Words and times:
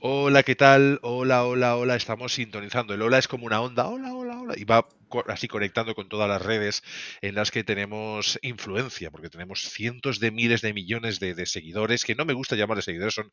Hola, 0.00 0.42
¿qué 0.44 0.54
tal? 0.54 0.98
Hola, 1.02 1.44
hola, 1.44 1.76
hola. 1.76 1.96
Estamos 1.96 2.34
sintonizando. 2.34 2.94
El 2.94 3.02
hola 3.02 3.18
es 3.18 3.28
como 3.28 3.46
una 3.46 3.60
onda. 3.60 3.86
Hola, 3.88 4.14
hola, 4.14 4.40
hola. 4.40 4.54
Y 4.56 4.64
va 4.64 4.88
así 5.28 5.48
conectando 5.48 5.94
con 5.94 6.08
todas 6.08 6.28
las 6.28 6.42
redes 6.42 6.82
en 7.20 7.34
las 7.34 7.50
que 7.50 7.64
tenemos 7.64 8.38
influencia, 8.42 9.10
porque 9.10 9.30
tenemos 9.30 9.62
cientos 9.62 10.20
de 10.20 10.30
miles 10.30 10.62
de 10.62 10.72
millones 10.72 11.20
de, 11.20 11.46
seguidores, 11.46 12.04
que 12.04 12.14
no 12.14 12.24
me 12.24 12.32
gusta 12.32 12.56
llamar 12.56 12.76
de 12.76 12.82
seguidores, 12.82 13.14
son 13.14 13.32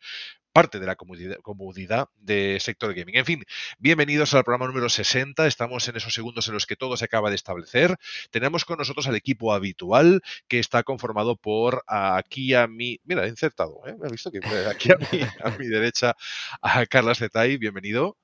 parte 0.54 0.80
de 0.80 0.86
la 0.86 0.96
comunidad, 0.96 2.10
de 2.18 2.58
sector 2.60 2.94
gaming. 2.94 3.18
En 3.18 3.26
fin, 3.26 3.44
bienvenidos 3.80 4.34
al 4.34 4.44
programa 4.44 4.68
número 4.68 4.90
60. 4.90 5.48
Estamos 5.48 5.88
en 5.88 5.98
esos 5.98 6.14
segundos 6.14 6.48
en 6.48 6.54
los 6.54 6.66
que 6.66 6.76
todo 6.76 6.98
se 6.98 7.06
acaba 7.06 7.30
de 7.30 7.36
establecer. 7.36 7.98
Tenemos 8.32 8.66
con 8.66 8.78
nosotros 8.78 9.08
al 9.08 9.16
equipo 9.16 9.54
habitual, 9.54 10.22
que 10.48 10.60
está 10.60 10.84
conformado 10.84 11.36
por 11.36 11.84
aquí 11.88 12.54
a 12.54 12.68
mi. 12.68 13.00
Mira, 13.04 13.26
he 13.26 13.30
insertado, 13.30 13.82
¿eh? 13.86 13.96
Me 14.00 14.08
ha 14.08 14.12
visto 14.12 14.32
que 14.32 14.40
aquí 14.70 14.92
a 14.92 15.50
mi, 15.58 15.68
derecha 15.68 16.16
a 16.62 16.86
Carlos 16.86 17.20
Zetay. 17.20 17.58
Bienvenido. 17.58 18.18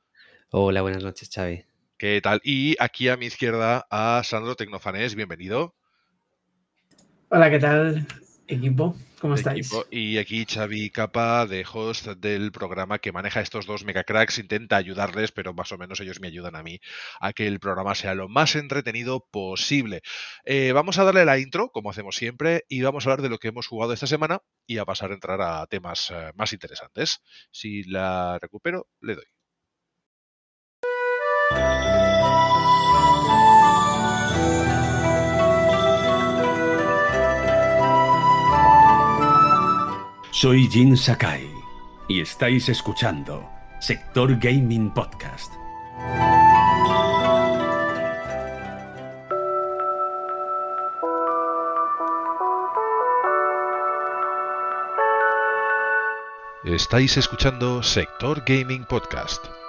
Hola, 0.50 0.82
buenas 0.82 1.04
noches, 1.04 1.30
Xavi. 1.34 1.71
¿Qué 2.02 2.20
tal? 2.20 2.42
Y 2.44 2.76
aquí 2.80 3.10
a 3.10 3.16
mi 3.16 3.28
izquierda 3.28 3.86
a 3.92 4.24
Sandro 4.24 4.56
Tecnofanés, 4.56 5.14
bienvenido. 5.14 5.76
Hola, 7.30 7.52
¿qué 7.52 7.60
tal, 7.60 8.08
equipo? 8.48 8.96
¿Cómo 9.20 9.36
estáis? 9.36 9.72
Y 9.92 10.18
aquí 10.18 10.48
Xavi 10.50 10.90
Capa, 10.90 11.46
de 11.46 11.64
host 11.72 12.08
del 12.08 12.52
programa 12.52 12.98
que 12.98 13.12
maneja 13.12 13.42
estos 13.42 13.68
dos 13.68 13.86
megacracks, 13.86 14.40
intenta 14.40 14.78
ayudarles, 14.78 15.32
pero 15.32 15.54
más 15.54 15.72
o 15.74 15.78
menos 15.78 16.00
ellos 16.00 16.20
me 16.20 16.30
ayudan 16.30 16.56
a 16.56 16.64
mí 16.64 16.80
a 17.20 17.34
que 17.34 17.46
el 17.46 17.60
programa 17.60 17.94
sea 17.94 18.16
lo 18.16 18.28
más 18.28 18.56
entretenido 18.56 19.28
posible. 19.30 20.02
Eh, 20.44 20.72
vamos 20.72 20.98
a 20.98 21.04
darle 21.04 21.24
la 21.24 21.38
intro, 21.38 21.70
como 21.70 21.92
hacemos 21.92 22.16
siempre, 22.16 22.66
y 22.68 22.82
vamos 22.82 23.06
a 23.06 23.12
hablar 23.12 23.22
de 23.22 23.30
lo 23.30 23.38
que 23.38 23.50
hemos 23.50 23.68
jugado 23.68 23.94
esta 23.94 24.08
semana 24.08 24.42
y 24.66 24.80
a 24.80 24.86
pasar 24.86 25.12
a 25.12 25.14
entrar 25.14 25.40
a 25.40 25.68
temas 25.68 26.10
eh, 26.10 26.32
más 26.34 26.52
interesantes. 26.52 27.20
Si 27.52 27.84
la 27.84 28.40
recupero, 28.42 28.88
le 29.02 29.14
doy. 29.18 29.26
Soy 40.42 40.68
Jin 40.68 40.98
Sakai 40.98 41.48
y 42.08 42.20
estáis 42.20 42.68
escuchando 42.68 43.48
Sector 43.80 44.40
Gaming 44.40 44.90
Podcast. 44.92 45.54
Estáis 56.64 57.18
escuchando 57.18 57.84
Sector 57.84 58.42
Gaming 58.44 58.86
Podcast. 58.86 59.61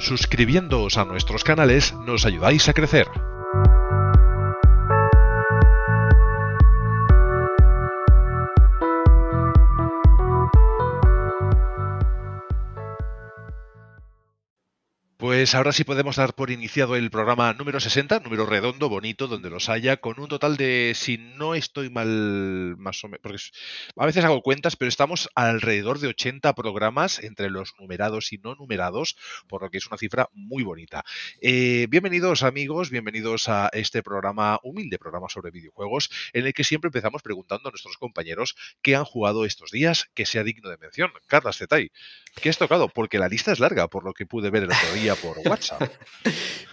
Suscribiéndoos 0.00 0.96
a 0.96 1.04
nuestros 1.04 1.44
canales 1.44 1.94
nos 2.06 2.24
ayudáis 2.24 2.68
a 2.68 2.72
crecer. 2.72 3.06
Pues 15.40 15.54
ahora 15.54 15.72
sí 15.72 15.84
podemos 15.84 16.16
dar 16.16 16.34
por 16.34 16.50
iniciado 16.50 16.96
el 16.96 17.10
programa 17.10 17.54
número 17.54 17.80
60, 17.80 18.20
número 18.20 18.44
redondo, 18.44 18.90
bonito, 18.90 19.26
donde 19.26 19.48
los 19.48 19.70
haya, 19.70 19.96
con 19.96 20.20
un 20.20 20.28
total 20.28 20.58
de, 20.58 20.92
si 20.94 21.16
no 21.16 21.54
estoy 21.54 21.88
mal, 21.88 22.76
más 22.76 23.02
o 23.04 23.08
menos, 23.08 23.22
porque 23.22 23.38
a 23.96 24.04
veces 24.04 24.22
hago 24.22 24.42
cuentas, 24.42 24.76
pero 24.76 24.90
estamos 24.90 25.30
alrededor 25.34 25.98
de 25.98 26.08
80 26.08 26.52
programas 26.52 27.20
entre 27.20 27.48
los 27.48 27.72
numerados 27.80 28.34
y 28.34 28.36
no 28.36 28.54
numerados, 28.54 29.16
por 29.48 29.62
lo 29.62 29.70
que 29.70 29.78
es 29.78 29.86
una 29.86 29.96
cifra 29.96 30.28
muy 30.34 30.62
bonita. 30.62 31.06
Eh, 31.40 31.86
bienvenidos 31.88 32.42
amigos, 32.42 32.90
bienvenidos 32.90 33.48
a 33.48 33.70
este 33.72 34.02
programa, 34.02 34.60
humilde 34.62 34.98
programa 34.98 35.30
sobre 35.30 35.50
videojuegos, 35.50 36.10
en 36.34 36.44
el 36.44 36.52
que 36.52 36.64
siempre 36.64 36.88
empezamos 36.88 37.22
preguntando 37.22 37.70
a 37.70 37.72
nuestros 37.72 37.96
compañeros 37.96 38.56
qué 38.82 38.94
han 38.94 39.06
jugado 39.06 39.46
estos 39.46 39.70
días, 39.70 40.10
que 40.12 40.26
sea 40.26 40.44
digno 40.44 40.68
de 40.68 40.76
mención. 40.76 41.10
Carlas 41.28 41.56
Zetay, 41.56 41.92
¿qué 42.42 42.50
has 42.50 42.58
tocado? 42.58 42.90
Porque 42.90 43.18
la 43.18 43.28
lista 43.28 43.52
es 43.52 43.58
larga, 43.58 43.88
por 43.88 44.04
lo 44.04 44.12
que 44.12 44.26
pude 44.26 44.50
ver 44.50 44.64
el 44.64 44.72
otro 44.72 44.92
día. 44.92 45.14
Por 45.14 45.29
WhatsApp? 45.44 45.90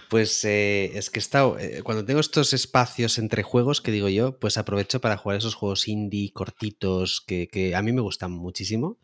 Pues 0.10 0.46
eh, 0.46 0.98
es 0.98 1.10
que 1.10 1.20
he 1.20 1.22
estado, 1.22 1.60
eh, 1.60 1.82
cuando 1.84 2.06
tengo 2.06 2.22
estos 2.22 2.54
espacios 2.54 3.18
entre 3.18 3.44
juegos, 3.44 3.82
que 3.82 3.92
digo 3.92 4.08
yo, 4.08 4.40
pues 4.40 4.58
aprovecho 4.58 5.02
para 5.02 5.18
jugar 5.18 5.38
esos 5.38 5.54
juegos 5.54 5.90
indie 5.90 6.32
cortitos 6.32 7.20
que, 7.20 7.74
a 7.76 7.82
mí 7.82 7.92
me 7.92 8.00
gustan 8.02 8.32
muchísimo. 8.32 9.00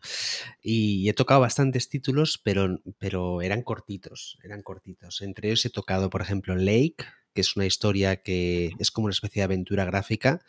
Y 0.62 1.06
he 1.08 1.12
tocado 1.12 1.40
bastantes 1.40 1.90
títulos, 1.90 2.40
pero, 2.42 2.80
pero 2.98 3.42
eran 3.42 3.62
cortitos, 3.62 4.38
eran 4.42 4.62
cortitos. 4.62 5.20
Entre 5.20 5.48
ellos 5.48 5.66
he 5.66 5.70
tocado, 5.70 6.08
por 6.08 6.22
ejemplo, 6.22 6.56
Lake, 6.56 7.04
que 7.34 7.42
es 7.42 7.54
una 7.54 7.66
historia 7.66 8.22
que 8.22 8.72
es 8.78 8.90
como 8.90 9.06
una 9.06 9.12
especie 9.12 9.40
de 9.40 9.44
aventura 9.44 9.84
gráfica, 9.84 10.40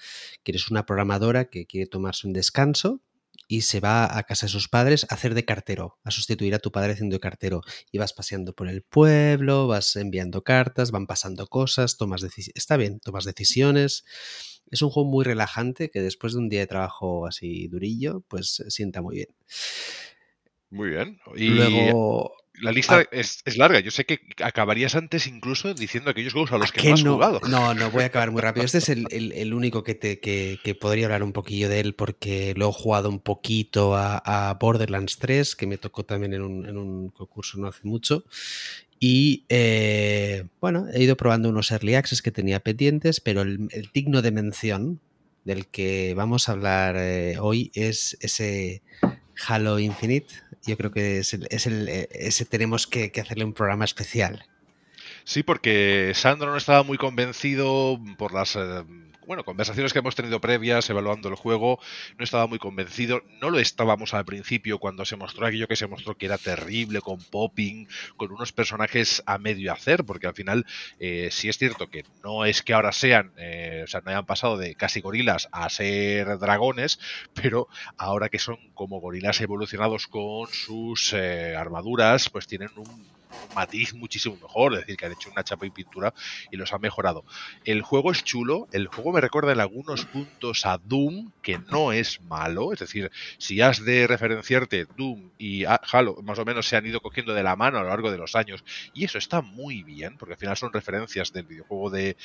que 0.44 0.54
eres 0.54 0.72
una 0.72 0.86
programadora 0.86 1.50
que 1.50 1.66
quiere 1.66 1.88
tomarse 1.88 2.28
un 2.28 2.34
descanso 2.34 3.02
y 3.48 3.62
se 3.62 3.80
va 3.80 4.18
a 4.18 4.24
casa 4.24 4.46
de 4.46 4.52
sus 4.52 4.68
padres 4.68 5.06
a 5.10 5.16
hacer 5.16 5.34
de 5.34 5.46
cartero, 5.46 5.98
a 6.04 6.12
sustituir 6.12 6.56
a 6.56 6.60
tu 6.60 6.72
padre 6.72 6.94
haciendo 6.94 7.16
de 7.16 7.20
cartero. 7.20 7.62
Y 7.92 7.98
vas 7.98 8.14
paseando 8.14 8.54
por 8.54 8.68
el 8.68 8.82
pueblo, 8.82 9.68
vas 9.68 9.96
enviando 9.96 10.44
cartas, 10.44 10.92
van 10.92 11.08
pasando 11.08 11.48
cosas, 11.48 11.98
tomas 11.98 12.22
decisiones. 12.22 12.56
Está 12.56 12.78
bien, 12.78 13.00
tomas 13.00 13.26
decisiones. 13.26 14.04
Es 14.72 14.82
un 14.82 14.90
juego 14.90 15.10
muy 15.10 15.24
relajante 15.24 15.90
que 15.90 16.02
después 16.02 16.34
de 16.34 16.40
un 16.40 16.50
día 16.50 16.62
de 16.62 16.68
trabajo 16.68 17.28
así 17.28 17.68
durillo, 17.68 18.24
pues 18.28 18.64
sienta 18.70 19.02
muy 19.02 19.16
bien. 19.16 19.30
Muy 20.70 20.90
bien. 20.90 21.20
Y 21.36 21.50
Luego 21.50 22.36
la 22.62 22.72
lista 22.72 23.00
ah. 23.00 23.08
es, 23.12 23.44
larga. 23.58 23.80
Yo 23.80 23.92
sé 23.92 24.06
que 24.06 24.20
acabarías 24.44 24.96
antes 24.96 25.28
incluso 25.28 25.74
diciendo 25.74 26.10
aquellos 26.10 26.34
juegos 26.34 26.52
a 26.52 26.58
los 26.58 26.72
que 26.72 26.88
no 26.88 26.94
has 26.94 27.02
jugado. 27.02 27.42
No, 27.48 27.74
no, 27.74 27.92
voy 27.92 28.04
a 28.04 28.08
acabar 28.08 28.32
muy 28.32 28.42
rápido. 28.42 28.66
Este 28.66 28.78
es 28.80 28.90
el, 28.90 29.54
único 29.54 29.84
que, 29.84 29.96
te, 29.96 30.20
que, 30.20 30.78
podría 30.80 31.06
hablar 31.06 31.24
un 31.24 31.34
poquillo 31.34 31.70
de 31.70 31.80
él 31.80 31.96
porque 31.96 32.54
lo 32.56 32.70
he 32.70 32.74
jugado 32.74 33.10
un 33.10 33.20
poquito 33.20 33.96
a, 33.96 34.58
Borderlands 34.60 35.18
3, 35.18 35.56
que 35.56 35.68
me 35.68 35.78
tocó 35.78 36.04
también 36.06 36.34
en 36.34 36.42
un, 36.42 37.10
concurso 37.10 37.58
no 37.58 37.68
hace 37.68 37.82
mucho. 37.84 38.26
Y 39.00 39.44
eh, 39.50 40.46
bueno, 40.62 40.88
he 40.94 41.04
ido 41.04 41.18
probando 41.18 41.50
unos 41.50 41.72
early 41.72 41.96
access 41.96 42.22
que 42.22 42.32
tenía 42.32 42.62
pendientes, 42.62 43.20
pero 43.20 43.42
el, 43.42 43.90
digno 43.94 44.22
de 44.22 44.32
mención 44.32 45.00
del 45.44 45.68
que 45.68 46.14
vamos 46.16 46.50
a 46.50 46.54
hablar 46.54 46.96
eh, 46.98 47.38
hoy 47.40 47.72
es 47.76 48.18
ese 48.22 48.82
Halo 49.48 49.80
Infinite, 49.80 50.34
yo 50.66 50.78
creo 50.78 50.92
que 50.92 51.20
es 51.20 51.34
el, 51.34 51.48
eh, 51.90 52.10
ese 52.12 52.46
tenemos 52.46 52.88
que, 52.88 53.12
hacerle 53.20 53.46
un 53.46 53.54
programa 53.54 53.86
especial. 53.86 54.46
Sí, 55.24 55.44
porque 55.44 56.12
Sandro 56.14 56.52
no 56.52 56.58
estaba 56.58 56.84
muy 56.84 56.98
convencido 56.98 58.00
por 58.18 58.34
las 58.34 58.56
eh, 58.56 58.84
bueno, 59.26 59.44
conversaciones 59.44 59.94
que 59.94 60.00
hemos 60.00 60.16
tenido 60.16 60.42
previas 60.42 60.90
evaluando 60.90 61.30
el 61.30 61.36
juego, 61.36 61.80
no 62.18 62.24
estaba 62.24 62.48
muy 62.48 62.60
convencido. 62.60 63.22
No 63.42 63.50
lo 63.50 63.60
estábamos 63.60 64.14
al 64.14 64.26
principio 64.26 64.80
cuando 64.80 65.06
se 65.06 65.16
mostró 65.16 65.46
aquello 65.46 65.68
que 65.68 65.76
se 65.76 65.88
mostró 65.88 66.16
que 66.16 66.26
era 66.26 66.38
terrible, 66.38 67.02
con 67.02 67.20
popping, 67.20 67.88
con 68.18 68.32
unos 68.32 68.52
personajes 68.52 69.24
a 69.26 69.38
medio 69.38 69.72
hacer, 69.72 70.04
porque 70.04 70.28
al 70.28 70.34
final 70.34 70.66
eh, 71.00 71.30
sí 71.32 71.50
es 71.50 71.58
cierto 71.58 71.90
que 71.90 72.06
no 72.24 72.46
es 72.46 72.62
que 72.62 72.74
ahora 72.74 72.92
sean, 72.92 73.32
o 73.84 73.88
sea, 73.88 74.02
no 74.02 74.12
hayan 74.12 74.26
pasado 74.26 74.58
de 74.58 74.76
casi 74.76 75.02
gorilas 75.02 75.50
a 75.52 75.70
ser 75.70 76.38
dragones, 76.40 77.00
pero 77.34 77.68
ahora 77.98 78.30
que 78.30 78.40
son 78.40 78.58
como 78.74 79.00
gorilas 79.00 79.42
evolucionados 79.42 80.08
con 80.08 80.48
sus 80.48 81.14
armaduras, 81.14 82.30
pues 82.30 82.48
tienen 82.48 82.70
un 82.76 83.15
matiz 83.56 83.94
muchísimo 83.94 84.36
mejor, 84.42 84.74
es 84.74 84.80
decir, 84.82 84.98
que 84.98 85.06
han 85.06 85.12
hecho 85.14 85.30
una 85.32 85.44
chapa 85.44 85.66
y 85.66 85.70
pintura 85.70 86.14
y 86.52 86.58
los 86.58 86.74
han 86.74 86.82
mejorado. 86.82 87.24
El 87.64 87.82
juego 87.82 88.12
es 88.12 88.24
chulo, 88.24 88.68
el 88.72 88.88
juego 88.88 89.14
me 89.14 89.22
recuerda 89.22 89.52
en 89.52 89.60
algunos 89.60 90.06
puntos 90.06 90.66
a 90.66 90.78
Doom, 90.78 91.32
que 91.42 91.60
no 91.72 91.92
es 91.92 92.22
malo, 92.22 92.74
es 92.74 92.80
decir, 92.80 93.12
si 93.38 93.62
has 93.62 93.84
de 93.84 94.08
referenciarte 94.08 94.88
Doom 94.98 95.30
y 95.38 95.66
Halo, 95.66 96.18
más 96.24 96.40
o 96.40 96.46
menos 96.46 96.68
se 96.68 96.76
han 96.76 96.86
ido 96.86 97.02
cogiendo 97.02 97.34
de 97.34 97.44
la 97.44 97.56
mano 97.56 97.78
a 97.78 97.84
lo 97.84 97.90
largo 97.90 98.12
de 98.12 98.18
los 98.18 98.36
años, 98.36 98.64
y 98.94 99.06
eso 99.06 99.18
está 99.18 99.42
muy 99.42 99.84
bien, 99.84 100.18
porque 100.18 100.34
al 100.34 100.40
final 100.40 100.58
son 100.58 100.74
referencias 100.74 101.32
del 101.34 101.46
videojuego 101.46 101.90
de, 101.90 102.18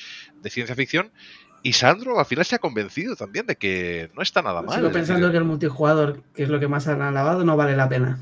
ciencia 0.49 0.75
ficción, 0.75 1.13
y 1.63 1.75
Sandro 1.75 2.19
al 2.19 2.27
final 2.27 2.45
se 2.45 2.57
ha 2.57 2.59
convencido 2.59 3.17
también 3.17 3.47
de 3.47 3.57
que 3.57 4.11
no 4.15 4.23
está 4.23 4.41
nada 4.41 4.63
mal. 4.63 4.77
Sigo 4.77 4.91
pensando 4.91 5.31
que 5.31 5.37
el 5.37 5.45
multijugador, 5.45 6.23
que 6.35 6.43
es 6.43 6.49
lo 6.49 6.59
que 6.59 6.69
más 6.69 6.89
han 6.89 7.03
alabado, 7.03 7.45
no 7.45 7.57
vale 7.57 7.77
la 7.77 7.89
pena 7.89 8.19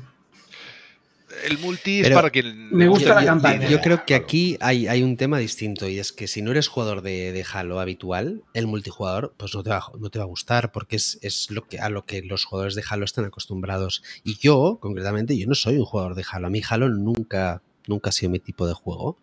el 1.43 1.57
multi 1.59 2.01
es 2.01 2.09
para 2.11 2.29
quien 2.29 2.69
me 2.71 2.87
gusta 2.87 3.15
la 3.15 3.25
campaña. 3.25 3.69
Yo, 3.69 3.81
creo 3.81 4.05
que 4.05 4.15
aquí 4.15 4.57
hay, 4.59 4.87
hay, 4.87 5.03
un 5.03 5.17
tema 5.17 5.37
distinto 5.37 5.87
y 5.87 5.99
es 5.99 6.11
que 6.11 6.27
si 6.27 6.41
no 6.41 6.51
eres 6.51 6.67
jugador 6.67 7.01
de, 7.01 7.45
Halo 7.51 7.79
habitual, 7.79 8.43
el 8.53 8.67
multijugador 8.67 9.33
pues 9.37 9.53
no 9.55 9.63
te 9.63 9.69
va, 9.69 9.83
no 9.99 10.09
te 10.09 10.19
va 10.19 10.25
a 10.25 10.27
gustar 10.27 10.71
porque 10.71 10.95
es, 10.95 11.19
es, 11.21 11.49
lo 11.51 11.67
que, 11.67 11.79
a 11.79 11.89
lo 11.89 12.05
que 12.05 12.21
los 12.21 12.45
jugadores 12.45 12.75
de 12.75 12.83
Halo 12.87 13.05
están 13.05 13.25
acostumbrados. 13.25 14.03
Y 14.23 14.37
yo, 14.37 14.79
concretamente, 14.81 15.37
yo 15.37 15.47
no 15.47 15.55
soy 15.55 15.77
un 15.77 15.85
jugador 15.85 16.15
de 16.15 16.25
Halo. 16.29 16.47
A 16.47 16.49
mí 16.49 16.61
Halo 16.67 16.89
nunca, 16.89 17.61
nunca 17.87 18.09
ha 18.09 18.13
sido 18.13 18.31
mi 18.31 18.39
tipo 18.39 18.67
de 18.67 18.73
juego. 18.73 19.17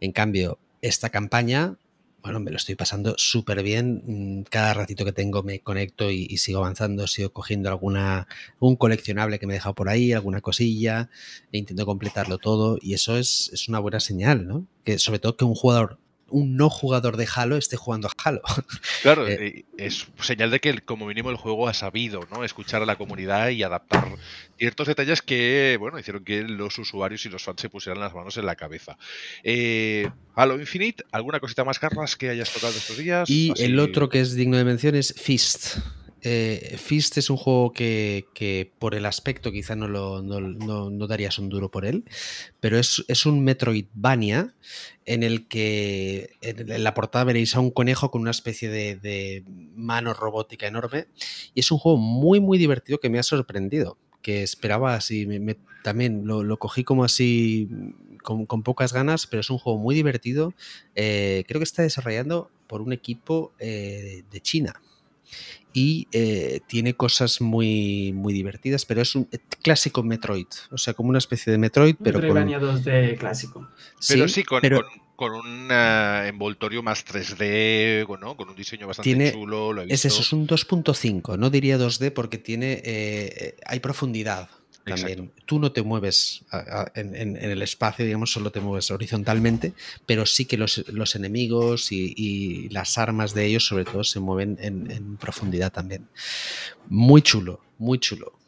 En 0.00 0.12
cambio, 0.12 0.58
esta 0.82 1.10
campaña 1.10 1.76
bueno, 2.22 2.40
me 2.40 2.50
lo 2.50 2.56
estoy 2.56 2.74
pasando 2.74 3.14
súper 3.16 3.62
bien. 3.62 4.02
Mm, 4.06 4.42
cada 4.44 4.74
ratito 4.74 5.04
que 5.04 5.12
tengo 5.12 5.42
me 5.42 5.60
conecto 5.60 6.10
y, 6.10 6.36
sigo 6.38 6.60
avanzando, 6.60 7.06
sigo 7.06 7.32
cogiendo 7.32 7.68
alguna 7.68 8.26
un 8.58 8.76
coleccionable 8.76 9.38
que 9.38 9.46
me 9.46 9.54
he 9.54 9.56
dejado 9.56 9.74
por 9.74 9.88
ahí, 9.88 10.12
alguna 10.12 10.40
cosilla, 10.40 11.10
e 11.52 11.58
intento 11.58 11.86
completarlo 11.86 12.38
todo. 12.38 12.78
Y 12.80 12.94
eso 12.94 13.16
es, 13.16 13.50
es 13.52 13.68
una 13.68 13.78
buena 13.78 14.00
señal, 14.00 14.46
¿no? 14.46 14.66
Que 14.84 14.98
sobre 14.98 15.18
todo 15.18 15.36
que 15.36 15.44
un 15.44 15.54
jugador 15.54 15.98
un 16.30 16.56
no 16.56 16.70
jugador 16.70 17.16
de 17.16 17.28
Halo 17.34 17.56
esté 17.56 17.76
jugando 17.76 18.08
a 18.08 18.12
Halo. 18.22 18.42
Claro, 19.02 19.26
eh, 19.26 19.64
es 19.76 20.06
señal 20.20 20.50
de 20.50 20.60
que 20.60 20.78
como 20.80 21.06
mínimo 21.06 21.30
el 21.30 21.36
juego 21.36 21.68
ha 21.68 21.74
sabido 21.74 22.26
¿no? 22.30 22.44
escuchar 22.44 22.82
a 22.82 22.86
la 22.86 22.96
comunidad 22.96 23.48
y 23.48 23.62
adaptar 23.62 24.06
ciertos 24.58 24.86
detalles 24.86 25.22
que 25.22 25.76
bueno 25.78 25.98
hicieron 25.98 26.24
que 26.24 26.42
los 26.42 26.78
usuarios 26.78 27.24
y 27.26 27.28
los 27.28 27.42
fans 27.42 27.60
se 27.60 27.70
pusieran 27.70 28.00
las 28.00 28.14
manos 28.14 28.36
en 28.36 28.46
la 28.46 28.56
cabeza. 28.56 28.98
Eh, 29.42 30.10
Halo 30.34 30.58
Infinite, 30.58 31.04
¿alguna 31.12 31.40
cosita 31.40 31.64
más, 31.64 31.78
Carlas, 31.78 32.16
que 32.16 32.30
hayas 32.30 32.52
tocado 32.52 32.72
estos 32.72 32.96
días? 32.96 33.28
Y 33.28 33.52
el 33.58 33.78
otro 33.78 34.08
que 34.08 34.20
es 34.20 34.34
digno 34.34 34.56
de 34.56 34.64
mención 34.64 34.94
es 34.94 35.14
Fist. 35.14 35.78
Eh, 36.22 36.76
Fist 36.78 37.16
es 37.16 37.30
un 37.30 37.36
juego 37.36 37.72
que, 37.72 38.70
por 38.78 38.94
el 38.94 39.06
aspecto 39.06 39.52
quizá 39.52 39.74
no, 39.74 39.88
lo, 39.88 41.06
darías 41.06 41.38
un 41.38 41.48
duro 41.48 41.70
por 41.70 41.84
él, 41.84 42.04
pero 42.60 42.78
es, 42.78 43.26
un 43.26 43.42
Metroidvania 43.42 44.54
en 45.06 45.22
el 45.22 45.48
que 45.48 46.36
en 46.42 46.84
la 46.84 46.94
portada 46.94 47.24
veréis 47.24 47.56
a 47.56 47.60
un 47.60 47.70
conejo 47.70 48.10
con 48.10 48.20
una 48.20 48.30
especie 48.30 48.68
de, 48.68 49.44
mano 49.74 50.12
robótica 50.12 50.66
enorme 50.66 51.06
y 51.54 51.60
es 51.60 51.70
un 51.70 51.78
juego 51.78 51.98
muy 51.98 52.40
muy 52.40 52.58
divertido 52.58 52.98
que 53.00 53.08
me 53.08 53.18
ha 53.18 53.22
sorprendido, 53.22 53.96
que 54.22 54.42
esperaba 54.42 54.94
así, 54.94 55.26
también 55.82 56.26
lo, 56.26 56.58
cogí 56.58 56.84
como 56.84 57.04
así 57.04 57.68
con, 58.22 58.46
pocas 58.62 58.92
ganas, 58.92 59.26
pero 59.26 59.40
es 59.40 59.48
un 59.48 59.58
juego 59.58 59.78
muy 59.78 59.94
divertido, 59.94 60.52
eh, 60.94 61.44
creo 61.48 61.60
que 61.60 61.64
está 61.64 61.82
desarrollando 61.82 62.50
por 62.66 62.82
un 62.82 62.92
equipo 62.92 63.52
eh, 63.58 64.22
de 64.30 64.40
China 64.40 64.80
y 65.72 66.08
eh, 66.12 66.60
tiene 66.66 66.94
cosas 66.94 67.40
muy, 67.40 68.12
muy 68.12 68.32
divertidas, 68.32 68.84
pero 68.84 69.02
es 69.02 69.14
un 69.14 69.28
clásico 69.62 70.02
Metroid, 70.02 70.46
o 70.70 70.78
sea, 70.78 70.94
como 70.94 71.10
una 71.10 71.18
especie 71.18 71.52
de 71.52 71.58
Metroid, 71.58 71.96
pero 72.02 72.20
con... 72.20 72.48
2D 72.48 73.18
clásico. 73.18 73.68
Pero 74.08 74.28
sí, 74.28 74.42
con, 74.42 74.60
con, 75.14 75.32
un 75.32 75.68
eh, 75.70 76.26
envoltorio 76.28 76.82
más 76.82 77.04
3D, 77.06 78.06
¿no? 78.20 78.36
con 78.36 78.48
un 78.48 78.56
diseño 78.56 78.88
bastante 78.88 79.32
chulo. 79.32 79.72
Lo 79.72 79.82
he 79.82 79.92
Es 79.92 80.04
eso, 80.04 80.22
es 80.22 80.32
un 80.32 80.46
2.5, 80.46 81.38
no 81.38 81.50
diría 81.50 81.78
2D 81.78 82.12
porque 82.12 82.38
tiene, 82.38 82.82
eh, 82.84 83.56
hay 83.64 83.80
profundidad 83.80 84.48
también. 84.94 85.32
Tú 85.46 85.58
no 85.58 85.72
te 85.72 85.82
mueves 85.82 86.44
en, 86.94 87.36
el 87.36 87.62
espacio, 87.62 88.04
digamos, 88.04 88.32
solo 88.32 88.50
te 88.50 88.60
mueves 88.60 88.90
horizontalmente, 88.90 89.72
pero 90.06 90.26
sí 90.26 90.44
que 90.44 90.56
los, 90.56 90.78
enemigos 91.14 91.92
y, 91.92 92.68
las 92.70 92.98
armas 92.98 93.34
de 93.34 93.46
ellos, 93.46 93.66
sobre 93.66 93.84
todo, 93.84 94.04
se 94.04 94.20
mueven 94.20 94.58
en 94.60 95.16
profundidad 95.16 95.72
también. 95.72 96.08
Muy 96.88 97.22
chulo, 97.22 97.60
muy 97.78 97.98
chulo. 97.98 98.39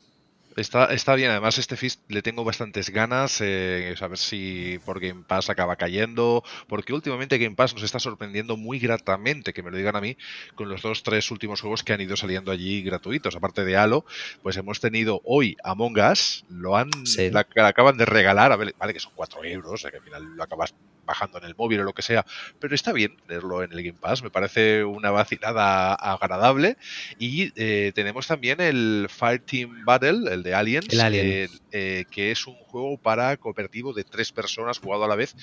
Está, 0.57 0.87
está 0.87 1.15
bien, 1.15 1.31
además 1.31 1.59
este 1.59 1.77
Fist 1.77 2.01
le 2.09 2.23
tengo 2.23 2.45
bastantes 2.45 2.91
ganas, 2.91 3.41
eh, 3.41 3.95
a 3.99 4.07
ver 4.07 4.19
si 4.19 4.79
por 4.85 5.01
Game 5.01 5.25
Pass 5.27 5.49
acaba 5.49 5.77
cayendo, 5.77 6.43
porque 6.69 6.93
últimamente 6.93 7.39
Game 7.39 7.57
Pass 7.57 7.75
nos 7.75 7.83
está 7.83 7.99
sorprendiendo 7.99 8.57
muy 8.57 8.79
gratamente, 8.79 9.53
que 9.53 9.63
me 9.63 9.71
lo 9.71 9.77
digan 9.77 9.97
a 9.97 10.01
mí, 10.01 10.17
con 10.55 10.69
los 10.69 10.83
dos, 10.83 11.03
tres 11.03 11.31
últimos 11.31 11.61
juegos 11.61 11.83
que 11.83 11.93
han 11.93 12.01
ido 12.01 12.17
saliendo 12.17 12.53
allí 12.53 12.83
gratuitos. 12.83 13.35
Aparte 13.35 13.65
de 13.65 13.77
Halo, 13.77 14.05
pues 14.43 14.57
hemos 14.57 14.81
tenido 14.81 15.23
hoy 15.25 15.57
Among 15.65 15.99
Us, 15.99 16.45
lo 16.51 16.77
han, 16.77 16.91
la, 17.31 17.47
acaban 17.67 17.97
de 17.97 18.05
regalar, 18.05 18.53
a 18.53 18.57
ver, 18.57 18.75
vale 18.79 18.93
que 18.93 19.01
son 19.01 19.13
4 19.15 19.45
euros, 19.45 19.87
que 19.91 19.97
al 19.97 20.03
final 20.03 20.37
lo 20.37 20.43
acabas 20.43 20.75
bajando 21.05 21.39
en 21.39 21.45
el 21.45 21.55
móvil 21.57 21.81
o 21.81 21.85
lo 21.85 21.93
que 21.93 22.03
sea, 22.03 22.25
pero 22.59 22.75
está 22.75 22.93
bien 22.93 23.17
tenerlo 23.27 23.63
en 23.63 23.73
el 23.73 23.83
Game 23.83 23.99
Pass, 23.99 24.23
me 24.23 24.31
parece 24.31 24.85
una 24.85 25.11
vacilada 25.11 25.95
agradable. 25.95 26.77
Y 27.19 27.53
eh, 27.57 27.93
tenemos 27.95 28.27
también 28.27 28.61
el 28.61 29.09
Fireteam 29.11 29.85
Battle, 29.85 30.33
el 30.33 30.43
de 30.43 30.55
Aliens, 30.55 30.89
eh, 30.93 31.49
eh, 31.73 32.05
que 32.11 32.31
es 32.31 32.47
un 32.47 32.55
juego 32.55 32.97
para 32.99 33.37
cooperativo 33.37 33.93
de 33.93 34.05
tres 34.05 34.33
personas 34.33 34.79
jugado 34.79 35.05
a 35.05 35.09
la 35.09 35.17
vez, 35.17 35.35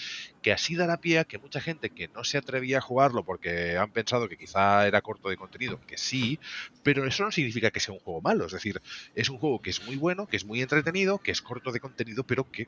que 0.41 0.51
así 0.51 0.75
dará 0.75 0.97
pie 0.97 1.19
a 1.19 1.25
que 1.25 1.37
mucha 1.37 1.61
gente 1.61 1.89
que 1.89 2.07
no 2.07 2.23
se 2.23 2.37
atrevía 2.37 2.79
a 2.79 2.81
jugarlo 2.81 3.23
porque 3.23 3.77
han 3.77 3.91
pensado 3.91 4.27
que 4.27 4.37
quizá 4.37 4.87
era 4.87 5.01
corto 5.01 5.29
de 5.29 5.37
contenido, 5.37 5.79
que 5.85 5.97
sí, 5.97 6.39
pero 6.83 7.05
eso 7.05 7.23
no 7.23 7.31
significa 7.31 7.71
que 7.71 7.79
sea 7.79 7.93
un 7.93 7.99
juego 7.99 8.21
malo, 8.21 8.45
es 8.45 8.53
decir, 8.53 8.81
es 9.15 9.29
un 9.29 9.37
juego 9.37 9.61
que 9.61 9.69
es 9.69 9.83
muy 9.85 9.95
bueno, 9.95 10.27
que 10.27 10.37
es 10.37 10.45
muy 10.45 10.61
entretenido, 10.61 11.19
que 11.19 11.31
es 11.31 11.41
corto 11.41 11.71
de 11.71 11.79
contenido, 11.79 12.23
pero 12.23 12.49
que 12.49 12.67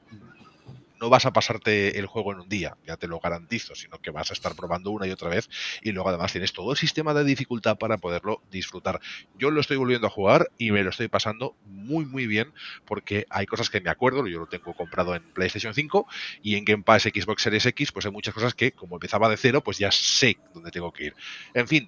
no 1.01 1.09
vas 1.09 1.25
a 1.25 1.33
pasarte 1.33 1.97
el 1.97 2.05
juego 2.05 2.31
en 2.31 2.41
un 2.41 2.49
día, 2.49 2.77
ya 2.85 2.95
te 2.95 3.07
lo 3.07 3.19
garantizo, 3.19 3.73
sino 3.73 3.99
que 3.99 4.11
vas 4.11 4.29
a 4.29 4.33
estar 4.33 4.55
probando 4.55 4.91
una 4.91 5.07
y 5.07 5.11
otra 5.11 5.29
vez 5.29 5.49
y 5.81 5.91
luego 5.91 6.09
además 6.09 6.31
tienes 6.31 6.53
todo 6.53 6.71
el 6.71 6.77
sistema 6.77 7.13
de 7.13 7.23
dificultad 7.23 7.77
para 7.77 7.97
poderlo 7.97 8.41
disfrutar. 8.51 9.01
Yo 9.37 9.49
lo 9.49 9.59
estoy 9.61 9.77
volviendo 9.77 10.07
a 10.07 10.11
jugar 10.11 10.51
y 10.57 10.71
me 10.71 10.83
lo 10.83 10.91
estoy 10.91 11.07
pasando 11.07 11.55
muy 11.65 12.05
muy 12.05 12.27
bien 12.27 12.53
porque 12.85 13.25
hay 13.29 13.47
cosas 13.47 13.69
que 13.69 13.81
me 13.81 13.89
acuerdo, 13.89 14.27
yo 14.27 14.39
lo 14.39 14.47
tengo 14.47 14.73
comprado 14.75 15.15
en 15.15 15.23
PlayStation 15.33 15.73
5 15.73 16.07
y 16.43 16.55
en 16.55 16.65
Game 16.65 16.83
Pass 16.83 17.03
Xbox 17.03 17.41
Series 17.41 17.65
X 17.65 17.91
pues 17.91 18.05
hay 18.05 18.11
muchas 18.11 18.33
cosas 18.33 18.53
que 18.53 18.71
como 18.71 18.97
empezaba 18.97 19.27
de 19.27 19.37
cero 19.37 19.61
pues 19.61 19.79
ya 19.79 19.91
sé 19.91 20.37
dónde 20.53 20.69
tengo 20.69 20.93
que 20.93 21.05
ir. 21.05 21.15
En 21.55 21.67
fin, 21.67 21.87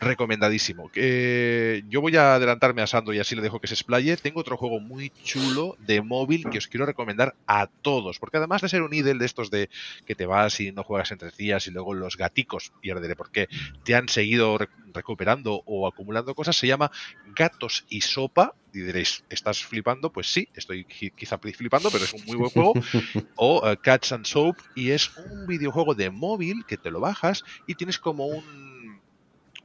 recomendadísimo. 0.00 0.90
yo 0.92 2.00
voy 2.00 2.16
a 2.16 2.34
adelantarme 2.34 2.82
a 2.82 2.86
Sando 2.86 3.12
y 3.12 3.20
así 3.20 3.34
le 3.34 3.42
dejo 3.42 3.60
que 3.60 3.68
se 3.68 3.74
explaye. 3.74 4.16
Tengo 4.16 4.40
otro 4.40 4.56
juego 4.56 4.80
muy 4.80 5.10
chulo 5.22 5.76
de 5.78 6.02
móvil 6.02 6.48
que 6.50 6.58
os 6.58 6.66
quiero 6.66 6.86
recomendar 6.86 7.34
a 7.46 7.68
todos, 7.68 8.18
porque 8.18 8.38
además 8.38 8.62
de 8.62 8.68
ser 8.68 8.82
un 8.82 8.92
idel 8.92 9.18
de 9.18 9.26
estos 9.26 9.50
de 9.50 9.70
que 10.06 10.14
te 10.14 10.26
vas 10.26 10.60
y 10.60 10.72
no 10.72 10.82
juegas 10.82 11.10
entre 11.12 11.30
días 11.30 11.66
y 11.66 11.70
luego 11.70 11.94
los 11.94 12.16
gaticos 12.16 12.72
pierden 12.80 13.04
porque 13.16 13.48
te 13.84 13.94
han 13.94 14.08
seguido 14.08 14.58
recuperando 14.92 15.62
o 15.66 15.86
acumulando 15.86 16.34
cosas, 16.34 16.56
se 16.56 16.66
llama 16.66 16.90
Gatos 17.34 17.84
y 17.88 18.00
Sopa. 18.00 18.54
Y 18.72 18.80
diréis, 18.80 19.22
¿estás 19.28 19.64
flipando? 19.64 20.10
Pues 20.10 20.32
sí, 20.32 20.48
estoy 20.54 20.84
quizá 20.84 21.38
flipando, 21.38 21.90
pero 21.90 22.04
es 22.04 22.12
un 22.12 22.24
muy 22.24 22.36
buen 22.36 22.50
juego. 22.50 22.72
o 23.36 23.70
uh, 23.70 23.76
Cats 23.80 24.12
and 24.12 24.26
Soap, 24.26 24.56
y 24.74 24.90
es 24.90 25.16
un 25.16 25.46
videojuego 25.46 25.94
de 25.94 26.10
móvil 26.10 26.64
que 26.66 26.76
te 26.76 26.90
lo 26.90 27.00
bajas 27.00 27.44
y 27.66 27.74
tienes 27.74 27.98
como 27.98 28.26
un 28.26 28.73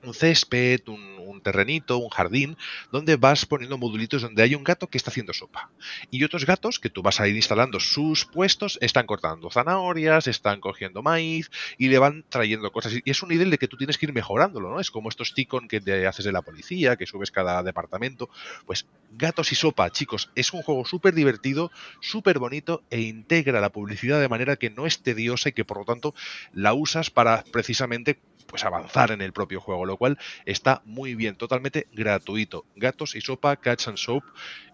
un 0.03 0.13
césped, 0.13 0.87
un, 0.87 1.41
terrenito, 1.41 1.97
un 1.97 2.09
jardín, 2.09 2.57
donde 2.91 3.15
vas 3.15 3.45
poniendo 3.45 3.77
modulitos 3.77 4.21
donde 4.21 4.43
hay 4.43 4.55
un 4.55 4.63
gato 4.63 4.87
que 4.87 4.97
está 4.97 5.09
haciendo 5.09 5.33
sopa. 5.33 5.71
Y 6.11 6.23
otros 6.25 6.45
gatos 6.45 6.79
que 6.79 6.89
tú 6.89 7.01
vas 7.01 7.21
a 7.21 7.27
ir 7.29 7.35
instalando 7.35 7.79
sus 7.79 8.25
puestos, 8.25 8.77
están 8.81 9.05
cortando 9.05 9.49
zanahorias, 9.49 10.27
están 10.27 10.59
cogiendo 10.59 11.01
maíz 11.01 11.49
y 11.77 11.87
le 11.87 11.97
van 11.97 12.25
trayendo 12.27 12.71
cosas. 12.71 12.93
Y 12.93 13.09
es 13.09 13.23
un 13.23 13.29
nivel 13.29 13.49
de 13.51 13.57
que 13.57 13.69
tú 13.69 13.77
tienes 13.77 13.97
que 13.97 14.07
ir 14.07 14.13
mejorándolo, 14.13 14.69
¿no? 14.69 14.81
Es 14.81 14.91
como 14.91 15.07
estos 15.07 15.33
ticon 15.33 15.69
que 15.69 15.79
te 15.79 16.05
haces 16.05 16.25
de 16.25 16.33
la 16.33 16.41
policía, 16.41 16.97
que 16.97 17.05
subes 17.05 17.31
cada 17.31 17.63
departamento. 17.63 18.29
Pues 18.65 18.85
gatos 19.11 19.51
y 19.53 19.55
sopa, 19.55 19.89
chicos, 19.91 20.29
es 20.35 20.51
un 20.51 20.61
juego 20.61 20.83
súper 20.85 21.13
divertido, 21.13 21.71
súper 22.01 22.37
bonito 22.39 22.83
e 22.89 22.99
integra 23.01 23.61
la 23.61 23.71
publicidad 23.71 24.19
de 24.19 24.27
manera 24.27 24.57
que 24.57 24.69
no 24.69 24.85
es 24.85 25.01
tediosa 25.01 25.49
y 25.49 25.53
que 25.53 25.65
por 25.65 25.77
lo 25.77 25.85
tanto 25.85 26.13
la 26.53 26.73
usas 26.73 27.09
para 27.09 27.43
precisamente 27.51 28.19
pues 28.49 28.65
avanzar 28.65 29.11
en 29.11 29.21
el 29.21 29.31
propio 29.31 29.61
juego, 29.61 29.85
lo 29.89 29.97
cual 29.97 30.17
está 30.45 30.81
muy 30.85 31.15
bien, 31.15 31.35
totalmente 31.35 31.87
gratuito. 31.93 32.65
Gatos 32.75 33.15
y 33.15 33.21
sopa, 33.21 33.57
Cats 33.57 33.87
and 33.87 33.97
Soap, 33.97 34.23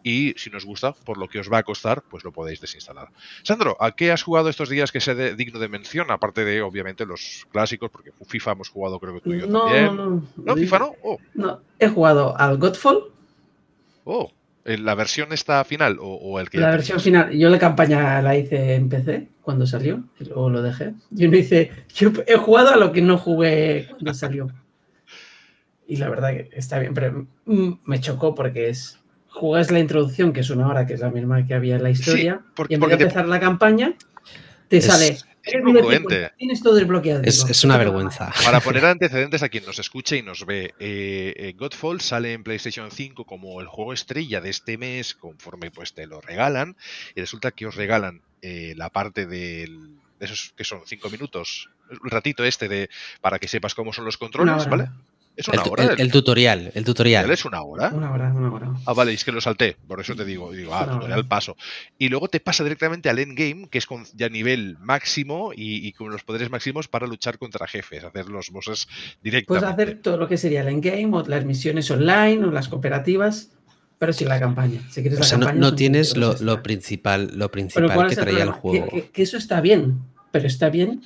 y 0.03 0.33
si 0.37 0.49
nos 0.49 0.65
gusta, 0.65 0.93
por 0.93 1.17
lo 1.17 1.27
que 1.27 1.39
os 1.39 1.51
va 1.51 1.57
a 1.57 1.63
costar, 1.63 2.03
pues 2.03 2.23
lo 2.23 2.31
podéis 2.31 2.61
desinstalar. 2.61 3.09
Sandro, 3.43 3.75
¿a 3.79 3.95
qué 3.95 4.11
has 4.11 4.21
jugado 4.21 4.49
estos 4.49 4.69
días 4.69 4.91
que 4.91 5.01
sea 5.01 5.15
digno 5.15 5.59
de 5.59 5.67
mención? 5.67 6.11
Aparte 6.11 6.45
de, 6.45 6.61
obviamente, 6.61 7.05
los 7.05 7.47
clásicos, 7.51 7.89
porque 7.89 8.11
FIFA 8.25 8.51
hemos 8.51 8.69
jugado, 8.69 8.99
creo 8.99 9.15
que 9.15 9.21
tú 9.21 9.33
y 9.33 9.39
yo 9.39 9.47
no, 9.47 9.65
también. 9.65 9.85
No, 9.85 10.09
no, 10.09 10.27
no. 10.35 10.55
FIFA 10.55 10.79
no? 10.79 10.95
Oh. 11.03 11.17
No, 11.33 11.61
he 11.79 11.87
jugado 11.87 12.37
al 12.37 12.57
Godfall. 12.57 13.11
Oh. 14.03 14.31
¿La 14.65 14.95
versión 14.95 15.31
está 15.31 15.63
final 15.63 15.97
o, 16.01 16.39
el 16.39 16.49
que 16.49 16.57
La 16.57 16.71
versión 16.71 16.99
final. 16.99 17.31
Yo 17.31 17.49
la 17.49 17.59
campaña 17.59 18.19
la 18.23 18.35
hice 18.35 18.73
en 18.73 18.89
PC 18.89 19.27
cuando 19.43 19.67
salió, 19.67 20.03
o 20.33 20.49
lo 20.49 20.63
dejé. 20.63 20.93
Yo 21.11 21.29
no 21.29 21.37
hice. 21.37 21.71
Yo 21.93 22.11
he 22.25 22.35
jugado 22.35 22.69
a 22.69 22.75
lo 22.75 22.91
que 22.91 23.03
no 23.03 23.19
jugué 23.19 23.85
cuando 23.91 24.11
salió. 24.15 24.49
Y 25.87 25.97
la 25.97 26.09
verdad 26.09 26.29
que 26.31 26.49
está 26.53 26.79
bien, 26.79 26.93
pero 26.93 27.27
mm, 27.45 27.71
me 27.85 27.99
chocó 27.99 28.35
porque 28.35 28.69
es. 28.69 28.99
Jugas 29.27 29.69
la 29.69 29.79
introducción, 29.79 30.31
que 30.31 30.39
es 30.39 30.49
una 30.49 30.65
hora, 30.69 30.85
que 30.85 30.93
es 30.93 31.01
la 31.01 31.09
misma 31.09 31.45
que 31.45 31.53
había 31.53 31.75
en 31.75 31.83
la 31.83 31.89
historia, 31.89 32.41
y 32.69 32.73
en 32.73 32.79
vez 32.79 32.89
de 32.89 33.03
empezar 33.03 33.27
la 33.27 33.41
campaña, 33.41 33.93
te 34.69 34.79
sale 34.79 35.17
Tienes 36.37 36.63
todo 36.63 36.75
desbloqueado. 36.75 37.21
Es, 37.23 37.63
una 37.63 37.77
vergüenza. 37.77 38.33
Para 38.43 38.59
poner 38.59 38.85
antecedentes 38.85 39.43
a 39.43 39.49
quien 39.49 39.65
nos 39.65 39.77
escucha 39.77 40.15
y 40.15 40.23
nos 40.23 40.45
ve, 40.45 40.73
eh, 40.79 41.33
eh, 41.37 41.53
Godfall 41.55 42.01
sale 42.01 42.33
en 42.33 42.43
PlayStation 42.43 42.89
5 42.89 43.25
como 43.25 43.61
el 43.61 43.67
juego 43.67 43.93
estrella 43.93 44.41
de 44.41 44.49
este 44.49 44.77
mes, 44.77 45.13
conforme 45.13 45.69
pues 45.69 45.93
te 45.93 46.07
lo 46.07 46.19
regalan, 46.19 46.75
y 47.15 47.21
resulta 47.21 47.51
que 47.51 47.67
os 47.67 47.75
regalan 47.75 48.21
eh, 48.41 48.73
la 48.75 48.89
parte 48.89 49.27
de 49.27 49.69
esos 50.19 50.53
que 50.57 50.63
son 50.63 50.81
5 50.85 51.09
minutos, 51.09 51.69
un 51.89 52.09
ratito 52.09 52.43
este 52.43 52.67
de 52.67 52.89
para 53.21 53.37
que 53.37 53.47
sepas 53.47 53.75
cómo 53.75 53.93
son 53.93 54.05
los 54.05 54.17
controles, 54.17 54.67
¿vale? 54.67 54.89
Es 55.37 55.47
una 55.49 55.61
El, 55.63 55.69
hora. 55.69 55.83
el- 55.93 56.01
el 56.01 56.11
tutorial, 56.11 56.71
el 56.73 56.85
tutorial. 56.85 57.29
es 57.29 57.43
una 57.45 57.61
hora. 57.61 57.89
Una 57.89 58.11
hora, 58.13 58.33
una 58.33 58.51
hora. 58.53 58.73
Ah, 58.85 58.93
vale, 58.93 59.11
es 59.13 59.23
que 59.25 59.31
lo 59.33 59.41
salté, 59.41 59.75
por 59.87 59.99
eso 59.99 60.15
te 60.15 60.23
digo, 60.23 60.51
digo, 60.51 60.73
ah, 60.73 60.85
tutorial 60.85 61.19
hora. 61.19 61.27
paso. 61.27 61.57
Y 61.97 62.07
luego 62.09 62.27
te 62.29 62.39
pasa 62.39 62.63
directamente 62.63 63.09
al 63.09 63.19
endgame, 63.19 63.67
que 63.69 63.77
es 63.77 63.85
con 63.85 64.05
ya 64.15 64.29
nivel 64.29 64.77
máximo 64.79 65.51
y, 65.53 65.85
y 65.85 65.91
con 65.91 66.09
los 66.11 66.23
poderes 66.23 66.49
máximos 66.49 66.87
para 66.87 67.05
luchar 67.07 67.37
contra 67.37 67.67
jefes, 67.67 68.03
hacer 68.03 68.27
los 68.29 68.49
bosses 68.49 68.85
Puedes 68.85 69.17
directamente. 69.23 69.67
hacer 69.67 70.01
todo 70.01 70.17
lo 70.17 70.27
que 70.27 70.37
sería 70.37 70.61
el 70.61 70.69
endgame 70.69 71.09
o 71.11 71.23
las 71.27 71.43
misiones 71.45 71.91
online 71.91 72.43
o 72.45 72.51
las 72.51 72.67
cooperativas, 72.69 73.51
pero 73.99 74.13
sin 74.13 74.29
la 74.29 74.39
campaña. 74.39 74.81
Si 74.89 75.01
quieres 75.01 75.19
O 75.19 75.21
la 75.21 75.27
sea, 75.27 75.37
no, 75.37 75.45
campaña, 75.47 75.59
no 75.61 75.67
son 75.67 75.75
tienes 75.75 76.13
20 76.13 76.43
lo, 76.45 76.63
principal, 76.63 77.31
lo 77.35 77.51
principal 77.51 77.93
¿cuál 77.93 78.07
que 78.07 78.13
el 78.15 78.19
traía 78.21 78.43
el 78.43 78.51
juego. 78.51 78.87
Que, 78.89 79.01
que- 79.03 79.09
que 79.09 79.21
eso 79.23 79.37
está 79.37 79.59
bien, 79.61 79.99
pero 80.31 80.47
está 80.47 80.69
bien 80.69 81.01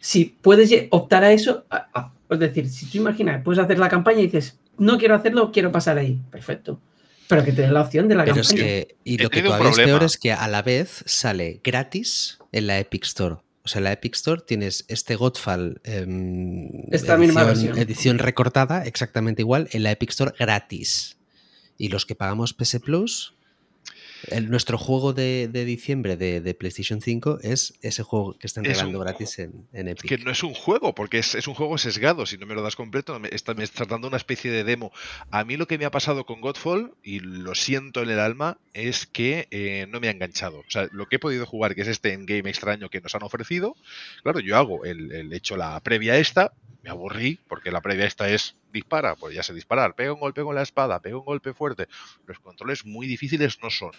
si 0.00 0.24
puedes 0.24 0.72
optar 0.90 1.24
a 1.24 1.32
eso. 1.32 1.64
a- 1.70 1.88
a- 1.94 2.12
es 2.34 2.40
decir, 2.40 2.68
si 2.68 2.86
tú 2.86 2.98
imaginas, 2.98 3.42
puedes 3.42 3.62
hacer 3.62 3.78
la 3.78 3.88
campaña 3.88 4.20
y 4.20 4.26
dices, 4.26 4.58
no 4.78 4.98
quiero 4.98 5.14
hacerlo, 5.14 5.52
quiero 5.52 5.70
pasar 5.72 5.98
ahí. 5.98 6.20
Perfecto. 6.30 6.80
Pero 7.28 7.44
que 7.44 7.52
te 7.52 7.62
den 7.62 7.72
la 7.74 7.82
opción 7.82 8.08
de 8.08 8.14
la 8.14 8.24
Pero 8.24 8.40
es 8.40 8.48
campaña. 8.48 8.66
que, 8.68 8.96
y 9.04 9.14
He 9.20 9.22
lo 9.22 9.30
que 9.30 9.42
todavía 9.42 9.70
es 9.70 9.76
peor 9.76 10.02
es 10.02 10.16
que 10.18 10.32
a 10.32 10.48
la 10.48 10.62
vez 10.62 11.02
sale 11.06 11.60
gratis 11.64 12.38
en 12.52 12.66
la 12.66 12.78
Epic 12.78 13.04
Store. 13.04 13.36
O 13.64 13.68
sea, 13.68 13.78
en 13.78 13.84
la 13.84 13.92
Epic 13.92 14.14
Store 14.16 14.42
tienes 14.46 14.84
este 14.88 15.14
Godfall 15.14 15.80
em, 15.84 16.68
Esta 16.90 17.16
misma 17.16 17.42
edición, 17.42 17.66
versión. 17.68 17.78
edición 17.78 18.18
recortada, 18.18 18.84
exactamente 18.84 19.42
igual, 19.42 19.68
en 19.72 19.84
la 19.84 19.92
Epic 19.92 20.10
Store 20.10 20.34
gratis. 20.38 21.16
Y 21.78 21.88
los 21.88 22.04
que 22.04 22.14
pagamos 22.14 22.52
PS 22.54 22.80
Plus, 22.80 23.34
el- 24.28 24.50
nuestro 24.50 24.78
juego 24.78 25.12
de, 25.12 25.48
de 25.50 25.64
diciembre 25.64 26.16
de, 26.16 26.40
de 26.40 26.54
PlayStation 26.54 27.00
5 27.00 27.38
es 27.42 27.74
ese 27.82 28.02
juego 28.02 28.38
que 28.38 28.46
están 28.46 28.64
Es 28.66 28.72
regalando 28.72 29.00
gratis 29.00 29.38
en, 29.38 29.66
en 29.72 29.88
Es 29.88 29.92
Epic. 29.98 30.08
que 30.08 30.18
no 30.18 30.30
es 30.30 30.42
un 30.42 30.54
juego, 30.54 30.94
porque 30.94 31.18
es, 31.18 31.34
es 31.34 31.46
un 31.48 31.54
juego 31.54 31.78
sesgado. 31.78 32.26
Si 32.26 32.38
no 32.38 32.46
me 32.46 32.54
lo 32.54 32.62
das 32.62 32.76
completo, 32.76 33.18
me, 33.18 33.28
está, 33.32 33.54
me 33.54 33.64
estás 33.64 33.88
dando 33.88 34.08
una 34.08 34.16
especie 34.16 34.50
de 34.50 34.64
demo. 34.64 34.92
A 35.30 35.44
mí 35.44 35.56
lo 35.56 35.66
que 35.66 35.78
me 35.78 35.84
ha 35.84 35.90
pasado 35.90 36.24
con 36.26 36.40
Godfall, 36.40 36.94
y 37.02 37.20
lo 37.20 37.54
siento 37.54 38.02
en 38.02 38.10
el 38.10 38.18
alma, 38.20 38.58
es 38.74 39.06
que 39.06 39.48
eh, 39.50 39.86
no 39.90 40.00
me 40.00 40.08
ha 40.08 40.12
enganchado. 40.12 40.60
O 40.60 40.70
sea, 40.70 40.88
lo 40.92 41.06
que 41.06 41.16
he 41.16 41.18
podido 41.18 41.46
jugar, 41.46 41.74
que 41.74 41.82
es 41.82 41.88
este 41.88 42.12
endgame 42.12 42.48
extraño 42.50 42.88
que 42.90 43.00
nos 43.00 43.14
han 43.14 43.22
ofrecido, 43.22 43.76
claro, 44.22 44.40
yo 44.40 44.56
hago 44.56 44.84
el, 44.84 45.12
el 45.12 45.32
hecho 45.32 45.56
la 45.56 45.78
previa 45.80 46.16
esta, 46.18 46.52
me 46.82 46.90
aburrí, 46.90 47.38
porque 47.48 47.70
la 47.70 47.80
previa 47.80 48.06
esta 48.06 48.28
es 48.28 48.56
dispara, 48.72 49.14
pues 49.16 49.34
ya 49.34 49.42
sé 49.42 49.54
disparar, 49.54 49.94
pega 49.94 50.12
un 50.12 50.20
golpe 50.20 50.42
con 50.42 50.54
la 50.54 50.62
espada, 50.62 51.00
pega 51.00 51.16
un 51.16 51.24
golpe 51.24 51.54
fuerte. 51.54 51.88
Los 52.26 52.38
controles 52.40 52.84
muy 52.84 53.06
difíciles 53.06 53.58
no 53.62 53.70
son. 53.70 53.92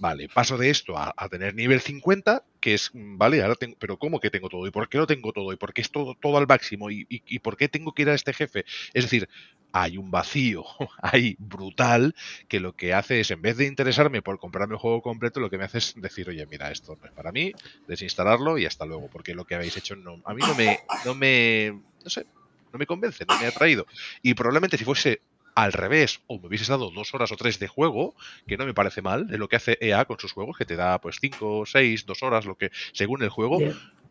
Vale, 0.00 0.30
paso 0.30 0.56
de 0.56 0.70
esto 0.70 0.96
a, 0.96 1.28
tener 1.28 1.54
nivel 1.54 1.82
50, 1.82 2.42
que 2.58 2.72
es, 2.72 2.90
mm, 2.94 3.18
vale, 3.18 3.42
ahora 3.42 3.54
tengo, 3.54 3.76
pero 3.78 3.98
¿cómo 3.98 4.18
que 4.18 4.30
tengo 4.30 4.48
todo? 4.48 4.66
¿Y 4.66 4.70
por 4.70 4.88
qué 4.88 4.96
lo 4.96 5.06
tengo 5.06 5.30
todo? 5.30 5.52
¿Y 5.52 5.56
por 5.56 5.74
qué 5.74 5.82
es 5.82 5.90
todo, 5.90 6.14
todo 6.14 6.38
al 6.38 6.46
máximo? 6.46 6.90
¿Y, 6.90 7.06
y, 7.10 7.22
y 7.26 7.38
por 7.40 7.58
qué 7.58 7.68
tengo 7.68 7.92
que 7.92 8.02
ir 8.02 8.08
a 8.08 8.14
este 8.14 8.32
jefe? 8.32 8.64
Es 8.94 9.04
decir, 9.04 9.28
hay 9.72 9.98
un 9.98 10.10
vacío 10.10 10.64
ahí 11.02 11.36
brutal 11.38 12.14
que 12.48 12.60
lo 12.60 12.74
que 12.74 12.94
hace 12.94 13.20
es, 13.20 13.30
en 13.30 13.42
vez 13.42 13.58
de 13.58 13.66
interesarme 13.66 14.22
por 14.22 14.38
comprarme 14.38 14.72
el 14.72 14.80
juego 14.80 15.02
completo, 15.02 15.38
lo 15.38 15.50
que 15.50 15.58
me 15.58 15.64
hace 15.64 15.76
es 15.76 15.92
decir, 15.96 16.30
oye, 16.30 16.46
mira, 16.46 16.70
esto 16.70 16.96
no 16.98 17.06
es 17.06 17.12
para 17.12 17.30
mí, 17.30 17.52
desinstalarlo 17.86 18.56
y 18.56 18.64
hasta 18.64 18.86
luego, 18.86 19.10
porque 19.12 19.34
lo 19.34 19.44
que 19.44 19.54
habéis 19.54 19.76
hecho 19.76 19.96
no, 19.96 20.22
a 20.24 20.32
mí 20.32 20.40
no 20.40 20.54
me, 20.54 20.78
no 21.04 21.14
me, 21.14 21.78
no 22.02 22.08
sé, 22.08 22.24
no 22.72 22.78
me 22.78 22.86
convence, 22.86 23.26
no 23.28 23.38
me 23.38 23.46
ha 23.46 23.52
traído. 23.52 23.86
Y 24.22 24.32
probablemente 24.32 24.78
si 24.78 24.84
fuese 24.84 25.20
al 25.54 25.72
revés, 25.72 26.20
o 26.26 26.38
me 26.38 26.46
hubieses 26.48 26.68
dado 26.68 26.90
dos 26.90 27.12
horas 27.14 27.32
o 27.32 27.36
tres 27.36 27.58
de 27.58 27.68
juego, 27.68 28.14
que 28.46 28.56
no 28.56 28.64
me 28.66 28.74
parece 28.74 29.02
mal, 29.02 29.26
es 29.30 29.38
lo 29.38 29.48
que 29.48 29.56
hace 29.56 29.76
EA 29.80 30.04
con 30.04 30.18
sus 30.18 30.32
juegos, 30.32 30.56
que 30.56 30.64
te 30.64 30.76
da 30.76 31.00
pues 31.00 31.18
cinco, 31.20 31.64
seis, 31.66 32.06
dos 32.06 32.22
horas, 32.22 32.44
lo 32.46 32.56
que, 32.56 32.70
según 32.92 33.22
el 33.22 33.28
juego, 33.28 33.58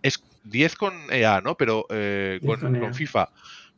es 0.01 0.23
10 0.43 0.75
con 0.75 0.93
EA, 1.11 1.41
¿no? 1.41 1.55
Pero 1.55 1.85
eh, 1.89 2.39
10 2.41 2.59
con, 2.59 2.79
con 2.79 2.93
FIFA. 2.93 3.29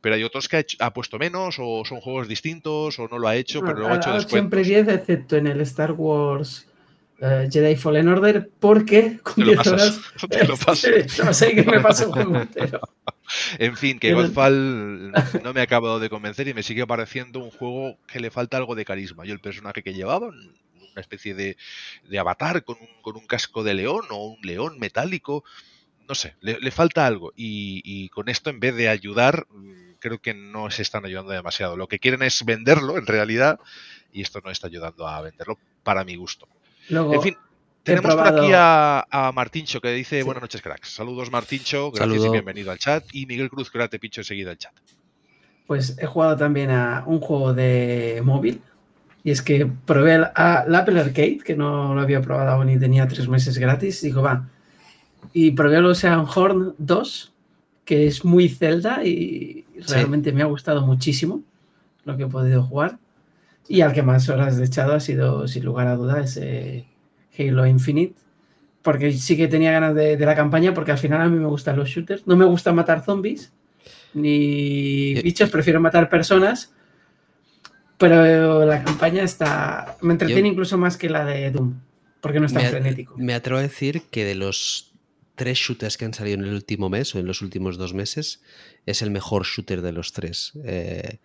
Pero 0.01 0.15
hay 0.15 0.23
otros 0.23 0.47
que 0.49 0.55
ha, 0.57 0.59
hecho- 0.59 0.77
ha 0.79 0.91
puesto 0.93 1.17
menos, 1.19 1.57
o 1.59 1.83
son 1.85 1.99
juegos 2.01 2.27
distintos, 2.27 2.97
o 2.99 3.07
no 3.07 3.19
lo 3.19 3.27
ha 3.27 3.35
hecho, 3.35 3.61
pero 3.61 3.73
Ah, 3.73 3.79
luego 3.79 3.93
ha 3.93 3.97
hecho 3.97 4.13
después. 4.13 4.39
siempre 4.39 4.63
10, 4.63 4.87
excepto 4.87 5.35
en 5.37 5.47
el 5.47 5.61
Star 5.61 5.91
Wars 5.93 6.67
eh, 7.19 7.47
Jedi 7.51 7.75
Fallen 7.75 8.07
Order, 8.07 8.49
porque 8.59 9.19
con 9.21 9.35
Te 9.35 9.41
lo 9.41 9.47
10 9.47 9.57
pasas. 9.57 9.73
horas. 9.73 10.01
Te 10.29 10.47
lo 10.47 10.57
pasas. 10.65 11.23
no 11.23 11.33
sé 11.33 11.53
que 11.53 11.63
me 11.63 11.79
paso 11.79 12.05
el 12.05 12.11
juego 12.11 12.35
entero. 12.41 12.79
En 13.59 13.77
fin, 13.77 13.99
que 13.99 14.13
Godfall 14.13 15.11
no 15.43 15.53
me 15.53 15.61
ha 15.61 15.63
acabado 15.63 15.99
de 15.99 16.09
convencer 16.09 16.47
y 16.47 16.53
me 16.53 16.63
sigue 16.63 16.85
pareciendo 16.87 17.39
un 17.39 17.51
juego 17.51 17.97
que 18.07 18.19
le 18.19 18.31
falta 18.31 18.57
algo 18.57 18.75
de 18.75 18.85
carisma. 18.85 19.25
Yo 19.25 19.33
el 19.33 19.39
personaje 19.39 19.83
que 19.83 19.93
llevaba, 19.93 20.27
una 20.27 21.01
especie 21.01 21.33
de, 21.33 21.57
de 22.09 22.19
avatar 22.19 22.63
con 22.63 22.77
un, 22.79 22.89
con 23.01 23.15
un 23.15 23.25
casco 23.25 23.63
de 23.63 23.73
león 23.73 24.01
o 24.09 24.27
un 24.27 24.41
león 24.41 24.79
metálico, 24.79 25.43
no 26.07 26.15
sé, 26.15 26.35
le, 26.41 26.59
le 26.59 26.71
falta 26.71 27.05
algo. 27.05 27.31
Y, 27.35 27.81
y 27.85 28.09
con 28.09 28.29
esto, 28.29 28.49
en 28.49 28.59
vez 28.59 28.75
de 28.75 28.89
ayudar, 28.89 29.47
mm, 29.49 29.93
creo 29.99 30.19
que 30.19 30.33
no 30.33 30.69
se 30.69 30.81
están 30.81 31.05
ayudando 31.05 31.31
demasiado. 31.31 31.77
Lo 31.77 31.87
que 31.87 31.99
quieren 31.99 32.23
es 32.23 32.43
venderlo, 32.43 32.97
en 32.97 33.05
realidad, 33.05 33.59
y 34.11 34.21
esto 34.21 34.41
no 34.43 34.51
está 34.51 34.67
ayudando 34.67 35.07
a 35.07 35.21
venderlo 35.21 35.57
para 35.83 36.03
mi 36.03 36.15
gusto. 36.15 36.47
Luego, 36.89 37.13
En 37.13 37.21
fin, 37.21 37.37
tenemos 37.83 38.15
por 38.15 38.27
aquí 38.27 38.51
a, 38.53 39.05
a 39.09 39.31
Martincho 39.31 39.81
que 39.81 39.91
dice 39.91 40.19
Sí. 40.19 40.23
buenas 40.25 40.41
noches, 40.41 40.61
cracks. 40.61 40.89
Saludos, 40.93 41.31
Martincho, 41.31 41.91
gracias 41.91 42.09
Saludo. 42.13 42.27
y 42.27 42.31
bienvenido 42.31 42.71
al 42.71 42.77
chat. 42.79 43.03
Y 43.13 43.25
Miguel 43.25 43.49
Cruz, 43.49 43.69
que 43.71 43.77
ahora 43.77 43.87
te 43.89 43.99
pincho 43.99 44.21
enseguida 44.21 44.51
al 44.51 44.57
chat. 44.57 44.73
pues 45.67 45.97
he 45.99 46.05
jugado 46.05 46.35
también 46.35 46.69
a 46.69 47.03
un 47.07 47.19
juego 47.21 47.53
de 47.53 48.21
móvil. 48.25 48.61
Y 49.23 49.31
es 49.31 49.41
que 49.41 49.65
probé 49.85 50.15
el, 50.15 50.23
a- 50.35 50.65
el 50.67 50.75
Apple 50.75 50.99
Arcade, 50.99 51.39
que 51.45 51.55
no 51.55 51.93
lo 51.95 52.01
había 52.01 52.21
probado 52.21 52.49
aún 52.51 52.69
y 52.69 52.77
tenía 52.79 53.07
tres 53.07 53.27
meses 53.29 53.57
gratis. 53.57 54.01
Digo, 54.01 54.21
va. 54.21 54.49
Y 55.31 55.51
probé 55.51 55.77
el 55.77 55.85
Ocean 55.85 56.25
Horn 56.35 56.75
2, 56.77 57.33
que 57.85 58.07
es 58.07 58.25
muy 58.25 58.49
Zelda 58.49 59.03
y 59.05 59.63
realmente 59.87 60.31
me 60.33 60.41
ha 60.41 60.45
gustado 60.45 60.85
muchísimo 60.85 61.41
lo 62.03 62.17
que 62.17 62.23
he 62.23 62.27
podido 62.27 62.63
jugar. 62.63 62.97
Y 63.69 63.79
al 63.81 63.93
que 63.93 64.01
más 64.03 64.27
horas 64.27 64.59
he 64.59 64.63
echado 64.65 64.93
ha 64.93 64.99
sido, 64.99 65.47
sin 65.47 65.63
lugar 65.63 65.87
a 65.87 65.95
duda, 65.95 66.19
ese 66.21 66.85
Halo 67.37 67.65
Infinite. 67.67 68.15
Porque 68.81 69.11
sí 69.11 69.37
que 69.37 69.47
tenía 69.47 69.71
ganas 69.71 69.93
de, 69.93 70.17
de 70.17 70.25
la 70.25 70.35
campaña, 70.35 70.73
porque 70.73 70.91
al 70.91 70.97
final 70.97 71.21
a 71.21 71.27
mí 71.29 71.37
me 71.37 71.45
gustan 71.47 71.75
los 71.77 71.87
shooters. 71.89 72.25
No 72.25 72.35
me 72.35 72.45
gusta 72.45 72.73
matar 72.73 73.03
zombies 73.03 73.51
ni 74.13 75.13
Yo- 75.15 75.21
bichos, 75.21 75.49
prefiero 75.49 75.79
matar 75.79 76.09
personas. 76.09 76.73
Pero 77.97 78.65
la 78.65 78.83
campaña 78.83 79.23
está. 79.23 79.97
Me 80.01 80.13
entretiene 80.13 80.47
Yo- 80.49 80.53
incluso 80.53 80.77
más 80.77 80.97
que 80.97 81.09
la 81.09 81.23
de 81.25 81.51
Doom, 81.51 81.75
porque 82.19 82.39
no 82.39 82.47
es 82.47 82.53
tan 82.53 82.63
me, 82.63 82.69
frenético. 82.69 83.13
me 83.17 83.33
atrevo 83.35 83.59
a 83.59 83.61
decir 83.63 84.01
que 84.09 84.25
de 84.25 84.33
los 84.35 84.91
tres 85.35 85.57
shooters 85.59 85.97
que 85.97 86.05
han 86.05 86.13
salido 86.13 86.39
en 86.39 86.45
el 86.45 86.53
último 86.55 86.89
mes 86.89 87.13
o 87.15 87.19
en 87.19 87.27
los 87.27 87.41
últimos 87.41 87.77
dos 87.77 87.93
meses, 87.93 88.41
es 88.85 89.01
el 89.01 89.11
mejor 89.11 89.45
shooter 89.45 89.81
de 89.81 89.91
los 89.91 90.11
tres. 90.11 90.53
Eh, 90.63 91.19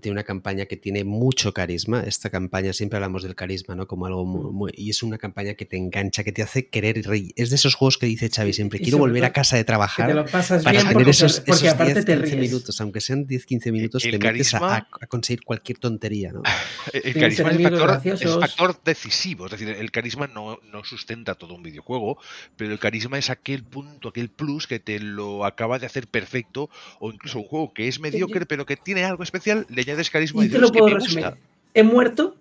tiene 0.00 0.12
una 0.12 0.24
campaña 0.24 0.66
que 0.66 0.76
tiene 0.76 1.04
mucho 1.04 1.54
carisma. 1.54 2.02
Esta 2.02 2.28
campaña, 2.28 2.72
siempre 2.72 2.98
hablamos 2.98 3.22
del 3.22 3.34
carisma, 3.34 3.74
¿no? 3.74 3.86
Como 3.86 4.06
algo 4.06 4.26
muy, 4.26 4.52
muy- 4.52 4.72
Y 4.76 4.90
es 4.90 5.02
una 5.02 5.16
campaña 5.16 5.54
que 5.54 5.64
te 5.64 5.76
engancha, 5.76 6.24
que 6.24 6.32
te 6.32 6.42
hace 6.42 6.68
querer 6.68 6.98
ir. 6.98 7.32
Es 7.36 7.50
de 7.50 7.56
esos 7.56 7.74
juegos 7.74 7.96
que 7.96 8.06
dice 8.06 8.28
Xavi 8.28 8.52
siempre, 8.52 8.80
quiero 8.80 8.98
volver 8.98 9.24
a 9.24 9.32
casa 9.32 9.56
de 9.56 9.62
Que 9.62 9.66
trabajar 9.66 10.08
te 10.08 10.14
lo 10.14 10.26
pasas 10.26 10.62
para 10.62 10.72
bien 10.72 10.82
tener 10.82 10.94
porque, 10.94 11.10
esos, 11.10 11.40
porque 11.40 11.52
esos 11.52 11.74
aparte 11.74 11.94
10, 11.94 12.04
te 12.04 12.12
15 12.16 12.36
ríes. 12.36 12.50
minutos, 12.50 12.80
aunque 12.80 13.00
sean 13.00 13.26
10-15 13.26 13.72
minutos, 13.72 14.04
el 14.04 14.10
te 14.10 14.18
metes 14.18 14.54
a, 14.54 14.86
conseguir 15.08 15.42
cualquier 15.42 15.78
tontería, 15.78 16.32
¿no? 16.32 16.42
El 16.92 17.14
carisma 17.14 17.50
es 17.50 17.62
factor, 17.62 18.00
es 18.04 18.34
factor 18.34 18.82
decisivo, 18.82 19.46
es 19.46 19.52
decir, 19.52 19.68
el 19.68 19.90
carisma 19.90 20.26
no, 20.26 20.58
no 20.72 20.84
sustenta 20.84 21.34
todo 21.34 21.54
un 21.54 21.62
videojuego, 21.62 22.18
pero 22.56 22.72
el 22.72 22.78
carisma 22.78 23.18
es 23.18 23.30
aquel 23.30 23.62
punto, 23.62 24.08
aquel 24.08 24.30
plus 24.30 24.66
que 24.66 24.80
te 24.80 24.98
lo 24.98 25.44
acaba 25.44 25.78
de 25.78 25.86
hacer 25.86 26.08
perfecto, 26.08 26.70
o 27.00 27.10
incluso 27.12 27.38
un 27.38 27.44
juego 27.44 27.72
que 27.72 27.88
es 27.88 28.00
mediocre 28.00 28.46
pero 28.46 28.66
que 28.66 28.76
tiene 28.76 29.04
algo 29.04 29.22
especial, 29.22 29.66
le 29.68 29.82
añades 29.82 30.10
carisma 30.10 30.42
y, 30.42 30.46
Y 30.46 30.50
te 30.50 30.58
lo 30.58 30.66
"Es 30.66 30.72
que 30.72 30.78
puedo 30.78 30.94
me 30.94 31.00
resumir. 31.00 31.24
gusta". 31.24 31.38
He 31.74 31.82
muerto 31.82 32.36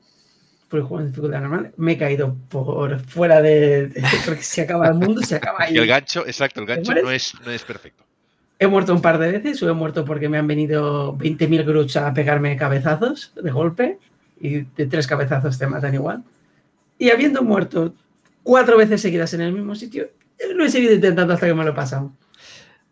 por 0.69 0.79
el 0.79 0.85
juego 0.85 1.01
en 1.03 1.07
dificultad 1.09 1.39
normal. 1.41 1.71
Me 1.77 1.93
he 1.93 1.97
caído 1.97 2.35
por 2.49 2.99
fuera 3.01 3.41
de. 3.41 3.87
de- 3.87 4.03
porque 4.25 4.43
se 4.43 4.61
acaba 4.61 4.87
el 4.89 4.95
mundo, 4.95 5.21
se 5.21 5.35
acaba 5.35 5.59
ahí. 5.63 5.75
Y 5.75 5.77
el 5.77 5.87
gancho, 5.87 6.25
exacto, 6.27 6.59
el 6.61 6.67
¿Te 6.67 6.75
gancho 6.75 6.93
no 6.93 7.11
es, 7.11 7.33
no 7.45 7.51
es 7.51 7.63
perfecto. 7.63 8.03
He 8.59 8.65
muerto 8.67 8.93
un 8.93 9.01
par 9.01 9.19
de 9.19 9.31
veces, 9.31 9.61
o 9.61 9.69
he 9.69 9.73
muerto 9.73 10.03
porque 10.03 10.27
me 10.29 10.37
han 10.39 10.47
venido 10.47 11.15
20.000 11.15 11.63
Groots 11.63 11.95
a 11.97 12.11
pegarme 12.13 12.57
cabezazos 12.57 13.31
de 13.41 13.51
golpe, 13.51 13.99
y 14.41 14.61
de 14.61 14.87
tres 14.87 15.05
cabezazos 15.07 15.57
te 15.59 15.67
matan 15.67 15.93
igual. 15.93 16.23
Y 16.97 17.11
habiendo 17.11 17.43
muerto 17.43 17.93
cuatro 18.43 18.75
veces 18.77 18.99
seguidas 19.01 19.33
en 19.35 19.41
el 19.41 19.53
mismo 19.53 19.75
sitio, 19.75 20.09
lo 20.55 20.65
he 20.65 20.69
seguido 20.71 20.93
intentando 20.93 21.33
hasta 21.35 21.45
que 21.45 21.53
me 21.53 21.63
lo 21.63 21.71
he 21.71 21.75
pasado. 21.75 22.11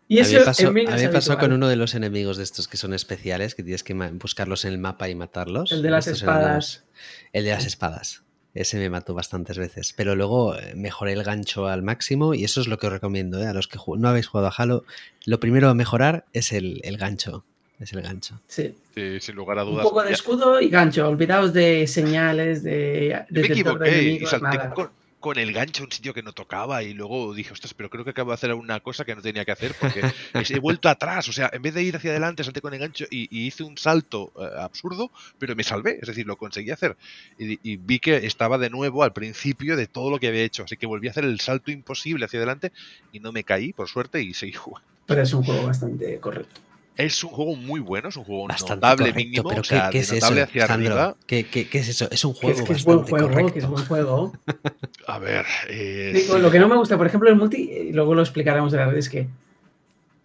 Y 0.08 0.18
a 0.18 0.22
eso 0.22 0.32
mí 0.32 0.38
me 0.38 0.44
pasó, 0.44 0.66
en 0.68 0.74
mí 0.74 0.84
no 0.84 0.90
a 0.92 0.96
mí 0.96 1.02
me 1.02 1.08
pasó 1.08 1.36
con 1.38 1.52
uno 1.52 1.68
de 1.68 1.76
los 1.76 1.94
enemigos 1.94 2.36
de 2.36 2.44
estos 2.44 2.68
que 2.68 2.76
son 2.76 2.94
especiales, 2.94 3.54
que 3.54 3.62
tienes 3.62 3.82
que 3.82 3.92
buscarlos 3.94 4.64
en 4.64 4.72
el 4.72 4.78
mapa 4.78 5.08
y 5.08 5.14
matarlos. 5.14 5.72
El 5.72 5.82
de 5.82 5.90
las 5.90 6.06
Estos 6.06 6.20
espadas. 6.22 6.44
enemigos. 6.46 6.84
El 7.32 7.44
de 7.44 7.50
las 7.50 7.66
espadas. 7.66 8.22
Ese 8.54 8.78
me 8.78 8.88
mató 8.88 9.12
bastantes 9.14 9.58
veces. 9.58 9.92
Pero 9.94 10.14
luego 10.16 10.56
eh, 10.56 10.74
mejoré 10.76 11.12
el 11.12 11.22
gancho 11.24 11.66
al 11.66 11.82
máximo 11.82 12.32
y 12.34 12.44
eso 12.44 12.60
es 12.60 12.68
lo 12.68 12.78
que 12.78 12.86
os 12.86 12.92
recomiendo. 12.92 13.42
¿eh? 13.42 13.46
A 13.46 13.52
los 13.52 13.68
que 13.68 13.78
no 13.98 14.08
habéis 14.08 14.28
jugado 14.28 14.48
a 14.48 14.54
Halo, 14.56 14.84
lo 15.26 15.40
primero 15.40 15.68
a 15.68 15.74
mejorar 15.74 16.24
es 16.32 16.52
el, 16.52 16.80
el 16.84 16.96
gancho. 16.96 17.44
Es 17.78 17.92
el 17.92 18.00
gancho. 18.00 18.40
Sí. 18.46 18.74
Sí, 18.94 19.20
sin 19.20 19.34
lugar 19.34 19.58
a 19.58 19.64
Un 19.64 19.72
dudas. 19.72 19.84
poco 19.84 20.02
de 20.02 20.12
escudo 20.12 20.58
y 20.62 20.70
gancho. 20.70 21.06
Olvidaos 21.06 21.52
de 21.52 21.86
señales, 21.86 22.62
de 22.62 23.26
me 23.28 23.42
detector 23.42 23.78
de 23.80 23.88
equivoqué 23.90 23.90
y 23.90 24.00
enemigos, 24.06 24.30
salté 24.30 24.44
nada. 24.56 24.70
con, 24.72 24.90
con 25.20 25.38
el 25.38 25.52
gancho 25.52 25.82
a 25.82 25.86
un 25.86 25.92
sitio 25.92 26.14
que 26.14 26.22
no 26.22 26.32
tocaba 26.32 26.82
y 26.82 26.94
luego 26.94 27.34
dije, 27.34 27.52
ostras, 27.52 27.74
pero 27.74 27.90
creo 27.90 28.04
que 28.04 28.10
acabo 28.10 28.30
de 28.30 28.34
hacer 28.34 28.52
una 28.54 28.80
cosa 28.80 29.04
que 29.04 29.14
no 29.14 29.22
tenía 29.22 29.44
que 29.44 29.52
hacer 29.52 29.74
porque 29.80 30.02
he 30.54 30.58
vuelto 30.58 30.88
atrás, 30.88 31.28
o 31.28 31.32
sea, 31.32 31.50
en 31.52 31.62
vez 31.62 31.74
de 31.74 31.82
ir 31.82 31.96
hacia 31.96 32.10
adelante, 32.10 32.44
salté 32.44 32.60
con 32.60 32.74
el 32.74 32.80
gancho 32.80 33.06
y, 33.10 33.26
hice 33.46 33.62
un 33.62 33.78
salto 33.78 34.32
eh, 34.38 34.48
absurdo, 34.58 35.10
pero 35.38 35.56
me 35.56 35.64
salvé, 35.64 35.98
es 36.00 36.08
decir, 36.08 36.26
lo 36.26 36.36
conseguí 36.36 36.70
hacer 36.70 36.96
y, 37.38 37.76
vi 37.76 37.98
que 37.98 38.26
estaba 38.26 38.58
de 38.58 38.70
nuevo 38.70 39.02
al 39.02 39.12
principio 39.12 39.76
de 39.76 39.86
todo 39.86 40.10
lo 40.10 40.18
que 40.18 40.28
había 40.28 40.42
hecho, 40.42 40.64
así 40.64 40.76
que 40.76 40.86
volví 40.86 41.08
a 41.08 41.10
hacer 41.10 41.24
el 41.24 41.40
salto 41.40 41.70
imposible 41.70 42.24
hacia 42.24 42.38
adelante 42.38 42.72
y 43.12 43.20
no 43.20 43.32
me 43.32 43.44
caí, 43.44 43.72
por 43.72 43.88
suerte, 43.88 44.22
y 44.22 44.34
seguí 44.34 44.52
jugando. 44.52 44.86
Pero 45.06 45.22
es 45.22 45.32
un 45.32 45.44
juego 45.44 45.66
bastante 45.66 46.18
correcto. 46.18 46.60
Es 46.96 47.22
un 47.22 47.30
juego 47.30 47.56
muy 47.56 47.80
bueno, 47.80 48.08
es 48.08 48.16
un 48.16 48.24
juego 48.24 48.48
notable 48.48 49.12
mínimo, 49.12 49.48
pero 49.48 49.60
o 49.60 49.64
sea, 49.64 49.90
¿qué, 49.90 49.98
es 49.98 50.12
notable 50.12 50.40
eso, 50.40 50.48
hacia 50.48 50.64
arriba. 50.64 51.16
¿qué, 51.26 51.44
¿qué, 51.46 51.68
es 51.72 51.88
eso? 51.88 52.08
Es 52.10 52.24
un 52.24 52.32
juego 52.32 52.64
que 52.64 52.72
es, 52.72 52.84
buen 52.84 53.02
juego, 53.02 53.52
que 53.52 53.58
es 53.58 53.66
buen 53.66 53.84
juego. 53.84 54.32
A 55.06 55.18
ver, 55.18 55.44
eh, 55.68 56.12
Digo, 56.14 56.38
lo 56.38 56.50
que 56.50 56.58
no 56.58 56.68
me 56.68 56.76
gusta, 56.76 56.96
por 56.96 57.06
ejemplo, 57.06 57.28
el 57.28 57.36
multi, 57.36 57.70
y 57.70 57.92
luego 57.92 58.14
lo 58.14 58.22
explicaremos 58.22 58.72
de 58.72 58.78
la 58.78 58.86
red, 58.86 58.96
es 58.96 59.10
que 59.10 59.28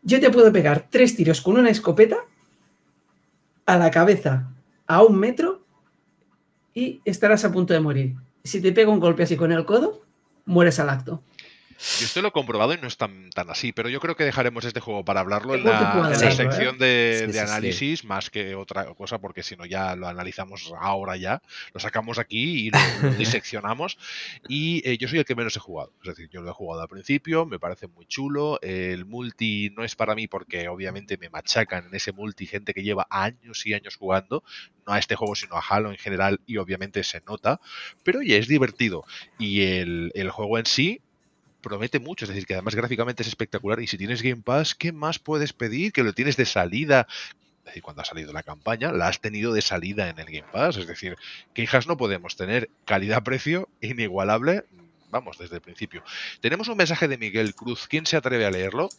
yo 0.03 0.19
te 0.19 0.29
puedo 0.31 0.51
pegar 0.51 0.87
tres 0.89 1.15
tiros 1.15 1.41
con 1.41 1.57
una 1.57 1.69
escopeta 1.69 2.17
a 3.65 3.77
la 3.77 3.91
cabeza 3.91 4.49
a 4.87 5.03
un 5.03 5.19
metro 5.19 5.63
y 6.73 7.01
estarás 7.05 7.43
a 7.45 7.51
punto 7.51 7.73
de 7.73 7.81
morir. 7.81 8.15
Si 8.43 8.61
te 8.61 8.71
pego 8.71 8.91
un 8.91 8.99
golpe 8.99 9.23
así 9.23 9.35
con 9.35 9.51
el 9.51 9.65
codo, 9.65 10.01
mueres 10.45 10.79
al 10.79 10.89
acto. 10.89 11.21
Yo 11.99 12.05
esto 12.05 12.21
lo 12.21 12.27
he 12.27 12.31
comprobado 12.31 12.73
y 12.73 12.77
no 12.77 12.87
es 12.87 12.95
tan, 12.95 13.31
tan 13.31 13.49
así, 13.49 13.71
pero 13.71 13.89
yo 13.89 13.99
creo 13.99 14.15
que 14.15 14.23
dejaremos 14.23 14.65
este 14.65 14.79
juego 14.79 15.03
para 15.03 15.21
hablarlo 15.21 15.55
en 15.55 15.63
la, 15.63 16.13
sección 16.31 16.77
de, 16.77 17.39
análisis 17.41 18.05
más 18.05 18.29
que 18.29 18.53
otra 18.53 18.85
cosa, 18.93 19.19
porque 19.19 19.41
si 19.41 19.55
no 19.55 19.65
ya 19.65 19.95
lo 19.95 20.07
analizamos 20.07 20.71
ahora 20.79 21.17
ya, 21.17 21.41
lo 21.73 21.79
sacamos 21.79 22.19
aquí 22.19 22.67
y 22.67 22.69
lo, 22.69 22.77
diseccionamos. 23.17 23.97
Y 24.47 24.87
eh, 24.87 24.99
yo 24.99 25.07
soy 25.07 25.19
el 25.19 25.25
que 25.25 25.33
menos 25.33 25.55
he 25.55 25.59
jugado, 25.59 25.91
es 26.03 26.09
decir, 26.09 26.29
yo 26.29 26.41
lo 26.41 26.51
he 26.51 26.53
jugado 26.53 26.83
al 26.83 26.87
principio, 26.87 27.47
me 27.47 27.57
parece 27.57 27.87
muy 27.87 28.05
chulo, 28.05 28.59
el 28.61 29.05
multi 29.05 29.71
no 29.75 29.83
es 29.83 29.95
para 29.95 30.13
mí 30.13 30.27
porque 30.27 30.67
obviamente 30.67 31.17
me 31.17 31.29
machacan 31.29 31.87
en 31.87 31.95
ese 31.95 32.11
multi 32.11 32.45
gente 32.45 32.75
que 32.75 32.83
lleva 32.83 33.07
años 33.09 33.65
y 33.65 33.73
años 33.73 33.95
jugando, 33.95 34.43
no 34.85 34.93
a 34.93 34.99
este 34.99 35.15
juego 35.15 35.33
sino 35.33 35.55
a 35.55 35.63
Halo 35.67 35.89
en 35.91 35.97
general 35.97 36.41
y 36.45 36.57
obviamente 36.57 37.03
se 37.03 37.21
nota, 37.21 37.59
pero 38.03 38.19
oye, 38.19 38.37
es 38.37 38.47
divertido. 38.47 39.03
Y 39.39 39.61
el, 39.63 40.11
el 40.13 40.29
juego 40.29 40.59
en 40.59 40.67
sí 40.67 41.01
promete 41.61 41.99
mucho, 41.99 42.25
es 42.25 42.29
decir, 42.29 42.45
que 42.45 42.53
además 42.53 42.75
gráficamente 42.75 43.23
es 43.23 43.27
espectacular 43.27 43.79
y 43.81 43.87
si 43.87 43.97
tienes 43.97 44.21
Game 44.21 44.41
Pass, 44.43 44.75
¿qué 44.75 44.91
más 44.91 45.19
puedes 45.19 45.53
pedir? 45.53 45.93
Que 45.93 46.03
lo 46.03 46.13
tienes 46.13 46.37
de 46.37 46.45
salida. 46.45 47.07
Es 47.59 47.65
decir, 47.65 47.83
cuando 47.83 48.01
ha 48.01 48.05
salido 48.05 48.33
la 48.33 48.43
campaña, 48.43 48.91
la 48.91 49.07
has 49.07 49.21
tenido 49.21 49.53
de 49.53 49.61
salida 49.61 50.09
en 50.09 50.19
el 50.19 50.25
Game 50.25 50.47
Pass. 50.51 50.77
Es 50.77 50.87
decir, 50.87 51.15
quejas 51.53 51.87
no 51.87 51.97
podemos 51.97 52.35
tener. 52.35 52.69
Calidad-precio 52.85 53.69
inigualable, 53.81 54.65
vamos, 55.11 55.37
desde 55.37 55.55
el 55.57 55.61
principio. 55.61 56.03
Tenemos 56.41 56.67
un 56.67 56.77
mensaje 56.77 57.07
de 57.07 57.17
Miguel 57.17 57.53
Cruz. 57.53 57.87
¿Quién 57.87 58.05
se 58.05 58.17
atreve 58.17 58.45
a 58.45 58.51
leerlo? 58.51 58.89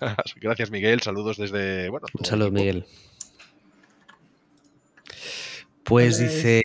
Gracias, 0.36 0.70
Miguel. 0.70 1.00
Saludos 1.00 1.38
desde. 1.38 1.88
Bueno, 1.88 2.06
un 2.18 2.24
saludo, 2.24 2.50
Miguel. 2.50 2.84
Pues 5.84 6.18
dice. 6.18 6.62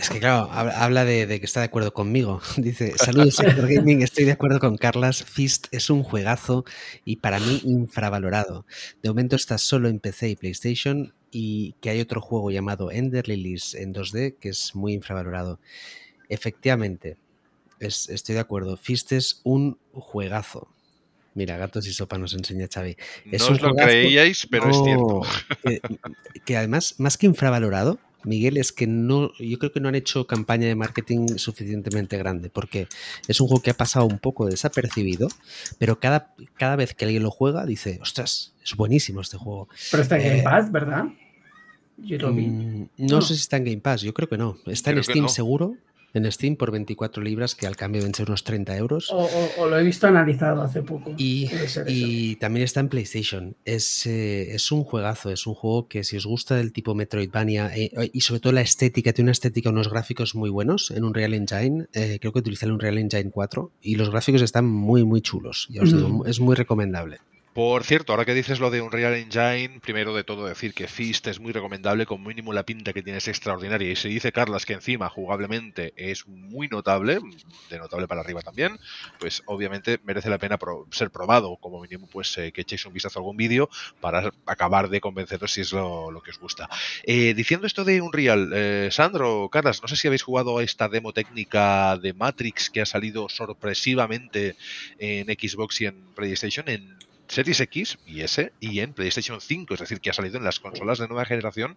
Es 0.00 0.08
que 0.08 0.18
claro, 0.18 0.50
habla 0.50 1.04
de, 1.04 1.26
que 1.40 1.44
está 1.44 1.60
de 1.60 1.66
acuerdo 1.66 1.92
conmigo. 1.92 2.40
Dice, 2.56 2.94
saludos 2.96 3.34
Sector 3.34 3.68
Gaming, 3.68 4.00
estoy 4.00 4.24
de 4.24 4.32
acuerdo 4.32 4.58
con 4.58 4.78
Carlas. 4.78 5.22
Fist 5.22 5.66
es 5.72 5.90
un 5.90 6.02
juegazo 6.02 6.64
y 7.04 7.16
para 7.16 7.38
mí 7.38 7.60
infravalorado. 7.64 8.64
De 9.02 9.10
momento 9.10 9.36
está 9.36 9.58
solo 9.58 9.90
en 9.90 10.00
PC 10.00 10.30
y 10.30 10.36
PlayStation 10.36 11.12
y 11.30 11.74
que 11.82 11.90
hay 11.90 12.00
otro 12.00 12.22
juego 12.22 12.50
llamado 12.50 12.90
Ender 12.90 13.28
Lilies 13.28 13.74
en 13.74 13.92
2D 13.92 14.38
que 14.40 14.48
es 14.48 14.74
muy 14.74 14.94
infravalorado. 14.94 15.60
Efectivamente, 16.30 17.18
estoy 17.78 18.36
de 18.36 18.40
acuerdo. 18.40 18.78
Fist 18.78 19.12
es 19.12 19.42
un 19.44 19.78
juegazo. 19.92 20.72
Mira, 21.34 21.58
gatos 21.58 21.86
y 21.86 21.92
sopa 21.92 22.16
nos 22.16 22.32
enseña 22.32 22.68
Xavi. 22.72 22.96
no 23.26 23.46
os 23.46 23.60
lo 23.60 23.74
creíais, 23.74 24.46
pero 24.50 24.70
es 24.70 24.82
cierto. 24.82 25.22
que 26.46 26.56
además, 26.56 26.94
más 26.96 27.18
que 27.18 27.26
infravalorado, 27.26 27.98
Miguel, 28.24 28.56
es 28.56 28.72
que 28.72 28.86
no, 28.86 29.32
yo 29.38 29.58
creo 29.58 29.72
que 29.72 29.80
no 29.80 29.88
han 29.88 29.94
hecho 29.94 30.26
campaña 30.26 30.66
de 30.66 30.74
marketing 30.74 31.36
suficientemente 31.36 32.18
grande, 32.18 32.50
porque 32.50 32.88
es 33.28 33.40
un 33.40 33.48
juego 33.48 33.62
que 33.62 33.70
ha 33.70 33.76
pasado 33.76 34.06
un 34.06 34.18
poco 34.18 34.46
desapercibido, 34.46 35.28
pero 35.78 35.98
cada, 35.98 36.34
cada 36.56 36.76
vez 36.76 36.94
que 36.94 37.04
alguien 37.04 37.22
lo 37.22 37.30
juega 37.30 37.66
dice, 37.66 37.98
ostras, 38.02 38.54
es 38.62 38.76
buenísimo 38.76 39.20
este 39.20 39.36
juego. 39.36 39.68
Pero 39.90 40.02
está 40.02 40.16
en 40.18 40.22
Game 40.22 40.38
eh, 40.40 40.42
Pass, 40.42 40.70
¿verdad? 40.72 41.04
Yo 41.96 42.18
lo 42.18 42.32
vi. 42.32 42.46
Mm, 42.46 42.88
no, 42.98 43.20
sé 43.20 43.34
si 43.34 43.40
está 43.40 43.56
en 43.56 43.64
Game 43.64 43.80
Pass, 43.80 44.02
yo 44.02 44.14
creo 44.14 44.28
que 44.28 44.38
no. 44.38 44.56
Está 44.66 44.90
en 44.90 45.02
Steam 45.02 45.28
seguro, 45.28 45.76
en 46.14 46.30
Steam 46.30 46.56
por 46.56 46.70
24 46.70 47.22
libras, 47.22 47.54
que 47.54 47.66
al 47.66 47.76
cambio 47.76 48.00
deben 48.00 48.14
ser 48.14 48.28
unos 48.28 48.44
30 48.44 48.76
euros. 48.76 49.10
O, 49.12 49.66
lo 49.66 49.78
he 49.78 49.82
visto 49.82 50.06
analizado 50.06 50.62
hace 50.62 50.82
poco. 50.82 51.14
Y, 51.16 52.36
también 52.36 52.64
está 52.64 52.80
en 52.80 52.88
PlayStation. 52.88 53.56
Es, 53.64 54.06
eh, 54.06 54.54
es, 54.54 54.72
un 54.72 54.84
juegazo, 54.84 55.30
es 55.30 55.46
un 55.46 55.54
juego 55.54 55.88
que 55.88 56.04
si 56.04 56.16
os 56.16 56.26
gusta 56.26 56.56
del 56.56 56.72
tipo 56.72 56.94
Metroidvania 56.94 57.70
eh, 57.76 58.10
y 58.12 58.20
sobre 58.22 58.40
todo 58.40 58.52
la 58.52 58.60
estética, 58.60 59.12
tiene 59.12 59.26
una 59.26 59.32
estética, 59.32 59.70
unos 59.70 59.90
gráficos 59.90 60.34
muy 60.34 60.50
buenos 60.50 60.90
en 60.90 61.04
un 61.04 61.14
Real 61.14 61.34
Engine. 61.34 61.86
Eh, 61.92 62.18
creo 62.20 62.32
que 62.32 62.40
utiliza 62.40 62.66
un 62.66 62.80
Real 62.80 62.98
Engine 62.98 63.30
4 63.30 63.72
y 63.82 63.96
los 63.96 64.10
gráficos 64.10 64.42
están 64.42 64.66
muy, 64.66 65.04
muy 65.04 65.20
chulos. 65.20 65.68
Ya 65.70 65.82
os 65.82 65.94
digo, 65.94 66.24
es 66.26 66.40
muy 66.40 66.54
recomendable. 66.54 67.18
Por 67.52 67.82
cierto, 67.82 68.12
ahora 68.12 68.24
que 68.24 68.32
dices 68.32 68.60
lo 68.60 68.70
de 68.70 68.80
Unreal 68.80 69.14
Engine, 69.14 69.80
primero 69.80 70.14
de 70.14 70.22
todo 70.22 70.46
decir 70.46 70.72
que 70.72 70.86
Fist 70.86 71.26
es 71.26 71.40
muy 71.40 71.50
recomendable, 71.52 72.06
con 72.06 72.22
mínimo 72.22 72.52
la 72.52 72.62
pinta 72.62 72.92
que 72.92 73.02
tiene 73.02 73.18
es 73.18 73.26
extraordinaria. 73.26 73.90
Y 73.90 73.96
se 73.96 74.06
dice 74.06 74.30
Carlas 74.30 74.64
que 74.64 74.74
encima 74.74 75.08
jugablemente 75.08 75.92
es 75.96 76.28
muy 76.28 76.68
notable, 76.68 77.18
de 77.68 77.78
notable 77.78 78.06
para 78.06 78.20
arriba 78.20 78.40
también, 78.40 78.78
pues 79.18 79.42
obviamente 79.46 79.98
merece 80.04 80.30
la 80.30 80.38
pena 80.38 80.60
ser 80.92 81.10
probado, 81.10 81.56
como 81.56 81.80
mínimo 81.80 82.06
pues 82.06 82.38
eh, 82.38 82.52
que 82.52 82.60
echéis 82.60 82.86
un 82.86 82.92
vistazo 82.92 83.18
a 83.18 83.20
algún 83.20 83.36
vídeo 83.36 83.68
para 84.00 84.32
acabar 84.46 84.88
de 84.88 85.00
convenceros 85.00 85.52
si 85.52 85.62
es 85.62 85.72
lo, 85.72 86.22
que 86.24 86.30
os 86.30 86.38
gusta. 86.38 86.68
Eh, 87.02 87.34
diciendo 87.34 87.66
esto 87.66 87.84
de 87.84 88.00
Unreal, 88.00 88.52
eh, 88.54 88.88
Sandro, 88.92 89.48
Carlas, 89.50 89.82
no 89.82 89.88
sé 89.88 89.96
si 89.96 90.06
habéis 90.06 90.22
jugado 90.22 90.58
a 90.58 90.62
esta 90.62 90.88
demo 90.88 91.12
técnica 91.12 91.96
de 91.96 92.14
Matrix 92.14 92.70
que 92.70 92.80
ha 92.80 92.86
salido 92.86 93.28
sorpresivamente 93.28 94.54
en 95.00 95.26
Xbox 95.26 95.80
y 95.80 95.86
en 95.86 96.00
PlayStation 96.14 96.68
en 96.68 97.09
Series 97.30 97.60
X 97.60 97.98
y 98.06 98.22
S 98.22 98.52
y 98.58 98.80
en 98.80 98.92
PlayStation 98.92 99.40
5, 99.40 99.74
es 99.74 99.80
decir, 99.80 100.00
que 100.00 100.10
ha 100.10 100.12
salido 100.12 100.36
en 100.38 100.44
las 100.44 100.58
consolas 100.58 100.98
de 100.98 101.06
nueva 101.06 101.24
generación 101.24 101.76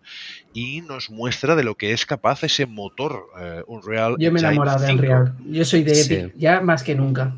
y 0.53 0.81
nos 0.81 1.09
muestra 1.11 1.55
de 1.55 1.63
lo 1.63 1.75
que 1.75 1.93
es 1.93 2.05
capaz 2.05 2.43
ese 2.43 2.65
motor 2.65 3.27
uh, 3.35 3.71
Unreal. 3.71 4.15
Yo 4.17 4.31
me 4.31 4.39
he 4.39 4.43
enamorado 4.43 4.85
de 4.85 4.93
Unreal. 4.93 5.35
Yo 5.45 5.63
soy 5.63 5.83
de 5.83 6.01
Epic, 6.01 6.33
ya 6.37 6.59
más 6.61 6.81
que 6.83 6.95
nunca. 6.95 7.35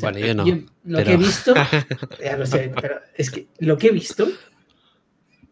bueno, 0.00 0.18
yo 0.18 0.34
no. 0.34 0.44
lo 0.84 1.04
que 1.04 1.12
he 1.12 1.16
visto, 1.16 1.54
ya 2.22 2.36
lo 2.36 2.46
sé, 2.46 2.72
pero 2.74 2.96
es 3.14 3.30
que 3.30 3.46
lo 3.60 3.78
que 3.78 3.88
he 3.88 3.92
visto, 3.92 4.26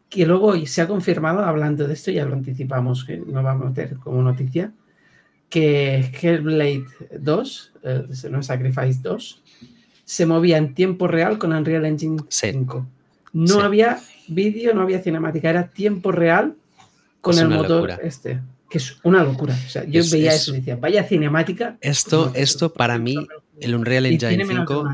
que 0.09 0.27
luego 0.27 0.55
se 0.67 0.83
ha 0.83 0.89
confirmado, 0.89 1.45
hablando 1.45 1.87
de 1.87 1.95
esto, 1.95 2.11
ya 2.11 2.25
lo 2.25 2.35
anticipamos, 2.35 3.05
que 3.05 3.19
no 3.19 3.43
vamos 3.43 3.67
a 3.67 3.69
meter 3.69 3.97
como 3.99 4.21
noticia, 4.21 4.73
que 5.49 6.11
Hellblade 6.21 6.87
2, 7.21 7.73
eh, 7.85 8.03
no 8.29 8.43
Sacrifice 8.43 8.99
2, 9.01 9.43
se 10.05 10.27
movía 10.27 10.59
en 10.59 10.75
tiempo 10.75 11.09
real 11.09 11.39
con 11.39 11.53
Unreal 11.53 11.87
Engine 11.87 12.23
5. 12.29 12.87
No 13.33 13.61
había 13.61 14.01
vídeo, 14.29 14.75
no 14.75 14.83
había 14.83 15.03
cinemática, 15.03 15.51
era 15.51 15.69
tiempo 15.69 16.13
real 16.13 16.55
con 17.21 17.39
el 17.39 17.49
motor 17.49 17.99
este. 18.03 18.41
Que 18.69 18.79
es 18.79 18.97
una 19.03 19.23
locura. 19.23 19.57
O 19.67 19.69
sea, 19.69 19.85
yo 19.85 20.03
veía 20.11 20.35
eso 20.35 20.53
y 20.53 20.59
decía, 20.59 20.77
vaya 20.77 21.05
cinemática. 21.05 21.79
Esto, 21.81 22.33
esto 22.35 22.73
para 22.73 22.99
mí, 22.99 23.17
el 23.61 23.75
Unreal 23.75 24.07
Engine 24.07 24.45
5 24.47 24.85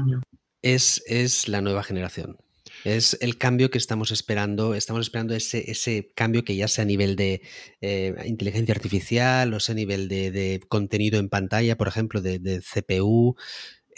es, 0.62 1.02
es 1.06 1.48
la 1.48 1.60
nueva 1.60 1.82
generación. 1.82 2.36
Es 2.84 3.18
el 3.20 3.36
cambio 3.36 3.70
que 3.70 3.78
estamos 3.78 4.10
esperando. 4.10 4.74
Estamos 4.74 5.02
esperando 5.02 5.34
ese, 5.34 5.70
ese 5.70 6.12
cambio 6.14 6.44
que 6.44 6.56
ya 6.56 6.66
sea 6.66 6.82
a 6.82 6.86
nivel 6.86 7.14
de 7.14 7.42
eh, 7.80 8.14
inteligencia 8.24 8.74
artificial 8.74 9.52
o 9.52 9.60
sea 9.60 9.74
a 9.74 9.76
nivel 9.76 10.08
de, 10.08 10.62
contenido 10.68 11.18
en 11.18 11.28
pantalla, 11.28 11.76
por 11.76 11.88
ejemplo, 11.88 12.22
de, 12.22 12.38
de 12.38 12.60
CPU 12.60 13.36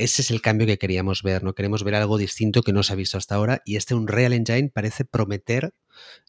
ese 0.03 0.23
es 0.23 0.31
el 0.31 0.43
cambio 0.43 0.67
que 0.67 0.79
queríamos 0.79 1.23
ver, 1.23 1.43
¿no? 1.45 1.55
Queremos 1.55 1.85
ver 1.85 1.95
algo 1.95 2.19
distinto 2.19 2.63
que 2.63 2.73
no 2.73 2.83
se 2.83 2.93
ha 2.93 2.97
visto 2.97 3.19
hasta 3.19 3.35
ahora 3.35 3.63
y 3.65 3.77
este 3.77 3.95
Unreal 3.95 4.33
Engine 4.33 4.71
parece 4.71 5.05
prometer 5.05 5.75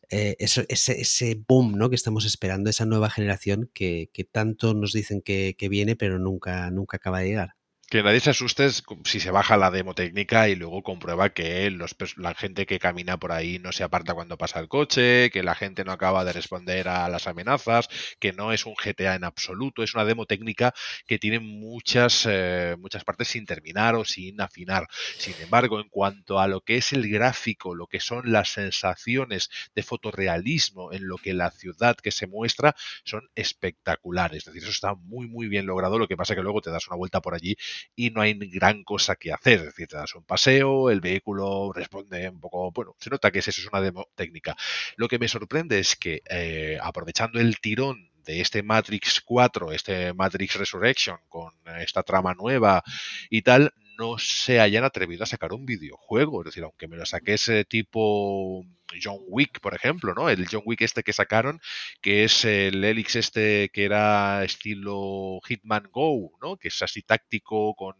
eh, 0.09 0.35
ese, 0.39 0.65
ese, 0.69 1.43
boom 1.47 1.77
¿no? 1.77 1.89
que 1.89 1.95
estamos 1.95 2.25
esperando, 2.25 2.69
esa 2.69 2.85
nueva 2.85 3.09
generación 3.09 3.69
que, 3.73 4.09
tanto 4.31 4.73
nos 4.73 4.93
dicen 4.93 5.21
que, 5.21 5.55
viene 5.69 5.95
pero 5.95 6.19
nunca, 6.19 6.69
nunca 6.71 6.97
acaba 6.97 7.19
de 7.19 7.27
llegar. 7.27 7.55
Que 7.93 8.01
nadie 8.01 8.21
se 8.21 8.31
asuste 8.31 8.67
si 9.05 9.19
se 9.19 9.29
baja 9.29 9.55
la 9.55 9.69
demo 9.69 9.93
técnica 9.93 10.49
y 10.49 10.55
luego 10.55 10.81
comprueba 10.81 11.29
que 11.29 11.69
los, 11.69 11.95
la 12.17 12.33
gente 12.33 12.65
que 12.65 12.79
camina 12.79 13.19
por 13.19 13.31
ahí 13.31 13.59
no 13.59 13.71
se 13.71 13.83
aparta 13.83 14.15
cuando 14.15 14.35
pasa 14.35 14.59
el 14.59 14.67
coche, 14.67 15.29
que 15.29 15.43
la 15.43 15.53
gente 15.53 15.83
no 15.83 15.91
acaba 15.91 16.25
de 16.25 16.33
responder 16.33 16.87
a 16.87 17.07
las 17.07 17.27
amenazas, 17.27 17.89
que 18.19 18.33
no 18.33 18.51
es 18.51 18.65
un 18.65 18.73
GTA 18.73 19.13
en 19.13 19.23
absoluto, 19.23 19.83
es 19.83 19.93
una 19.93 20.05
demo 20.05 20.25
técnica 20.25 20.73
que 21.05 21.19
tiene 21.19 21.39
muchas, 21.39 22.25
eh, 22.27 22.75
muchas 22.79 23.03
partes 23.03 23.27
sin 23.27 23.45
terminar 23.45 23.93
o 23.93 24.05
sin 24.05 24.41
afinar. 24.41 24.87
Sin 25.19 25.35
embargo, 25.39 25.79
en 25.79 25.87
cuanto 25.89 26.39
a 26.39 26.47
lo 26.47 26.61
que 26.61 26.77
es 26.77 26.93
el 26.93 27.07
gráfico, 27.07 27.75
lo 27.75 27.85
que 27.85 27.99
son 27.99 28.31
las 28.31 28.53
sensaciones 28.53 29.51
de 29.75 29.83
fotorrealismo 29.83 30.91
en 30.93 31.07
lo 31.07 31.19
que 31.19 31.35
la 31.35 31.51
ciudad 31.51 31.95
que 31.97 32.09
se 32.09 32.25
muestra 32.25 32.75
son 33.03 33.29
espectaculares. 33.35 34.39
Es 34.39 34.45
decir, 34.45 34.63
eso 34.63 34.71
está 34.71 34.95
muy, 34.95 35.27
muy 35.27 35.47
bien 35.47 35.67
logrado. 35.67 35.99
Lo 35.99 36.07
que 36.07 36.17
pasa 36.17 36.33
que 36.33 36.41
luego 36.41 36.59
te 36.59 36.71
das 36.71 36.87
una 36.87 36.97
vuelta 36.97 37.21
por 37.21 37.35
allí 37.35 37.55
y 37.95 38.09
no 38.11 38.21
hay 38.21 38.33
gran 38.35 38.83
cosa 38.83 39.15
que 39.15 39.31
hacer. 39.31 39.59
Es 39.59 39.65
decir, 39.65 39.87
te 39.87 39.97
das 39.97 40.15
un 40.15 40.23
paseo, 40.23 40.89
el 40.89 41.01
vehículo 41.01 41.71
responde 41.73 42.29
un 42.29 42.39
poco, 42.39 42.71
bueno, 42.71 42.95
se 42.99 43.09
nota 43.09 43.31
que 43.31 43.39
eso 43.39 43.51
es 43.51 43.67
una 43.67 43.81
demo 43.81 44.07
técnica. 44.15 44.55
Lo 44.97 45.07
que 45.07 45.19
me 45.19 45.27
sorprende 45.27 45.79
es 45.79 45.95
que 45.95 46.21
eh, 46.29 46.77
aprovechando 46.81 47.39
el 47.39 47.59
tirón 47.59 48.09
de 48.25 48.41
este 48.41 48.63
Matrix 48.63 49.21
4, 49.21 49.71
este 49.71 50.13
Matrix 50.13 50.55
Resurrection, 50.55 51.17
con 51.27 51.51
esta 51.79 52.03
trama 52.03 52.33
nueva 52.33 52.83
y 53.29 53.41
tal, 53.41 53.73
no 53.97 54.17
se 54.17 54.59
hayan 54.59 54.83
atrevido 54.83 55.23
a 55.23 55.27
sacar 55.27 55.53
un 55.53 55.65
videojuego. 55.65 56.41
Es 56.41 56.45
decir, 56.45 56.63
aunque 56.63 56.87
me 56.87 56.97
lo 56.97 57.05
saque 57.05 57.33
ese 57.33 57.65
tipo 57.65 58.65
John 59.01 59.17
Wick, 59.27 59.59
por 59.59 59.75
ejemplo, 59.75 60.13
¿no? 60.13 60.29
El 60.29 60.47
John 60.49 60.63
Wick 60.65 60.81
este 60.81 61.03
que 61.03 61.13
sacaron, 61.13 61.59
que 62.01 62.23
es 62.23 62.45
el 62.45 62.83
Helix 62.83 63.15
este 63.15 63.69
que 63.69 63.85
era 63.85 64.43
estilo 64.43 65.39
Hitman 65.47 65.89
Go, 65.91 66.31
¿no? 66.41 66.57
Que 66.57 66.69
es 66.69 66.81
así 66.81 67.01
táctico, 67.01 67.75
con 67.75 67.95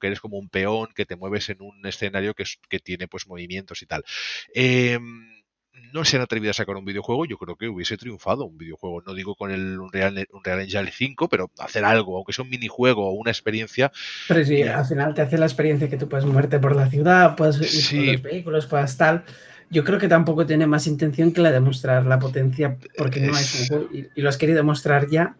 que 0.00 0.08
eres 0.08 0.20
como 0.20 0.38
un 0.38 0.48
peón, 0.48 0.88
que 0.94 1.06
te 1.06 1.16
mueves 1.16 1.48
en 1.50 1.62
un 1.62 1.86
escenario 1.86 2.34
que, 2.34 2.44
que 2.68 2.80
tiene 2.80 3.08
pues 3.08 3.26
movimientos 3.26 3.82
y 3.82 3.86
tal. 3.86 4.04
Eh, 4.54 4.98
no 5.92 6.04
se 6.04 6.16
han 6.16 6.22
atrevido 6.22 6.50
a 6.50 6.54
sacar 6.54 6.76
un 6.76 6.84
videojuego, 6.84 7.24
yo 7.24 7.36
creo 7.36 7.56
que 7.56 7.68
hubiese 7.68 7.96
triunfado 7.96 8.44
un 8.44 8.58
videojuego. 8.58 9.02
No 9.02 9.14
digo 9.14 9.34
con 9.34 9.50
el 9.50 9.78
Unreal, 9.78 10.26
Unreal 10.32 10.60
Engine 10.60 10.90
5, 10.92 11.28
pero 11.28 11.50
hacer 11.58 11.84
algo, 11.84 12.16
aunque 12.16 12.32
sea 12.32 12.44
un 12.44 12.50
minijuego 12.50 13.08
o 13.08 13.12
una 13.12 13.30
experiencia. 13.30 13.92
Pero 14.28 14.44
sí, 14.44 14.62
al 14.62 14.84
final 14.84 15.14
te 15.14 15.22
hace 15.22 15.38
la 15.38 15.46
experiencia 15.46 15.88
que 15.88 15.96
tú 15.96 16.08
puedes 16.08 16.26
moverte 16.26 16.58
por 16.58 16.76
la 16.76 16.88
ciudad, 16.88 17.36
puedes 17.36 17.92
ir 17.92 17.98
con 17.98 18.12
los 18.12 18.22
vehículos, 18.22 18.66
puedes 18.66 18.96
tal. 18.96 19.24
Yo 19.70 19.84
creo 19.84 19.98
que 19.98 20.08
tampoco 20.08 20.46
tiene 20.46 20.66
más 20.66 20.86
intención 20.86 21.32
que 21.32 21.40
la 21.40 21.50
de 21.50 21.60
mostrar 21.60 22.06
la 22.06 22.18
potencia, 22.18 22.76
porque 22.96 23.20
no 23.20 23.36
es 23.36 23.60
un 23.60 23.66
juego. 23.66 23.88
Y, 23.92 24.20
lo 24.20 24.28
has 24.28 24.36
querido 24.36 24.62
mostrar 24.62 25.08
ya, 25.08 25.36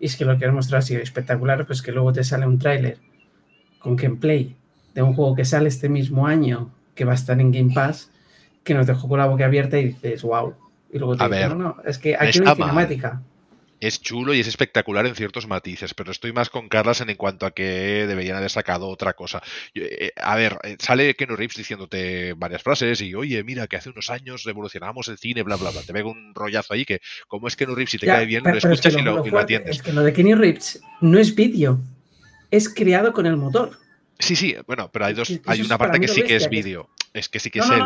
y 0.00 0.06
es 0.06 0.16
que 0.16 0.24
lo 0.24 0.36
quieres 0.36 0.54
mostrar 0.54 0.78
así 0.78 0.94
espectacular, 0.94 1.66
pues 1.66 1.82
que 1.82 1.92
luego 1.92 2.12
te 2.12 2.24
sale 2.24 2.46
un 2.46 2.58
tráiler 2.58 2.98
con 3.78 3.96
gameplay 3.96 4.56
de 4.94 5.02
un 5.02 5.14
juego 5.14 5.34
que 5.34 5.44
sale 5.44 5.68
este 5.68 5.88
mismo 5.88 6.26
año, 6.26 6.70
que 6.94 7.04
va 7.04 7.12
a 7.12 7.16
estar 7.16 7.40
en 7.40 7.50
Game 7.50 7.72
Pass 7.74 8.10
que 8.64 8.74
nos 8.74 8.86
dejó 8.86 9.08
con 9.08 9.18
la 9.18 9.26
boca 9.26 9.44
abierta 9.44 9.78
y 9.78 9.84
dices, 9.84 10.22
wow. 10.22 10.54
Y 10.90 10.98
luego 10.98 11.16
te 11.16 11.48
no, 11.48 11.54
no, 11.54 11.76
es 11.84 11.98
que 11.98 12.16
aquí 12.18 12.40
no 12.40 12.50
hay 12.50 12.56
cinemática. 12.56 13.22
Es 13.80 14.00
chulo 14.00 14.32
y 14.34 14.40
es 14.40 14.46
espectacular 14.46 15.06
en 15.06 15.14
ciertos 15.14 15.46
matices, 15.46 15.94
pero 15.94 16.10
estoy 16.10 16.32
más 16.32 16.50
con 16.50 16.68
Carlas 16.68 17.00
en 17.00 17.14
cuanto 17.16 17.46
a 17.46 17.50
que 17.50 18.06
deberían 18.06 18.36
haber 18.36 18.50
sacado 18.50 18.88
otra 18.88 19.12
cosa. 19.12 19.42
Eh, 19.74 20.12
a 20.16 20.36
ver, 20.36 20.58
eh, 20.62 20.76
sale 20.78 21.14
Kenu 21.14 21.36
Reeves 21.36 21.56
diciéndote 21.56 22.34
varias 22.34 22.62
frases 22.62 23.00
y, 23.00 23.14
oye, 23.14 23.42
mira, 23.44 23.66
que 23.66 23.76
hace 23.76 23.90
unos 23.90 24.10
años 24.10 24.44
revolucionamos 24.44 25.08
el 25.08 25.18
cine, 25.18 25.42
bla, 25.42 25.56
bla, 25.56 25.70
bla. 25.70 25.82
Te 25.82 25.92
veo 25.92 26.08
un 26.08 26.34
rollazo 26.34 26.74
ahí 26.74 26.84
que, 26.84 27.00
como 27.28 27.48
es 27.48 27.56
Kenu 27.56 27.74
Reeves, 27.74 27.90
si 27.90 27.98
te 27.98 28.06
cae 28.06 28.26
bien, 28.26 28.42
lo 28.44 28.56
escuchas 28.56 28.94
y, 28.96 29.02
lo, 29.02 29.38
atiendes. 29.38 29.76
Es 29.76 29.82
que 29.82 29.92
lo 29.92 30.02
de 30.02 30.12
Kenny 30.12 30.34
Reeves 30.34 30.80
no 31.00 31.18
es 31.18 31.34
vídeo, 31.34 31.80
es 32.50 32.68
creado 32.68 33.12
con 33.12 33.26
el 33.26 33.36
motor. 33.36 33.78
Sí, 34.18 34.36
sí, 34.36 34.56
bueno, 34.66 34.90
pero 34.92 35.06
hay 35.06 35.14
dos, 35.14 35.40
hay 35.46 35.60
una 35.60 35.76
parte 35.76 36.00
que 36.00 36.08
sí 36.08 36.22
que 36.22 36.36
es 36.36 36.48
vídeo. 36.48 36.88
Es 37.12 37.28
que 37.28 37.38
sí 37.38 37.50
que 37.50 37.60
es 37.60 37.70
él. 37.70 37.82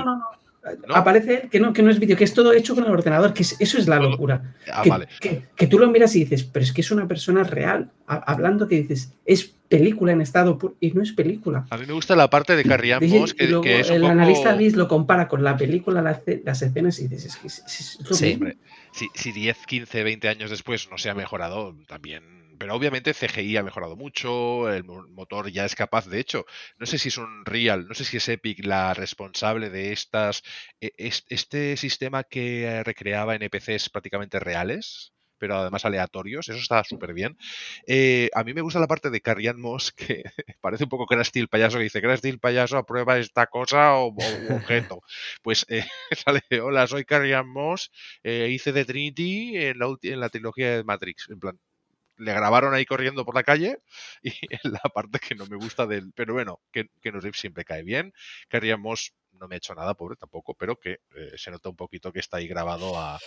Aparece 0.95 1.49
que 1.51 1.61
no, 1.61 1.73
que 1.73 1.83
no 1.83 1.91
es 1.91 1.99
vídeo, 1.99 2.17
que 2.17 2.25
es 2.25 2.35
todo 2.35 2.53
hecho 2.53 2.75
con 2.75 2.85
el 2.85 2.91
ordenador, 2.91 3.33
que 3.33 3.43
eso 3.43 3.79
es 3.79 3.87
la 3.89 3.99
locura. 3.99 4.55
Ah, 4.73 4.85
que, 5.21 5.67
tú 5.67 5.79
lo 5.79 5.91
miras 5.91 6.15
y 6.17 6.21
dices, 6.21 6.45
pero 6.45 6.65
es 6.65 6.73
que 6.73 6.81
es 6.81 6.91
una 6.91 7.07
persona 7.07 7.45
real, 7.45 7.91
hablando 8.07 8.69
que 8.69 8.77
dices, 8.77 9.13
es 9.25 9.55
película 9.69 10.13
en 10.13 10.21
estado 10.21 10.59
puro, 10.59 10.77
y 10.81 10.93
no 10.93 11.03
es 11.03 11.13
película. 11.13 11.67
A 11.71 11.77
mí 11.77 11.87
me 11.87 11.93
gusta 11.93 12.17
la 12.17 12.31
parte 12.31 12.57
de 12.57 12.65
Carrie 12.65 12.95
Ann 12.95 13.09
Moss, 13.09 13.35
que, 13.35 13.45
el 13.45 14.05
analista 14.05 14.55
Liz 14.55 14.75
lo 14.77 14.89
compara 14.89 15.29
con 15.29 15.45
la 15.45 15.57
película, 15.57 16.03
las, 16.03 16.63
escenas, 16.63 16.99
y 17.01 17.09
dices, 17.09 17.27
es 17.27 17.37
que 17.37 17.47
es, 17.47 17.63
sí, 18.11 18.39
si, 18.93 19.09
si 19.15 19.33
10, 19.33 19.67
15, 19.67 20.03
20 20.03 20.29
años 20.29 20.51
después 20.51 20.89
no 20.91 20.99
se 20.99 21.11
ha 21.11 21.15
mejorado, 21.15 21.75
también 21.87 22.38
pero 22.59 22.75
obviamente 22.75 23.15
CGI 23.15 23.57
ha 23.57 23.63
mejorado 23.63 23.97
mucho, 23.97 24.71
el 24.73 24.85
motor 24.85 25.51
ya 25.51 25.65
es 25.65 25.75
capaz, 25.75 26.07
de 26.07 26.21
hecho, 26.21 26.45
no 26.79 26.87
sé 26.87 26.99
si 26.99 27.09
es 27.09 27.19
un 27.19 27.45
Real, 27.45 27.87
no 27.87 27.95
sé 27.95 28.05
si 28.05 28.17
es 28.19 28.29
Epic 28.29 28.65
la 28.65 28.95
responsable 28.95 29.71
de 29.71 29.93
estas, 29.93 30.43
e, 30.81 30.93
este 30.99 31.77
sistema 31.77 32.25
que 32.25 32.83
recreaba 32.85 33.35
NPCs 33.37 33.91
prácticamente 33.91 34.41
reales, 34.41 35.13
pero 35.39 35.57
además 35.57 35.85
aleatorios, 35.85 36.49
eso 36.49 36.59
está 36.59 36.85
súper 36.85 37.15
bien. 37.15 37.37
Eh, 37.87 38.29
a 38.35 38.45
mí 38.45 38.53
me 38.55 38.61
gusta 38.61 38.81
la 38.81 38.87
parte 38.87 39.11
de 39.11 39.21
Carrie 39.21 39.53
Moss, 39.55 39.93
que 39.93 40.23
parece 40.61 40.85
un 40.85 40.91
poco 40.91 41.07
Krusty 41.07 41.41
el 41.41 41.49
payaso, 41.49 41.79
que 41.79 41.85
dice, 41.85 42.03
Krusty 42.03 42.29
el 42.29 42.41
payaso 42.41 42.77
aprueba 42.77 43.19
esta 43.19 43.47
cosa 43.47 43.95
o, 43.95 44.09
objeto. 44.51 45.01
Pues 45.43 45.65
eh, 45.69 45.85
sale, 46.13 46.43
hola, 46.61 46.87
soy 46.87 47.05
Carrie 47.05 47.41
Moss, 47.43 47.91
eh, 48.23 48.49
hice 48.51 48.73
de 48.73 48.85
Trinity 48.85 49.57
en 49.57 49.79
la, 49.79 49.97
en 50.03 50.21
la 50.21 50.29
trilogía 50.29 50.77
de 50.77 50.85
Matrix, 50.85 51.29
en 51.31 51.39
plan, 51.39 51.59
le 52.19 52.33
grabaron 52.33 52.75
ahí 52.75 52.85
corriendo 52.85 53.25
por 53.25 53.35
la 53.35 53.43
calle 53.45 53.79
y 54.23 54.33
la 54.65 54.81
parte 54.95 55.19
que 55.21 55.35
no 55.35 55.47
me 55.47 55.57
gusta 55.57 55.87
del... 55.87 56.13
Pero 56.15 56.35
bueno, 56.35 56.61
que, 56.73 56.91
que 57.01 57.13
nos 57.13 57.25
siempre 57.37 57.65
cae 57.65 57.83
bien. 57.83 58.13
Queríamos 58.49 59.15
no 59.33 59.49
me 59.49 59.55
ha 59.55 59.59
hecho 59.59 59.75
nada, 59.75 59.95
pobre 59.95 60.17
tampoco, 60.17 60.55
pero 60.55 60.79
que 60.79 61.01
eh, 61.15 61.33
se 61.37 61.51
nota 61.51 61.69
un 61.69 61.77
poquito 61.77 62.13
que 62.13 62.21
está 62.21 62.39
ahí 62.39 62.49
grabado 62.49 62.99
a... 62.99 63.19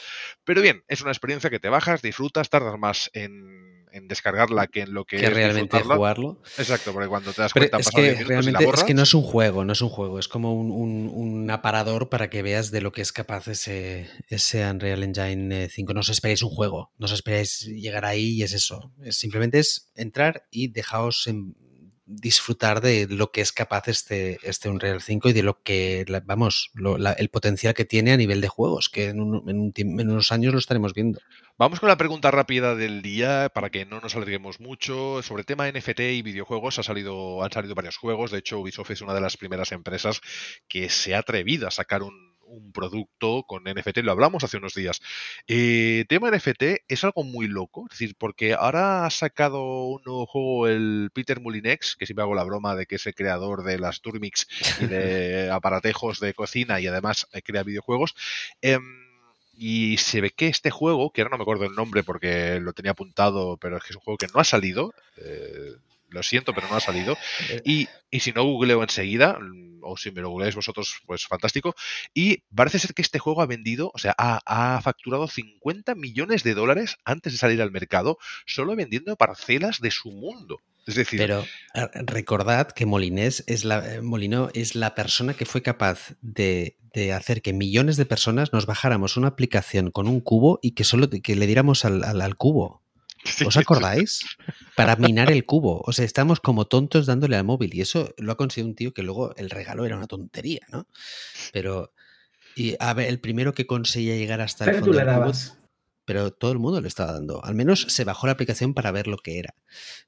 Pero 0.44 0.62
bien, 0.62 0.84
es 0.88 1.02
una 1.02 1.12
experiencia 1.12 1.50
que 1.50 1.60
te 1.60 1.70
bajas, 1.70 2.02
disfrutas, 2.02 2.50
tardas 2.50 2.78
más 2.78 3.10
en, 3.14 3.86
descargarla 4.04 4.68
que 4.68 4.82
en 4.82 4.94
lo 4.94 5.06
que, 5.06 5.18
que 5.18 5.26
es 5.26 5.34
realmente 5.34 5.82
jugarlo. 5.82 6.42
Exacto, 6.58 6.94
porque 6.94 7.08
cuando 7.08 7.34
te 7.34 7.42
das 7.42 7.54
cuenta... 7.54 7.78
es 7.78 7.90
que 7.90 8.24
realmente 8.24 8.64
es 8.64 8.84
que 8.84 8.94
no 8.94 9.04
es 9.04 9.14
un 9.14 9.24
juego, 9.24 9.66
no 9.66 9.74
es 9.74 9.82
un 9.82 9.90
juego, 9.90 10.20
es 10.20 10.28
como 10.28 10.54
un, 10.54 11.50
aparador 11.52 12.08
para 12.10 12.30
que 12.30 12.42
veas 12.44 12.72
de 12.72 12.82
lo 12.82 12.92
que 12.92 13.02
es 13.02 13.12
capaz 13.12 13.48
ese, 13.48 14.10
ese 14.30 14.70
Unreal 14.70 15.04
Engine 15.04 15.68
5. 15.70 15.94
No 15.94 16.00
os 16.00 16.10
esperéis 16.10 16.44
un 16.44 16.50
juego, 16.50 16.94
no 16.98 17.06
os 17.06 17.12
esperéis 17.12 17.62
llegar 17.66 18.06
ahí 18.06 18.36
y 18.36 18.44
es 18.44 18.54
eso. 18.54 18.94
simplemente 19.10 19.60
es 19.60 19.92
entrar 19.96 20.48
y 20.50 20.70
dejaos 20.70 21.28
en 21.28 21.56
disfrutar 22.12 22.82
de 22.82 23.08
lo 23.10 23.32
que 23.32 23.42
es 23.42 23.52
capaz 23.52 23.88
este, 23.88 24.38
este 24.44 24.70
Unreal 24.70 25.02
5 25.02 25.30
y 25.30 25.34
de 25.34 25.44
lo 25.44 25.62
que, 25.62 26.06
vamos, 26.26 26.72
el 27.18 27.30
potencial 27.30 27.74
que 27.74 27.86
tiene 27.86 28.12
a 28.12 28.18
nivel 28.18 28.42
de 28.42 28.48
juegos, 28.48 28.90
que 28.90 29.10
en, 29.10 29.20
unos 29.22 30.32
años 30.32 30.54
lo 30.54 30.60
estaremos 30.60 30.94
viendo. 30.94 31.20
Vamos 31.58 31.80
con 31.80 31.90
la 31.90 31.98
pregunta 31.98 32.32
rápida 32.32 32.76
del 32.76 33.02
día 33.02 33.50
para 33.54 33.70
que 33.70 33.86
no 33.86 34.02
nos 34.02 34.16
alarguemos 34.16 34.60
mucho. 34.60 35.22
Sobre 35.22 35.42
el 35.42 35.46
tema 35.46 35.70
NFT 35.72 36.00
y 36.00 36.22
videojuegos 36.22 36.80
ha 36.80 36.84
salido, 36.84 37.44
han 37.44 37.52
salido 37.52 37.76
varios 37.76 37.98
juegos. 37.98 38.32
De 38.32 38.40
hecho, 38.40 38.60
Ubisoft 38.60 38.92
es 38.92 39.02
una 39.02 39.14
de 39.14 39.22
las 39.22 39.38
primeras 39.38 39.72
empresas 39.72 40.22
que 40.68 40.90
se 40.90 41.16
ha 41.16 41.20
atrevido 41.20 41.68
a 41.68 41.72
sacar 41.72 42.04
un, 42.04 42.31
un 42.52 42.72
producto 42.72 43.44
con 43.44 43.64
NFT, 43.64 44.00
lo 44.00 44.12
hablamos 44.12 44.44
hace 44.44 44.58
unos 44.58 44.74
días. 44.74 45.02
Eh, 45.48 46.06
tema 46.08 46.30
NFT 46.30 46.84
es 46.88 47.04
algo 47.04 47.24
muy 47.24 47.48
loco, 47.48 47.86
es 47.86 47.98
decir, 47.98 48.16
porque 48.18 48.54
ahora 48.54 49.06
ha 49.06 49.10
sacado 49.10 49.86
un 49.86 50.02
nuevo 50.06 50.26
juego 50.26 50.68
el 50.68 51.10
Peter 51.14 51.40
Mulinex, 51.40 51.96
que 51.96 52.06
siempre 52.06 52.24
hago 52.24 52.36
la 52.36 52.44
broma 52.44 52.76
de 52.76 52.86
que 52.86 52.96
es 52.96 53.08
el 53.08 53.16
creador 53.16 53.64
de 53.64 53.80
las 53.80 54.02
Turmix 54.02 54.48
y 54.82 54.86
de 54.86 55.50
aparatejos 55.52 56.20
de 56.20 56.34
cocina 56.34 56.80
y 56.80 56.88
además 56.88 57.28
eh, 57.34 57.42
crea 57.42 57.64
videojuegos. 57.64 58.16
Em, 58.62 59.02
y 59.54 59.98
se 59.98 60.22
ve 60.22 60.32
que 60.32 60.48
este 60.48 60.72
juego, 60.72 61.12
que 61.12 61.22
ahora 61.22 61.32
no 61.32 61.38
me 61.38 61.44
acuerdo 61.44 61.66
el 61.66 61.76
nombre 61.76 62.04
porque 62.04 62.60
lo 62.60 62.74
tenía 62.74 62.92
apuntado, 62.92 63.58
pero 63.58 63.78
es 63.78 63.84
que 63.84 63.90
es 63.90 63.96
un 63.96 64.02
juego 64.02 64.18
que 64.18 64.28
no 64.34 64.40
ha 64.40 64.44
salido. 64.44 64.94
Eh, 65.18 65.76
lo 66.12 66.24
siento, 66.24 66.54
pero 66.54 66.68
no 66.68 66.76
ha 66.76 66.82
salido. 66.82 67.18
Eh. 67.50 67.62
Y, 67.66 67.88
y 68.10 68.20
si 68.20 68.32
no 68.32 68.44
googleo 68.44 68.84
enseguida, 68.84 69.40
o 69.82 69.98
si 69.98 70.12
me 70.12 70.22
lo 70.22 70.30
googleáis 70.30 70.56
vosotros, 70.56 71.02
pues 71.06 71.26
fantástico. 71.26 71.76
Y 72.14 72.44
parece 72.56 72.80
ser 72.80 72.94
que 72.94 73.02
este 73.02 73.20
juego 73.20 73.42
ha 73.42 73.48
vendido, 73.48 73.92
o 73.94 73.98
sea, 73.98 74.16
ha, 74.18 74.80
facturado 74.82 75.28
50 75.28 75.96
millones 75.96 76.44
de 76.44 76.54
dólares 76.54 76.98
antes 77.06 77.34
de 77.34 77.40
salir 77.40 77.62
al 77.62 77.72
mercado, 77.72 78.18
solo 78.46 78.76
vendiendo 78.76 79.16
parcelas 79.16 79.80
de 79.82 79.92
su 79.92 80.12
mundo. 80.12 80.60
Es 80.88 80.96
decir, 80.96 81.20
pero 81.20 81.46
recordad 81.94 82.72
que 82.72 82.88
Molinés 82.88 83.44
es 83.46 83.66
la, 83.66 83.94
eh, 83.94 84.02
Molino 84.02 84.50
es 84.56 84.74
la 84.74 84.96
persona 84.96 85.36
que 85.36 85.46
fue 85.46 85.62
capaz 85.62 86.16
de, 86.22 86.76
hacer 87.16 87.44
que 87.44 87.54
millones 87.54 87.98
de 87.98 88.06
personas 88.06 88.52
nos 88.52 88.66
bajáramos 88.66 89.16
una 89.16 89.30
aplicación 89.30 89.92
con 89.92 90.08
un 90.08 90.22
cubo 90.22 90.60
y 90.62 90.72
que 90.72 90.84
solo 90.84 91.08
que 91.10 91.36
le 91.36 91.46
diéramos 91.46 91.86
al, 91.86 92.04
al 92.04 92.36
cubo. 92.36 92.81
¿Os 93.46 93.58
acordáis? 93.58 94.26
Para 94.76 94.96
minar 94.96 95.32
el 95.32 95.46
cubo. 95.46 95.82
O 95.86 95.94
sea, 95.94 96.06
estamos 96.06 96.40
como 96.40 96.66
tontos 96.66 97.06
dándole 97.06 97.36
al 97.36 97.44
móvil. 97.44 97.74
Y 97.74 97.82
eso 97.82 98.14
lo 98.18 98.32
ha 98.32 98.38
conseguido 98.38 98.70
un 98.70 98.76
tío 98.76 98.94
que 98.94 99.04
luego 99.04 99.36
el 99.36 99.50
regalo 99.50 99.86
era 99.86 99.98
una 99.98 100.08
tontería, 100.08 100.62
¿no? 100.70 100.88
Pero. 101.54 101.94
Y 102.56 102.76
a 102.80 102.94
ver, 102.94 103.08
el 103.08 103.22
primero 103.22 103.54
que 103.54 103.66
conseguía 103.66 104.16
llegar 104.16 104.42
hasta 104.42 104.66
el 104.66 104.80
fondo 104.80 105.00
cubo, 105.00 105.58
pero 106.12 106.30
todo 106.30 106.52
el 106.52 106.60
mundo 106.60 106.82
le 106.82 106.90
estaba 106.90 107.14
dando. 107.14 107.42
Al 107.42 107.56
menos 107.56 107.86
se 107.88 108.04
bajó 108.04 108.28
la 108.28 108.34
aplicación 108.34 108.74
para 108.74 108.92
ver 108.92 109.08
lo 109.08 109.16
que 109.16 109.40
era. 109.40 109.56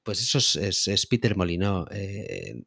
Pues 0.04 0.20
eso 0.20 0.38
es, 0.60 1.08
Peter 1.08 1.38
Molino. 1.38 1.86
Eh, 1.92 2.62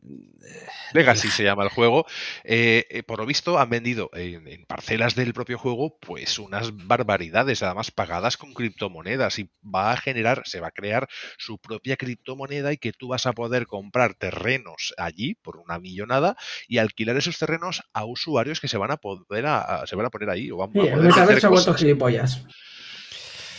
Legacy 0.94 1.28
se 1.28 1.44
llama 1.44 1.64
el 1.64 1.68
juego. 1.68 2.06
Eh, 2.44 2.86
eh, 2.88 3.02
por 3.02 3.18
lo 3.18 3.26
visto 3.26 3.58
han 3.58 3.68
vendido 3.68 4.08
en, 4.14 4.64
parcelas 4.64 5.16
del 5.16 5.34
propio 5.34 5.58
juego 5.58 5.98
pues 5.98 6.38
unas 6.38 6.74
barbaridades, 6.86 7.62
además 7.62 7.90
pagadas 7.90 8.38
con 8.38 8.54
criptomonedas 8.54 9.38
y 9.38 9.50
va 9.62 9.92
a 9.92 9.98
generar, 9.98 10.40
se 10.46 10.60
va 10.60 10.68
a 10.68 10.70
crear 10.70 11.06
su 11.36 11.58
propia 11.58 11.98
criptomoneda 11.98 12.72
y 12.72 12.78
que 12.78 12.94
tú 12.94 13.08
vas 13.08 13.26
a 13.26 13.34
poder 13.34 13.66
comprar 13.66 14.14
terrenos 14.14 14.94
allí 14.96 15.34
por 15.34 15.58
una 15.58 15.78
millonada 15.78 16.38
y 16.68 16.78
alquilar 16.78 17.18
esos 17.18 17.38
terrenos 17.38 17.82
a 17.92 18.06
usuarios 18.06 18.60
que 18.60 18.68
se 18.68 18.78
van 18.78 18.92
a 18.92 18.96
poder 18.96 19.44
a, 19.44 19.86
se 19.86 19.94
van 19.94 20.06
a 20.06 20.10
poner 20.10 20.30
ahí 20.30 20.50
o 20.50 20.56
van 20.56 20.72
sí, 20.72 20.88
a 20.88 20.94
poder 20.94 21.10
hacer 21.10 21.74
gilipollas. 21.76 22.42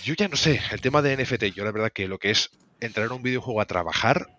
Yo 0.08 0.14
ya 0.14 0.30
no 0.30 0.38
sé, 0.38 0.62
el 0.72 0.80
tema 0.80 1.02
de 1.02 1.18
NFT, 1.18 1.54
yo 1.54 1.66
la 1.66 1.74
verdad 1.74 1.92
que 1.92 2.08
lo 2.08 2.18
que 2.18 2.30
es 2.30 2.50
entrar 2.80 3.10
a 3.12 3.14
un 3.14 3.22
videojuego 3.22 3.60
a 3.60 3.66
trabajar 3.66 4.30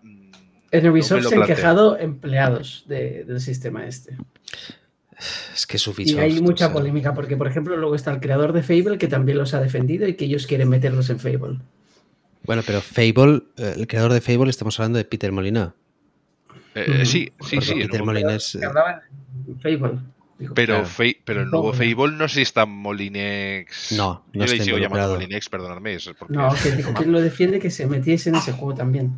en 0.71 0.89
Ubisoft 0.89 1.27
se 1.27 1.35
han 1.35 1.45
quejado 1.45 1.97
empleados 1.99 2.85
del 2.87 3.39
sistema 3.39 3.85
este. 3.85 4.17
Es 5.53 5.67
que 5.67 5.77
es 5.77 5.87
Y 5.99 6.17
hay 6.17 6.41
mucha 6.41 6.73
polémica 6.73 7.13
porque, 7.13 7.37
por 7.37 7.47
ejemplo, 7.47 7.77
luego 7.77 7.93
está 7.93 8.09
el 8.11 8.19
creador 8.19 8.51
de 8.51 8.63
Fable 8.63 8.97
que 8.97 9.07
también 9.07 9.37
los 9.37 9.53
ha 9.53 9.59
defendido 9.59 10.07
y 10.07 10.15
que 10.15 10.25
ellos 10.25 10.47
quieren 10.47 10.69
meterlos 10.69 11.11
en 11.11 11.19
Fable. 11.19 11.59
Bueno, 12.45 12.63
pero 12.65 12.81
Fable, 12.81 13.43
eh, 13.57 13.75
el 13.77 13.85
creador 13.85 14.13
de 14.13 14.21
Fable, 14.21 14.49
estamos 14.49 14.79
hablando 14.79 14.97
de 14.97 15.05
Peter 15.05 15.31
Molina. 15.31 15.75
Eh, 16.73 17.05
sí, 17.05 17.31
sí, 17.41 17.61
sí. 17.61 17.75
Peter 17.75 18.03
Molina 18.03 18.35
es. 18.35 18.55
Eh, 18.55 18.61
Fable. 20.39 20.55
pero, 20.55 20.83
pero 21.25 21.41
el 21.41 21.49
nuevo 21.49 21.73
Fable 21.73 22.11
no 22.11 22.27
sé 22.27 22.35
si 22.35 22.41
está 22.43 22.65
Molinex. 22.65 23.91
No, 23.93 24.25
no 24.33 24.45
Yo 24.45 24.53
le 24.53 24.63
sigo 24.63 24.77
llamando 24.77 25.13
Molinex, 25.13 25.49
perdonadme. 25.49 25.97
No, 26.29 26.53
que 26.61 26.71
dijo 26.71 26.93
que 26.93 27.05
lo 27.05 27.19
defiende 27.21 27.59
que 27.59 27.69
se 27.69 27.87
metiese 27.87 28.29
en 28.29 28.35
ese 28.35 28.53
juego 28.53 28.75
también. 28.75 29.17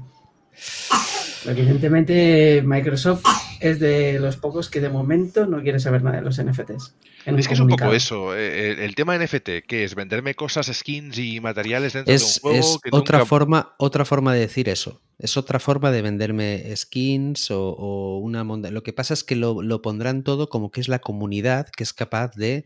Evidentemente, 1.46 2.62
Microsoft 2.64 3.24
es 3.62 3.80
de 3.80 4.20
los 4.20 4.38
pocos 4.38 4.70
que 4.70 4.82
de 4.82 4.90
momento 4.90 5.46
no 5.46 5.62
quiere 5.62 5.80
saber 5.80 6.04
nada 6.04 6.18
de 6.18 6.24
los 6.24 6.44
NFTs. 6.44 6.96
Es 7.26 7.48
que 7.48 7.54
es 7.54 7.60
un 7.60 7.68
poco 7.68 7.94
eso. 7.94 8.36
Eh, 8.36 8.84
el, 8.84 8.96
tema 8.96 9.16
NFT, 9.18 9.66
que 9.68 9.84
es 9.84 9.94
venderme 9.94 10.34
cosas, 10.34 10.72
skins 10.74 11.20
y 11.20 11.40
materiales 11.40 11.94
dentro 11.94 12.12
de 12.12 12.20
un 12.20 12.30
juego. 12.42 12.58
Es 12.58 12.80
otra, 12.92 13.26
forma, 13.26 13.76
otra 13.78 14.04
forma 14.04 14.34
de 14.34 14.40
decir 14.40 14.68
eso. 14.68 15.04
Es 15.20 15.38
otra 15.38 15.60
forma 15.60 15.92
de 15.92 16.02
venderme 16.02 16.76
skins 16.76 17.52
o, 17.52 18.18
una 18.18 18.44
monda. 18.44 18.72
Lo 18.72 18.82
que 18.82 18.94
pasa 18.94 19.14
es 19.14 19.24
que 19.24 19.36
lo, 19.36 19.82
pondrán 19.84 20.24
todo 20.24 20.50
como 20.50 20.72
que 20.72 20.82
es 20.82 20.88
la 20.88 21.00
comunidad 21.00 21.68
que 21.70 21.84
es 21.84 21.94
capaz 21.94 22.32
de 22.36 22.66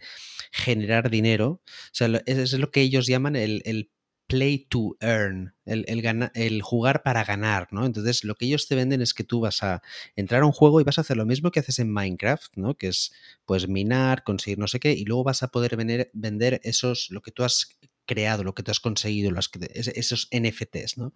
generar 0.53 1.09
dinero. 1.09 1.61
O 1.65 1.91
sea, 1.91 2.07
es, 2.25 2.53
lo 2.53 2.71
que 2.71 2.81
ellos 2.81 3.07
llaman 3.07 3.35
el, 3.35 3.61
el 3.65 3.91
play 4.27 4.65
to 4.69 4.97
earn, 5.01 5.53
el, 5.65 5.85
el, 6.33 6.61
jugar 6.61 7.03
para 7.03 7.23
ganar, 7.23 7.67
¿no? 7.71 7.85
Entonces, 7.85 8.23
lo 8.23 8.35
que 8.35 8.45
ellos 8.45 8.67
te 8.67 8.75
venden 8.75 9.01
es 9.01 9.13
que 9.13 9.23
tú 9.23 9.41
vas 9.41 9.63
a 9.63 9.81
entrar 10.15 10.41
a 10.41 10.45
un 10.45 10.51
juego 10.51 10.81
y 10.81 10.83
vas 10.83 10.97
a 10.97 11.01
hacer 11.01 11.17
lo 11.17 11.25
mismo 11.25 11.51
que 11.51 11.59
haces 11.59 11.79
en 11.79 11.91
Minecraft, 11.91 12.55
¿no? 12.57 12.75
Que 12.75 12.87
es, 12.87 13.13
pues, 13.45 13.67
minar, 13.67 14.23
conseguir 14.23 14.59
no 14.59 14.67
sé 14.67 14.79
qué, 14.79 14.93
y 14.93 15.05
luego 15.05 15.23
vas 15.23 15.43
a 15.43 15.49
poder 15.49 15.75
vender 16.13 16.61
esos, 16.63 17.09
lo 17.11 17.21
que 17.21 17.31
tú 17.31 17.43
has 17.43 17.77
creado, 18.05 18.43
lo 18.43 18.53
que 18.53 18.63
tú 18.63 18.71
has 18.71 18.79
conseguido, 18.79 19.31
los 19.31 19.49
esos 19.73 20.29
NFTs, 20.31 20.97
¿no? 20.97 21.13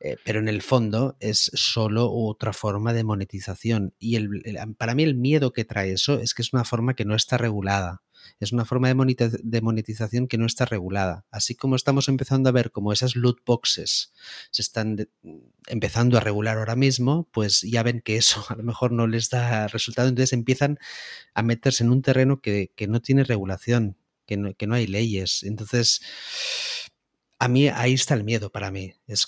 Eh, 0.00 0.16
pero 0.24 0.38
en 0.38 0.48
el 0.48 0.62
fondo 0.62 1.16
es 1.20 1.50
solo 1.54 2.10
otra 2.10 2.52
forma 2.52 2.92
de 2.92 3.04
monetización. 3.04 3.94
Y 3.98 4.16
el, 4.16 4.28
para 4.78 4.94
mí 4.94 5.02
el 5.02 5.14
miedo 5.16 5.52
que 5.52 5.64
trae 5.64 5.92
eso 5.92 6.20
es 6.20 6.34
que 6.34 6.42
es 6.42 6.52
una 6.52 6.64
forma 6.64 6.94
que 6.94 7.04
no 7.04 7.14
está 7.14 7.36
regulada 7.38 8.03
es 8.40 8.52
una 8.52 8.64
forma 8.64 8.88
de 8.88 9.60
monetización 9.60 10.28
que 10.28 10.38
no 10.38 10.46
está 10.46 10.64
regulada. 10.64 11.24
Así 11.30 11.54
como 11.54 11.76
estamos 11.76 12.08
empezando 12.08 12.48
a 12.48 12.52
ver 12.52 12.70
cómo 12.70 12.92
esas 12.92 13.16
loot 13.16 13.44
boxes 13.44 14.12
se 14.50 14.62
están 14.62 15.08
empezando 15.66 16.16
a 16.16 16.20
regular 16.20 16.58
ahora 16.58 16.76
mismo, 16.76 17.28
pues 17.32 17.62
ya 17.62 17.82
ven 17.82 18.00
que 18.00 18.16
eso 18.16 18.44
a 18.48 18.56
lo 18.56 18.62
mejor 18.62 18.92
no 18.92 19.06
les 19.06 19.30
da 19.30 19.68
resultado, 19.68 20.08
entonces 20.08 20.32
empiezan 20.32 20.78
a 21.34 21.42
meterse 21.42 21.84
en 21.84 21.90
un 21.90 22.02
terreno 22.02 22.40
que, 22.40 22.70
no 22.88 23.00
tiene 23.00 23.24
regulación, 23.24 23.96
que 24.26 24.36
no, 24.36 24.54
que 24.54 24.66
no 24.66 24.74
hay 24.74 24.86
leyes. 24.86 25.42
Entonces, 25.42 26.00
a 27.44 27.48
mí 27.48 27.68
ahí 27.68 27.92
está 27.92 28.14
el 28.14 28.24
miedo 28.24 28.50
para 28.50 28.70
mí. 28.70 28.94
Es 29.06 29.26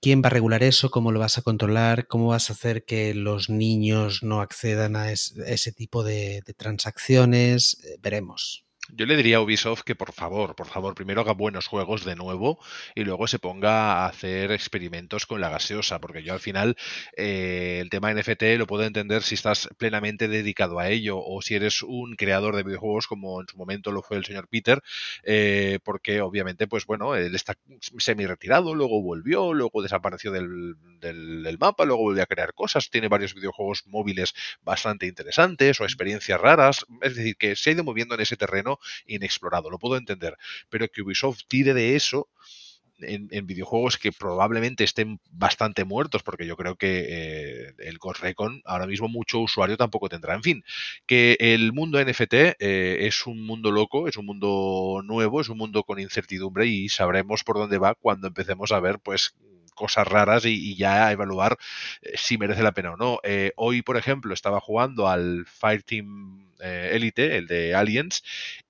quién 0.00 0.22
va 0.22 0.28
a 0.28 0.30
regular 0.30 0.62
eso, 0.62 0.88
cómo 0.88 1.10
lo 1.10 1.18
vas 1.18 1.36
a 1.36 1.42
controlar, 1.42 2.06
cómo 2.06 2.28
vas 2.28 2.48
a 2.48 2.52
hacer 2.52 2.84
que 2.84 3.12
los 3.12 3.50
niños 3.50 4.22
no 4.22 4.40
accedan 4.40 4.94
a, 4.94 5.10
ese 5.10 5.72
tipo 5.72 6.04
de, 6.04 6.42
de 6.46 6.54
transacciones. 6.54 7.78
Eh, 7.84 7.98
veremos. 8.00 8.65
Yo 8.92 9.04
le 9.06 9.16
diría 9.16 9.38
a 9.38 9.40
Ubisoft 9.40 9.82
que 9.82 9.96
por 9.96 10.12
favor, 10.12 10.54
por 10.54 10.68
favor, 10.68 10.94
primero 10.94 11.20
haga 11.20 11.32
buenos 11.32 11.66
juegos 11.66 12.04
de 12.04 12.14
nuevo 12.14 12.60
y 12.94 13.02
luego 13.04 13.26
se 13.26 13.40
ponga 13.40 14.04
a 14.04 14.06
hacer 14.06 14.52
experimentos 14.52 15.26
con 15.26 15.40
la 15.40 15.48
gaseosa, 15.48 16.00
porque 16.00 16.22
yo 16.22 16.32
al 16.32 16.40
final 16.40 16.76
eh, 17.16 17.78
el 17.80 17.90
tema 17.90 18.12
NFT 18.14 18.42
lo 18.58 18.66
puedo 18.66 18.84
entender 18.84 19.22
si 19.22 19.34
estás 19.34 19.68
plenamente 19.76 20.28
dedicado 20.28 20.78
a 20.78 20.88
ello 20.88 21.18
o 21.18 21.42
si 21.42 21.56
eres 21.56 21.82
un 21.82 22.14
creador 22.14 22.54
de 22.54 22.62
videojuegos 22.62 23.08
como 23.08 23.40
en 23.40 23.48
su 23.48 23.56
momento 23.56 23.90
lo 23.90 24.02
fue 24.02 24.18
el 24.18 24.24
señor 24.24 24.46
Peter, 24.48 24.80
eh, 25.24 25.80
porque 25.82 26.20
obviamente, 26.20 26.68
pues 26.68 26.86
bueno, 26.86 27.16
él 27.16 27.34
está 27.34 27.54
semi 27.98 28.24
retirado, 28.26 28.74
luego 28.74 29.02
volvió, 29.02 29.52
luego 29.52 29.82
desapareció 29.82 30.30
del, 30.30 30.76
del 31.00 31.56
mapa, 31.58 31.84
luego 31.84 32.02
volvió 32.02 32.22
a 32.22 32.26
crear 32.26 32.54
cosas, 32.54 32.90
tiene 32.90 33.08
varios 33.08 33.34
videojuegos 33.34 33.84
móviles 33.86 34.34
bastante 34.62 35.06
interesantes 35.06 35.80
o 35.80 35.84
experiencias 35.84 36.40
raras, 36.40 36.86
es 37.02 37.16
decir, 37.16 37.36
que 37.36 37.56
se 37.56 37.70
ha 37.70 37.72
ido 37.72 37.84
moviendo 37.84 38.14
en 38.14 38.20
ese 38.20 38.36
terreno 38.36 38.75
inexplorado, 39.06 39.70
lo 39.70 39.78
puedo 39.78 39.96
entender, 39.96 40.36
pero 40.68 40.88
que 40.88 41.02
Ubisoft 41.02 41.42
tire 41.48 41.74
de 41.74 41.96
eso 41.96 42.28
en, 43.00 43.46
videojuegos 43.46 43.98
que 43.98 44.12
probablemente 44.12 44.84
estén 44.84 45.20
bastante 45.30 45.84
muertos, 45.84 46.22
porque 46.22 46.46
yo 46.46 46.56
creo 46.56 46.76
que 46.76 47.06
eh, 47.08 47.74
el 47.78 47.98
Ghost 47.98 48.22
Recon 48.22 48.62
ahora 48.64 48.86
mismo 48.86 49.08
mucho 49.08 49.40
usuario 49.40 49.76
tampoco 49.76 50.08
tendrá. 50.08 50.34
En 50.34 50.42
fin, 50.42 50.64
que 51.06 51.36
el 51.38 51.72
mundo 51.72 52.02
NFT 52.02 52.34
eh, 52.34 52.98
es 53.00 53.26
un 53.26 53.44
mundo 53.44 53.70
loco, 53.70 54.08
es 54.08 54.16
un 54.16 54.26
mundo 54.26 55.02
nuevo, 55.04 55.40
es 55.40 55.48
un 55.48 55.58
mundo 55.58 55.82
con 55.84 56.00
incertidumbre 56.00 56.66
y 56.66 56.88
sabremos 56.88 57.44
por 57.44 57.56
dónde 57.56 57.78
va 57.78 57.94
cuando 57.94 58.28
empecemos 58.28 58.72
a 58.72 58.80
ver, 58.80 58.98
pues 59.00 59.34
cosas 59.76 60.08
raras 60.08 60.44
y, 60.44 60.74
ya 60.76 61.12
evaluar 61.12 61.56
eh, 62.02 62.14
si 62.16 62.38
merece 62.38 62.64
la 62.64 62.72
pena 62.72 62.94
o 62.94 62.96
no. 62.96 63.20
hoy, 63.56 63.82
por 63.82 63.96
ejemplo, 63.96 64.34
estaba 64.34 64.60
jugando 64.60 65.08
al 65.08 65.46
Fireteam 65.46 66.46
eh, 66.60 66.90
Elite, 66.94 67.36
el 67.36 67.46
de 67.46 67.74
Aliens, 67.74 68.22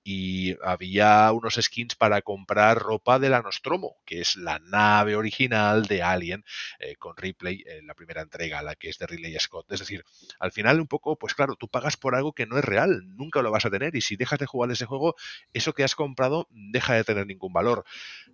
y 0.03 0.55
había 0.63 1.31
unos 1.31 1.55
skins 1.55 1.95
para 1.95 2.21
comprar 2.21 2.79
ropa 2.79 3.19
de 3.19 3.29
la 3.29 3.41
Nostromo, 3.41 3.97
que 4.05 4.19
es 4.21 4.35
la 4.35 4.59
nave 4.59 5.15
original 5.15 5.85
de 5.85 6.03
Alien 6.03 6.43
eh, 6.79 6.95
con 6.95 7.15
Ripley 7.15 7.63
en 7.65 7.87
la 7.87 7.93
primera 7.93 8.21
entrega, 8.21 8.61
la 8.61 8.75
que 8.75 8.89
es 8.89 8.97
de 8.97 9.07
Ridley 9.07 9.37
Scott. 9.39 9.71
Es 9.71 9.79
decir, 9.79 10.03
al 10.39 10.51
final 10.51 10.81
un 10.81 10.87
poco, 10.87 11.17
pues 11.17 11.33
claro, 11.33 11.55
tú 11.55 11.67
pagas 11.67 11.97
por 11.97 12.15
algo 12.15 12.33
que 12.33 12.45
no 12.45 12.57
es 12.57 12.65
real, 12.65 13.03
nunca 13.15 13.41
lo 13.41 13.51
vas 13.51 13.65
a 13.65 13.69
tener 13.69 13.95
y 13.95 14.01
si 14.01 14.15
dejas 14.15 14.39
de 14.39 14.45
jugar 14.45 14.71
ese 14.71 14.85
juego, 14.85 15.15
eso 15.53 15.73
que 15.73 15.83
has 15.83 15.95
comprado 15.95 16.47
deja 16.51 16.93
de 16.93 17.03
tener 17.03 17.25
ningún 17.25 17.53
valor. 17.53 17.85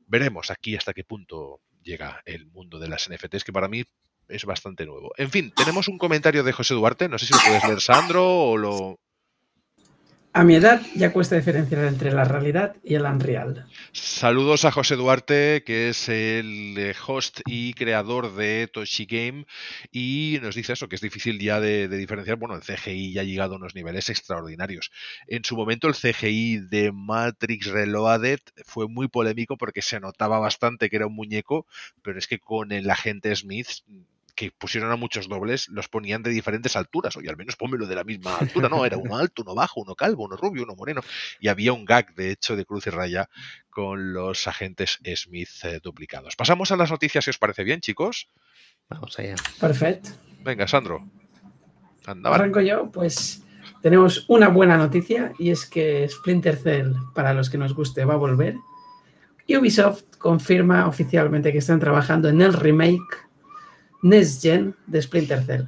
Veremos 0.07 0.51
aquí 0.51 0.75
hasta 0.75 0.93
qué 0.93 1.03
punto 1.03 1.61
llega 1.83 2.21
el 2.25 2.47
mundo 2.47 2.79
de 2.79 2.87
las 2.87 3.09
NFTs, 3.09 3.43
que 3.43 3.53
para 3.53 3.67
mí 3.67 3.83
es 4.27 4.45
bastante 4.45 4.85
nuevo. 4.85 5.11
En 5.17 5.29
fin, 5.29 5.53
tenemos 5.55 5.87
un 5.87 5.97
comentario 5.97 6.43
de 6.43 6.53
José 6.53 6.73
Duarte, 6.73 7.09
no 7.09 7.17
sé 7.17 7.27
si 7.27 7.33
lo 7.33 7.39
puedes 7.39 7.63
leer 7.65 7.81
Sandro 7.81 8.25
o 8.25 8.57
lo... 8.57 8.99
A 10.35 10.43
mi 10.43 10.55
edad 10.55 10.81
ya 10.95 11.13
cuesta 11.13 11.35
diferenciar 11.35 11.85
entre 11.85 12.11
la 12.11 12.23
realidad 12.23 12.75
y 12.83 12.95
el 12.95 13.03
unreal. 13.03 13.67
Saludos 13.91 14.65
a 14.65 14.71
José 14.71 14.95
Duarte, 14.95 15.63
que 15.63 15.89
es 15.89 16.09
el 16.09 16.73
eh, 16.75 16.95
host 17.05 17.41
y 17.45 17.75
creador 17.75 18.33
de 18.33 18.67
Toshi 18.67 19.05
Game, 19.05 19.45
y 19.91 20.39
nos 20.41 20.55
dice 20.55 20.73
eso, 20.73 20.89
que 20.89 20.95
es 20.95 21.01
difícil 21.01 21.37
ya 21.37 21.59
de, 21.59 21.87
diferenciar. 21.87 22.37
Bueno, 22.37 22.55
el 22.55 22.63
CGI 22.63 23.13
ya 23.13 23.21
ha 23.21 23.25
llegado 23.25 23.53
a 23.53 23.57
unos 23.57 23.75
niveles 23.75 24.09
extraordinarios. 24.09 24.89
En 25.27 25.43
su 25.43 25.55
momento 25.55 25.87
el 25.87 25.93
CGI 25.93 26.61
de 26.67 26.91
Matrix 26.91 27.67
Reloaded 27.67 28.39
fue 28.65 28.87
muy 28.87 29.09
polémico 29.09 29.55
porque 29.55 29.83
se 29.83 29.99
notaba 29.99 30.39
bastante 30.39 30.89
que 30.89 30.95
era 30.95 31.05
un 31.05 31.13
muñeco, 31.13 31.67
pero 32.01 32.17
es 32.17 32.25
que 32.25 32.39
con 32.39 32.71
el 32.71 32.89
agente 32.89 33.35
Smith 33.35 33.67
que 34.35 34.51
pusieron 34.51 34.91
a 34.91 34.95
muchos 34.95 35.29
dobles, 35.29 35.67
los 35.69 35.87
ponían 35.87 36.23
de 36.23 36.31
diferentes 36.31 36.75
alturas, 36.75 37.15
oye, 37.15 37.29
al 37.29 37.37
menos 37.37 37.55
pónmelo 37.55 37.85
de 37.87 37.95
la 37.95 38.03
misma 38.03 38.37
altura, 38.37 38.69
no, 38.69 38.85
era 38.85 38.97
uno 38.97 39.17
alto, 39.17 39.43
uno 39.43 39.53
bajo, 39.53 39.81
uno 39.81 39.95
calvo, 39.95 40.25
uno 40.25 40.35
rubio, 40.35 40.63
uno 40.63 40.75
moreno, 40.75 41.01
y 41.39 41.47
había 41.47 41.73
un 41.73 41.85
gag, 41.85 42.13
de 42.15 42.31
hecho, 42.31 42.55
de 42.55 42.65
cruz 42.65 42.87
y 42.87 42.89
raya 42.89 43.29
con 43.69 44.13
los 44.13 44.47
agentes 44.47 44.99
Smith 45.15 45.49
eh, 45.63 45.79
duplicados. 45.83 46.35
Pasamos 46.35 46.71
a 46.71 46.75
las 46.75 46.91
noticias, 46.91 47.23
si 47.23 47.29
os 47.29 47.37
parece 47.37 47.63
bien, 47.63 47.81
chicos. 47.81 48.29
Vamos 48.89 49.17
allá. 49.19 49.35
Perfecto. 49.59 50.09
Venga, 50.41 50.67
Sandro. 50.67 51.07
Arranco 52.05 52.59
yo, 52.61 52.91
pues 52.91 53.43
tenemos 53.81 54.25
una 54.27 54.49
buena 54.49 54.77
noticia 54.77 55.33
y 55.39 55.51
es 55.51 55.65
que 55.65 56.07
Splinter 56.09 56.57
Cell, 56.57 56.93
para 57.15 57.33
los 57.33 57.49
que 57.49 57.57
nos 57.57 57.73
guste, 57.73 58.05
va 58.05 58.15
a 58.15 58.17
volver. 58.17 58.55
Ubisoft 59.47 60.03
confirma 60.17 60.87
oficialmente 60.87 61.51
que 61.51 61.57
están 61.57 61.79
trabajando 61.79 62.29
en 62.29 62.41
el 62.41 62.53
remake 62.53 63.23
Next 64.03 64.41
Gen 64.41 64.75
de 64.85 65.01
Splinter 65.01 65.43
Cell. 65.43 65.63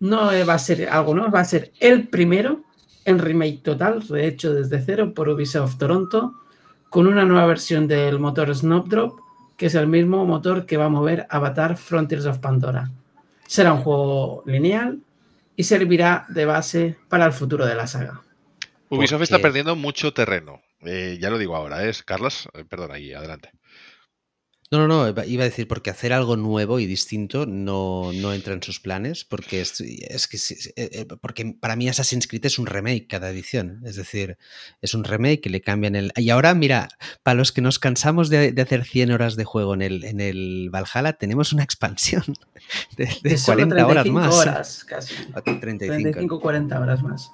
No 0.00 0.26
va 0.26 0.54
a 0.54 0.58
ser 0.58 0.88
algo 0.88 1.14
nuevo, 1.14 1.30
va 1.30 1.40
a 1.40 1.44
ser 1.44 1.72
el 1.78 2.08
primero 2.08 2.64
en 3.04 3.18
remake 3.18 3.60
total, 3.62 4.02
rehecho 4.08 4.52
desde 4.52 4.82
cero 4.82 5.12
por 5.14 5.28
Ubisoft 5.28 5.78
Toronto, 5.78 6.34
con 6.88 7.06
una 7.06 7.24
nueva 7.24 7.46
versión 7.46 7.86
del 7.86 8.18
motor 8.18 8.54
Snowdrop, 8.54 9.18
que 9.56 9.66
es 9.66 9.74
el 9.74 9.86
mismo 9.86 10.24
motor 10.24 10.66
que 10.66 10.76
va 10.76 10.86
a 10.86 10.88
mover 10.90 11.26
Avatar 11.30 11.76
Frontiers 11.76 12.26
of 12.26 12.38
Pandora. 12.38 12.90
Será 13.46 13.72
un 13.72 13.82
juego 13.82 14.42
lineal 14.46 15.00
y 15.56 15.64
servirá 15.64 16.26
de 16.28 16.44
base 16.44 16.96
para 17.08 17.26
el 17.26 17.32
futuro 17.32 17.66
de 17.66 17.74
la 17.74 17.86
saga. 17.86 18.22
Ubisoft 18.88 19.22
está 19.22 19.38
perdiendo 19.38 19.76
mucho 19.76 20.12
terreno. 20.12 20.60
Eh, 20.82 21.18
ya 21.20 21.30
lo 21.30 21.38
digo 21.38 21.56
ahora, 21.56 21.84
¿es? 21.84 22.02
Carlos, 22.02 22.48
eh, 22.54 22.64
perdón, 22.68 22.92
ahí, 22.92 23.12
adelante. 23.12 23.50
No, 24.74 24.88
no, 24.88 25.12
no, 25.12 25.24
iba 25.24 25.44
a 25.44 25.46
decir, 25.46 25.68
porque 25.68 25.90
hacer 25.90 26.12
algo 26.12 26.36
nuevo 26.36 26.80
y 26.80 26.86
distinto 26.86 27.46
no, 27.46 28.10
no 28.12 28.32
entra 28.32 28.54
en 28.54 28.62
sus 28.62 28.80
planes, 28.80 29.24
porque 29.24 29.60
es, 29.60 29.80
es 29.80 30.26
que 30.26 30.36
eh, 30.36 30.90
eh, 30.92 31.06
porque 31.20 31.54
para 31.60 31.76
mí 31.76 31.88
Assassin's 31.88 32.26
Creed 32.26 32.46
es 32.46 32.58
un 32.58 32.66
remake 32.66 33.06
cada 33.06 33.30
edición, 33.30 33.80
es 33.84 33.94
decir, 33.94 34.36
es 34.82 34.94
un 34.94 35.04
remake 35.04 35.42
que 35.42 35.50
le 35.50 35.60
cambian 35.60 35.94
el... 35.94 36.12
Y 36.16 36.30
ahora, 36.30 36.54
mira, 36.54 36.88
para 37.22 37.36
los 37.36 37.52
que 37.52 37.60
nos 37.60 37.78
cansamos 37.78 38.30
de, 38.30 38.52
hacer 38.60 38.84
100 38.84 39.12
horas 39.12 39.36
de 39.36 39.44
juego 39.44 39.74
en 39.74 39.82
el, 39.82 40.04
en 40.04 40.20
el 40.20 40.70
Valhalla, 40.70 41.12
tenemos 41.12 41.52
una 41.52 41.62
expansión 41.62 42.24
de, 42.96 43.38
40 43.44 43.86
horas 43.86 44.06
más. 44.06 44.34
horas 44.34 44.84
casi. 44.84 45.14
35. 45.44 45.86
35 45.86 46.40
40 46.40 46.80
horas 46.80 47.02
más. 47.02 47.30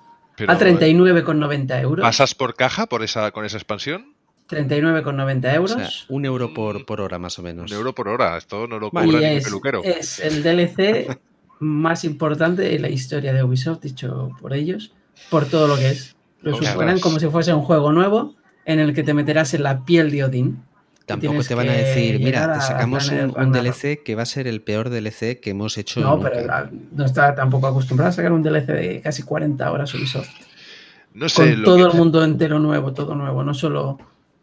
a 0.47 0.59
39,90 0.59 1.81
euros. 1.81 2.03
¿Pasas 2.03 2.35
por 2.35 2.55
caja 2.55 2.87
por 2.87 3.03
esa, 3.03 3.31
con 3.31 3.47
esa 3.47 3.57
expansión? 3.57 4.20
39,90 4.51 5.55
euros. 5.55 6.07
un 6.09 6.25
euro 6.25 6.53
por, 6.53 6.85
por, 6.85 7.01
hora 7.01 7.19
más 7.19 7.39
o 7.39 7.43
menos. 7.43 7.71
Un 7.71 7.77
euro 7.77 7.95
por 7.95 8.09
hora, 8.09 8.37
esto 8.37 8.67
no 8.67 8.79
lo 8.79 8.91
cobra 8.91 9.07
ni 9.07 9.25
es, 9.25 9.45
peluquero. 9.45 9.83
Es 9.85 10.19
el 10.19 10.43
DLC 10.43 11.19
más 11.61 12.05
importante 12.05 12.63
de 12.63 12.79
la 12.79 12.89
historia 12.89 13.33
de 13.33 13.45
Ubisoft, 13.45 13.81
dicho 13.83 14.31
por 14.41 14.53
ellos, 14.53 14.93
por 15.31 15.47
todo 15.47 15.69
lo 15.69 15.77
que 15.77 15.91
es. 15.91 16.17
Lo 16.43 16.57
superan 16.57 16.99
como 17.01 17.21
si 17.21 17.29
fuese 17.29 17.53
un 17.53 17.63
juego 17.63 17.93
nuevo 17.93 18.35
en 18.65 18.81
el 18.81 18.95
que 18.95 19.03
te 19.03 19.15
meterás 19.15 19.55
en 19.55 19.63
la 19.63 19.85
piel 19.85 20.11
de 20.11 20.25
Odín. 20.25 20.63
Tampoco 21.07 21.43
te 21.43 21.55
van 21.55 21.69
a 21.69 21.73
decir, 21.73 22.21
mira, 22.21 22.55
te 22.55 22.61
sacamos 22.61 23.11
un, 23.11 23.53
DLC 23.53 24.03
que 24.03 24.15
va 24.15 24.23
a 24.23 24.27
ser 24.27 24.47
el 24.47 24.63
peor 24.63 24.91
DLC 24.91 25.41
que 25.41 25.51
hemos 25.51 25.77
hecho. 25.77 26.01
No, 26.01 26.21
pero 26.21 26.71
no 26.93 27.05
está 27.05 27.35
tampoco 27.35 27.67
acostumbrado 27.67 28.11
a 28.11 28.13
sacar 28.13 28.33
un 28.33 28.43
DLC 28.43 28.67
de 28.67 29.01
casi 29.01 29.23
40 29.23 29.71
horas 29.71 29.93
Ubisoft. 29.95 30.31
No 31.13 31.29
sé. 31.29 31.55
Con 31.55 31.65
todo 31.65 31.87
el 31.89 31.95
mundo 31.95 32.23
entero 32.23 32.61
nuevo, 32.61 32.93
todo 32.93 33.17
nuevo, 33.17 33.43
no 33.43 33.55
solo 33.55 33.99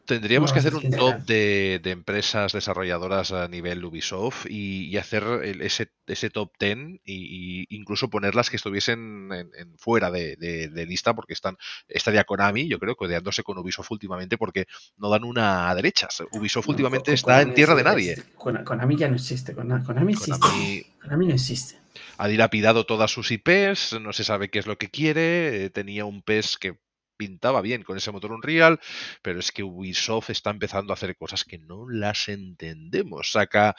Tendríamos 0.08 0.54
que 0.54 0.60
hacer 0.60 0.74
un 0.74 0.90
top 0.90 1.18
de, 1.26 1.82
empresas 1.84 2.54
desarrolladoras 2.54 3.34
a 3.34 3.50
nivel 3.50 3.84
Ubisoft 3.84 4.46
y, 4.50 4.96
hacer 4.96 5.24
ese, 5.60 5.92
ese, 6.08 6.30
top 6.30 6.54
10 6.60 7.02
y, 7.04 7.66
incluso 7.76 8.10
ponerlas 8.10 8.50
que 8.50 8.56
estuviesen 8.56 9.30
en, 9.34 9.78
fuera 9.78 10.10
de, 10.10 10.86
lista 10.88 11.14
porque 11.14 11.34
están 11.34 11.58
estaría 11.90 12.24
Konami, 12.24 12.70
yo 12.70 12.80
creo, 12.80 12.96
codeándose 12.96 13.44
con 13.44 13.58
Ubisoft 13.58 13.92
últimamente 13.92 14.38
porque 14.38 14.66
no 14.96 15.10
dan 15.10 15.26
una 15.26 15.70
a 15.70 15.76
derechas. 15.76 16.24
Ubisoft 16.32 16.70
últimamente 16.70 17.12
está 17.12 17.42
en 17.42 17.54
tierra 17.54 17.76
de 17.76 17.84
nadie. 17.84 18.24
Konami 18.36 18.96
ya 18.96 19.10
no 19.10 19.16
existe, 19.16 19.54
Konami, 19.54 20.14
existe. 20.14 20.88
Konami 21.02 21.28
no 21.28 21.34
existe. 21.34 21.76
Ha 22.18 22.30
dilapidado 22.30 22.86
todas 22.86 23.12
sus 23.12 23.30
IPs, 23.32 24.00
no 24.00 24.14
se 24.14 24.24
sabe 24.24 24.50
qué 24.50 24.60
es 24.60 24.68
lo 24.68 24.78
que 24.78 24.90
quiere, 24.90 25.66
eh, 25.66 25.70
tenía 25.70 26.06
un 26.06 26.22
PES 26.22 26.58
que 26.58 26.78
pintaba 27.18 27.62
bien 27.62 27.84
con 27.84 27.98
ese 27.98 28.12
motor 28.12 28.32
Unreal, 28.32 28.80
pero 29.22 29.40
es 29.40 29.52
que 29.52 29.64
Ubisoft 29.64 30.30
está 30.30 30.52
empezando 30.52 30.94
a 30.94 30.96
hacer 30.96 31.16
cosas 31.18 31.44
que 31.44 31.58
no 31.58 31.90
las 31.90 32.30
entendemos. 32.30 33.32
Saca 33.32 33.76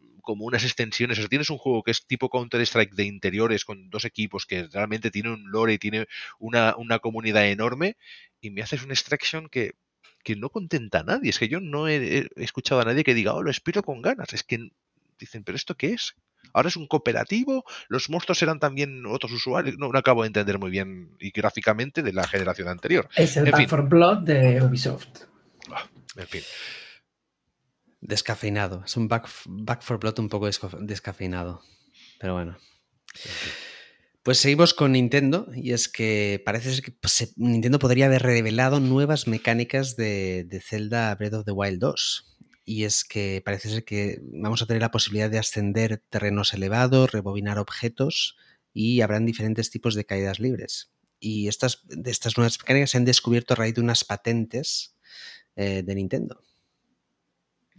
mm, 0.00 0.20
como 0.20 0.44
unas 0.44 0.64
extensiones. 0.64 1.18
O 1.18 1.22
sea, 1.22 1.28
tienes 1.28 1.50
un 1.50 1.58
juego 1.58 1.82
que 1.82 1.90
es 1.90 2.06
tipo 2.06 2.30
Counter-Strike 2.30 2.94
de 2.94 3.04
interiores 3.04 3.64
con 3.64 3.90
dos 3.90 4.04
equipos 4.04 4.46
que 4.46 4.68
realmente 4.72 5.10
tiene 5.10 5.30
un 5.30 5.50
lore 5.50 5.74
y 5.74 5.78
tiene 5.78 6.06
una, 6.38 6.74
comunidad 7.00 7.46
enorme 7.48 7.96
y 8.40 8.50
me 8.50 8.62
haces 8.62 8.82
un 8.84 8.90
extraction 8.90 9.48
que, 9.48 9.72
que 10.24 10.36
no 10.36 10.50
contenta 10.50 11.00
a 11.00 11.04
nadie. 11.04 11.30
Es 11.30 11.38
que 11.38 11.48
yo 11.48 11.60
no 11.60 11.88
he, 11.88 12.28
escuchado 12.36 12.80
a 12.80 12.84
nadie 12.84 13.04
que 13.04 13.14
diga, 13.14 13.34
oh, 13.34 13.42
lo 13.42 13.50
espero 13.50 13.82
con 13.82 14.02
ganas. 14.02 14.32
Es 14.32 14.44
que 14.44 14.70
dicen, 15.18 15.44
pero 15.44 15.56
¿esto 15.56 15.76
qué 15.76 15.92
es? 15.92 16.14
Ahora 16.52 16.68
es 16.68 16.76
un 16.76 16.86
cooperativo, 16.86 17.64
los 17.88 18.10
monstruos 18.10 18.42
eran 18.42 18.58
también 18.58 19.06
otros 19.06 19.32
usuarios, 19.32 19.76
no, 19.78 19.90
acabo 19.94 20.22
de 20.22 20.28
entender 20.28 20.58
muy 20.58 20.70
bien 20.70 21.16
y 21.18 21.30
gráficamente 21.30 22.02
de 22.02 22.12
la 22.12 22.26
generación 22.26 22.68
anterior. 22.68 23.08
Es 23.16 23.36
el 23.36 23.50
Back 23.50 23.68
for 23.68 23.88
Blood 23.88 24.18
de 24.18 24.62
Ubisoft. 24.62 25.24
Ah, 25.70 25.88
en 26.16 26.26
fin. 26.26 26.42
Descafeinado, 28.00 28.82
es 28.84 28.96
un 28.96 29.08
back, 29.08 29.28
for 29.80 29.98
Blood 29.98 30.18
un 30.18 30.28
poco 30.28 30.48
descafeinado, 30.80 31.62
pero 32.18 32.34
bueno. 32.34 32.58
Pues 34.22 34.38
seguimos 34.38 34.74
con 34.74 34.92
Nintendo 34.92 35.48
y 35.54 35.72
es 35.72 35.88
que 35.88 36.40
parece 36.44 36.72
ser 36.72 36.84
que 36.84 36.92
pues, 36.92 37.32
Nintendo 37.36 37.78
podría 37.78 38.06
haber 38.06 38.22
revelado 38.22 38.78
nuevas 38.78 39.26
mecánicas 39.26 39.96
de, 39.96 40.44
de 40.44 40.60
Zelda 40.60 41.14
Breath 41.14 41.34
of 41.34 41.44
the 41.44 41.52
Wild 41.52 41.80
2 41.80 42.31
y 42.64 42.84
es 42.84 43.04
que 43.04 43.42
parece 43.44 43.68
ser 43.68 43.84
que 43.84 44.20
vamos 44.22 44.62
a 44.62 44.66
tener 44.66 44.82
la 44.82 44.90
posibilidad 44.90 45.30
de 45.30 45.38
ascender 45.38 46.02
terrenos 46.08 46.54
elevados, 46.54 47.12
rebobinar 47.12 47.58
objetos 47.58 48.36
y 48.72 49.00
habrán 49.00 49.26
diferentes 49.26 49.70
tipos 49.70 49.94
de 49.94 50.04
caídas 50.04 50.40
libres. 50.40 50.92
Y 51.18 51.48
estas, 51.48 51.82
de 51.86 52.10
estas 52.10 52.36
nuevas 52.36 52.58
mecánicas 52.58 52.90
se 52.90 52.98
han 52.98 53.04
descubierto 53.04 53.54
a 53.54 53.56
raíz 53.56 53.74
de 53.74 53.80
unas 53.80 54.04
patentes 54.04 54.96
eh, 55.56 55.82
de 55.84 55.94
Nintendo. 55.94 56.42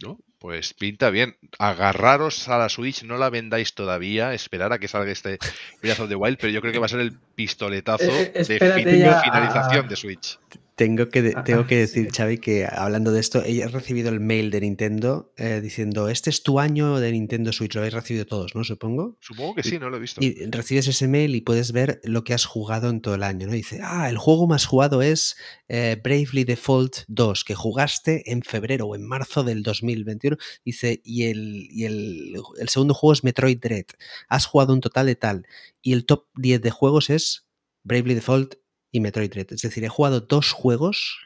¿No? 0.02 0.18
Pues 0.38 0.74
pinta 0.74 1.08
bien. 1.10 1.36
Agarraros 1.58 2.48
a 2.48 2.58
la 2.58 2.68
Switch, 2.68 3.04
no 3.04 3.16
la 3.16 3.30
vendáis 3.30 3.74
todavía, 3.74 4.34
esperar 4.34 4.72
a 4.72 4.78
que 4.78 4.88
salga 4.88 5.10
este 5.10 5.38
Breath 5.80 6.00
of 6.00 6.08
the 6.08 6.16
Wild, 6.16 6.38
pero 6.38 6.52
yo 6.52 6.60
creo 6.60 6.72
que 6.72 6.78
va 6.78 6.86
a 6.86 6.90
ser 6.90 7.00
el 7.00 7.18
pistoletazo 7.34 8.04
eh, 8.04 8.32
eh, 8.34 8.44
de 8.44 8.58
finalización 8.58 9.88
de 9.88 9.96
Switch. 9.96 10.38
Tengo 10.76 11.08
que, 11.08 11.34
tengo 11.44 11.68
que 11.68 11.76
decir, 11.76 12.10
Xavi, 12.10 12.38
que 12.38 12.66
hablando 12.66 13.12
de 13.12 13.20
esto, 13.20 13.44
he 13.44 13.64
recibido 13.68 14.08
el 14.08 14.18
mail 14.18 14.50
de 14.50 14.60
Nintendo 14.60 15.32
eh, 15.36 15.60
diciendo, 15.62 16.08
este 16.08 16.30
es 16.30 16.42
tu 16.42 16.58
año 16.58 16.98
de 16.98 17.12
Nintendo 17.12 17.52
Switch, 17.52 17.74
lo 17.74 17.80
habéis 17.80 17.94
recibido 17.94 18.26
todos, 18.26 18.56
¿no? 18.56 18.64
Supongo. 18.64 19.16
Supongo 19.20 19.54
que 19.54 19.62
sí, 19.62 19.78
no 19.78 19.88
lo 19.88 19.98
he 19.98 20.00
visto. 20.00 20.20
Y 20.20 20.34
recibes 20.46 20.88
ese 20.88 21.06
mail 21.06 21.36
y 21.36 21.42
puedes 21.42 21.70
ver 21.70 22.00
lo 22.02 22.24
que 22.24 22.34
has 22.34 22.44
jugado 22.44 22.90
en 22.90 23.00
todo 23.00 23.14
el 23.14 23.22
año, 23.22 23.46
¿no? 23.46 23.52
dice, 23.52 23.78
ah, 23.84 24.10
el 24.10 24.18
juego 24.18 24.48
más 24.48 24.66
jugado 24.66 25.00
es 25.00 25.36
eh, 25.68 26.00
Bravely 26.02 26.42
Default 26.42 27.04
2, 27.06 27.44
que 27.44 27.54
jugaste 27.54 28.32
en 28.32 28.42
febrero 28.42 28.86
o 28.86 28.96
en 28.96 29.06
marzo 29.06 29.44
del 29.44 29.62
2021. 29.62 30.36
Dice, 30.64 31.00
y, 31.04 31.26
el, 31.26 31.68
y 31.70 31.84
el, 31.84 32.34
el 32.58 32.68
segundo 32.68 32.94
juego 32.94 33.12
es 33.12 33.22
Metroid 33.22 33.60
Dread. 33.60 33.86
Has 34.28 34.46
jugado 34.46 34.74
un 34.74 34.80
total 34.80 35.06
de 35.06 35.14
tal. 35.14 35.46
Y 35.82 35.92
el 35.92 36.04
top 36.04 36.26
10 36.34 36.60
de 36.62 36.70
juegos 36.72 37.10
es 37.10 37.46
Bravely 37.84 38.14
Default 38.14 38.56
y 38.94 39.00
Metroid 39.00 39.28
Dread. 39.28 39.52
Es 39.52 39.62
decir, 39.62 39.84
he 39.84 39.88
jugado 39.88 40.20
dos 40.20 40.52
juegos 40.52 41.18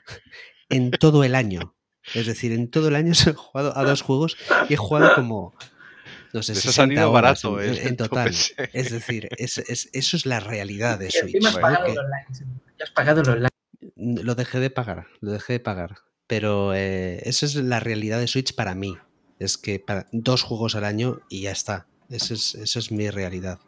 en 0.70 0.90
todo 0.90 1.22
el 1.22 1.34
año. 1.34 1.76
Es 2.14 2.26
decir, 2.26 2.50
en 2.52 2.70
todo 2.70 2.88
el 2.88 2.96
año 2.96 3.12
he 3.26 3.32
jugado 3.34 3.76
a 3.76 3.84
dos 3.84 4.00
juegos 4.00 4.38
y 4.70 4.72
he 4.72 4.76
jugado 4.78 5.14
como, 5.14 5.54
no 6.32 6.42
sé, 6.42 6.54
60 6.54 7.06
horas 7.06 7.42
barato, 7.42 7.60
en, 7.60 7.86
en, 7.86 7.96
total. 7.98 8.34
Es 8.72 8.90
decir, 8.90 9.28
es, 9.36 9.58
es, 9.58 9.90
eso 9.92 10.16
es 10.16 10.24
la 10.24 10.40
realidad 10.40 10.98
de 10.98 11.10
Switch. 11.10 11.44
Has 11.44 11.58
pagado, 11.58 11.84
que... 11.84 11.90
online. 11.90 12.26
has 12.82 12.90
pagado 12.90 13.18
los 13.22 13.28
online. 13.28 13.50
Lo 13.96 14.34
dejé 14.34 14.60
de 14.60 14.70
pagar, 14.70 15.06
lo 15.20 15.32
dejé 15.32 15.54
de 15.54 15.60
pagar. 15.60 15.96
Pero 16.26 16.74
eh, 16.74 17.20
esa 17.24 17.44
es 17.44 17.54
la 17.54 17.80
realidad 17.80 18.18
de 18.18 18.28
Switch 18.28 18.54
para 18.54 18.74
mí. 18.74 18.96
Es 19.38 19.58
que 19.58 19.78
para 19.78 20.06
dos 20.12 20.42
juegos 20.42 20.74
al 20.74 20.84
año 20.84 21.20
y 21.28 21.42
ya 21.42 21.52
está. 21.52 21.86
Esa 22.08 22.32
es, 22.32 22.54
esa 22.54 22.78
es 22.78 22.90
mi 22.90 23.10
realidad. 23.10 23.60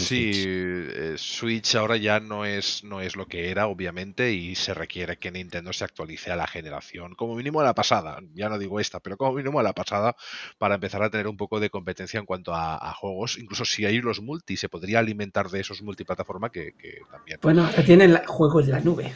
Sí, 0.00 0.30
eh, 0.34 1.14
Switch. 1.16 1.74
ahora 1.74 1.96
ya 1.96 2.20
no 2.20 2.44
es, 2.44 2.82
no 2.84 3.00
es 3.00 3.16
lo 3.16 3.26
que 3.26 3.50
era, 3.50 3.66
obviamente, 3.66 4.32
y 4.32 4.54
se 4.54 4.74
requiere 4.74 5.18
que 5.18 5.30
Nintendo 5.30 5.72
se 5.72 5.84
actualice 5.84 6.30
a 6.30 6.36
la 6.36 6.46
generación, 6.46 7.14
como 7.14 7.34
mínimo 7.34 7.60
a 7.60 7.64
la 7.64 7.74
pasada, 7.74 8.20
ya 8.34 8.48
no 8.48 8.58
digo 8.58 8.80
esta, 8.80 9.00
pero 9.00 9.16
como 9.16 9.34
mínimo 9.34 9.60
a 9.60 9.62
la 9.62 9.72
pasada, 9.72 10.16
para 10.58 10.76
empezar 10.76 11.02
a 11.02 11.10
tener 11.10 11.26
un 11.26 11.36
poco 11.36 11.60
de 11.60 11.70
competencia 11.70 12.18
en 12.18 12.26
cuanto 12.26 12.54
a, 12.54 12.92
juegos. 12.94 13.38
Incluso 13.38 13.64
si 13.64 13.84
hay 13.84 14.00
los 14.00 14.20
multi, 14.20 14.56
se 14.56 14.68
podría 14.68 14.98
alimentar 14.98 15.50
de 15.50 15.60
esos 15.60 15.82
multiplataforma 15.82 16.50
que, 16.50 16.74
también. 17.10 17.38
Bueno, 17.42 17.68
tienen 17.84 18.16
juegos 18.26 18.66
de 18.66 18.72
la 18.72 18.80
nube. 18.80 19.12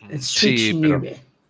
Mm, 0.00 0.18
Switch 0.18 0.58
sí, 0.58 0.80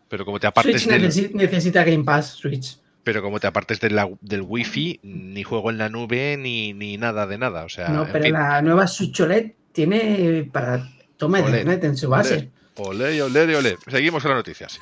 pero, 0.09 0.25
como 0.25 0.41
te 0.41 0.47
apartes 0.47 0.83
Switch 0.83 1.33
necesita 1.35 1.85
Game 1.85 2.05
Pass, 2.05 2.31
Switch 2.31 2.79
pero 3.09 3.23
como 3.23 3.41
te 3.41 3.47
apartes 3.47 3.81
del 3.81 4.43
wifi, 4.43 5.01
ni 5.03 5.43
juego 5.43 5.71
en 5.71 5.79
la 5.79 5.89
nube 5.89 6.37
ni, 6.37 6.75
ni 6.75 6.99
nada 6.99 7.27
de 7.27 7.39
nada. 7.39 7.65
O 7.65 7.71
sea, 7.71 7.89
no, 7.89 8.07
pero 8.13 8.29
la 8.29 8.61
nueva 8.61 8.87
Switch 8.87 9.19
OLED 9.19 9.53
tiene 9.73 10.47
para 10.53 10.87
toma 11.17 11.41
de 11.41 11.47
internet 11.47 11.85
en 11.85 11.97
su 11.97 12.11
base. 12.11 12.51
Ole, 12.77 13.23
ole, 13.23 13.57
ole. 13.57 13.79
Seguimos 13.87 14.23
con 14.23 14.33
las 14.33 14.41
noticias. 14.41 14.79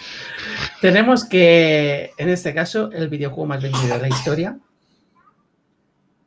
Tenemos 0.80 1.24
que, 1.24 2.10
en 2.18 2.28
este 2.28 2.52
caso, 2.52 2.90
el 2.90 3.08
videojuego 3.08 3.46
más 3.46 3.62
vendido 3.62 3.94
de 3.94 4.00
la 4.00 4.08
historia, 4.08 4.58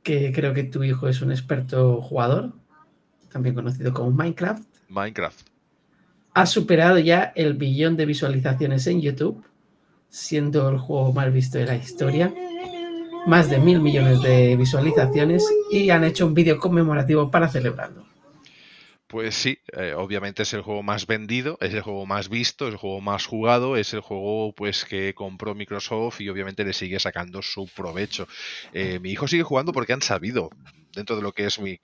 que 0.01 0.31
creo 0.31 0.53
que 0.53 0.63
tu 0.63 0.85
hijo 0.85 1.09
es 1.09 1.21
un 1.21 1.33
experto 1.33 2.01
jugador, 2.01 2.53
también 3.29 3.55
conocido 3.55 3.93
como 3.93 4.11
Minecraft. 4.11 4.63
Minecraft. 4.87 5.41
Ha 6.33 6.45
superado 6.45 6.97
ya 6.97 7.33
el 7.35 7.55
billón 7.55 7.97
de 7.97 8.05
visualizaciones 8.05 8.87
en 8.87 9.01
YouTube 9.01 9.43
siendo 10.09 10.69
el 10.69 10.77
juego 10.77 11.13
más 11.13 11.31
visto 11.31 11.57
de 11.57 11.65
la 11.65 11.75
historia. 11.75 12.33
Más 13.27 13.49
de 13.49 13.59
mil 13.59 13.79
millones 13.79 14.21
de 14.21 14.55
visualizaciones 14.55 15.45
y 15.71 15.89
han 15.89 16.03
hecho 16.03 16.25
un 16.25 16.33
vídeo 16.33 16.57
conmemorativo 16.57 17.29
para 17.29 17.49
celebrarlo. 17.49 18.09
Pues 19.09 19.33
sí, 19.33 19.57
eh, 19.73 19.95
obviamente 19.97 20.43
es 20.43 20.53
el 20.53 20.61
juego 20.61 20.83
más 20.83 21.07
vendido, 21.07 21.57
es 21.61 21.73
el 21.73 21.81
juego 21.81 22.05
más 22.05 22.29
visto, 22.29 22.67
es 22.67 22.73
el 22.73 22.77
juego 22.77 23.01
más 23.01 23.25
jugado, 23.25 23.75
es 23.75 23.91
el 23.95 24.01
juego 24.01 24.53
pues 24.53 24.85
que 24.85 25.15
compró 25.15 25.55
Microsoft 25.55 26.21
y 26.21 26.29
obviamente 26.29 26.63
le 26.63 26.73
sigue 26.73 26.99
sacando 26.99 27.41
su 27.41 27.67
provecho. 27.67 28.27
Eh, 28.71 28.99
mi 28.99 29.09
hijo 29.09 29.27
sigue 29.27 29.41
jugando 29.41 29.73
porque 29.73 29.93
han 29.93 30.03
sabido 30.03 30.51
dentro 30.93 31.15
de 31.15 31.23
lo 31.23 31.31
que 31.31 31.45
es 31.45 31.57
eh, 31.57 31.79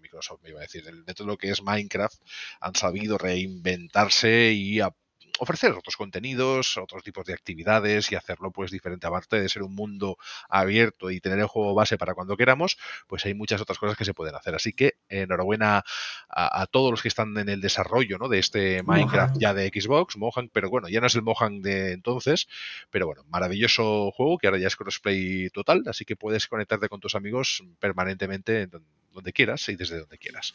Microsoft, 0.00 0.42
me 0.42 0.50
iba 0.50 0.58
a 0.58 0.62
decir, 0.62 0.84
dentro 0.84 1.24
de 1.24 1.30
lo 1.30 1.38
que 1.38 1.50
es 1.50 1.62
Minecraft, 1.62 2.20
han 2.60 2.74
sabido 2.74 3.18
reinventarse 3.18 4.52
y 4.52 4.80
a 4.80 4.90
ofrecer 5.38 5.72
otros 5.72 5.96
contenidos, 5.96 6.76
otros 6.78 7.02
tipos 7.02 7.24
de 7.26 7.32
actividades 7.32 8.10
y 8.12 8.14
hacerlo 8.14 8.50
pues 8.50 8.70
diferente. 8.70 9.06
Aparte 9.06 9.40
de 9.40 9.48
ser 9.48 9.62
un 9.62 9.74
mundo 9.74 10.16
abierto 10.48 11.10
y 11.10 11.20
tener 11.20 11.38
el 11.38 11.46
juego 11.46 11.74
base 11.74 11.98
para 11.98 12.14
cuando 12.14 12.36
queramos, 12.36 12.78
pues 13.06 13.24
hay 13.26 13.34
muchas 13.34 13.60
otras 13.60 13.78
cosas 13.78 13.96
que 13.96 14.04
se 14.04 14.14
pueden 14.14 14.34
hacer. 14.34 14.54
Así 14.54 14.72
que 14.72 14.94
enhorabuena 15.08 15.84
a, 16.28 16.66
todos 16.70 16.90
los 16.90 17.02
que 17.02 17.08
están 17.08 17.36
en 17.38 17.48
el 17.48 17.60
desarrollo 17.60 18.18
¿no? 18.18 18.28
de 18.28 18.38
este 18.38 18.82
Minecraft 18.82 19.36
ya 19.38 19.54
de 19.54 19.68
Xbox, 19.68 20.16
Mohan, 20.16 20.50
pero 20.52 20.70
bueno, 20.70 20.88
ya 20.88 21.00
no 21.00 21.06
es 21.06 21.14
el 21.14 21.22
Mohan 21.22 21.62
de 21.62 21.92
entonces, 21.92 22.48
pero 22.90 23.06
bueno, 23.06 23.24
maravilloso 23.28 24.10
juego 24.12 24.38
que 24.38 24.46
ahora 24.46 24.58
ya 24.58 24.68
es 24.68 24.76
crossplay 24.76 25.50
total, 25.50 25.82
así 25.86 26.04
que 26.04 26.16
puedes 26.16 26.46
conectarte 26.46 26.88
con 26.88 27.00
tus 27.00 27.14
amigos 27.14 27.62
permanentemente 27.78 28.68
donde 29.12 29.32
quieras 29.32 29.68
y 29.68 29.76
desde 29.76 30.00
donde 30.00 30.18
quieras. 30.18 30.54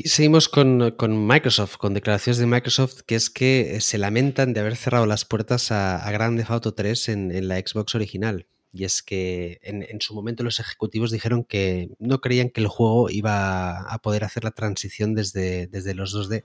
Y 0.00 0.10
seguimos 0.10 0.48
con, 0.48 1.26
Microsoft, 1.26 1.76
con 1.76 1.92
declaraciones 1.92 2.38
de 2.38 2.46
Microsoft, 2.46 3.00
que 3.04 3.16
es 3.16 3.30
que 3.30 3.74
eh, 3.74 3.80
se 3.80 3.98
lamentan 3.98 4.52
de 4.52 4.60
haber 4.60 4.76
cerrado 4.76 5.06
las 5.06 5.24
puertas 5.24 5.72
a, 5.72 5.96
a 5.96 6.12
Grand 6.12 6.38
Theft 6.38 6.52
Auto 6.52 6.72
3 6.72 7.08
en, 7.08 7.48
la 7.48 7.56
Xbox 7.56 7.96
original. 7.96 8.46
Y 8.72 8.84
es 8.84 9.02
que 9.02 9.58
en, 9.60 10.00
su 10.00 10.14
momento 10.14 10.44
los 10.44 10.60
ejecutivos 10.60 11.10
dijeron 11.10 11.42
que 11.42 11.90
no 11.98 12.20
creían 12.20 12.50
que 12.50 12.60
el 12.60 12.68
juego 12.68 13.10
iba 13.10 13.80
a 13.92 13.98
poder 13.98 14.22
hacer 14.22 14.44
la 14.44 14.52
transición 14.52 15.16
desde, 15.16 15.66
desde 15.66 15.94
los 15.94 16.14
2D. 16.14 16.44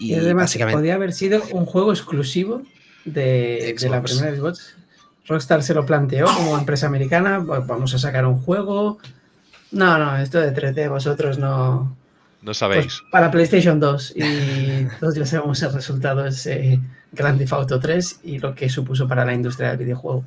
Y, 0.00 0.14
además 0.14 0.46
básicamente... 0.46 0.76
podía 0.76 0.94
haber 0.96 1.12
sido 1.12 1.40
un 1.52 1.66
juego 1.66 1.92
exclusivo 1.92 2.62
de, 3.04 3.76
de 3.78 3.88
la 3.88 4.02
primera 4.02 4.34
Xbox. 4.34 4.74
Rockstar 5.28 5.62
se 5.62 5.72
lo 5.72 5.86
planteó 5.86 6.26
como 6.26 6.58
empresa 6.58 6.88
americana, 6.88 7.38
vamos 7.38 7.94
a 7.94 7.98
sacar 8.00 8.26
un 8.26 8.40
juego. 8.40 8.98
No, 9.70 9.98
no, 9.98 10.16
esto 10.16 10.40
de 10.40 10.52
3D 10.52 10.88
vosotros 10.90 11.38
no, 11.38 11.96
no 12.44 12.54
sabéis. 12.54 12.84
Pues 12.84 13.02
para 13.10 13.30
PlayStation 13.30 13.80
2 13.80 14.12
y 14.16 14.86
todos 15.00 15.14
ya 15.14 15.26
sabemos 15.26 15.62
el 15.62 15.72
resultado 15.72 16.26
es 16.26 16.46
eh, 16.46 16.78
Grand 17.12 17.38
Theft 17.38 17.52
Auto 17.52 17.80
3 17.80 18.20
y 18.24 18.38
lo 18.38 18.54
que 18.54 18.68
supuso 18.68 19.08
para 19.08 19.24
la 19.24 19.34
industria 19.34 19.70
del 19.70 19.78
videojuego. 19.78 20.26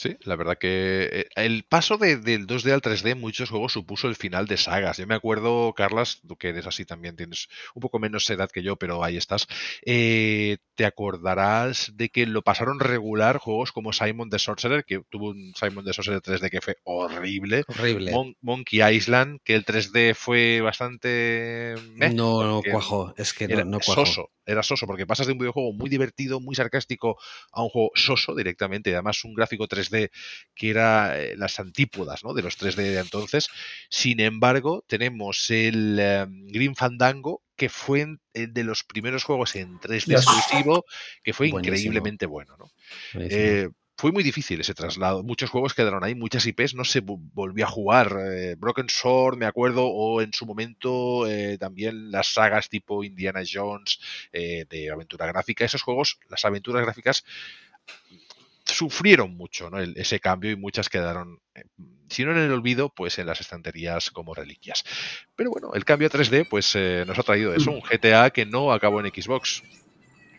Sí, 0.00 0.16
la 0.22 0.34
verdad 0.34 0.56
que 0.56 1.10
eh, 1.12 1.28
el 1.36 1.64
paso 1.64 1.98
del 1.98 2.46
2D 2.46 2.72
al 2.72 2.80
3D 2.80 3.10
en 3.10 3.20
muchos 3.20 3.50
juegos 3.50 3.74
supuso 3.74 4.08
el 4.08 4.16
final 4.16 4.46
de 4.46 4.56
sagas. 4.56 4.96
Yo 4.96 5.06
me 5.06 5.14
acuerdo, 5.14 5.74
Carlas, 5.74 6.22
tú 6.26 6.36
que 6.36 6.48
eres 6.48 6.66
así 6.66 6.86
también, 6.86 7.16
tienes 7.16 7.48
un 7.74 7.82
poco 7.82 7.98
menos 7.98 8.30
edad 8.30 8.48
que 8.50 8.62
yo, 8.62 8.76
pero 8.76 9.04
ahí 9.04 9.18
estás. 9.18 9.46
Eh, 9.84 10.56
te 10.74 10.86
acordarás 10.86 11.92
de 11.96 12.08
que 12.08 12.24
lo 12.24 12.40
pasaron 12.40 12.80
regular 12.80 13.36
juegos 13.36 13.72
como 13.72 13.92
Simon 13.92 14.30
the 14.30 14.38
Sorcerer, 14.38 14.86
que 14.86 15.02
tuvo 15.10 15.32
un 15.32 15.52
Simon 15.54 15.84
the 15.84 15.92
Sorcerer 15.92 16.22
3D 16.22 16.48
que 16.48 16.62
fue 16.62 16.78
horrible. 16.84 17.64
Horrible. 17.68 18.34
Monkey 18.40 18.80
Island, 18.80 19.40
que 19.44 19.54
el 19.54 19.66
3D 19.66 20.14
fue 20.14 20.62
bastante... 20.62 21.74
no, 22.14 22.42
no 22.42 22.62
cuajo, 22.62 23.12
es 23.18 23.34
que 23.34 23.48
no, 23.48 23.66
no 23.66 23.80
Soso, 23.82 24.30
era 24.50 24.62
soso, 24.62 24.86
porque 24.86 25.06
pasas 25.06 25.26
de 25.26 25.32
un 25.32 25.38
videojuego 25.38 25.72
muy 25.72 25.88
divertido, 25.88 26.40
muy 26.40 26.54
sarcástico, 26.54 27.18
a 27.52 27.62
un 27.62 27.68
juego 27.68 27.90
soso 27.94 28.34
directamente, 28.34 28.90
y 28.90 28.92
además 28.94 29.24
un 29.24 29.34
gráfico 29.34 29.68
3D 29.68 30.10
que 30.54 30.70
era 30.70 31.20
eh, 31.20 31.36
las 31.36 31.60
antípodas 31.60 32.24
¿no? 32.24 32.34
de 32.34 32.42
los 32.42 32.58
3D 32.58 32.76
de 32.76 32.98
entonces. 32.98 33.48
Sin 33.88 34.20
embargo, 34.20 34.84
tenemos 34.86 35.50
el 35.50 35.98
em, 35.98 36.46
Green 36.48 36.74
Fandango, 36.74 37.42
que 37.56 37.68
fue 37.68 38.06
de 38.32 38.64
los 38.64 38.84
primeros 38.84 39.24
juegos 39.24 39.54
en 39.56 39.78
3D 39.80 40.14
exclusivo, 40.14 40.84
que 41.22 41.34
fue 41.34 41.48
increíblemente 41.48 42.26
bueno. 42.26 42.56
¿no? 42.58 42.70
Fue 44.00 44.12
muy 44.12 44.22
difícil 44.22 44.58
ese 44.58 44.72
traslado. 44.72 45.22
Muchos 45.22 45.50
juegos 45.50 45.74
quedaron 45.74 46.02
ahí, 46.02 46.14
muchas 46.14 46.46
IPs 46.46 46.74
no 46.74 46.84
se 46.84 47.00
volvió 47.00 47.66
a 47.66 47.68
jugar. 47.68 48.16
Eh, 48.18 48.54
Broken 48.58 48.88
Sword, 48.88 49.36
me 49.36 49.44
acuerdo, 49.44 49.84
o 49.84 50.22
en 50.22 50.32
su 50.32 50.46
momento 50.46 51.26
eh, 51.26 51.58
también 51.58 52.10
las 52.10 52.28
sagas 52.28 52.70
tipo 52.70 53.04
Indiana 53.04 53.42
Jones 53.46 54.00
eh, 54.32 54.64
de 54.70 54.90
aventura 54.90 55.26
gráfica. 55.26 55.66
Esos 55.66 55.82
juegos, 55.82 56.18
las 56.30 56.42
aventuras 56.46 56.82
gráficas, 56.82 57.26
sufrieron 58.64 59.36
mucho 59.36 59.68
¿no? 59.68 59.78
ese 59.78 60.18
cambio 60.18 60.50
y 60.50 60.56
muchas 60.56 60.88
quedaron, 60.88 61.38
si 62.08 62.24
no 62.24 62.30
en 62.30 62.38
el 62.38 62.52
olvido, 62.52 62.88
pues 62.88 63.18
en 63.18 63.26
las 63.26 63.42
estanterías 63.42 64.10
como 64.10 64.32
reliquias. 64.32 64.82
Pero 65.36 65.50
bueno, 65.50 65.72
el 65.74 65.84
cambio 65.84 66.08
a 66.08 66.10
3D 66.10 66.48
pues 66.48 66.74
nos 67.06 67.18
ha 67.18 67.22
traído 67.22 67.52
eso, 67.54 67.70
un 67.70 67.80
GTA 67.90 68.30
que 68.30 68.46
no 68.46 68.72
acabó 68.72 69.00
en 69.00 69.12
Xbox 69.12 69.62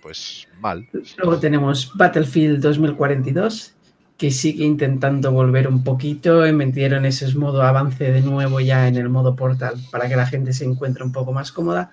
pues 0.01 0.47
mal. 0.59 0.87
Luego 1.17 1.39
tenemos 1.39 1.91
Battlefield 1.95 2.61
2042, 2.61 3.73
que 4.17 4.31
sigue 4.31 4.65
intentando 4.65 5.31
volver 5.31 5.67
un 5.67 5.83
poquito 5.83 6.45
y 6.45 6.53
metieron 6.53 7.05
ese 7.05 7.33
modo 7.35 7.61
avance 7.61 8.11
de 8.11 8.21
nuevo 8.21 8.59
ya 8.59 8.87
en 8.87 8.95
el 8.95 9.09
modo 9.09 9.35
portal 9.35 9.75
para 9.91 10.07
que 10.07 10.15
la 10.15 10.25
gente 10.25 10.53
se 10.53 10.65
encuentre 10.65 11.03
un 11.03 11.11
poco 11.11 11.31
más 11.31 11.51
cómoda. 11.51 11.91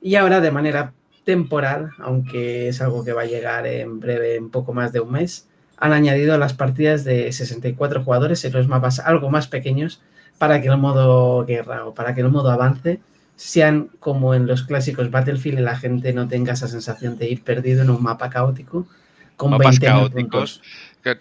Y 0.00 0.14
ahora 0.14 0.40
de 0.40 0.50
manera 0.50 0.92
temporal, 1.24 1.90
aunque 1.98 2.68
es 2.68 2.80
algo 2.80 3.04
que 3.04 3.12
va 3.12 3.22
a 3.22 3.26
llegar 3.26 3.66
en 3.66 4.00
breve, 4.00 4.36
en 4.36 4.50
poco 4.50 4.72
más 4.72 4.92
de 4.92 5.00
un 5.00 5.12
mes, 5.12 5.46
han 5.76 5.92
añadido 5.92 6.38
las 6.38 6.54
partidas 6.54 7.04
de 7.04 7.30
64 7.32 8.02
jugadores 8.02 8.44
en 8.44 8.52
los 8.52 8.68
mapas 8.68 8.98
algo 8.98 9.30
más 9.30 9.46
pequeños 9.46 10.00
para 10.38 10.60
que 10.60 10.68
el 10.68 10.78
modo 10.78 11.44
guerra 11.44 11.84
o 11.84 11.94
para 11.94 12.14
que 12.14 12.22
el 12.22 12.30
modo 12.30 12.50
avance 12.50 13.00
sean 13.38 13.88
como 14.00 14.34
en 14.34 14.46
los 14.46 14.64
clásicos 14.64 15.10
Battlefield 15.10 15.60
y 15.60 15.62
la 15.62 15.76
gente 15.76 16.12
no 16.12 16.26
tenga 16.26 16.54
esa 16.54 16.66
sensación 16.66 17.16
de 17.16 17.30
ir 17.30 17.44
perdido 17.44 17.82
en 17.82 17.90
un 17.90 18.02
mapa 18.02 18.28
caótico 18.28 18.88
con 19.36 19.50
mapas 19.50 19.78
caóticos 19.78 20.60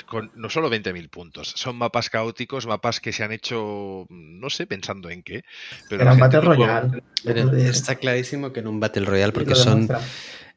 con 0.05 0.31
no 0.35 0.49
solo 0.49 0.69
20.000 0.69 1.09
puntos, 1.09 1.53
son 1.55 1.77
mapas 1.77 2.09
caóticos, 2.09 2.67
mapas 2.67 2.99
que 2.99 3.13
se 3.13 3.23
han 3.23 3.31
hecho, 3.31 4.05
no 4.09 4.49
sé, 4.49 4.67
pensando 4.67 5.09
en 5.09 5.23
qué. 5.23 5.43
Pero 5.89 6.01
Era 6.01 6.13
un 6.13 6.19
Battle 6.19 6.41
Royale. 6.41 7.03
Está 7.69 7.95
clarísimo 7.95 8.51
que 8.51 8.59
en 8.59 8.67
un 8.67 8.79
Battle 8.79 9.05
Royale, 9.05 9.33
porque 9.33 9.55
son. 9.55 9.87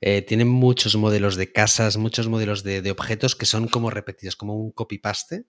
Eh, 0.02 0.22
tienen 0.22 0.48
muchos 0.48 0.96
modelos 0.96 1.36
de 1.36 1.52
casas, 1.52 1.98
muchos 1.98 2.26
modelos 2.26 2.62
de, 2.62 2.80
de, 2.80 2.90
objetos 2.90 3.36
que 3.36 3.44
son 3.44 3.68
como 3.68 3.90
repetidos, 3.90 4.34
como 4.34 4.56
un 4.56 4.72
copy-paste, 4.72 5.44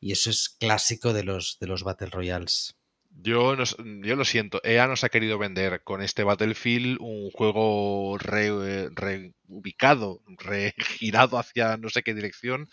y 0.00 0.12
eso 0.12 0.30
es 0.30 0.48
clásico 0.48 1.12
de 1.12 1.22
los, 1.22 1.58
de 1.60 1.66
los 1.66 1.84
Battle 1.84 2.08
Royales. 2.08 2.79
Yo, 3.22 3.54
yo 3.56 4.16
lo 4.16 4.24
siento, 4.24 4.60
EA 4.64 4.86
nos 4.86 5.04
ha 5.04 5.10
querido 5.10 5.38
vender 5.38 5.82
con 5.82 6.00
este 6.00 6.24
Battlefield 6.24 6.96
un 7.00 7.30
juego 7.30 8.16
reubicado, 8.18 10.22
regirado 10.38 11.38
hacia 11.38 11.76
no 11.76 11.90
sé 11.90 12.02
qué 12.02 12.14
dirección 12.14 12.68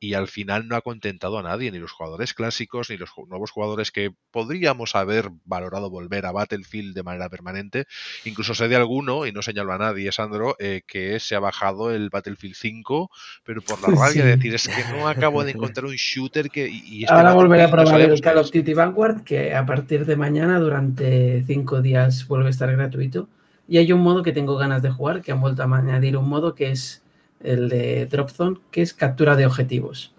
y 0.00 0.14
al 0.14 0.28
final 0.28 0.68
no 0.68 0.76
ha 0.76 0.80
contentado 0.80 1.38
a 1.38 1.42
nadie, 1.42 1.70
ni 1.70 1.78
los 1.78 1.92
jugadores 1.92 2.34
clásicos, 2.34 2.90
ni 2.90 2.96
los 2.96 3.10
nuevos 3.28 3.50
jugadores 3.50 3.90
que 3.90 4.12
podríamos 4.30 4.94
haber 4.94 5.30
valorado 5.44 5.90
volver 5.90 6.26
a 6.26 6.32
Battlefield 6.32 6.94
de 6.94 7.02
manera 7.02 7.28
permanente. 7.28 7.86
Incluso 8.24 8.54
sé 8.54 8.68
de 8.68 8.76
alguno, 8.76 9.26
y 9.26 9.32
no 9.32 9.42
señalo 9.42 9.72
a 9.72 9.78
nadie, 9.78 10.10
Sandro, 10.12 10.56
eh, 10.58 10.82
que 10.86 11.20
se 11.20 11.34
ha 11.36 11.40
bajado 11.40 11.90
el 11.90 12.10
Battlefield 12.10 12.54
5, 12.54 13.10
pero 13.44 13.62
por 13.62 13.80
la 13.80 13.88
rabia 14.06 14.24
de 14.24 14.36
decir, 14.36 14.54
es 14.54 14.68
que 14.68 14.84
no 14.92 15.08
acabo 15.08 15.44
de 15.44 15.52
encontrar 15.52 15.86
un 15.86 15.94
shooter 15.94 16.50
que... 16.50 16.68
Y 16.68 17.04
este 17.04 17.14
Ahora 17.14 17.32
volveré 17.32 17.64
a 17.64 17.70
probar 17.70 18.00
el 18.00 18.20
Call 18.20 18.38
of 18.38 18.50
Duty 18.50 18.74
Vanguard, 18.74 19.22
que 19.24 19.54
a 19.54 19.64
partir 19.64 20.06
de 20.06 20.16
mañana, 20.16 20.58
durante 20.58 21.44
cinco 21.46 21.82
días, 21.82 22.26
vuelve 22.26 22.48
a 22.48 22.50
estar 22.50 22.70
gratuito. 22.72 23.28
Y 23.66 23.78
hay 23.78 23.92
un 23.92 24.00
modo 24.00 24.22
que 24.22 24.32
tengo 24.32 24.56
ganas 24.56 24.82
de 24.82 24.90
jugar, 24.90 25.22
que 25.22 25.32
han 25.32 25.40
vuelto 25.40 25.62
a 25.62 25.76
añadir 25.76 26.16
un 26.16 26.28
modo 26.28 26.54
que 26.54 26.70
es 26.70 27.03
el 27.44 27.68
de 27.68 28.06
Drop 28.06 28.30
Zone, 28.30 28.58
que 28.70 28.82
es 28.82 28.94
captura 28.94 29.36
de 29.36 29.46
objetivos. 29.46 30.12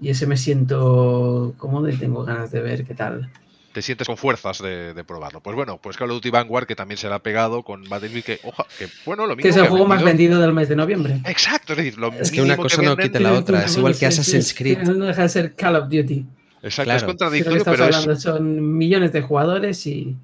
Y 0.00 0.10
ese 0.10 0.26
me 0.26 0.36
siento 0.36 1.54
cómodo 1.56 1.88
y 1.88 1.96
tengo 1.96 2.24
ganas 2.24 2.50
de 2.50 2.60
ver 2.60 2.84
qué 2.84 2.94
tal. 2.94 3.30
Te 3.72 3.82
sientes 3.82 4.06
con 4.06 4.16
fuerzas 4.16 4.60
de, 4.60 5.02
probarlo. 5.04 5.40
Pues 5.40 5.56
bueno, 5.56 5.78
pues 5.82 5.96
Call 5.96 6.10
of 6.10 6.16
Duty 6.18 6.30
Vanguard, 6.30 6.66
que 6.66 6.76
también 6.76 6.96
se 6.96 7.08
ha 7.08 7.18
pegado 7.18 7.64
con 7.64 7.88
Battlefield, 7.88 8.24
que, 8.24 8.40
oja, 8.44 8.64
que 8.78 8.86
bueno, 9.04 9.26
lo 9.26 9.34
mismo. 9.34 9.42
Que 9.42 9.48
es 9.48 9.56
el 9.56 9.66
juego 9.66 9.86
más 9.86 10.02
vendido 10.04 10.40
del 10.40 10.52
mes 10.52 10.68
de 10.68 10.76
noviembre. 10.76 11.20
Exacto, 11.24 11.72
es 11.72 11.78
decir, 11.78 11.98
lo 11.98 12.12
Es 12.12 12.30
que 12.30 12.40
una 12.40 12.56
cosa 12.56 12.82
no 12.82 12.96
quita 12.96 13.18
la 13.18 13.32
otra, 13.32 13.64
es 13.64 13.76
igual 13.76 13.96
que 13.96 14.06
Assassin's 14.06 14.54
Creed. 14.54 14.82
No 14.82 15.06
deja 15.06 15.22
de 15.22 15.28
ser 15.28 15.54
Call 15.54 15.74
of 15.74 15.88
Duty. 15.88 16.24
Exacto, 16.62 16.92
es 16.92 17.02
contradictorio, 17.02 17.64
pero, 17.64 18.12
es... 18.12 18.22
son 18.22 18.78
millones 18.78 19.12
de 19.12 19.22
jugadores 19.22 19.86
y 19.86 20.16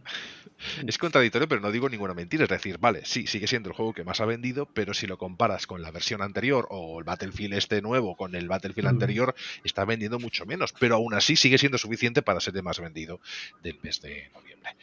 es 0.86 0.98
contradictorio, 0.98 1.48
pero 1.48 1.60
no 1.60 1.70
digo 1.70 1.88
ninguna 1.88 2.14
mentira. 2.14 2.44
Es 2.44 2.50
decir, 2.50 2.78
vale, 2.78 3.02
sí, 3.04 3.26
sigue 3.26 3.46
siendo 3.46 3.68
el 3.68 3.74
juego 3.74 3.92
que 3.92 4.04
más 4.04 4.20
ha 4.20 4.26
vendido, 4.26 4.66
pero 4.66 4.94
si 4.94 5.06
lo 5.06 5.18
comparas 5.18 5.66
con 5.66 5.82
la 5.82 5.90
versión 5.90 6.22
anterior 6.22 6.66
o 6.70 6.98
el 6.98 7.04
Battlefield 7.04 7.54
este 7.54 7.82
nuevo 7.82 8.16
con 8.16 8.34
el 8.34 8.48
Battlefield 8.48 8.88
anterior, 8.88 9.34
está 9.64 9.84
vendiendo 9.84 10.18
mucho 10.18 10.46
menos. 10.46 10.74
Pero 10.78 10.96
aún 10.96 11.14
así 11.14 11.36
sigue 11.36 11.58
siendo 11.58 11.78
suficiente 11.78 12.22
para 12.22 12.40
ser 12.40 12.56
el 12.56 12.62
más 12.62 12.80
vendido 12.80 13.20
del 13.62 13.78
mes 13.82 14.00
de 14.00 14.30
noviembre. 14.34 14.76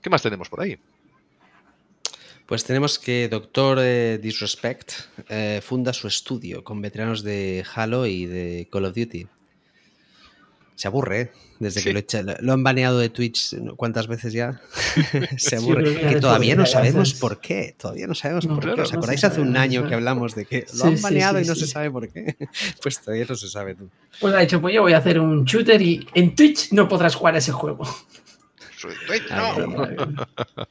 ¿Qué 0.00 0.10
más 0.10 0.22
tenemos 0.22 0.48
por 0.48 0.60
ahí? 0.60 0.78
Pues 2.46 2.64
tenemos 2.64 2.98
que 2.98 3.28
Doctor 3.28 3.78
eh, 3.80 4.18
Disrespect 4.20 4.92
eh, 5.28 5.60
funda 5.62 5.92
su 5.92 6.08
estudio 6.08 6.64
con 6.64 6.82
veteranos 6.82 7.22
de 7.22 7.64
Halo 7.74 8.06
y 8.06 8.26
de 8.26 8.68
Call 8.70 8.84
of 8.84 8.94
Duty. 8.94 9.26
Se 10.74 10.88
aburre, 10.88 11.20
¿eh? 11.20 11.32
desde 11.60 11.80
Sí. 11.80 11.88
que 11.88 11.92
lo, 11.92 12.00
echa- 12.00 12.22
lo 12.40 12.52
han 12.52 12.64
baneado 12.64 12.98
de 12.98 13.08
Twitch 13.08 13.54
cuántas 13.76 14.08
veces 14.08 14.32
ya. 14.32 14.60
Se 15.36 15.56
aburre. 15.56 15.94
que 16.00 16.20
todavía 16.20 16.56
no 16.56 16.66
sabemos 16.66 17.14
por 17.14 17.40
qué. 17.40 17.76
Todavía 17.78 18.06
no 18.08 18.14
sabemos 18.14 18.46
No, 18.46 18.54
por 18.54 18.64
claro, 18.64 18.76
qué. 18.76 18.82
¿Os 18.82 18.92
no 18.92 18.98
acordáis 18.98 19.20
sabe, 19.20 19.32
hace 19.34 19.42
un 19.42 19.56
año 19.56 19.86
que 19.86 19.94
hablamos 19.94 20.34
de 20.34 20.44
que 20.46 20.60
lo 20.74 20.84
Sí, 20.84 20.88
han 20.88 21.00
baneado 21.02 21.38
sí, 21.38 21.44
y 21.44 21.48
no 21.48 21.54
sí. 21.54 21.60
se 21.60 21.66
sabe 21.68 21.90
por 21.90 22.08
qué? 22.12 22.36
Pues 22.82 23.00
todavía 23.00 23.26
no 23.28 23.34
se 23.36 23.48
sabe 23.48 23.74
tú. 23.76 23.88
Pues 24.20 24.34
ha 24.34 24.38
dicho, 24.40 24.60
pues 24.60 24.74
yo 24.74 24.82
voy 24.82 24.92
a 24.94 24.98
hacer 24.98 25.20
un 25.20 25.44
shooter 25.44 25.80
y 25.80 26.04
en 26.14 26.34
Twitch 26.34 26.72
no 26.72 26.88
podrás 26.88 27.14
jugar 27.14 27.34
a 27.36 27.38
ese 27.38 27.52
juego. 27.52 27.84
Soy 28.76 28.94
Twitch, 29.06 29.22
Ay, 29.30 29.66
no. 29.68 29.84
ay, 29.84 29.96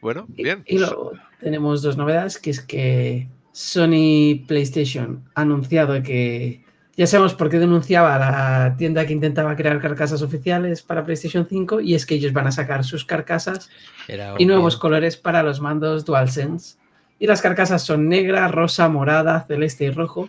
Bueno, 0.00 0.26
Y- 0.36 0.44
bien. 0.44 0.62
Y, 0.66 0.78
luego 0.78 1.12
tenemos 1.40 1.82
dos 1.82 1.96
novedades, 1.98 2.38
que 2.38 2.50
es 2.50 2.60
que 2.60 3.28
Sony 3.52 4.44
PlayStation 4.46 5.24
ha 5.34 5.42
anunciado 5.42 6.02
que 6.02 6.64
ya 6.96 7.06
sabemos 7.06 7.34
por 7.34 7.48
qué 7.48 7.58
denunciaba 7.58 8.14
a 8.16 8.18
la 8.18 8.76
tienda 8.76 9.06
que 9.06 9.12
intentaba 9.12 9.56
crear 9.56 9.80
carcasas 9.80 10.20
oficiales 10.22 10.82
para 10.82 11.04
PlayStation 11.04 11.46
5 11.48 11.80
y 11.80 11.94
es 11.94 12.04
que 12.06 12.14
ellos 12.16 12.32
van 12.32 12.46
a 12.46 12.52
sacar 12.52 12.84
sus 12.84 13.04
carcasas 13.04 13.70
Era 14.08 14.34
y 14.38 14.44
nuevos 14.46 14.76
colores 14.76 15.16
para 15.16 15.42
los 15.42 15.60
mandos 15.60 16.04
DualSense. 16.04 16.76
Y 17.18 17.26
las 17.26 17.40
carcasas 17.40 17.82
son 17.82 18.08
negra, 18.08 18.48
rosa, 18.48 18.88
morada, 18.88 19.44
celeste 19.46 19.84
y 19.84 19.90
rojo, 19.90 20.28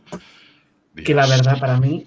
que 1.03 1.13
la 1.15 1.25
verdad 1.27 1.59
para 1.59 1.79
mí 1.79 2.05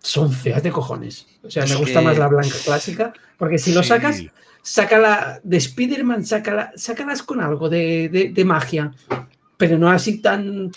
son 0.00 0.32
feas 0.32 0.62
de 0.62 0.70
cojones. 0.72 1.26
O 1.42 1.50
sea, 1.50 1.64
Es 1.64 1.70
me 1.70 1.76
gusta 1.76 2.00
que- 2.00 2.04
más 2.04 2.18
la 2.18 2.26
blanca 2.28 2.56
clásica, 2.64 3.12
porque 3.38 3.58
si 3.58 3.72
lo 3.72 3.82
Sí. 3.82 3.88
sacas, 3.90 4.22
sácala 4.62 5.40
de 5.44 5.56
Spider-Man, 5.56 6.24
sácala, 6.26 6.72
sácalas 6.74 7.22
con 7.22 7.40
algo 7.40 7.68
de, 7.68 8.08
de- 8.08 8.28
de 8.30 8.44
magia, 8.44 8.92
pero 9.56 9.78
no 9.78 9.90
así 9.90 10.18
tan... 10.20 10.70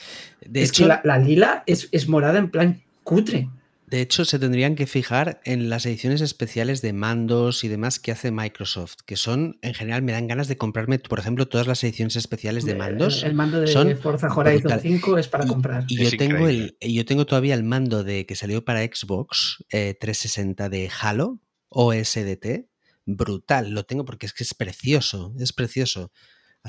De 0.46 0.62
es 0.64 0.70
hecho, 0.70 0.84
que 0.84 0.88
la, 0.90 1.02
la 1.04 1.18
lila 1.18 1.64
es, 1.66 1.90
es 1.92 2.08
morada 2.08 2.40
en 2.40 2.50
plan 2.50 2.82
cutre. 3.04 3.50
De 3.88 4.02
hecho, 4.02 4.24
se 4.24 4.38
tendrían 4.38 4.76
que 4.76 4.86
fijar 4.86 5.42
en 5.46 5.68
las 5.68 5.84
ediciones 5.88 6.22
especiales 6.22 6.84
de 6.84 6.94
mandos 6.94 7.64
y 7.64 7.70
demás 7.70 8.00
que 8.00 8.12
hace 8.12 8.30
Microsoft, 8.30 8.98
que 9.04 9.16
son, 9.16 9.58
en 9.64 9.74
general, 9.74 10.04
me 10.04 10.12
dan 10.12 10.28
ganas 10.28 10.48
de 10.48 10.58
comprarme, 10.58 11.00
por 11.00 11.18
ejemplo, 11.18 11.48
todas 11.48 11.66
las 11.66 11.84
ediciones 11.84 12.16
especiales 12.16 12.66
de 12.66 12.76
mandos. 12.76 13.24
El, 13.24 13.30
el 13.32 13.36
mando 13.36 13.60
de 13.60 13.66
son 13.66 13.98
Forza 13.98 14.28
Horizon 14.28 14.62
brutal. 14.62 14.82
5 14.82 15.18
es 15.18 15.28
para 15.28 15.46
Y- 15.46 15.48
comprar. 15.48 15.86
Y 15.88 16.04
yo 16.04 16.12
tengo, 16.18 16.48
el, 16.48 16.78
yo 16.80 17.04
tengo 17.04 17.26
todavía 17.26 17.56
el 17.56 17.64
mando 17.64 18.04
de 18.04 18.28
que 18.28 18.36
salió 18.36 18.64
para 18.64 18.84
Xbox 18.84 19.64
eh, 19.72 19.96
360 20.00 20.70
de 20.70 20.92
Halo 21.02 21.40
OSDT. 21.70 22.68
Brutal, 23.06 23.72
lo 23.72 23.86
tengo 23.86 24.06
porque 24.06 24.28
es 24.28 24.34
que 24.34 24.44
es 24.44 24.54
precioso, 24.54 25.34
es 25.40 25.52
precioso. 25.52 26.12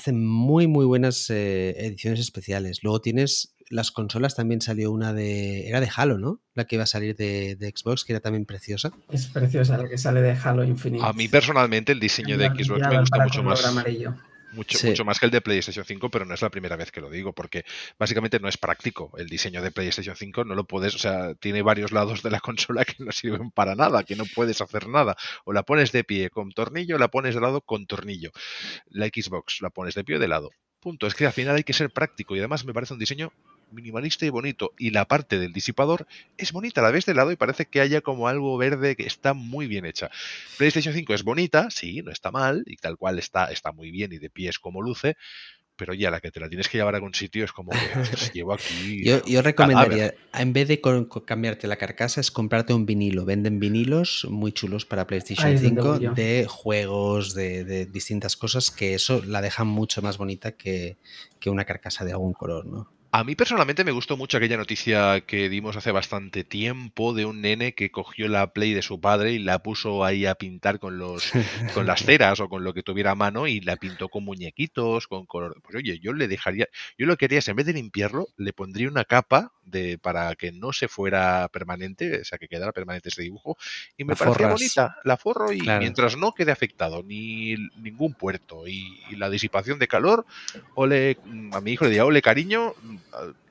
Hacen 0.01 0.26
muy, 0.26 0.66
muy 0.66 0.86
buenas 0.86 1.28
eh, 1.28 1.74
ediciones 1.76 2.20
especiales. 2.20 2.82
Luego 2.82 3.03
tienes 3.03 3.55
las 3.68 3.90
consolas, 3.90 4.34
también 4.34 4.62
salió 4.62 4.90
una 4.92 5.12
de. 5.12 5.68
Era 5.68 5.78
de 5.78 5.90
Halo, 5.94 6.16
¿no? 6.16 6.40
La 6.55 6.64
que 6.64 6.76
iba 6.76 6.84
a 6.84 6.86
salir 6.86 7.14
de, 7.16 7.55
de 7.55 7.68
Xbox, 7.76 8.07
que 8.07 8.14
era 8.14 8.20
también 8.20 8.46
preciosa. 8.46 8.92
Es 9.11 9.26
preciosa 9.26 9.76
la 9.76 9.86
que 9.90 9.98
sale 9.98 10.22
de 10.22 10.30
Halo 10.42 10.64
Infinite. 10.64 11.05
A 11.05 11.12
mí 11.12 11.28
personalmente 11.28 11.92
el 11.92 12.01
diseño 12.01 12.38
de 12.38 12.46
Xbox 12.48 12.80
me 12.88 12.98
gusta 12.98 13.24
mucho 13.24 13.42
más. 13.42 13.62
amarillo. 13.66 14.14
Mucho, 14.53 14.78
Sí. 14.78 14.88
mucho 14.88 15.05
más 15.05 15.18
que 15.20 15.26
el 15.26 15.32
de 15.32 15.40
PlayStation 15.40 15.84
5, 15.84 16.11
pero 16.11 16.24
no 16.24 16.34
es 16.34 16.42
la 16.42 16.51
primera 16.51 16.76
vez 16.76 16.90
que 16.90 17.01
lo 17.01 17.09
digo, 17.11 17.32
porque 17.32 17.64
básicamente 17.98 18.40
no 18.40 18.48
es 18.48 18.57
práctico. 18.57 19.12
El 19.16 19.28
diseño 19.28 19.62
de 19.62 19.70
PlayStation 19.70 20.16
5 20.16 20.44
no 20.44 20.55
lo 20.55 20.64
puedes, 20.64 20.94
o 20.94 20.98
sea, 20.98 21.34
tiene 21.34 21.62
varios 21.62 21.92
lados 21.92 22.22
de 22.22 22.30
la 22.30 22.40
consola 22.80 22.84
que 22.84 22.96
no 23.05 23.12
sirven 23.12 23.51
para 23.51 23.74
nada, 23.74 24.03
que 24.05 24.16
no 24.16 24.24
puedes 24.26 24.61
hacer 24.61 24.88
nada. 24.88 25.16
O 25.44 25.53
la 25.53 25.62
pones 25.62 25.92
de 25.92 26.05
pie 26.05 26.30
con 26.30 26.51
tornillo, 26.53 26.96
o 26.96 26.98
la 26.98 27.09
pones 27.09 27.34
de 27.34 27.40
lado 27.40 27.61
con 27.61 27.86
tornillo. 27.86 28.30
La 28.88 29.07
Xbox 29.07 29.61
la 29.61 29.70
pones 29.70 29.94
de 29.94 30.05
pie 30.05 30.16
o 30.16 30.18
de 30.18 30.28
lado. 30.28 30.51
Punto. 30.80 31.07
Es 31.07 31.14
que 31.14 31.26
al 31.26 31.32
final 31.32 31.57
hay 31.57 31.64
que 31.64 31.72
ser 31.74 31.90
práctico 31.90 32.34
y 32.34 32.38
además 32.38 32.64
me 32.64 32.72
parece 32.72 32.94
un 32.94 32.98
diseño 32.98 33.32
minimalista 33.73 34.27
y 34.27 34.31
bonito. 34.31 34.73
Y 34.79 34.91
la 34.91 35.07
parte 35.07 35.39
del 35.39 35.53
disipador 35.53 36.07
es 36.37 36.53
bonita, 36.53 36.83
la 36.83 36.91
ves 36.91 37.07
de 37.07 37.14
lado 37.14 37.33
y 37.33 37.37
parece 37.37 37.66
que 37.66 37.81
haya 37.81 38.01
como 38.01 38.29
algo 38.29 38.57
verde 38.57 38.97
que 38.97 39.05
está 39.07 39.35
muy 39.35 39.66
bien 39.66 39.85
hecha. 39.87 40.11
PlayStation 40.59 40.95
5 40.95 41.14
es 41.14 41.23
bonita, 41.25 41.71
sí, 41.71 42.03
no 42.03 42.11
está 42.11 42.31
mal, 42.31 42.64
y 42.66 42.77
tal 42.77 42.97
cual 42.97 43.18
está, 43.18 43.47
está 43.47 43.73
muy 43.73 43.91
bien 43.91 44.12
y 44.12 44.18
de 44.18 44.31
pie 44.31 44.49
es 44.49 44.59
como 44.59 44.83
luce, 44.83 45.16
pero 45.77 45.95
ya 45.95 46.11
la 46.11 46.21
que 46.21 46.31
te 46.31 46.41
la 46.41 46.49
tienes 46.51 46.68
que 46.68 46.77
llevar 46.77 46.93
a 46.95 46.99
algún 46.99 47.14
sitio 47.14 47.43
es 47.43 47.53
como 47.53 47.71
que 47.71 47.79
"Ostras, 47.99 48.31
llevo 48.35 48.53
aquí. 48.53 49.03
Yo, 49.03 49.41
recomendaría, 49.41 50.12
en 50.35 50.53
vez 50.53 50.68
de 50.68 50.79
con- 50.83 51.07
con 51.07 51.25
cambiarte 51.25 51.66
la 51.68 51.77
carcasa, 51.77 52.21
es 52.21 52.31
comprarte 52.31 52.75
un 52.75 52.85
vinilo. 52.85 53.25
Venden 53.25 53.59
vinilos 53.61 54.27
muy 54.29 54.53
chulos 54.53 54.85
para 54.85 55.07
PlayStation 55.07 55.49
Ahí 55.49 55.55
es 55.55 55.62
donde 55.62 55.81
5 55.81 55.95
voy 55.95 56.01
yo. 56.05 56.12
de 56.12 56.47
juegos, 56.47 57.33
de, 57.35 57.64
de 57.64 57.87
distintas 57.87 58.37
cosas, 58.37 58.71
que 58.71 58.93
eso 58.93 59.23
la 59.25 59.41
deja 59.41 59.64
mucho 59.64 60.03
más 60.03 60.18
bonita 60.18 60.53
que, 60.53 60.99
que 61.39 61.49
una 61.49 61.64
carcasa 61.64 62.05
de 62.05 62.12
algún 62.12 62.35
color, 62.35 62.66
¿no? 62.66 62.93
A 63.13 63.25
mí 63.25 63.35
personalmente 63.35 63.83
me 63.83 63.91
gustó 63.91 64.17
mucho 64.17 64.37
aquella 64.37 64.57
noticia 64.57 65.23
que 65.23 65.49
dimos 65.49 65.77
hace 65.77 65.91
bastante 65.91 66.45
tiempo 66.45 67.13
de 67.13 67.25
un 67.25 67.41
nene 67.41 67.75
que 67.75 67.91
cogió 67.91 68.29
la 68.29 68.53
Play 68.53 68.73
de 68.73 68.83
su 68.83 69.01
padre 69.01 69.33
y 69.33 69.41
la 69.41 69.65
puso 69.65 70.05
ahí 70.05 70.27
a 70.27 70.37
pintar 70.37 70.79
con 70.79 70.97
los 70.97 71.33
con 71.75 71.87
las 71.87 72.05
ceras 72.05 72.39
o 72.39 72.49
con 72.49 72.63
lo 72.63 72.73
que 72.73 72.85
tuviera 72.85 73.11
a 73.11 73.17
mano 73.17 73.49
y 73.49 73.61
la 73.61 73.75
pintó 73.75 74.09
con 74.09 74.25
muñequitos, 74.25 75.09
con 75.09 75.27
color. 75.27 75.61
Pues 75.61 75.75
oye, 75.75 75.99
yo 75.99 76.13
le 76.13 76.29
dejaría, 76.29 76.69
yo 76.97 77.07
lo 77.07 77.17
que 77.17 77.25
haría 77.25 77.41
es 77.41 77.49
en 77.49 77.57
vez 77.57 77.67
de 77.67 77.73
limpiarlo, 77.73 78.29
le 78.37 78.53
pondría 78.53 78.89
una 78.89 79.05
capa 79.05 79.51
de 79.71 79.99
para 79.99 80.35
que 80.35 80.53
no 80.53 80.73
se 80.73 80.89
fuera 80.89 81.49
permanente, 81.53 82.21
o 82.21 82.25
sea, 82.25 82.39
que 82.39 82.49
quedara 82.49 82.73
permanente 82.73 83.09
ese 83.09 83.23
dibujo 83.23 83.57
y 83.97 84.05
me 84.05 84.12
La 84.12 84.16
parecía 84.16 84.35
forras. 84.49 84.53
bonita, 84.61 84.97
la 85.05 85.16
forro 85.16 85.53
y 85.53 85.59
Claro. 85.61 85.81
mientras 85.81 86.16
no 86.16 86.33
quede 86.33 86.53
afectado 86.53 87.03
ni 87.03 87.55
ningún 87.77 88.14
puerto 88.14 88.66
y, 88.66 89.01
y 89.11 89.16
la 89.16 89.31
disipación 89.31 89.79
de 89.79 89.89
calor, 89.89 90.27
ole, 90.75 91.18
a 91.53 91.61
mi 91.61 91.73
hijo 91.73 91.85
le 91.85 91.91
diría, 91.91 92.05
ole 92.05 92.23
cariño, 92.23 92.75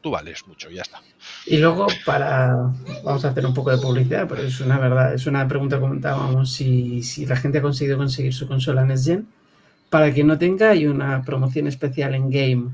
tú 0.01 0.11
vales 0.11 0.45
mucho, 0.47 0.70
ya 0.70 0.82
está. 0.82 1.01
Y 1.45 1.57
luego 1.57 1.88
para 2.05 2.55
vamos 3.03 3.26
a 3.26 3.30
hacer 3.30 3.45
un 3.45 3.53
poco 3.53 3.72
de 3.72 3.78
publicidad, 3.78 4.28
pero 4.28 4.43
es 4.43 4.59
una 4.61 4.78
verdad, 4.80 5.13
es 5.13 5.26
una 5.28 5.47
pregunta 5.47 5.78
que 5.78 5.82
comentábamos 5.82 6.51
si, 6.51 7.01
si 7.03 7.26
la 7.26 7.36
gente 7.36 7.57
ha 7.57 7.61
conseguido 7.61 7.97
conseguir 7.97 8.34
su 8.34 8.47
consola 8.47 8.86
Next 8.86 9.05
Gen. 9.05 9.28
Para 9.89 10.13
quien 10.13 10.28
no 10.28 10.38
tenga, 10.38 10.70
hay 10.70 10.86
una 10.86 11.24
promoción 11.24 11.65
especial 11.67 12.13
en 12.13 12.30
Game 12.30 12.72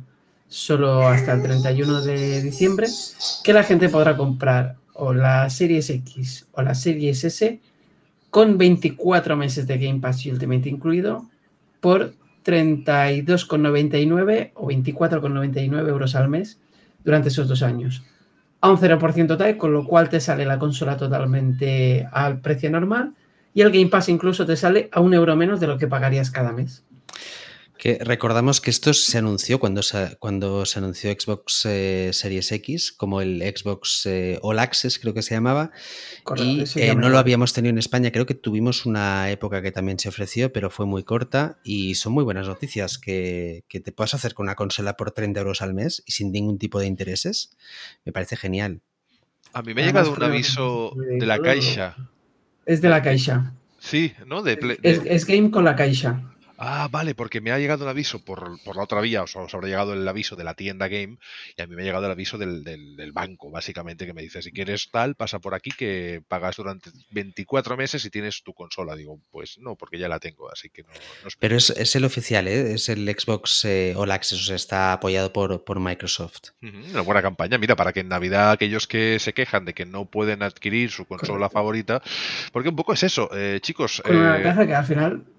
solo 0.47 1.07
hasta 1.07 1.33
el 1.33 1.43
31 1.43 2.01
de 2.01 2.41
diciembre, 2.41 2.87
que 3.43 3.53
la 3.53 3.63
gente 3.63 3.89
podrá 3.89 4.15
comprar 4.15 4.75
o 4.93 5.13
la 5.13 5.49
Series 5.49 5.89
X 5.89 6.47
o 6.53 6.61
la 6.61 6.75
Series 6.75 7.23
S 7.23 7.59
con 8.29 8.57
24 8.57 9.35
meses 9.35 9.67
de 9.67 9.77
Game 9.77 9.99
Pass 9.99 10.25
Ultimate 10.25 10.69
incluido 10.69 11.25
por 11.79 12.13
32,99 12.45 14.51
o 14.55 14.67
24,99 14.67 15.87
euros 15.87 16.15
al 16.15 16.29
mes 16.29 16.59
durante 17.03 17.29
esos 17.29 17.47
dos 17.47 17.63
años 17.63 18.03
a 18.65 18.71
un 18.71 18.77
0% 18.77 19.37
TAE, 19.37 19.57
con 19.57 19.73
lo 19.73 19.85
cual 19.85 20.09
te 20.09 20.19
sale 20.19 20.43
la 20.43 20.57
consola 20.57 20.97
totalmente 20.97 22.07
al 22.11 22.39
precio 22.39 22.69
normal 22.71 23.13
y 23.53 23.61
el 23.61 23.71
Game 23.71 23.87
Pass 23.87 24.09
incluso 24.09 24.45
te 24.45 24.55
sale 24.55 24.89
a 24.91 25.01
un 25.01 25.13
euro 25.13 25.35
menos 25.35 25.59
de 25.59 25.67
lo 25.67 25.77
que 25.77 25.87
pagarías 25.87 26.31
cada 26.31 26.51
mes. 26.51 26.83
Que 27.77 27.97
recordamos 28.01 28.61
que 28.61 28.69
esto 28.69 28.93
se 28.93 29.17
anunció 29.17 29.59
cuando 29.59 29.83
se, 29.83 30.15
cuando 30.17 30.65
se 30.65 30.79
anunció 30.79 31.11
Xbox 31.11 31.65
eh, 31.65 32.09
Series 32.13 32.51
X, 32.53 32.91
como 32.93 33.19
el 33.21 33.41
Xbox 33.41 34.05
eh, 34.05 34.39
All 34.41 34.59
Access, 34.59 34.97
creo 34.97 35.13
que 35.13 35.21
se 35.21 35.35
llamaba, 35.35 35.71
Correcto, 36.23 36.49
y 36.49 36.61
eso 36.61 36.79
eh, 36.79 36.95
no 36.95 37.09
lo 37.09 37.17
habíamos 37.17 37.51
tenido 37.53 37.71
en 37.71 37.77
España. 37.77 38.11
Creo 38.11 38.25
que 38.25 38.33
tuvimos 38.33 38.85
una 38.85 39.29
época 39.29 39.61
que 39.61 39.71
también 39.73 39.99
se 39.99 40.07
ofreció, 40.09 40.53
pero 40.53 40.69
fue 40.69 40.85
muy 40.85 41.03
corta 41.03 41.59
y 41.65 41.95
son 41.95 42.13
muy 42.13 42.23
buenas 42.23 42.47
noticias 42.47 42.97
que, 42.97 43.65
que 43.67 43.81
te 43.81 43.91
puedas 43.91 44.13
hacer 44.13 44.33
con 44.33 44.45
una 44.45 44.55
consola 44.55 44.95
por 44.95 45.11
30 45.11 45.39
euros 45.41 45.61
al 45.61 45.73
mes 45.73 46.01
y 46.05 46.13
sin 46.13 46.31
ningún 46.31 46.57
tipo 46.57 46.79
de 46.79 46.87
intereses. 46.87 47.57
Me 48.05 48.11
parece 48.13 48.37
genial. 48.37 48.81
A 49.53 49.61
mí 49.61 49.73
me 49.73 49.83
ha 49.83 49.85
llegado 49.87 50.11
un 50.13 50.23
aviso 50.23 50.93
de 51.19 51.25
la 51.25 51.39
Caixa. 51.39 51.95
Es 52.65 52.81
de 52.81 52.89
la 52.89 53.01
Caixa. 53.03 53.53
Sí, 53.79 54.13
¿no? 54.25 54.41
De, 54.41 54.53
Es, 54.81 55.03
de- 55.03 55.13
es 55.13 55.25
Game 55.25 55.51
con 55.51 55.63
la 55.65 55.75
Caixa. 55.75 56.31
Ah, 56.57 56.87
vale, 56.89 57.15
porque 57.15 57.41
me 57.41 57.51
ha 57.51 57.59
llegado 57.59 57.83
un 57.83 57.89
aviso 57.89 58.23
por, 58.23 58.61
por 58.63 58.77
la 58.77 58.83
otra 58.83 59.01
vía, 59.01 59.23
o 59.23 59.27
sea, 59.27 59.41
os 59.41 59.53
habrá 59.53 59.67
llegado 59.67 59.93
el 59.93 60.07
aviso 60.07 60.35
de 60.35 60.43
la 60.45 60.53
tienda 60.53 60.87
Game 60.87 61.17
y 61.57 61.61
a 61.61 61.67
mí 61.67 61.75
me 61.75 61.81
ha 61.81 61.85
llegado 61.85 62.05
el 62.05 62.11
aviso 62.11 62.37
del, 62.37 62.63
del- 62.63 62.95
del 62.95 63.11
banco, 63.11 63.51
básicamente, 63.51 64.05
que 64.05 64.13
me 64.13 64.21
dice, 64.21 64.41
si 64.41 64.51
quieres 64.51 64.89
tal, 64.91 65.15
pasa 65.15 65.39
por 65.39 65.53
aquí 65.53 65.71
que 65.71 66.21
pagas 66.27 66.55
durante 66.55 66.91
24 67.11 67.75
meses 67.75 68.05
y 68.05 68.09
tienes 68.09 68.41
tu 68.43 68.53
consola. 68.53 68.95
Digo, 68.95 69.19
pues 69.31 69.57
no, 69.59 69.75
porque 69.75 69.99
ya 69.99 70.07
la 70.07 70.19
tengo, 70.19 70.49
así 70.51 70.69
que 70.69 70.83
no, 70.83 70.89
no 71.23 71.27
es- 71.27 71.35
Pero 71.35 71.57
es, 71.57 71.69
es 71.71 71.95
el 71.95 72.05
oficial, 72.05 72.47
¿eh? 72.47 72.73
es 72.75 72.87
el 72.89 73.05
Xbox 73.09 73.65
eh, 73.65 73.93
All 73.97 74.11
Access, 74.11 74.39
o 74.39 74.43
sea, 74.45 74.55
está 74.55 74.93
apoyado 74.93 75.33
por, 75.33 75.63
por 75.65 75.79
Microsoft. 75.79 76.51
Una 76.61 77.01
buena 77.01 77.21
campaña, 77.21 77.57
mira, 77.57 77.75
para 77.75 77.91
que 77.91 77.99
en 77.99 78.07
Navidad 78.07 78.51
aquellos 78.51 78.87
que 78.87 79.19
se 79.19 79.33
quejan 79.33 79.65
de 79.65 79.73
que 79.73 79.85
no 79.85 80.05
pueden 80.05 80.41
adquirir 80.41 80.89
su 80.91 81.05
consola 81.05 81.49
Correcto. 81.49 81.53
favorita, 81.53 82.01
porque 82.53 82.69
un 82.69 82.75
poco 82.77 82.93
es 82.93 83.03
eso, 83.03 83.29
eh, 83.33 83.59
chicos. 83.61 84.01
Con 84.05 84.15
una 84.15 84.39
eh, 84.39 84.43
caja 84.43 84.65
que 84.65 84.73
al 84.75 84.85
final, 84.85 85.25
eh, 85.27 85.31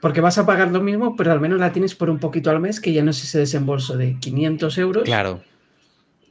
porque 0.00 0.20
vas 0.20 0.38
a 0.38 0.46
pagar 0.46 0.70
lo 0.70 0.80
mismo, 0.80 1.16
pero 1.16 1.32
al 1.32 1.40
menos 1.40 1.58
la 1.58 1.72
tienes 1.72 1.94
por 1.94 2.10
un 2.10 2.18
poquito 2.18 2.50
al 2.50 2.60
mes, 2.60 2.80
que 2.80 2.92
ya 2.92 3.02
no 3.02 3.10
es 3.10 3.22
ese 3.22 3.38
desembolso 3.38 3.96
de 3.96 4.16
500 4.18 4.78
euros. 4.78 5.04
Claro, 5.04 5.40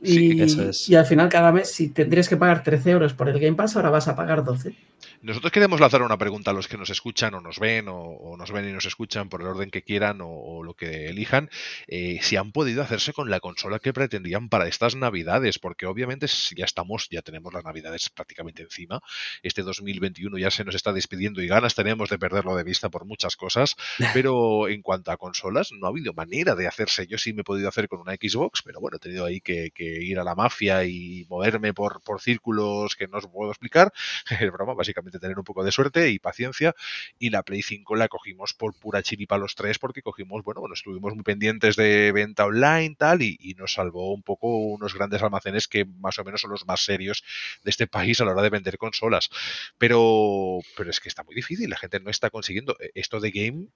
Y, 0.02 0.42
eso 0.42 0.70
es. 0.70 0.88
y 0.90 0.96
al 0.96 1.06
final 1.06 1.30
cada 1.30 1.52
mes, 1.52 1.72
si 1.72 1.90
tendrías 1.90 2.30
que 2.30 2.38
pagar 2.38 2.64
13 2.64 2.92
euros 2.92 3.14
por 3.14 3.30
el 3.30 3.40
Game 3.40 3.56
Pass, 3.56 3.76
ahora 3.76 3.90
vas 3.90 4.08
a 4.08 4.16
pagar 4.16 4.44
12. 4.44 4.76
Nosotros 5.22 5.52
queremos 5.52 5.80
lanzar 5.80 6.02
una 6.02 6.18
pregunta 6.18 6.52
a 6.52 6.54
los 6.54 6.68
que 6.68 6.78
nos 6.78 6.90
escuchan 6.90 7.34
o 7.34 7.42
nos 7.42 7.60
ven 7.60 7.88
o, 7.88 7.98
o 7.98 8.38
nos 8.38 8.52
ven 8.52 8.70
y 8.70 8.72
nos 8.72 8.86
escuchan 8.86 9.30
por 9.30 9.42
el 9.42 9.48
orden 9.48 9.72
que 9.72 9.82
quieran 9.82 10.22
o, 10.22 10.28
o 10.30 10.64
lo 10.64 10.74
que 10.76 11.08
elijan, 11.08 11.50
eh, 11.88 12.20
si 12.22 12.36
han 12.36 12.52
podido 12.52 12.82
hacerse 12.82 13.14
con 13.14 13.30
la 13.30 13.40
consola 13.40 13.80
que 13.80 13.94
pretendían 13.94 14.50
para 14.50 14.68
estas 14.68 14.96
navidades, 14.96 15.60
porque 15.60 15.86
obviamente 15.86 16.28
ya 16.56 16.66
estamos, 16.66 17.08
ya 17.10 17.22
tenemos 17.22 17.54
las 17.54 17.64
navidades 17.64 18.10
prácticamente 18.10 18.64
encima, 18.64 19.02
este 19.44 19.64
2021 19.64 20.38
ya 20.38 20.52
se 20.52 20.64
nos 20.64 20.76
está 20.76 20.94
despidiendo 20.94 21.42
y 21.42 21.48
ganas 21.48 21.76
tenemos 21.76 22.10
de 22.10 22.20
perderlo 22.20 22.56
de 22.56 22.64
vista 22.64 22.90
por 22.90 23.06
muchas 23.06 23.36
cosas, 23.36 23.76
pero 24.14 24.68
en 24.68 24.82
cuanto 24.82 25.12
a 25.12 25.18
consolas 25.18 25.72
no 25.72 25.88
ha 25.88 25.90
habido 25.90 26.14
manera 26.14 26.56
de 26.56 26.68
hacerse, 26.68 27.08
yo 27.08 27.18
sí 27.18 27.34
me 27.34 27.42
he 27.42 27.46
podido 27.46 27.70
hacer 27.70 27.88
con 27.88 28.00
una 28.00 28.14
Xbox, 28.14 28.62
pero 28.64 28.80
bueno, 28.80 28.98
he 28.98 29.00
tenido 29.00 29.26
ahí 29.26 29.42
que, 29.42 29.72
que 29.74 29.87
ir 29.88 30.20
a 30.20 30.24
la 30.24 30.36
mafia 30.36 30.86
y 30.86 31.26
moverme 31.30 31.74
por, 31.74 32.02
por 32.02 32.22
círculos 32.22 32.96
que 32.96 33.08
no 33.08 33.18
os 33.18 33.28
puedo 33.28 33.52
explicar, 33.52 33.92
es 34.40 34.52
broma, 34.52 34.74
básicamente 34.74 35.20
tener 35.20 35.38
un 35.38 35.44
poco 35.44 35.64
de 35.64 35.72
suerte 35.72 36.10
y 36.10 36.20
paciencia. 36.20 36.74
Y 37.20 37.30
la 37.30 37.44
Play 37.44 37.62
5 37.62 37.96
la 37.96 38.08
cogimos 38.08 38.54
por 38.54 38.74
pura 38.74 39.02
chiripa 39.04 39.38
los 39.38 39.56
tres, 39.56 39.80
porque 39.80 40.02
cogimos, 40.02 40.44
bueno, 40.44 40.62
bueno, 40.62 40.74
estuvimos 40.74 41.14
muy 41.14 41.24
pendientes 41.24 41.76
de 41.76 42.12
venta 42.12 42.46
online, 42.46 42.96
tal, 42.98 43.22
y, 43.22 43.38
y, 43.40 43.54
nos 43.54 43.74
salvó 43.74 44.14
un 44.14 44.24
poco 44.24 44.58
unos 44.58 44.94
grandes 44.94 45.24
almacenes 45.24 45.68
que 45.68 45.86
más 45.86 46.20
o 46.20 46.24
menos 46.24 46.42
son 46.42 46.52
los 46.52 46.66
más 46.66 46.82
serios 46.84 47.24
de 47.64 47.70
este 47.72 47.88
país 47.88 48.22
a 48.22 48.26
la 48.26 48.32
hora 48.32 48.42
de 48.42 48.50
vender 48.50 48.78
consolas. 48.78 49.30
Pero, 49.78 50.60
pero 50.76 50.90
es 50.90 51.00
que 51.00 51.10
está 51.10 51.24
muy 51.24 51.36
difícil, 51.36 51.70
la 51.70 51.78
gente 51.78 52.00
no 52.00 52.10
está 52.10 52.30
consiguiendo. 52.30 52.76
Esto 52.94 53.20
de 53.20 53.32
game 53.32 53.68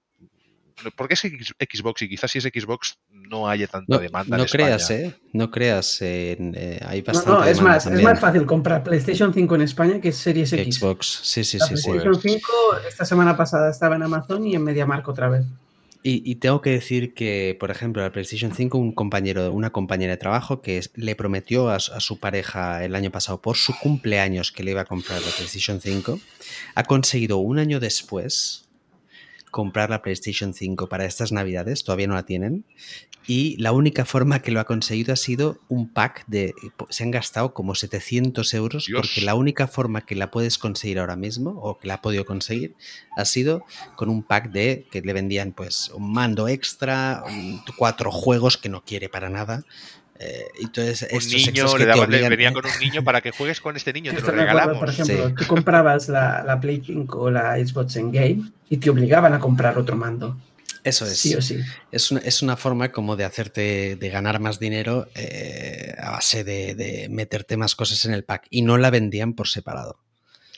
¿Por 0.96 1.08
qué 1.08 1.14
es 1.14 1.20
Xbox? 1.20 2.02
Y 2.02 2.08
quizás 2.08 2.30
si 2.30 2.38
es 2.38 2.44
Xbox 2.44 2.98
no 3.10 3.48
haya 3.48 3.66
tanta 3.66 3.94
No, 3.94 4.00
demanda. 4.00 4.36
no 4.36 4.42
en 4.44 4.48
creas, 4.48 4.90
España. 4.90 5.08
¿eh? 5.08 5.14
No 5.32 5.50
creas. 5.50 6.02
en, 6.02 6.54
eh, 6.56 6.80
hay 6.86 7.00
No, 7.00 7.06
bastante 7.06 7.30
no, 7.30 7.44
es 7.44 7.56
demanda 7.56 7.74
más, 7.74 7.86
es 7.86 8.02
más 8.02 8.20
fácil 8.20 8.46
comprar 8.46 8.82
PlayStation 8.82 9.32
5 9.32 9.54
en 9.54 9.62
España 9.62 10.00
que 10.00 10.12
Series 10.12 10.52
X. 10.52 10.76
Xbox, 10.76 11.20
sí, 11.22 11.44
sí, 11.44 11.58
La 11.58 11.66
sí, 11.66 11.76
sí. 11.76 11.82
PlayStation 11.90 12.20
5 12.20 12.48
esta 12.88 13.04
semana 13.04 13.36
pasada 13.36 13.70
estaba 13.70 13.96
en 13.96 14.02
Amazon 14.02 14.46
y 14.46 14.54
en 14.54 14.62
MediaMarkt 14.64 15.08
otra 15.08 15.28
vez. 15.28 15.44
Y, 16.04 16.28
y 16.28 16.34
tengo 16.34 16.60
que 16.60 16.70
decir 16.70 17.14
que, 17.14 17.56
por 17.60 17.70
ejemplo, 17.70 18.02
la 18.02 18.10
PlayStation 18.10 18.52
5, 18.52 18.76
un 18.76 18.92
compañero, 18.92 19.52
una 19.52 19.70
compañera 19.70 20.10
de 20.10 20.16
trabajo 20.16 20.60
que 20.60 20.78
es- 20.78 20.90
le 20.96 21.14
prometió 21.14 21.70
a, 21.70 21.78
su- 21.78 21.92
a 21.94 22.00
su 22.00 22.18
pareja 22.18 22.84
el 22.84 22.96
año 22.96 23.12
pasado 23.12 23.40
por 23.40 23.56
su 23.56 23.72
cumpleaños 23.78 24.50
que 24.50 24.64
le 24.64 24.72
iba 24.72 24.80
a 24.80 24.84
comprar 24.84 25.20
la 25.22 25.30
PlayStation 25.30 25.80
5, 25.80 26.18
ha 26.74 26.82
conseguido 26.82 27.38
un 27.38 27.60
año 27.60 27.78
después 27.78 28.61
comprar 29.52 29.90
la 29.90 30.02
PlayStation 30.02 30.54
5 30.54 30.88
para 30.88 31.04
estas 31.04 31.30
navidades, 31.30 31.84
todavía 31.84 32.08
no 32.08 32.14
la 32.14 32.24
tienen, 32.24 32.64
y 33.26 33.56
la 33.58 33.70
única 33.72 34.04
forma 34.04 34.40
que 34.40 34.50
lo 34.50 34.58
ha 34.58 34.64
conseguido 34.64 35.12
ha 35.12 35.16
sido 35.16 35.60
un 35.68 35.92
pack 35.92 36.24
de... 36.26 36.54
Se 36.88 37.04
han 37.04 37.12
gastado 37.12 37.54
como 37.54 37.74
700 37.74 38.54
euros 38.54 38.86
Dios. 38.86 39.00
porque 39.00 39.20
la 39.20 39.34
única 39.34 39.68
forma 39.68 40.04
que 40.04 40.16
la 40.16 40.30
puedes 40.30 40.58
conseguir 40.58 40.98
ahora 40.98 41.16
mismo, 41.16 41.50
o 41.50 41.78
que 41.78 41.86
la 41.86 41.94
ha 41.94 42.02
podido 42.02 42.24
conseguir, 42.24 42.74
ha 43.16 43.24
sido 43.24 43.64
con 43.94 44.08
un 44.08 44.22
pack 44.22 44.50
de 44.50 44.86
que 44.90 45.02
le 45.02 45.12
vendían 45.12 45.52
pues 45.52 45.90
un 45.94 46.12
mando 46.12 46.48
extra, 46.48 47.22
cuatro 47.76 48.10
juegos 48.10 48.56
que 48.56 48.70
no 48.70 48.82
quiere 48.84 49.08
para 49.08 49.28
nada. 49.28 49.64
Eh, 50.18 50.44
entonces, 50.60 51.02
Un 51.10 51.18
estos 51.18 51.32
niño, 51.32 51.66
le, 51.78 51.84
te 51.84 51.90
daban- 51.90 52.10
le 52.10 52.18
obligan- 52.18 52.28
venía 52.30 52.52
con 52.52 52.64
un 52.64 52.78
niño 52.80 53.02
para 53.04 53.20
que 53.20 53.30
juegues 53.32 53.60
con 53.60 53.76
este 53.76 53.92
niño, 53.92 54.10
te 54.12 54.16
lo 54.20 54.22
acuerdo, 54.28 54.40
regalamos. 54.40 54.78
por 54.78 54.88
ejemplo, 54.90 55.28
Sí. 55.28 55.34
tú 55.36 55.46
comprabas 55.46 56.08
la, 56.08 56.44
la 56.44 56.60
Play 56.60 56.82
5 56.84 57.18
o 57.20 57.30
la 57.30 57.56
Xbox 57.56 57.96
en 57.96 58.12
Game 58.12 58.42
y 58.68 58.76
te 58.76 58.90
obligaban 58.90 59.32
a 59.34 59.38
comprar 59.40 59.76
otro 59.78 59.96
mando. 59.96 60.36
Eso 60.84 61.06
es. 61.06 61.16
Sí 61.16 61.34
o 61.36 61.40
sí. 61.40 61.60
Es 61.92 62.10
una, 62.10 62.20
es 62.20 62.42
una 62.42 62.56
forma 62.56 62.90
como 62.90 63.14
de 63.14 63.24
hacerte, 63.24 63.94
de 63.96 64.08
ganar 64.10 64.40
más 64.40 64.58
dinero 64.58 65.06
eh, 65.14 65.94
a 65.96 66.10
base 66.10 66.42
de, 66.42 66.74
de 66.74 67.08
meterte 67.08 67.56
más 67.56 67.76
cosas 67.76 68.04
en 68.04 68.12
el 68.12 68.24
pack. 68.24 68.46
Y 68.50 68.62
no 68.62 68.76
la 68.78 68.90
vendían 68.90 69.34
por 69.34 69.46
separado. 69.46 69.98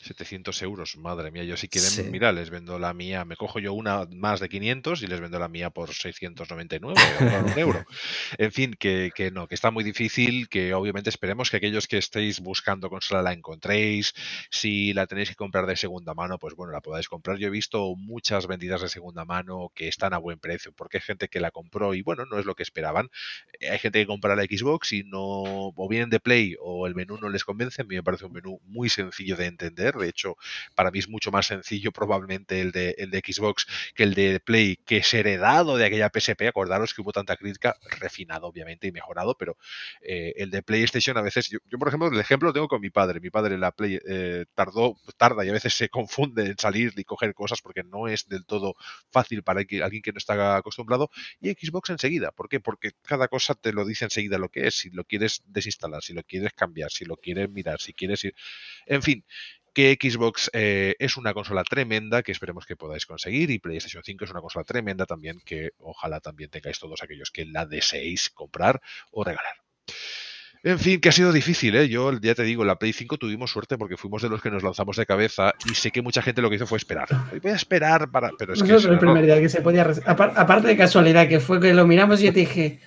700 0.05 0.63
euros, 0.63 0.97
madre 0.97 1.31
mía. 1.31 1.45
Yo 1.45 1.57
si 1.57 1.69
quieren, 1.69 1.91
Sí. 1.91 2.03
mira, 2.05 2.33
les 2.33 2.51
vendo 2.51 2.79
la 2.79 2.95
mía, 2.95 3.25
me 3.25 3.37
cojo 3.37 3.59
yo 3.59 3.73
una 3.73 4.07
más 4.13 4.41
de 4.41 4.49
500 4.49 5.03
y 5.03 5.07
les 5.07 5.21
vendo 5.21 5.39
la 5.39 5.49
mía 5.49 5.71
por 5.71 5.93
699 5.93 6.95
o 7.21 7.45
un 7.53 7.59
euro. 7.59 7.85
En 8.39 8.53
fin, 8.53 8.75
que, 8.79 9.11
que 9.15 9.31
no, 9.31 9.47
que 9.49 9.55
está 9.55 9.71
muy 9.71 9.85
difícil, 9.85 10.49
que 10.49 10.75
obviamente 10.75 11.11
esperemos 11.11 11.51
que 11.51 11.57
aquellos 11.59 11.87
que 11.89 11.99
estéis 11.99 12.41
buscando 12.41 12.89
consola 12.91 13.23
la 13.23 13.33
encontréis. 13.33 14.13
Si 14.51 14.93
la 14.93 15.07
tenéis 15.07 15.31
que 15.31 15.35
comprar 15.37 15.67
de 15.67 15.77
segunda 15.77 16.15
mano, 16.15 16.39
pues 16.39 16.55
bueno, 16.55 16.73
la 16.73 16.81
podáis 16.81 17.09
comprar. 17.09 17.39
Yo 17.39 17.49
he 17.49 17.51
visto 17.51 17.95
muchas 17.97 18.47
vendidas 18.47 18.83
de 18.83 18.89
segunda 18.89 19.25
mano 19.25 19.71
que 19.75 19.89
están 19.89 20.13
a 20.15 20.19
buen 20.19 20.39
precio, 20.39 20.73
porque 20.73 20.99
hay 20.99 21.03
gente 21.03 21.29
que 21.29 21.41
la 21.41 21.51
compró 21.51 21.95
y 21.95 22.03
bueno, 22.03 22.25
no 22.27 22.39
es 22.39 22.45
lo 22.47 22.55
que 22.55 22.63
esperaban. 22.63 23.09
Eh, 23.61 23.71
Hay 23.71 23.79
gente 23.79 24.01
que 24.01 24.07
compra 24.07 24.37
la 24.37 24.43
Xbox 24.45 24.93
y 24.93 25.03
no, 25.05 25.21
o 25.23 25.89
vienen 25.89 26.11
de 26.11 26.21
Play 26.21 26.57
o 26.61 26.87
el 26.87 26.95
menú 26.95 27.19
no 27.19 27.29
les 27.29 27.45
convence. 27.45 27.83
A 27.83 27.85
mí 27.85 27.95
me 27.95 28.03
parece 28.03 28.27
un 28.27 28.33
menú 28.33 28.61
muy 28.65 28.89
sencillo 28.89 29.37
de 29.37 29.47
entender. 29.47 29.94
De 29.99 30.09
hecho, 30.09 30.37
para 30.75 30.91
mí 30.91 30.99
es 30.99 31.09
mucho 31.09 31.31
más 31.31 31.47
sencillo 31.47 31.93
probablemente 31.93 32.61
el 32.61 32.73
de, 32.73 32.95
el 32.99 33.11
de 33.11 33.19
Xbox 33.19 33.67
que 33.95 34.03
el 34.05 34.15
de 34.15 34.41
Play, 34.41 34.77
que 34.77 34.99
es 34.99 35.15
heredado 35.15 35.77
de 35.77 35.87
aquella 35.87 36.11
PSP. 36.13 36.49
Acordaros 36.49 36.95
que 36.95 37.03
hubo 37.03 37.13
tanta 37.13 37.37
crítica, 37.37 37.77
refinado 38.01 38.47
obviamente 38.47 38.87
y 38.87 38.93
mejorado, 38.93 39.37
pero 39.37 39.57
eh, 40.03 40.35
el 40.37 40.51
de 40.51 40.63
PlayStation 40.63 41.17
a 41.17 41.23
veces, 41.23 41.49
yo, 41.49 41.79
por 41.79 41.89
ejemplo, 41.89 42.09
el 42.09 42.19
ejemplo 42.19 42.49
lo 42.49 42.53
tengo 42.53 42.69
con 42.69 42.81
mi 42.81 42.91
padre. 42.91 43.21
Mi 43.21 43.31
padre 43.31 43.59
la 43.59 43.73
Play 43.73 43.99
eh, 44.07 44.47
tardó, 44.55 44.97
tarda 45.17 45.45
y 45.45 45.49
a 45.49 45.53
veces 45.53 45.75
se 45.75 45.89
confunde 45.89 46.47
en 46.47 46.59
salir 46.59 46.93
y 46.97 47.05
coger 47.05 47.35
cosas 47.35 47.61
porque 47.63 47.83
no 47.83 48.09
es 48.09 48.29
del 48.29 48.45
todo 48.45 48.75
fácil 49.11 49.43
para 49.43 49.61
alguien 49.61 50.03
que 50.03 50.13
no 50.13 50.19
está 50.19 50.57
acostumbrado. 50.57 51.11
Y 51.41 51.51
Xbox 51.51 51.91
enseguida. 51.91 52.33
¿Por 52.33 52.49
qué? 52.49 52.61
Porque 52.61 52.93
cada 53.03 53.29
cosa 53.29 53.55
te 53.55 53.73
lo 53.73 53.85
dice 53.85 54.05
enseguida 54.05 54.39
lo 54.39 54.49
que 54.49 54.67
es. 54.67 54.75
Si 54.77 54.91
lo 54.91 55.05
quieres 55.05 55.43
desinstalar, 55.47 56.03
si 56.03 56.13
lo 56.13 56.23
quieres 56.23 56.53
cambiar, 56.53 56.91
si 56.91 57.05
lo 57.05 57.17
quieres 57.17 57.51
mirar, 57.51 57.81
si 57.81 57.93
quieres 57.93 58.25
ir. 58.25 58.35
En 58.87 59.03
fin, 59.03 59.25
que 59.75 59.99
Xbox 60.01 60.51
eh, 60.53 60.95
es 60.99 61.17
una 61.17 61.35
consola 61.35 61.65
tremenda 61.65 62.23
que 62.23 62.33
esperemos 62.33 62.65
que 62.65 62.77
podáis 62.77 63.05
conseguir 63.05 63.51
y 63.51 63.59
PlayStation 63.59 64.03
5 64.03 64.25
es 64.25 64.31
una 64.31 64.41
consola 64.41 64.65
tremenda 64.65 65.05
también 65.05 65.41
que 65.45 65.73
ojalá 65.79 66.21
también 66.21 66.49
tengáis 66.49 66.79
todos 66.79 67.03
aquellos 67.03 67.31
que 67.31 67.45
la 67.45 67.67
deseéis 67.67 68.31
comprar 68.31 68.81
o 69.11 69.25
regalar. 69.25 69.57
En 70.63 70.79
fin, 70.79 70.99
que 70.99 71.11
ha 71.11 71.13
sido 71.13 71.31
difícil, 71.31 71.77
¿eh? 71.77 71.91
Yo 71.91 72.11
ya 72.21 72.35
te 72.35 72.43
digo, 72.43 72.65
la 72.65 72.77
Play 72.77 72.95
5 72.95 73.19
tuvimos 73.19 73.51
suerte 73.51 73.77
porque 73.77 73.99
fuimos 73.99 74.23
de 74.23 74.31
los 74.31 74.41
que 74.41 74.51
nos 74.51 74.63
lanzamos 74.63 74.97
de 74.97 75.05
cabeza 75.05 75.53
y 75.71 75.75
sé 75.75 75.91
que 75.91 76.01
mucha 76.01 76.23
gente 76.23 76.41
lo 76.41 76.49
que 76.49 76.57
hizo 76.57 76.67
fue 76.67 76.79
esperar. 76.79 77.07
Voy 77.43 77.53
a 77.53 77.55
esperar 77.55 78.11
para... 78.11 78.31
Pero 78.39 78.55
es 78.55 78.63
que 78.63 78.69
Nosotros 78.69 78.85
si 78.85 78.89
el 78.89 78.99
primer 78.99 79.27
día 79.27 79.39
que 79.41 79.51
se 79.51 79.61
podía... 79.61 79.83
aparte 80.07 80.69
de 80.69 80.77
casualidad, 80.77 81.29
que 81.29 81.39
fue 81.39 81.61
que 81.61 81.75
lo 81.75 81.87
miramos 81.87 82.23
y 82.23 82.25
yo 82.25 82.33
te 82.33 82.41
dije, 82.41 82.79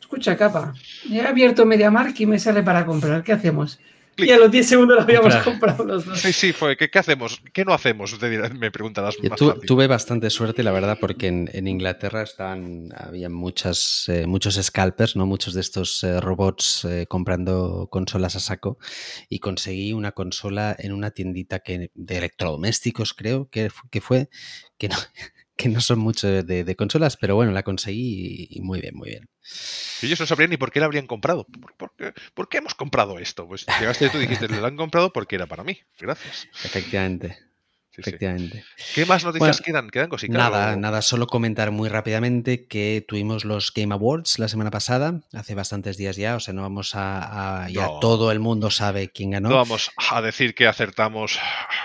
escucha, 0.00 0.36
capa, 0.36 0.74
he 1.08 1.20
abierto 1.20 1.66
MediaMarkt 1.66 2.18
y 2.18 2.26
me 2.26 2.40
sale 2.40 2.64
para 2.64 2.84
comprar, 2.84 3.22
¿qué 3.22 3.32
hacemos? 3.32 3.78
Clic. 4.20 4.28
Y 4.30 4.32
a 4.32 4.38
los 4.38 4.50
10 4.50 4.68
segundos 4.68 4.96
lo 4.96 5.02
habíamos 5.02 5.34
Comprar. 5.34 5.44
comprado 5.44 5.84
los 5.84 6.04
dos. 6.04 6.20
Sí, 6.20 6.32
sí, 6.32 6.52
fue. 6.52 6.76
¿Qué, 6.76 6.90
qué 6.90 6.98
hacemos? 6.98 7.42
¿Qué 7.52 7.64
no 7.64 7.72
hacemos? 7.74 8.16
Me 8.58 8.70
preguntarás 8.70 9.16
Yo 9.22 9.28
más 9.30 9.38
tu- 9.38 9.52
tuve 9.66 9.86
bastante 9.86 10.30
suerte, 10.30 10.62
la 10.62 10.72
verdad, 10.72 10.98
porque 11.00 11.26
en, 11.28 11.50
en 11.52 11.66
Inglaterra 11.68 12.22
estaban, 12.22 12.88
había 12.96 13.28
muchas, 13.28 14.04
eh, 14.08 14.26
muchos 14.26 14.54
scalpers, 14.54 15.16
¿no? 15.16 15.26
Muchos 15.26 15.54
de 15.54 15.60
estos 15.60 16.02
eh, 16.04 16.20
robots 16.20 16.84
eh, 16.84 17.06
comprando 17.08 17.88
consolas 17.90 18.36
a 18.36 18.40
saco. 18.40 18.78
Y 19.28 19.38
conseguí 19.40 19.92
una 19.92 20.12
consola 20.12 20.76
en 20.78 20.92
una 20.92 21.10
tiendita 21.10 21.60
que, 21.60 21.90
de 21.94 22.18
electrodomésticos, 22.18 23.14
creo 23.14 23.48
que, 23.50 23.70
que 23.90 24.00
fue, 24.00 24.28
que 24.78 24.88
no, 24.88 24.96
que 25.62 25.68
no 25.68 25.80
son 25.80 25.98
mucho 25.98 26.26
de, 26.28 26.64
de 26.64 26.76
consolas, 26.76 27.16
pero 27.16 27.34
bueno, 27.34 27.52
la 27.52 27.62
conseguí 27.62 28.46
y, 28.50 28.60
muy 28.60 28.80
bien, 28.80 28.94
muy 28.96 29.10
bien. 29.10 29.28
Ellos 30.02 30.18
no 30.20 30.26
sabrían 30.26 30.50
ni 30.50 30.56
por 30.56 30.70
qué 30.72 30.80
la 30.80 30.86
habrían 30.86 31.06
comprado. 31.06 31.46
¿Por, 31.46 31.74
por 31.76 31.92
qué, 31.96 32.12
por 32.34 32.48
qué 32.48 32.58
hemos 32.58 32.74
comprado 32.74 33.18
esto? 33.18 33.46
Pues 33.46 33.66
llegaste 33.78 34.08
tú 34.10 34.18
y 34.18 34.22
dijiste, 34.22 34.48
lo 34.48 34.66
han 34.66 34.76
comprado 34.76 35.12
porque 35.12 35.36
era 35.36 35.46
para 35.46 35.64
mí. 35.64 35.78
Gracias. 35.98 36.48
Efectivamente, 36.64 37.38
Sí, 37.92 38.02
sí. 38.04 38.10
efectivamente. 38.10 38.64
¿Qué 38.94 39.04
más 39.04 39.24
noticias 39.24 39.58
Bueno, 39.58 39.64
quedan? 39.64 39.90
¿Quedan 39.90 40.08
cositas? 40.08 40.36
Nada, 40.36 40.74
o- 40.74 40.76
nada, 40.76 41.02
solo 41.02 41.26
comentar 41.26 41.72
muy 41.72 41.88
rápidamente 41.88 42.66
que 42.68 43.04
tuvimos 43.06 43.44
los 43.44 43.72
Game 43.74 43.92
Awards 43.92 44.38
la 44.38 44.46
semana 44.46 44.70
pasada, 44.70 45.20
hace 45.32 45.56
bastantes 45.56 45.96
días 45.96 46.14
ya, 46.16 46.36
o 46.36 46.40
sea, 46.40 46.54
no 46.54 46.62
vamos 46.62 46.94
a, 46.94 47.64
a- 47.64 47.68
ya 47.68 47.86
No. 47.86 47.98
todo 48.00 48.30
el 48.30 48.38
mundo 48.38 48.70
sabe 48.70 49.10
quién 49.10 49.30
ganó, 49.32 49.48
No 49.48 49.56
vamos 49.56 49.90
a 50.10 50.22
decir 50.22 50.54
que 50.54 50.68
acertamos. 50.68 51.38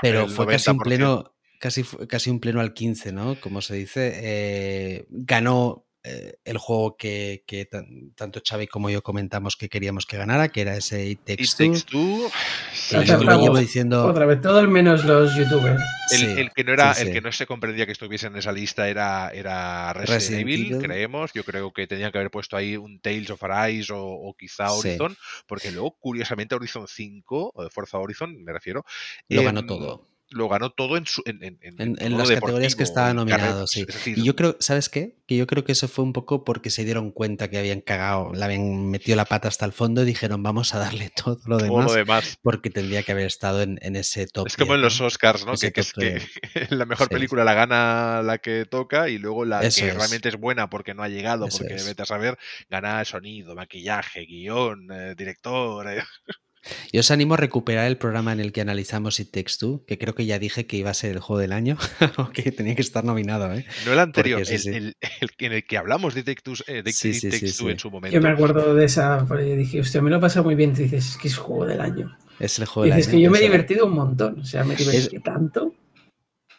pero 0.03 0.25
el 0.25 0.29
fue 0.29 0.45
casi 0.45 0.69
90%. 0.69 0.83
pleno, 0.83 1.34
casi, 1.65 1.83
casi 2.07 2.29
un 2.29 2.39
pleno 2.39 2.61
al 2.61 2.73
15, 2.75 3.11
¿no? 3.11 3.39
Como 3.41 3.59
se 3.61 3.73
dice, 3.73 4.11
eh, 4.21 5.05
ganó 5.09 5.87
eh, 6.03 6.35
el 6.45 6.59
juego 6.59 6.95
que, 6.95 7.43
que 7.47 7.65
tan- 7.65 8.11
tanto 8.13 8.39
Xavi 8.47 8.67
como 8.67 8.91
yo 8.91 9.01
comentamos 9.01 9.55
que 9.55 9.67
queríamos 9.69 10.05
que 10.05 10.17
ganara, 10.17 10.49
que 10.49 10.61
era 10.61 10.77
ese 10.77 11.03
It 11.07 11.21
Takes 11.25 11.43
It 11.43 11.49
Takes 11.57 11.81
Two, 11.89 12.29
sí, 12.71 12.97
yo 13.05 13.17
lo 13.23 13.41
llevo 13.41 13.57
diciendo... 13.57 14.05
Otra 14.05 14.27
vez, 14.27 14.39
todo 14.39 14.59
el 14.59 14.67
menos 14.67 15.03
los 15.05 15.35
youtubers. 15.35 15.81
El, 16.11 16.19
Sí, 16.19 16.25
el 16.37 16.51
que 16.51 16.63
no 16.63 16.73
era, 16.73 16.93
sí, 16.93 17.01
el 17.01 17.07
sí. 17.07 17.13
que 17.15 17.21
no 17.21 17.31
se 17.31 17.47
comprendía 17.47 17.87
que 17.87 17.93
estuviese 17.93 18.27
en 18.27 18.35
esa 18.35 18.51
lista 18.51 18.87
era, 18.87 19.29
era 19.29 19.91
Resident, 19.93 20.13
Resident 20.13 20.41
Evil, 20.43 20.65
Evil. 20.73 20.77
creemos. 20.85 21.31
Yo 21.33 21.43
creo 21.43 21.73
que 21.73 21.87
tenían 21.87 22.11
que 22.11 22.19
haber 22.19 22.29
puesto 22.29 22.55
ahí 22.55 22.77
un 22.77 22.99
Tales 22.99 23.31
of 23.31 23.43
Arise 23.43 23.91
o, 23.91 24.03
o 24.05 24.35
quizá 24.35 24.67
Sí. 24.69 24.89
Horizon, 24.89 25.17
porque 25.47 25.71
luego, 25.71 25.97
curiosamente, 25.99 26.53
Horizon 26.53 26.87
5, 26.87 27.51
o 27.55 27.63
de 27.63 27.71
Forza 27.71 27.97
Horizon, 27.97 28.43
me 28.43 28.53
refiero, 28.53 28.85
Lo 29.29 29.39
em, 29.41 29.45
ganó 29.47 29.65
todo. 29.65 30.07
Lo 30.29 30.49
ganó 30.49 30.71
todo 30.71 30.97
en, 30.97 31.05
su, 31.05 31.21
en, 31.25 31.41
en, 31.43 31.59
en, 31.61 31.95
en 32.01 32.17
las 32.17 32.29
categorías 32.29 32.75
que 32.75 32.83
estaba 32.83 33.13
nominado, 33.13 33.67
sí. 33.67 33.85
Decir, 33.85 34.17
y 34.17 34.23
yo 34.23 34.35
creo, 34.35 34.57
¿sabes 34.59 34.89
qué? 34.89 35.17
Que 35.27 35.37
yo 35.37 35.45
creo 35.47 35.63
que 35.63 35.71
eso 35.71 35.87
fue 35.87 36.03
un 36.03 36.13
poco 36.13 36.43
porque 36.43 36.69
se 36.69 36.83
dieron 36.83 37.11
cuenta 37.11 37.49
que 37.49 37.57
habían 37.57 37.81
cagado, 37.81 38.33
le 38.33 38.43
habían 38.43 38.89
metido 38.89 39.15
la 39.15 39.25
pata 39.25 39.47
hasta 39.47 39.65
el 39.65 39.71
fondo 39.71 40.01
y 40.01 40.05
dijeron, 40.05 40.41
vamos 40.43 40.73
a 40.73 40.79
darle 40.79 41.11
todo 41.15 41.39
lo, 41.45 41.57
todo 41.57 41.67
demás, 41.67 41.85
lo 41.85 41.93
demás, 41.93 42.37
porque 42.41 42.69
tendría 42.69 43.03
que 43.03 43.11
haber 43.11 43.25
estado 43.27 43.61
en, 43.61 43.77
ese 43.95 44.27
top. 44.27 44.47
Es 44.47 44.57
como 44.57 44.73
10, 44.73 44.75
en 44.75 44.81
los. 44.81 45.01
Oscars, 45.01 45.45
¿no? 45.45 45.53
Que, 45.53 45.71
que, 45.71 45.81
es 45.81 45.93
top 45.93 46.01
que 46.03 46.21
la 46.75 46.85
mejor 46.85 47.07
Sí. 47.07 47.13
película 47.13 47.43
la 47.43 47.53
gana 47.53 48.21
la 48.23 48.39
que 48.39 48.65
toca 48.65 49.09
y 49.09 49.17
luego 49.19 49.45
la 49.45 49.61
Eso 49.63 49.81
que 49.81 49.89
es. 49.89 49.95
realmente 49.95 50.29
es 50.29 50.37
buena 50.37 50.69
porque 50.69 50.93
no 50.93 51.03
ha 51.03 51.07
llegado, 51.09 51.45
Eso 51.47 51.59
porque 51.59 51.75
es. 51.75 51.85
vete 51.85 52.01
a 52.01 52.05
saber, 52.05 52.37
gana 52.69 53.03
sonido, 53.05 53.55
maquillaje, 53.55 54.25
guion, 54.25 54.87
eh, 54.91 55.15
director. 55.15 55.87
eh. 55.89 56.03
Yo 56.91 56.99
os 57.01 57.11
animo 57.11 57.33
a 57.35 57.37
recuperar 57.37 57.87
el 57.87 57.97
programa 57.97 58.33
en 58.33 58.39
el 58.39 58.51
que 58.51 58.61
analizamos 58.61 59.19
It 59.19 59.31
Takes 59.31 59.53
Two, 59.59 59.83
que 59.87 59.97
creo 59.97 60.15
que 60.15 60.25
ya 60.25 60.39
dije 60.39 60.65
que 60.65 60.77
iba 60.77 60.89
a 60.89 60.93
ser 60.93 61.11
el 61.11 61.19
juego 61.19 61.39
del 61.39 61.51
año, 61.53 61.77
o 62.17 62.29
que 62.29 62.51
tenía 62.51 62.75
que 62.75 62.81
estar 62.81 63.03
nominado, 63.03 63.53
¿eh? 63.53 63.65
No 63.85 63.93
el 63.93 63.99
anterior, 63.99 64.39
Porque 64.39 64.55
el, 64.55 64.59
sí. 64.61 64.69
el- 64.69 64.95
el 65.21 65.29
en 65.39 65.53
el 65.53 65.65
que 65.65 65.77
hablamos 65.77 66.13
de 66.15 66.23
Take 66.23 66.41
Two, 66.41 66.53
eh, 66.67 66.81
de 66.83 66.91
Sí, 66.91 67.09
It 67.09 67.15
sí, 67.15 67.29
Takes 67.29 67.47
sí, 67.49 67.57
Two 67.57 67.67
sí. 67.67 67.71
en 67.71 67.79
su 67.79 67.91
momento. 67.91 68.15
Yo 68.15 68.21
me 68.21 68.29
acuerdo 68.29 68.73
de 68.75 68.85
esa, 68.85 69.25
porque 69.27 69.55
dije, 69.55 69.79
hostia, 69.81 70.01
me 70.01 70.09
lo 70.09 70.17
he 70.17 70.19
pasado 70.19 70.43
muy 70.45 70.55
bien. 70.55 70.71
Y 70.77 70.83
dices, 70.83 71.11
es 71.11 71.17
que 71.17 71.27
es 71.27 71.37
juego 71.37 71.65
del 71.65 71.81
año. 71.81 72.17
Es 72.39 72.59
el 72.59 72.65
juego 72.65 72.87
Y 72.87 72.89
del 72.89 72.97
dices 72.97 73.09
año. 73.13 73.17
que 73.19 73.23
yo 73.23 73.31
me 73.31 73.37
he 73.39 73.41
divertido 73.41 73.85
un 73.85 73.93
montón. 73.93 74.39
O 74.39 74.45
sea, 74.45 74.63
me 74.63 74.75
divertí 74.75 75.19
tanto. 75.19 75.73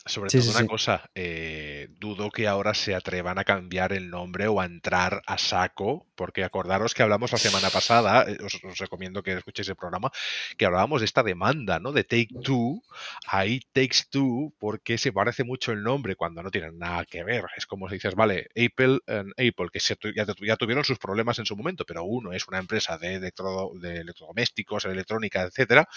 Sobre 0.07 0.31
Sí, 0.31 0.39
todo 0.39 0.45
sí, 0.45 0.51
una 0.53 0.61
sí. 0.61 0.67
cosa, 0.69 1.11
eh, 1.17 1.89
dudo 1.99 2.31
que 2.31 2.47
ahora 2.47 2.75
se 2.75 2.95
atrevan 2.95 3.39
a 3.39 3.45
cambiar 3.45 3.93
el 3.93 4.09
nombre 4.09 4.47
o 4.47 4.61
a 4.61 4.65
entrar 4.65 5.21
a 5.27 5.37
saco, 5.37 6.07
porque 6.15 6.45
acordaros 6.45 6.95
que 6.95 7.03
hablamos 7.03 7.33
la 7.33 7.39
semana 7.39 7.71
pasada, 7.71 8.25
eh, 8.31 8.39
os, 8.45 8.55
os 8.63 8.79
recomiendo 8.79 9.23
que 9.25 9.33
escuchéis 9.33 9.69
el 9.69 9.75
programa, 9.75 10.13
que 10.57 10.65
hablábamos 10.65 11.01
de 11.01 11.07
esta 11.07 11.25
demanda, 11.25 11.81
¿no? 11.81 11.91
De 11.91 12.05
Take 12.05 12.29
Two, 12.43 12.83
ahí 13.27 13.61
Takes 13.73 14.05
Two, 14.09 14.55
porque 14.59 14.97
se 14.97 15.13
parece 15.13 15.43
mucho 15.43 15.73
el 15.73 15.83
nombre 15.83 16.15
cuando 16.15 16.41
no 16.41 16.53
tienen 16.53 16.79
nada 16.79 17.05
que 17.05 17.25
ver. 17.25 17.45
Es 17.57 17.67
como 17.67 17.89
si 17.89 17.95
dices, 17.97 18.15
vale, 18.15 18.47
Apple, 18.57 19.01
and 19.09 19.33
Apple, 19.33 19.69
que 19.73 19.81
se 19.81 19.97
ya, 20.15 20.25
ya 20.47 20.57
tuvieron 20.57 20.85
sus 20.85 20.99
problemas 20.99 21.39
en 21.41 21.47
su 21.47 21.57
momento, 21.57 21.85
pero 21.85 22.05
uno 22.05 22.33
es 22.33 22.47
una 22.47 22.59
empresa 22.59 22.97
de, 22.97 23.17
electro- 23.17 23.73
de 23.81 23.99
electrodomésticos, 24.03 24.85
electrónica, 24.85 25.43
etcétera, 25.43 25.89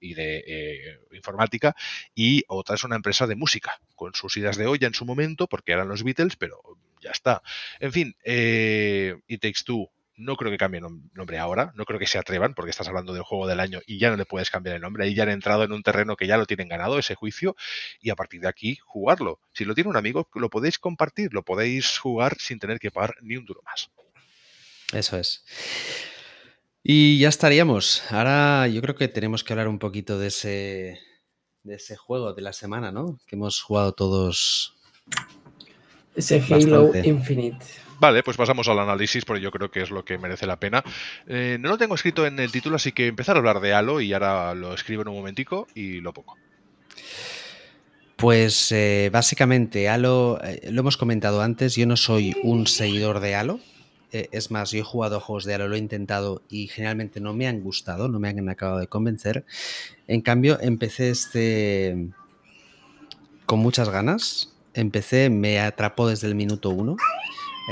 y 0.00 0.12
de 0.12 0.44
eh, 0.46 0.98
informática, 1.12 1.74
y 2.14 2.44
otra 2.48 2.74
es 2.74 2.84
una 2.84 2.96
empresa 2.96 3.26
de 3.26 3.36
música, 3.36 3.53
con 3.94 4.14
sus 4.14 4.36
idas 4.36 4.56
de 4.56 4.66
olla 4.66 4.86
en 4.86 4.94
su 4.94 5.04
momento, 5.04 5.46
porque 5.46 5.72
eran 5.72 5.88
los 5.88 6.02
Beatles, 6.02 6.36
pero 6.36 6.60
ya 7.00 7.10
está. 7.10 7.42
En 7.80 7.92
fin, 7.92 8.16
eh, 8.24 9.16
It 9.26 9.40
Takes 9.42 9.62
Two, 9.64 9.90
no 10.16 10.36
creo 10.36 10.50
que 10.52 10.58
cambie 10.58 10.80
nom- 10.80 11.10
nombre 11.12 11.38
ahora, 11.38 11.72
no 11.74 11.84
creo 11.84 11.98
que 11.98 12.06
se 12.06 12.18
atrevan, 12.18 12.54
porque 12.54 12.70
estás 12.70 12.86
hablando 12.88 13.12
del 13.12 13.22
juego 13.24 13.46
del 13.46 13.58
año 13.60 13.80
y 13.86 13.98
ya 13.98 14.10
no 14.10 14.16
le 14.16 14.24
puedes 14.24 14.48
cambiar 14.50 14.76
el 14.76 14.82
nombre, 14.82 15.04
ahí 15.04 15.14
ya 15.14 15.24
han 15.24 15.30
entrado 15.30 15.64
en 15.64 15.72
un 15.72 15.82
terreno 15.82 16.16
que 16.16 16.26
ya 16.26 16.36
lo 16.36 16.46
tienen 16.46 16.68
ganado, 16.68 16.98
ese 16.98 17.14
juicio, 17.14 17.56
y 18.00 18.10
a 18.10 18.14
partir 18.16 18.40
de 18.40 18.48
aquí 18.48 18.78
jugarlo. 18.84 19.40
Si 19.52 19.64
lo 19.64 19.74
tiene 19.74 19.90
un 19.90 19.96
amigo, 19.96 20.28
lo 20.34 20.50
podéis 20.50 20.78
compartir, 20.78 21.32
lo 21.32 21.42
podéis 21.44 21.98
jugar 21.98 22.36
sin 22.38 22.58
tener 22.58 22.78
que 22.78 22.90
pagar 22.90 23.16
ni 23.22 23.36
un 23.36 23.44
duro 23.44 23.62
más. 23.64 23.90
Eso 24.92 25.18
es. 25.18 25.44
Y 26.82 27.18
ya 27.18 27.28
estaríamos. 27.30 28.04
Ahora 28.12 28.68
yo 28.68 28.80
creo 28.82 28.94
que 28.94 29.08
tenemos 29.08 29.42
que 29.42 29.52
hablar 29.52 29.68
un 29.68 29.78
poquito 29.78 30.18
de 30.18 30.28
ese, 30.28 31.00
de 31.64 31.74
ese 31.74 31.96
juego 31.96 32.32
de 32.34 32.42
la 32.42 32.52
semana, 32.52 32.92
¿no? 32.92 33.18
Que 33.26 33.36
hemos 33.36 33.60
jugado 33.60 33.92
todos. 33.92 34.76
Ese 36.14 36.36
Halo 36.36 36.84
Bastante. 36.84 37.08
Infinite. 37.08 37.66
Vale, 37.98 38.22
pues 38.22 38.36
pasamos 38.36 38.68
al 38.68 38.78
análisis, 38.78 39.24
porque 39.24 39.42
yo 39.42 39.50
creo 39.50 39.70
que 39.70 39.82
es 39.82 39.90
lo 39.90 40.04
que 40.04 40.18
merece 40.18 40.46
la 40.46 40.60
pena. 40.60 40.84
Eh, 41.26 41.56
no 41.60 41.70
lo 41.70 41.78
tengo 41.78 41.94
escrito 41.94 42.26
en 42.26 42.38
el 42.38 42.52
título, 42.52 42.76
así 42.76 42.92
que 42.92 43.06
empezar 43.06 43.36
a 43.36 43.38
hablar 43.38 43.60
de 43.60 43.72
Halo 43.72 44.00
y 44.00 44.12
ahora 44.12 44.54
lo 44.54 44.74
escribo 44.74 45.02
en 45.02 45.08
un 45.08 45.16
momentico 45.16 45.66
y 45.74 46.00
lo 46.00 46.12
pongo. 46.12 46.36
Pues 48.16 48.70
eh, 48.72 49.10
básicamente, 49.12 49.88
Halo, 49.88 50.40
eh, 50.44 50.68
lo 50.70 50.80
hemos 50.80 50.96
comentado 50.96 51.42
antes, 51.42 51.76
yo 51.76 51.86
no 51.86 51.96
soy 51.96 52.36
un 52.42 52.66
seguidor 52.66 53.20
de 53.20 53.34
Halo. 53.34 53.60
Eh, 54.14 54.28
es 54.30 54.52
más, 54.52 54.70
yo 54.70 54.78
he 54.78 54.82
jugado 54.82 55.18
juegos 55.18 55.44
de 55.44 55.54
Halo, 55.54 55.66
lo 55.66 55.74
he 55.74 55.78
intentado 55.78 56.42
y 56.48 56.68
generalmente 56.68 57.20
no 57.20 57.34
me 57.34 57.48
han 57.48 57.60
gustado, 57.60 58.06
no 58.06 58.20
me 58.20 58.28
han 58.28 58.48
acabado 58.48 58.78
de 58.78 58.86
convencer. 58.86 59.44
En 60.06 60.20
cambio, 60.20 60.56
empecé 60.60 61.10
este 61.10 62.10
con 63.44 63.58
muchas 63.58 63.88
ganas. 63.88 64.54
Empecé, 64.72 65.30
me 65.30 65.58
atrapó 65.58 66.08
desde 66.08 66.28
el 66.28 66.36
minuto 66.36 66.70
uno. 66.70 66.96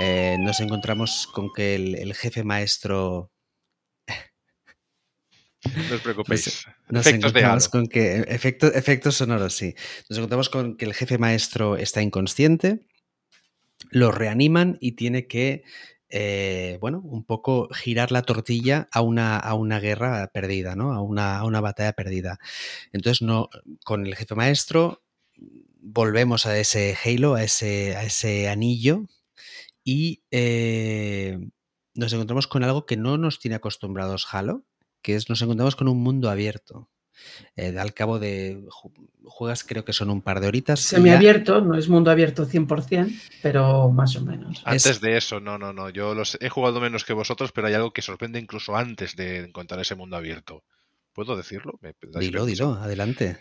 Eh, 0.00 0.36
nos 0.40 0.58
encontramos 0.58 1.28
con 1.32 1.52
que 1.52 1.76
el, 1.76 1.94
el 1.94 2.14
jefe 2.14 2.42
maestro 2.42 3.30
No 5.88 5.94
os 5.94 6.00
preocupéis. 6.00 6.66
Nos 6.88 7.06
Halo. 7.06 7.16
encontramos 7.16 7.68
con 7.68 7.86
que 7.86 8.16
efectos, 8.26 8.74
efectos 8.74 9.14
sonoros, 9.14 9.54
sí. 9.54 9.74
Nos 10.08 10.18
encontramos 10.18 10.48
con 10.48 10.76
que 10.76 10.86
el 10.86 10.94
jefe 10.94 11.18
maestro 11.18 11.76
está 11.76 12.02
inconsciente, 12.02 12.80
lo 13.90 14.10
reaniman 14.10 14.78
y 14.80 14.92
tiene 14.92 15.26
que, 15.26 15.62
eh, 16.14 16.76
bueno, 16.80 17.00
un 17.04 17.24
poco 17.24 17.68
girar 17.72 18.12
la 18.12 18.22
tortilla 18.22 18.88
a 18.92 19.00
una, 19.00 19.38
a 19.38 19.54
una 19.54 19.80
guerra 19.80 20.30
perdida, 20.32 20.76
¿no? 20.76 20.92
A 20.92 21.00
una, 21.00 21.38
a 21.38 21.44
una 21.46 21.62
batalla 21.62 21.94
perdida. 21.94 22.38
Entonces, 22.92 23.22
no, 23.22 23.48
con 23.84 24.06
el 24.06 24.14
jefe 24.14 24.34
maestro 24.34 25.02
volvemos 25.80 26.44
a 26.44 26.58
ese 26.58 26.96
Halo, 27.02 27.34
a 27.34 27.42
ese, 27.42 27.96
a 27.96 28.04
ese 28.04 28.48
anillo 28.50 29.06
y 29.84 30.22
eh, 30.30 31.38
nos 31.94 32.12
encontramos 32.12 32.46
con 32.46 32.62
algo 32.62 32.84
que 32.84 32.98
no 32.98 33.16
nos 33.16 33.38
tiene 33.38 33.56
acostumbrados 33.56 34.28
Halo, 34.30 34.64
que 35.00 35.14
es 35.14 35.30
nos 35.30 35.40
encontramos 35.40 35.76
con 35.76 35.88
un 35.88 36.02
mundo 36.02 36.28
abierto. 36.28 36.90
Eh, 37.56 37.76
al 37.78 37.94
cabo 37.94 38.18
de 38.18 38.62
ju- 38.68 38.92
juegas, 39.24 39.64
creo 39.64 39.84
que 39.84 39.92
son 39.92 40.10
un 40.10 40.22
par 40.22 40.40
de 40.40 40.48
horitas. 40.48 40.80
y 40.80 40.82
ya- 40.82 40.98
Semiabierto, 40.98 41.60
no 41.60 41.76
es 41.76 41.88
mundo 41.88 42.10
abierto 42.10 42.44
100%, 42.44 43.12
pero 43.42 43.90
más 43.90 44.16
o 44.16 44.22
menos. 44.22 44.62
Antes 44.64 44.86
Es- 44.86 45.00
de 45.00 45.16
eso, 45.16 45.40
no, 45.40 45.58
no, 45.58 45.72
no. 45.72 45.90
Yo 45.90 46.14
los 46.14 46.38
he 46.40 46.48
jugado 46.48 46.80
menos 46.80 47.04
que 47.04 47.12
vosotros, 47.12 47.52
pero 47.52 47.66
hay 47.68 47.74
algo 47.74 47.92
que 47.92 48.02
sorprende 48.02 48.38
incluso 48.38 48.76
antes 48.76 49.16
de 49.16 49.44
encontrar 49.44 49.80
ese 49.80 49.94
mundo 49.94 50.16
abierto. 50.16 50.64
¿Puedo 51.12 51.36
decirlo? 51.36 51.78
¿Me 51.82 51.94
dais 52.02 52.26
Dilo, 52.26 52.46
dilo, 52.46 52.72
adelante. 52.74 53.38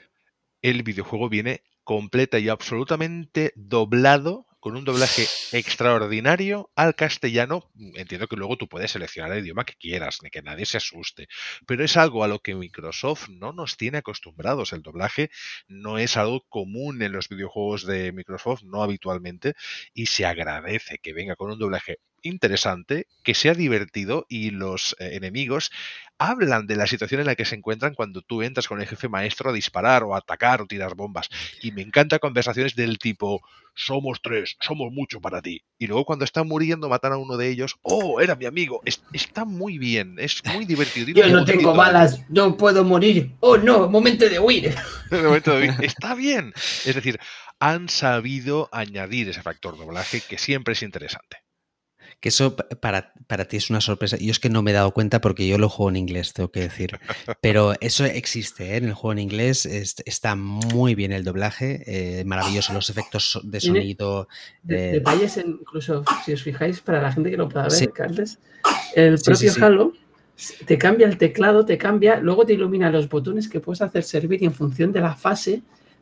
El 0.61 0.83
videojuego 0.83 1.29
viene 1.29 1.63
completa 1.83 2.37
y 2.37 2.49
absolutamente 2.49 3.53
doblado 3.55 4.45
con 4.61 4.77
un 4.77 4.85
doblaje 4.85 5.27
extraordinario 5.51 6.71
al 6.75 6.95
castellano. 6.95 7.69
Entiendo 7.95 8.27
que 8.27 8.35
luego 8.35 8.57
tú 8.57 8.69
puedes 8.69 8.91
seleccionar 8.91 9.33
el 9.33 9.43
idioma 9.43 9.65
que 9.65 9.73
quieras, 9.73 10.19
ni 10.21 10.29
que 10.29 10.43
nadie 10.43 10.67
se 10.67 10.77
asuste, 10.77 11.27
pero 11.65 11.83
es 11.83 11.97
algo 11.97 12.23
a 12.23 12.27
lo 12.27 12.39
que 12.39 12.55
Microsoft 12.55 13.27
no 13.29 13.53
nos 13.53 13.75
tiene 13.75 13.97
acostumbrados. 13.97 14.71
El 14.71 14.83
doblaje 14.83 15.31
no 15.67 15.97
es 15.97 16.15
algo 16.15 16.45
común 16.47 17.01
en 17.01 17.11
los 17.11 17.27
videojuegos 17.27 17.85
de 17.87 18.11
Microsoft, 18.11 18.61
no 18.63 18.83
habitualmente, 18.83 19.55
y 19.95 20.05
se 20.05 20.25
agradece 20.25 20.99
que 20.99 21.13
venga 21.13 21.35
con 21.35 21.51
un 21.51 21.57
doblaje 21.57 21.97
interesante, 22.23 23.07
que 23.23 23.33
sea 23.33 23.53
divertido 23.53 24.25
y 24.29 24.51
los 24.51 24.95
eh, 24.99 25.11
enemigos 25.15 25.71
hablan 26.17 26.67
de 26.67 26.75
la 26.75 26.85
situación 26.85 27.21
en 27.21 27.27
la 27.27 27.35
que 27.35 27.45
se 27.45 27.55
encuentran 27.55 27.95
cuando 27.95 28.21
tú 28.21 28.43
entras 28.43 28.67
con 28.67 28.79
el 28.79 28.87
jefe 28.87 29.09
maestro 29.09 29.49
a 29.49 29.53
disparar 29.53 30.03
o 30.03 30.13
a 30.13 30.19
atacar 30.19 30.61
o 30.61 30.67
tirar 30.67 30.93
bombas. 30.95 31.29
Y 31.63 31.71
me 31.71 31.81
encanta 31.81 32.19
conversaciones 32.19 32.75
del 32.75 32.99
tipo, 32.99 33.41
somos 33.73 34.21
tres, 34.21 34.55
somos 34.59 34.91
mucho 34.91 35.19
para 35.19 35.41
ti. 35.41 35.63
Y 35.79 35.87
luego 35.87 36.05
cuando 36.05 36.23
están 36.25 36.47
muriendo 36.47 36.89
matan 36.89 37.13
a 37.13 37.17
uno 37.17 37.37
de 37.37 37.49
ellos, 37.49 37.75
oh, 37.81 38.21
era 38.21 38.35
mi 38.35 38.45
amigo. 38.45 38.81
Es- 38.85 39.01
está 39.13 39.45
muy 39.45 39.79
bien, 39.79 40.15
es 40.19 40.43
muy 40.53 40.65
divertido. 40.65 41.07
Yo 41.15 41.27
no 41.29 41.43
tengo 41.43 41.73
balas, 41.73 42.21
no 42.29 42.55
puedo 42.55 42.83
morir. 42.83 43.31
Oh 43.39 43.57
no, 43.57 43.89
momento 43.89 44.29
de 44.29 44.37
huir. 44.39 44.75
de 45.09 45.21
momento 45.23 45.57
de- 45.57 45.73
Está 45.81 46.13
bien. 46.13 46.53
Es 46.85 46.93
decir, 46.93 47.19
han 47.59 47.89
sabido 47.89 48.69
añadir 48.71 49.27
ese 49.29 49.41
factor 49.41 49.75
doblaje 49.75 50.21
que 50.21 50.37
siempre 50.37 50.73
es 50.73 50.83
interesante. 50.83 51.37
Que 52.21 52.29
eso 52.29 52.55
pa- 52.55 52.67
para, 52.79 53.13
para 53.27 53.45
ti 53.45 53.57
es 53.57 53.69
una 53.69 53.81
sorpresa. 53.81 54.15
Yo 54.17 54.31
es 54.31 54.39
que 54.39 54.49
no 54.49 54.61
me 54.61 54.71
he 54.71 54.73
dado 54.73 54.91
cuenta 54.91 55.19
porque 55.19 55.47
yo 55.47 55.57
lo 55.57 55.67
juego 55.69 55.89
en 55.89 55.97
inglés, 55.97 56.33
tengo 56.33 56.51
que 56.51 56.61
decir. 56.61 56.91
Pero 57.41 57.73
eso 57.81 58.05
existe, 58.05 58.73
¿eh? 58.73 58.77
En 58.77 58.85
el 58.85 58.93
juego 58.93 59.11
en 59.13 59.19
inglés 59.19 59.65
es- 59.65 59.95
está 60.05 60.35
muy 60.35 60.95
bien 60.95 61.11
el 61.11 61.23
doblaje, 61.23 61.83
eh, 61.87 62.23
maravilloso 62.25 62.73
los 62.73 62.89
efectos 62.89 63.39
de 63.43 63.59
sonido. 63.59 64.27
De- 64.63 64.89
eh, 64.89 64.91
Detalles, 64.93 65.35
en- 65.37 65.57
incluso 65.61 66.03
si 66.23 66.31
os 66.33 66.43
fijáis, 66.43 66.79
para 66.79 67.01
la 67.01 67.11
gente 67.11 67.31
que 67.31 67.37
lo 67.37 67.49
pueda 67.49 67.63
ver, 67.63 67.71
Sí. 67.73 67.87
Carles, 67.87 68.37
el 68.95 69.17
Sí, 69.17 69.25
propio 69.25 69.49
sí, 69.51 69.55
sí. 69.59 69.61
Halo 69.63 69.93
te 70.65 70.77
cambia 70.77 71.05
el 71.07 71.17
teclado, 71.19 71.65
te 71.65 71.77
cambia, 71.77 72.19
luego 72.19 72.45
te 72.45 72.53
ilumina 72.53 72.89
los 72.89 73.07
botones 73.09 73.47
que 73.47 73.59
puedes 73.59 73.81
hacer 73.81 74.03
servir 74.03 74.41
y 74.41 74.45
en 74.45 74.53
función 74.53 74.91
de 74.91 74.99
la 75.01 75.15
fase 75.15 75.61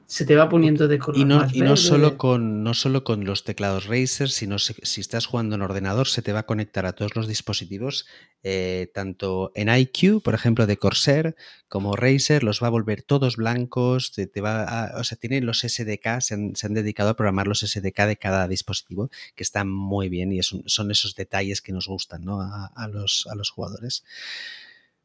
se 0.10 0.26
te 0.26 0.36
va 0.36 0.50
poniendo 0.50 0.88
de 0.88 0.98
color 0.98 1.22
Y 1.22 1.26
no, 1.26 1.38
más 1.38 1.54
y 1.54 1.62
no, 1.62 1.78
solo 1.78 2.18
con, 2.18 2.64
no 2.64 2.74
solo 2.74 3.04
con 3.04 3.24
los 3.26 3.44
teclados 3.44 3.86
Razer, 3.86 4.28
sino 4.32 4.58
si, 4.58 4.74
si 4.82 5.02
estás 5.02 5.28
jugando 5.28 5.54
en 5.56 5.62
ordenador, 5.62 6.08
se 6.08 6.24
te 6.24 6.34
va 6.34 6.40
a 6.40 6.46
conectar 6.48 6.88
a 6.88 6.94
todos 6.94 7.16
los 7.16 7.28
dispositivos, 7.28 8.08
eh, 8.42 8.90
tanto 8.92 9.52
en 9.54 9.70
iQ, 9.70 10.24
por 10.24 10.34
ejemplo, 10.34 10.66
de 10.66 10.78
Corsair, 10.78 11.36
como 11.68 11.96
Razer, 11.96 12.44
los 12.44 12.60
va 12.64 12.68
a 12.68 12.72
volver 12.72 13.04
todos 13.04 13.36
blancos, 13.36 14.12
te, 14.14 14.26
te 14.26 14.42
va 14.42 14.64
a- 14.64 15.00
o 15.00 15.04
sea, 15.04 15.16
tienen 15.16 15.46
los 15.46 15.64
SDK, 15.64 16.22
se 16.22 16.34
han, 16.34 16.56
se 16.56 16.66
han 16.66 16.74
dedicado 16.74 17.12
a 17.12 17.16
programar 17.16 17.48
los 17.48 17.62
SDK 17.62 18.08
de 18.08 18.18
cada 18.18 18.48
dispositivo, 18.48 19.12
que 19.36 19.44
están 19.44 19.70
muy 19.70 20.10
bien 20.10 20.32
y 20.34 20.40
es 20.40 20.52
un- 20.54 20.64
son 20.66 20.90
esos 20.90 21.14
detalles 21.14 21.62
que 21.62 21.72
nos 21.72 21.86
gustan 21.88 22.26
¿no? 22.26 22.42
a, 22.42 22.66
a 22.76 22.88
los, 22.88 23.28
a 23.32 23.36
los 23.36 23.52
jugadores. 23.52 24.04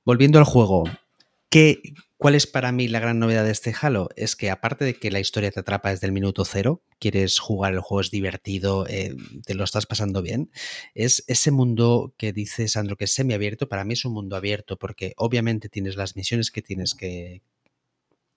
Volviendo 0.07 0.39
al 0.39 0.45
juego, 0.45 0.85
¿Qué, 1.55 1.95
¿Cuál 2.17 2.35
es 2.35 2.49
para 2.49 2.73
mí 2.73 2.89
la 2.89 2.99
gran 2.99 3.21
novedad 3.21 3.45
de 3.45 3.53
este 3.53 3.73
Halo? 3.81 4.09
Es 4.17 4.35
que 4.35 4.51
aparte 4.51 4.85
de 4.85 4.95
que 4.95 5.13
la 5.13 5.21
historia 5.21 5.53
te 5.53 5.61
atrapa 5.61 5.91
desde 5.91 6.09
el 6.09 6.13
minuto 6.13 6.45
cero, 6.45 6.83
quieres 6.99 7.39
jugar 7.39 7.75
el 7.75 7.79
juego, 7.79 8.01
es 8.01 8.11
divertido, 8.11 8.89
eh, 8.89 9.15
te 9.47 9.55
lo 9.55 9.63
estás 9.63 9.87
pasando 9.87 10.21
bien, 10.21 10.51
es 10.97 11.23
ese 11.29 11.53
mundo 11.53 12.13
que 12.19 12.33
dice 12.33 12.67
Sandro 12.67 12.97
que 12.97 13.05
es 13.05 13.15
semiabierto, 13.15 13.69
para 13.69 13.85
mí 13.85 13.93
es 13.93 14.05
un 14.05 14.15
mundo 14.15 14.35
abierto 14.35 14.81
porque 14.81 15.15
obviamente 15.17 15.69
tienes 15.69 15.95
las 15.95 16.17
misiones 16.17 16.51
que 16.51 16.61
tienes 16.61 16.97
que, 16.97 17.43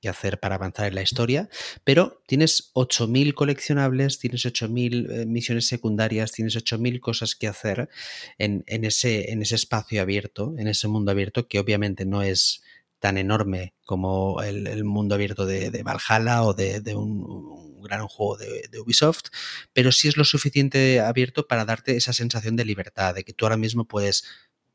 hacer 0.08 0.40
para 0.40 0.56
avanzar 0.56 0.88
en 0.88 0.96
la 0.96 1.02
historia, 1.02 1.50
pero 1.84 2.22
tienes 2.28 2.72
8.000 2.76 3.34
coleccionables, 3.34 4.20
tienes 4.20 4.46
8.000 4.46 5.12
eh, 5.12 5.26
misiones 5.26 5.68
secundarias, 5.68 6.32
tienes 6.32 6.56
8.000 6.56 7.00
cosas 7.00 7.36
que 7.36 7.48
hacer 7.48 7.90
en 8.38 8.64
ese 8.68 9.56
espacio 9.56 10.02
abierto, 10.02 10.54
en 10.58 10.68
ese 10.68 10.88
mundo 10.88 11.12
abierto 11.12 11.48
que 11.48 11.60
obviamente 11.60 12.06
no 12.06 12.22
es 12.22 12.62
tan 13.00 13.18
enorme 13.18 13.74
como 13.86 14.42
el, 14.42 14.84
mundo 14.84 15.16
abierto 15.16 15.46
de, 15.46 15.84
Valhalla 15.84 16.44
o 16.44 16.54
de, 16.54 16.82
un, 16.96 17.82
gran 17.82 18.08
juego 18.08 18.38
de, 18.38 18.80
Ubisoft, 18.80 19.26
pero 19.74 19.92
sí 19.92 20.08
es 20.08 20.18
lo 20.18 20.26
suficiente 20.26 21.00
abierto 21.00 21.48
para 21.48 21.66
darte 21.66 21.96
esa 21.96 22.14
sensación 22.14 22.56
de 22.56 22.66
libertad, 22.66 23.16
de 23.16 23.24
que 23.24 23.34
tú 23.34 23.46
ahora 23.46 23.58
mismo 23.58 23.86
puedes 23.86 24.26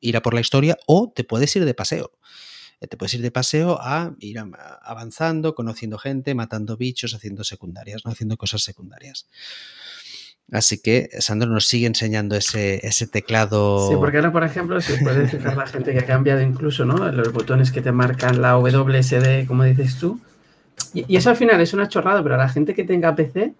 ir 0.01 0.17
a 0.17 0.23
por 0.23 0.35
la 0.35 0.41
historia 0.41 0.79
o 0.87 1.13
te 1.15 1.25
puedes 1.25 1.55
ir 1.57 1.65
de 1.65 1.75
paseo. 1.75 2.13
Eh, 2.81 2.89
te 2.89 2.97
puedes 2.97 3.15
ir 3.15 3.23
de 3.23 3.31
paseo 3.31 3.79
a 3.81 4.15
ir 4.19 4.39
avanzando, 4.83 5.55
conociendo 5.55 5.99
gente, 5.99 6.35
matando 6.35 6.77
bichos, 6.77 7.15
haciendo 7.15 7.45
secundarias, 7.45 8.03
haciendo 8.05 8.37
cosas 8.37 8.63
secundarias. 8.63 9.29
Así 10.51 10.83
que 10.83 11.09
Sandro 11.19 11.49
nos 11.49 11.67
sigue 11.67 11.87
enseñando 11.87 12.37
ese, 12.37 12.87
ese 12.87 13.07
teclado. 13.07 13.89
Sí, 13.89 13.97
porque 13.97 14.19
ahora, 14.19 14.33
por 14.33 14.45
ejemplo, 14.45 14.81
se 14.81 14.99
puede 14.99 15.27
fijar 15.29 15.57
la 15.57 15.67
gente 15.67 15.93
que 15.93 16.01
ha 16.01 16.07
cambiado 16.07 16.43
incluso, 16.43 16.85
¿no? 16.85 17.11
Los 17.11 17.33
botones 17.33 17.73
que 17.73 17.81
te 17.81 17.93
marcan 17.93 18.43
la 18.43 18.59
WSD, 18.59 19.47
como 19.47 19.65
dices 19.65 19.99
tú. 19.99 20.21
Y, 20.93 21.05
y, 21.09 21.17
eso 21.17 21.31
al 21.31 21.37
final 21.37 21.61
es 21.61 21.73
una 21.73 21.89
chorrada, 21.89 22.23
pero 22.23 22.35
a 22.35 22.39
la 22.39 22.49
gente 22.49 22.75
que 22.75 22.85
tenga 22.85 23.15
PC, 23.15 23.55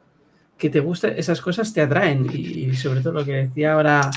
que 0.59 0.71
te 0.71 0.81
guste 0.81 1.19
esas 1.19 1.41
cosas, 1.41 1.73
te 1.73 1.81
atraen. 1.81 2.27
Y, 2.31 2.37
y 2.37 2.77
sobre 2.77 3.01
todo 3.01 3.15
lo 3.15 3.25
que 3.25 3.33
decía 3.33 3.75
ahora. 3.75 4.11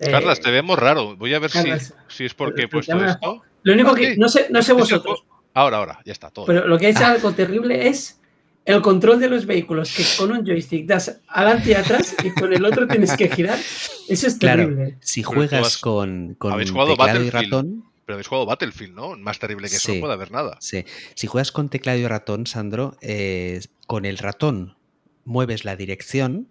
Eh, 0.00 0.10
Carlas, 0.10 0.40
te 0.40 0.50
vemos 0.50 0.78
raro. 0.78 1.14
Voy 1.16 1.34
a 1.34 1.38
ver 1.38 1.50
Carlas, 1.50 1.94
si, 2.08 2.16
si, 2.16 2.24
es 2.24 2.34
porque 2.34 2.62
he 2.62 2.68
puesto 2.68 3.04
esto. 3.04 3.42
Lo 3.64 3.72
único 3.74 3.94
que. 3.94 4.16
No 4.16 4.28
sé, 4.28 4.46
no 4.50 4.62
sé 4.62 4.72
vosotros. 4.72 5.24
Ahora, 5.52 5.78
ahora, 5.78 6.00
ya 6.04 6.12
está. 6.12 6.30
Todo 6.30 6.46
pero 6.46 6.66
lo 6.66 6.78
que 6.78 6.86
ha 6.86 6.90
hecho 6.90 7.04
algo 7.04 7.32
terrible 7.32 7.88
es 7.88 8.18
el 8.68 8.82
control 8.82 9.18
de 9.18 9.30
los 9.30 9.46
vehículos, 9.46 9.94
que 9.94 10.04
con 10.18 10.30
un 10.30 10.44
joystick 10.44 10.86
das 10.86 11.20
adelante 11.28 11.70
y 11.70 11.74
atrás 11.74 12.14
y 12.22 12.30
con 12.38 12.52
el 12.52 12.62
otro 12.66 12.86
tienes 12.86 13.16
que 13.16 13.30
girar. 13.30 13.58
Eso 14.08 14.26
es 14.26 14.38
terrible. 14.38 14.84
Claro, 14.84 14.98
si 15.00 15.22
juegas 15.22 15.78
con, 15.78 16.36
teclado 16.38 17.24
y 17.24 17.30
ratón. 17.30 17.84
Pero 18.04 18.16
habéis 18.16 18.26
jugado 18.26 18.44
Battlefield, 18.44 18.94
¿no? 18.94 19.16
Más 19.16 19.38
terrible 19.38 19.70
que 19.70 19.76
eso 19.76 19.94
no 19.94 20.00
puede 20.00 20.12
haber 20.12 20.32
nada. 20.32 20.58
Sí. 20.60 20.84
Si 21.14 21.26
juegas 21.26 21.50
con 21.50 21.70
teclado 21.70 21.98
y 21.98 22.06
ratón, 22.06 22.46
Sandro, 22.46 22.98
eh, 23.00 23.62
con 23.86 24.04
el 24.04 24.18
ratón 24.18 24.76
mueves 25.24 25.64
la 25.64 25.74
dirección 25.74 26.48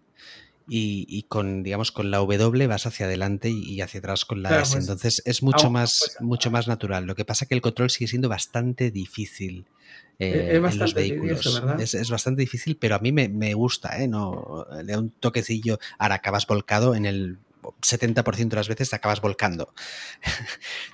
y, 0.68 1.06
y, 1.08 1.24
con, 1.24 1.62
digamos, 1.62 1.92
con 1.92 2.10
la 2.10 2.18
W 2.18 2.66
vas 2.66 2.88
hacia 2.88 3.06
adelante 3.06 3.52
y 3.52 3.80
hacia 3.82 4.00
atrás 4.00 4.26
con 4.26 4.42
la 4.42 4.50
claro, 4.50 4.64
S. 4.64 4.74
Pues, 4.74 4.84
Entonces 4.86 5.22
es 5.24 5.44
mucho, 5.44 5.70
más, 5.70 6.00
pues, 6.00 6.22
mucho 6.22 6.50
más 6.50 6.68
natural. 6.68 7.06
Lo 7.06 7.14
que 7.14 7.26
pasa 7.26 7.46
es 7.46 7.50
que 7.50 7.56
el 7.56 7.62
control 7.62 7.92
sigue 7.92 8.08
siendo 8.08 8.28
bastante 8.28 8.90
difícil. 8.90 9.68
Eh, 10.20 10.50
es 10.54 10.62
bastante 10.62 10.74
en 10.74 10.80
los 10.80 10.94
vehículos. 10.94 11.46
Eso, 11.46 11.76
es, 11.78 11.94
es, 11.94 12.10
bastante 12.10 12.42
difícil, 12.42 12.78
pero 12.78 12.96
a 12.96 13.00
mí 13.00 13.12
me, 13.12 13.30
me 13.30 13.54
gusta, 13.54 14.02
¿eh? 14.02 14.08
No, 14.08 14.66
le 14.84 14.94
da 14.94 15.00
un 15.00 15.12
toquecillo. 15.12 15.80
Ahora 16.00 16.16
acabas 16.16 16.48
volcado 16.48 16.96
en 16.96 17.06
el 17.06 17.40
70% 17.82 18.50
de 18.50 18.56
las 18.56 18.68
veces 18.68 18.90
te 18.90 18.96
acabas 18.96 19.22
volcando. 19.22 19.74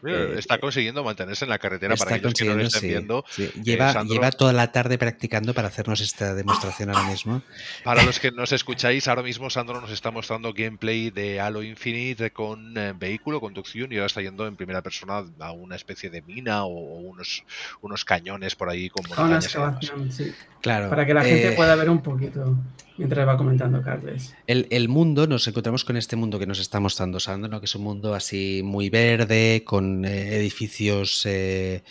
Eh, 0.05 0.35
está 0.37 0.59
consiguiendo 0.59 1.03
mantenerse 1.03 1.45
en 1.45 1.49
la 1.49 1.59
carretera 1.59 1.95
para 1.95 2.15
aquellos 2.15 2.33
que 2.33 2.45
no 2.45 2.55
lo 2.55 2.63
estén 2.63 2.81
sí, 2.81 2.87
viendo. 2.87 3.23
Sí. 3.29 3.49
Lleva, 3.63 3.89
eh, 3.89 3.93
Sandro, 3.93 4.13
lleva, 4.13 4.31
toda 4.31 4.51
la 4.51 4.71
tarde 4.71 4.97
practicando 4.97 5.53
para 5.53 5.69
hacernos 5.69 6.01
esta 6.01 6.35
demostración 6.35 6.89
ahora 6.89 7.09
mismo. 7.09 7.41
Para 7.83 8.03
los 8.03 8.19
que 8.19 8.31
nos 8.31 8.51
escucháis, 8.51 9.07
ahora 9.07 9.23
mismo 9.23 9.49
Sandro 9.49 9.79
nos 9.79 9.91
está 9.91 10.11
mostrando 10.11 10.53
gameplay 10.53 11.09
de 11.09 11.39
Halo 11.39 11.63
Infinite 11.63 12.31
con 12.31 12.77
eh, 12.77 12.93
vehículo, 12.97 13.39
conducción 13.39 13.93
y 13.93 13.95
ahora 13.95 14.07
está 14.07 14.21
yendo 14.21 14.45
en 14.45 14.57
primera 14.57 14.81
persona 14.81 15.23
a 15.39 15.51
una 15.53 15.75
especie 15.75 16.09
de 16.09 16.21
mina 16.21 16.65
o, 16.65 16.73
o 16.73 16.99
unos, 16.99 17.43
unos 17.81 18.03
cañones 18.03 18.55
por 18.55 18.69
ahí 18.69 18.89
con 18.89 19.07
montañas. 19.07 19.55
Sí. 20.09 20.33
Claro. 20.61 20.89
Para 20.89 21.05
que 21.05 21.13
la 21.13 21.23
gente 21.23 21.53
eh, 21.53 21.55
pueda 21.55 21.75
ver 21.75 21.89
un 21.89 22.01
poquito 22.01 22.57
mientras 22.97 23.27
va 23.27 23.37
comentando 23.37 23.81
Carles. 23.81 24.35
El, 24.47 24.67
el, 24.69 24.89
mundo, 24.89 25.27
nos 25.27 25.47
encontramos 25.47 25.83
con 25.85 25.97
este 25.97 26.15
mundo 26.15 26.39
que 26.39 26.47
nos 26.47 26.59
está 26.59 26.79
mostrando 26.79 27.19
Sandro, 27.19 27.49
¿no? 27.49 27.59
que 27.59 27.65
es 27.65 27.75
un 27.75 27.83
mundo 27.83 28.13
así 28.13 28.61
muy 28.63 28.89
verde, 28.89 29.63
con 29.65 30.05
eh, 30.05 30.35
edificios 30.35 31.25
eh, 31.25 31.83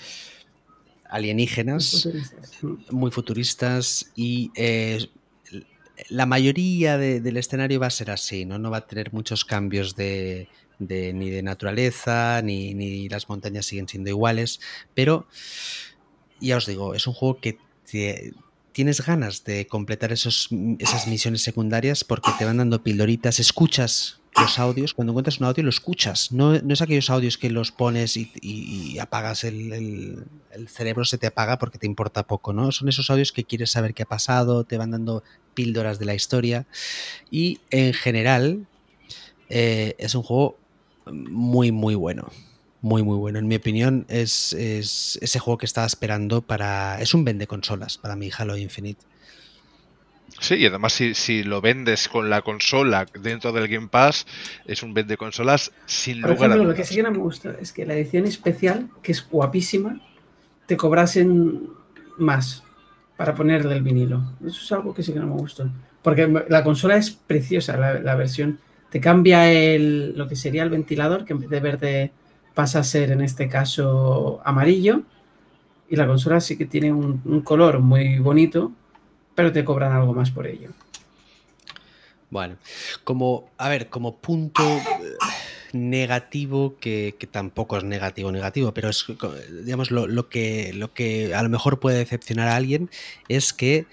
alienígenas, 1.08 2.06
muy 2.06 2.12
futuristas, 2.12 2.90
muy 2.90 3.10
futuristas 3.10 4.12
y 4.16 4.50
eh, 4.56 5.08
la 6.08 6.26
mayoría 6.26 6.98
de, 6.98 7.20
del 7.20 7.36
escenario 7.36 7.80
va 7.80 7.86
a 7.86 7.90
ser 7.90 8.10
así, 8.10 8.44
¿no? 8.44 8.58
No 8.58 8.70
va 8.70 8.78
a 8.78 8.86
tener 8.86 9.12
muchos 9.12 9.44
cambios 9.44 9.94
de, 9.94 10.48
de 10.78 11.12
ni 11.12 11.30
de 11.30 11.42
naturaleza, 11.42 12.40
ni, 12.42 12.74
ni 12.74 13.08
las 13.08 13.28
montañas 13.28 13.66
siguen 13.66 13.88
siendo 13.88 14.10
iguales, 14.10 14.60
pero 14.94 15.26
ya 16.40 16.56
os 16.56 16.66
digo, 16.66 16.94
es 16.94 17.06
un 17.06 17.14
juego 17.14 17.40
que 17.40 17.58
te, 17.90 18.32
tienes 18.72 19.04
ganas 19.04 19.44
de 19.44 19.66
completar 19.66 20.12
esos, 20.12 20.48
esas 20.78 21.06
misiones 21.06 21.42
secundarias 21.42 22.04
porque 22.04 22.30
te 22.38 22.44
van 22.44 22.56
dando 22.56 22.82
pildoritas, 22.82 23.38
escuchas 23.40 24.20
los 24.40 24.58
audios, 24.58 24.94
cuando 24.94 25.12
encuentras 25.12 25.40
un 25.40 25.46
audio 25.46 25.62
lo 25.62 25.68
escuchas, 25.68 26.32
no, 26.32 26.58
no 26.58 26.72
es 26.72 26.80
aquellos 26.80 27.10
audios 27.10 27.36
que 27.36 27.50
los 27.50 27.70
pones 27.70 28.16
y, 28.16 28.32
y, 28.40 28.92
y 28.92 28.98
apagas 28.98 29.44
el, 29.44 29.72
el, 29.72 30.24
el, 30.52 30.68
cerebro, 30.68 31.04
se 31.04 31.18
te 31.18 31.26
apaga 31.26 31.58
porque 31.58 31.78
te 31.78 31.86
importa 31.86 32.26
poco, 32.26 32.54
¿no? 32.54 32.72
Son 32.72 32.88
esos 32.88 33.10
audios 33.10 33.30
que 33.30 33.44
quieres 33.44 33.70
saber 33.70 33.92
qué 33.92 34.04
ha 34.04 34.06
pasado, 34.06 34.64
te 34.64 34.78
van 34.78 34.90
dando 34.90 35.22
píldoras 35.52 35.98
de 35.98 36.06
la 36.06 36.14
historia 36.14 36.66
y 37.30 37.60
en 37.70 37.92
general 37.92 38.66
eh, 39.50 39.94
es 39.98 40.14
un 40.14 40.22
juego 40.22 40.56
muy, 41.06 41.72
muy 41.72 41.94
bueno 41.94 42.30
muy 42.82 43.02
muy 43.02 43.16
bueno. 43.16 43.38
En 43.38 43.48
mi 43.48 43.54
opinión, 43.54 44.04
es, 44.08 44.52
es, 44.52 45.18
ese 45.22 45.38
juego 45.38 45.56
que 45.56 45.66
estaba 45.66 45.86
esperando 45.86 46.42
para. 46.42 47.00
Es 47.00 47.14
un 47.14 47.24
vende 47.24 47.46
consolas 47.46 47.96
para 47.96 48.16
mi 48.16 48.30
Halo 48.36 48.56
Infinite. 48.56 49.00
Sí, 50.40 50.56
y 50.56 50.66
además 50.66 50.92
si, 50.92 51.14
si, 51.14 51.44
lo 51.44 51.60
vendes 51.60 52.08
con 52.08 52.28
la 52.28 52.42
consola 52.42 53.06
dentro 53.20 53.52
del 53.52 53.68
Game 53.68 53.88
Pass, 53.88 54.26
es 54.66 54.82
un 54.82 54.92
vende 54.92 55.16
consolas 55.16 55.70
sin 55.86 56.20
Por 56.20 56.30
lugar 56.30 56.50
ejemplo, 56.50 56.64
a 56.64 56.72
Lo 56.72 56.74
que 56.74 56.84
sí 56.84 56.96
que 56.96 57.02
no 57.04 57.12
me 57.12 57.18
gusta 57.18 57.54
es 57.60 57.72
que 57.72 57.86
la 57.86 57.94
edición 57.94 58.26
especial, 58.26 58.88
que 59.02 59.12
es 59.12 59.28
guapísima, 59.28 60.00
te 60.66 60.76
cobrasen 60.76 61.68
más 62.18 62.64
para 63.16 63.34
ponerle 63.34 63.76
el 63.76 63.82
vinilo. 63.82 64.32
Eso 64.44 64.62
es 64.64 64.72
algo 64.72 64.92
que 64.92 65.04
sí 65.04 65.12
que 65.12 65.20
no 65.20 65.28
me 65.28 65.34
gusta. 65.34 65.70
Porque 66.02 66.26
la 66.48 66.64
consola 66.64 66.96
es 66.96 67.12
preciosa, 67.12 67.76
la, 67.76 68.00
la 68.00 68.16
versión. 68.16 68.58
Te 68.90 69.00
cambia 69.00 69.52
el, 69.52 70.18
lo 70.18 70.26
que 70.26 70.34
sería 70.34 70.64
el 70.64 70.70
ventilador, 70.70 71.24
que 71.24 71.34
en 71.34 71.38
vez 71.38 71.50
de 71.50 71.60
verde 71.60 72.12
pasa 72.54 72.80
a 72.80 72.84
ser 72.84 73.10
en 73.10 73.20
este 73.20 73.48
caso 73.48 74.40
amarillo 74.44 75.02
y 75.88 75.96
la 75.96 76.06
consola 76.06 76.40
sí 76.40 76.56
que 76.56 76.66
tiene 76.66 76.92
un, 76.92 77.42
color 77.42 77.80
muy 77.80 78.18
bonito, 78.18 78.72
pero 79.34 79.52
te 79.52 79.64
cobran 79.64 79.92
algo 79.92 80.14
más 80.14 80.30
por 80.30 80.46
ello. 80.46 80.70
Bueno, 82.30 82.56
como, 83.04 83.50
a 83.58 83.68
ver, 83.68 83.90
como 83.90 84.16
punto 84.16 84.62
negativo, 85.72 86.76
que, 86.80 87.14
que 87.18 87.26
tampoco 87.26 87.76
es 87.76 87.84
negativo, 87.84 88.32
negativo, 88.32 88.72
pero 88.72 88.88
es, 88.88 89.04
digamos, 89.64 89.90
lo, 89.90 90.06
lo, 90.06 90.30
que, 90.30 90.72
lo 90.72 90.94
que 90.94 91.34
a 91.34 91.42
lo 91.42 91.50
mejor 91.50 91.78
puede 91.78 91.98
decepcionar 91.98 92.48
a 92.48 92.56
alguien 92.56 92.88
es 93.28 93.52
que 93.52 93.86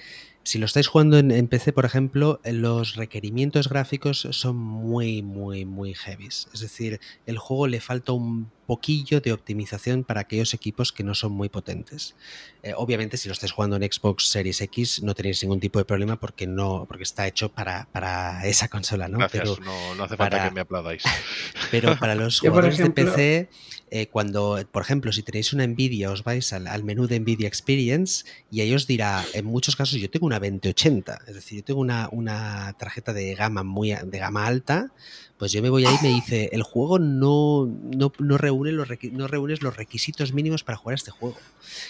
si 0.49 0.57
lo 0.57 0.65
estáis 0.65 0.87
jugando 0.87 1.19
en, 1.19 1.29
en, 1.29 1.47
PC, 1.47 1.73
por 1.73 1.85
ejemplo, 1.85 2.41
los 2.43 2.95
requerimientos 2.95 3.69
gráficos 3.69 4.27
son 4.31 4.55
muy, 4.55 5.21
muy, 5.21 5.63
muy 5.63 5.93
heavies. 5.93 6.47
Es 6.51 6.61
decir, 6.61 6.99
el 7.27 7.37
juego 7.37 7.67
le 7.67 7.79
falta 7.79 8.13
un 8.13 8.49
poquillo 8.69 9.21
de 9.21 9.31
optimización 9.31 10.03
para 10.03 10.21
aquellos 10.21 10.55
equipos 10.55 10.91
que 10.91 11.03
no 11.03 11.13
son 11.13 11.33
muy 11.33 11.49
potentes. 11.49 12.15
Eh, 12.63 12.73
obviamente, 12.75 13.17
si 13.17 13.27
lo 13.27 13.33
estáis 13.33 13.51
jugando 13.51 13.75
en 13.75 13.83
Xbox 13.83 14.27
Series 14.29 14.59
X, 14.61 15.03
no 15.03 15.13
tenéis 15.13 15.43
ningún 15.43 15.59
tipo 15.59 15.77
de 15.77 15.85
problema 15.85 16.19
porque 16.19 16.47
no, 16.47 16.85
porque 16.87 17.03
está 17.03 17.27
hecho 17.27 17.49
para, 17.49 17.87
para 17.91 18.43
esa 18.47 18.69
consola, 18.69 19.07
¿no? 19.07 19.19
Gracias, 19.19 19.43
pero 19.43 19.63
no, 19.63 19.95
no 19.95 20.03
hace 20.03 20.17
falta 20.17 20.37
para, 20.37 20.49
que 20.49 20.55
me 20.55 20.61
aplaudáis. 20.61 21.03
Pero 21.71 21.95
para 21.99 22.15
los 22.15 22.39
jugadores 22.39 22.79
ejemplo, 22.79 23.05
de 23.05 23.11
PC, 23.11 23.49
eh, 23.91 24.07
cuando, 24.07 24.59
por 24.71 24.81
ejemplo, 24.81 25.11
si 25.11 25.23
tenéis 25.23 25.53
una 25.53 25.65
Nvidia, 25.65 26.11
os 26.11 26.23
vais 26.23 26.53
al, 26.53 26.67
al, 26.67 26.83
menú 26.83 27.07
de 27.07 27.19
Nvidia 27.19 27.47
Experience 27.47 28.25
y 28.51 28.61
ahí 28.61 28.73
os 28.73 28.87
dirá, 28.87 29.23
en 29.33 29.45
muchos 29.45 29.75
casos, 29.75 29.99
yo 29.99 30.09
tengo 30.09 30.25
una 30.25 30.39
2080, 30.39 31.21
es 31.27 31.35
decir, 31.35 31.59
yo 31.59 31.63
tengo 31.63 31.81
una, 31.81 32.09
una 32.11 32.73
tarjeta 32.77 33.13
de 33.13 33.33
gama 33.35 33.63
muy 33.63 33.93
de 33.93 34.19
gama 34.19 34.45
alta, 34.45 34.91
pues 35.37 35.51
yo 35.51 35.61
me 35.61 35.69
voy 35.69 35.85
ahí 35.85 35.95
y 36.01 36.05
me 36.05 36.13
dice, 36.13 36.49
el 36.53 36.63
juego 36.63 36.99
no, 36.99 37.65
no, 37.65 38.11
no 38.19 38.37
reúne 38.37 38.71
los 38.71 38.87
no 39.11 39.27
reúnes 39.27 39.61
los 39.61 39.75
requisitos 39.75 40.33
mínimos 40.33 40.63
para 40.63 40.77
jugar 40.77 40.95
este 40.95 41.11
juego. 41.11 41.37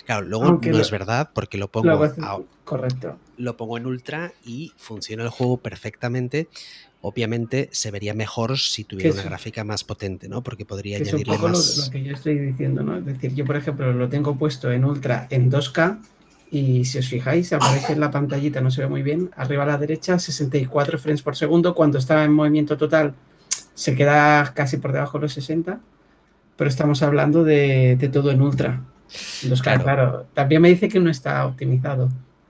Claro, 0.05 0.25
luego 0.25 0.59
no 0.61 0.79
es 0.79 0.91
verdad 0.91 1.31
porque 1.33 1.57
lo 1.57 1.67
pongo, 1.67 1.87
correcto. 2.63 3.17
Lo 3.39 3.57
pongo 3.57 3.77
en 3.77 3.87
ultra 3.87 4.33
y 4.45 4.73
funciona 4.77 5.23
el 5.23 5.29
juego 5.29 5.57
perfectamente. 5.57 6.47
Obviamente 7.01 7.69
se 7.71 7.89
vería 7.91 8.13
mejor 8.13 8.59
si 8.59 8.83
tuviera 8.83 9.13
una 9.13 9.23
gráfica 9.23 9.63
más 9.63 9.85
potente, 9.85 10.27
¿no? 10.27 10.43
Porque 10.43 10.65
podría 10.65 10.97
añadirle 10.97 11.37
más. 11.37 11.77
Lo, 11.77 11.85
lo, 11.85 11.91
que 11.91 12.03
yo 12.03 12.13
estoy 12.13 12.37
diciendo, 12.37 12.83
¿no? 12.83 12.97
Es 12.97 13.05
decir, 13.05 13.33
yo 13.33 13.45
por 13.45 13.55
ejemplo 13.55 13.93
lo 13.93 14.09
tengo 14.09 14.37
puesto 14.37 14.71
en 14.71 14.83
ultra 14.83 15.25
en 15.29 15.49
2K 15.49 15.99
y 16.51 16.83
si 16.85 16.97
os 16.97 17.07
fijáis, 17.07 17.53
aparece 17.53 17.93
en 17.93 17.99
la 17.99 18.11
pantallita, 18.11 18.59
no 18.59 18.71
se 18.71 18.81
ve 18.81 18.87
muy 18.87 19.03
bien, 19.03 19.29
arriba 19.35 19.63
a 19.63 19.67
la 19.67 19.77
derecha 19.77 20.19
64 20.19 20.97
frames 20.97 21.21
por 21.21 21.35
segundo, 21.35 21.75
cuando 21.75 21.99
está 21.99 22.23
en 22.23 22.33
movimiento 22.33 22.75
total 22.75 23.15
se 23.75 23.95
queda 23.95 24.53
casi 24.53 24.77
por 24.77 24.91
debajo 24.91 25.19
de 25.19 25.23
los 25.23 25.33
60, 25.33 25.79
pero 26.57 26.69
estamos 26.69 27.01
hablando 27.01 27.45
de, 27.45 28.09
todo 28.11 28.31
en 28.31 28.41
ultra. 28.41 28.81
claro. 29.61 30.25
también 30.33 30.61
me 30.61 30.69
dice 30.69 30.89
que 30.89 30.99
no 30.99 31.09
está 31.09 31.45
optimizado, 31.45 32.09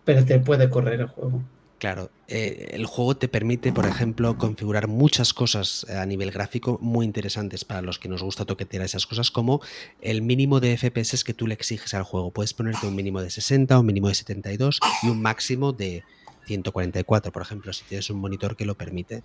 pero 0.10 0.26
te 0.26 0.40
puede 0.40 0.72
correr 0.72 1.02
el 1.02 1.06
juego. 1.06 1.44
Claro, 1.78 2.10
eh, 2.28 2.72
el 2.72 2.88
juego 2.88 3.16
te 3.16 3.28
permite, 3.28 3.72
por 3.72 3.86
ejemplo, 3.86 4.40
configurar 4.40 4.88
muchas 4.88 5.36
cosas 5.36 5.86
a 5.88 6.04
nivel 6.08 6.32
gráfico 6.32 6.80
muy 6.82 7.06
interesantes 7.06 7.64
para 7.64 7.84
los 7.84 8.00
que 8.00 8.10
nos 8.10 8.24
gusta 8.24 8.44
toquetear 8.44 8.84
esas 8.84 9.06
cosas, 9.06 9.30
como 9.30 9.62
el 10.02 10.24
mínimo 10.24 10.60
de 10.60 10.76
FPS 10.76 11.24
que 11.24 11.36
tú 11.36 11.46
le 11.46 11.54
exiges 11.54 11.94
al 11.94 12.02
juego. 12.02 12.32
Puedes 12.32 12.56
ponerte 12.56 12.88
un 12.88 12.96
mínimo 12.96 13.22
de 13.22 13.30
60, 13.30 13.78
un 13.78 13.86
mínimo 13.86 14.08
de 14.08 14.16
72 14.16 14.80
y 15.04 15.10
un 15.10 15.22
máximo 15.22 15.74
de 15.74 16.04
144, 16.48 17.32
por 17.32 17.44
ejemplo, 17.44 17.72
si 17.72 17.84
tienes 17.84 18.10
un 18.10 18.18
monitor 18.18 18.56
que 18.56 18.66
lo 18.66 18.74
permite. 18.74 19.22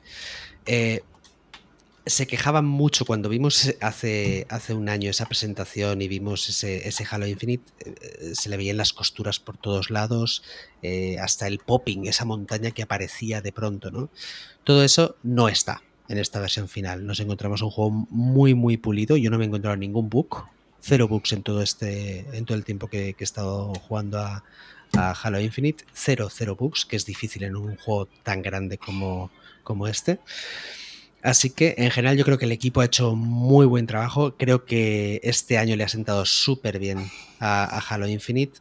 Eh, 0.67 1.01
se 2.07 2.27
quejaban 2.27 2.67
mucho 2.67 3.05
cuando 3.07 3.29
vimos 3.29 3.75
hace, 3.81 4.47
hace 4.51 4.75
un 4.75 4.89
año 4.89 5.11
esa 5.11 5.27
presentación 5.27 6.03
y 6.03 6.09
vimos 6.09 6.49
ese, 6.49 6.87
ese 6.87 7.07
Halo 7.11 7.27
Infinite, 7.27 7.65
eh, 7.81 8.35
se 8.35 8.49
le 8.51 8.57
veían 8.57 8.77
las 8.77 8.93
costuras 8.93 9.41
por 9.41 9.57
todos 9.57 9.91
lados, 9.91 10.43
eh, 10.83 11.19
hasta 11.19 11.47
el 11.47 11.59
popping, 11.59 12.07
esa 12.07 12.27
montaña 12.27 12.73
que 12.73 12.83
aparecía 12.83 13.41
de 13.41 13.53
pronto, 13.53 13.91
¿no? 13.91 14.11
Todo 14.65 14.85
eso 14.85 15.17
no 15.23 15.49
está 15.49 15.83
en 16.09 16.19
esta 16.19 16.41
versión 16.41 16.69
final. 16.69 17.07
Nos 17.07 17.21
encontramos 17.21 17.63
un 17.63 17.71
juego 17.71 17.91
muy, 17.91 18.55
muy 18.55 18.77
pulido. 18.77 19.17
Yo 19.17 19.31
no 19.31 19.39
me 19.39 19.45
he 19.45 19.49
encontrado 19.49 19.77
ningún 19.77 20.11
bug, 20.11 20.45
cero 20.81 21.09
bugs 21.09 21.33
en 21.33 21.43
todo 21.43 21.63
este, 21.63 22.27
en 22.37 22.45
todo 22.45 22.59
el 22.59 22.65
tiempo 22.65 22.89
que, 22.89 23.17
he 23.19 23.25
estado 23.25 23.73
jugando 23.75 24.19
a, 24.19 24.45
a, 24.93 25.13
Halo 25.13 25.41
Infinite, 25.41 25.85
cero, 25.95 26.29
cero 26.31 26.55
bugs, 26.59 26.85
que 26.85 26.97
es 26.97 27.07
difícil 27.07 27.45
en 27.45 27.57
un 27.57 27.77
juego 27.77 28.09
tan 28.23 28.43
grande 28.43 28.77
como, 28.77 29.31
como 29.63 29.89
este. 29.89 30.21
Así 31.25 31.49
que 31.49 31.75
en 31.79 31.91
general 31.91 32.19
yo 32.19 32.25
creo 32.27 32.37
que 32.37 32.45
el 32.45 32.53
equipo 32.53 32.83
ha 32.83 32.85
hecho 32.85 33.17
muy 33.17 33.65
buen 33.65 33.87
trabajo. 33.87 34.35
Creo 34.37 34.67
que 34.67 35.21
este 35.25 35.57
año 35.57 35.75
le 35.75 35.83
ha 35.83 35.89
sentado 35.89 36.27
súper 36.27 36.79
bien 36.79 36.99
a, 37.41 37.81
Halo 37.89 38.07
Infinite. 38.07 38.59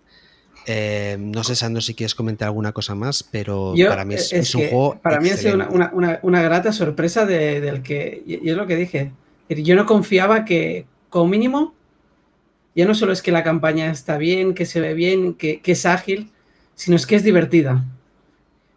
Eh, 0.66 1.18
no 1.20 1.43
sé, 1.43 1.57
Sandro, 1.57 1.82
si 1.82 1.93
quieres 1.93 2.16
comentar 2.16 2.47
alguna 2.47 2.72
cosa 2.72 2.95
más, 2.95 3.22
pero 3.22 3.74
para 3.89 4.05
mí 4.05 4.16
es, 4.16 4.55
un 4.55 4.61
juego. 4.61 4.97
Para 5.03 5.20
mí 5.20 5.30
ha 5.30 5.36
sido 5.36 5.57
una, 5.57 6.41
grata 6.41 6.72
sorpresa 6.72 7.26
del 7.26 7.84
que. 7.84 8.24
Y 8.26 8.49
es 8.49 8.55
lo 8.55 8.66
que 8.66 8.78
dije. 8.78 9.11
Yo 9.49 9.76
no 9.76 9.86
confiaba 9.86 10.45
que, 10.45 10.86
como 11.09 11.28
mínimo, 11.28 11.76
ya 12.76 12.86
no 12.86 12.95
solo 12.95 13.11
es 13.11 13.22
que 13.22 13.34
la 13.34 13.43
campaña 13.43 13.91
está 13.91 14.18
bien, 14.18 14.53
que 14.53 14.66
se 14.66 14.80
ve 14.80 14.93
bien, 14.93 15.34
que, 15.34 15.59
que 15.59 15.74
es 15.74 15.86
ágil, 15.86 16.32
sino 16.76 16.95
es 16.95 17.05
que 17.05 17.18
es 17.18 17.26
divertida. 17.26 17.84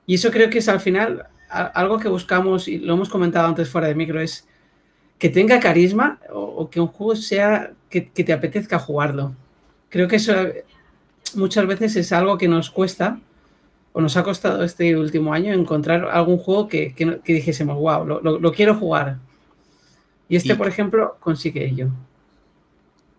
Y 0.06 0.16
eso 0.16 0.32
creo 0.32 0.50
que 0.50 0.58
es 0.58 0.68
al 0.68 0.80
final 0.80 1.28
algo 1.62 1.98
que 1.98 2.08
buscamos, 2.08 2.68
y 2.68 2.78
lo 2.78 2.94
hemos 2.94 3.08
comentado 3.08 3.46
antes 3.46 3.68
fuera 3.68 3.88
de 3.88 3.94
micro, 3.94 4.20
es 4.20 4.46
que 5.18 5.28
tenga 5.28 5.60
carisma 5.60 6.18
o, 6.32 6.68
que 6.68 6.80
un 6.80 6.88
juego 6.88 7.16
sea 7.16 7.72
que, 7.88 8.00
te 8.00 8.32
apetezca 8.32 8.78
jugarlo. 8.78 9.34
Creo 9.88 10.08
que 10.08 10.16
eso 10.16 10.34
muchas 11.34 11.66
veces 11.66 11.96
es 11.96 12.12
algo 12.12 12.38
que 12.38 12.48
nos 12.48 12.70
cuesta 12.70 13.18
o 13.92 14.00
nos 14.00 14.16
ha 14.16 14.22
costado 14.22 14.62
este 14.62 14.96
último 14.96 15.32
año 15.32 15.52
encontrar 15.54 16.06
algún 16.10 16.38
juego 16.38 16.68
que, 16.68 16.94
dijésemos, 17.24 17.78
wow, 17.78 18.04
lo, 18.04 18.52
quiero 18.52 18.74
jugar. 18.74 19.18
Y 20.28 20.36
este, 20.36 20.54
por 20.54 20.68
ejemplo, 20.68 21.16
consigue 21.20 21.64
ello. 21.64 21.88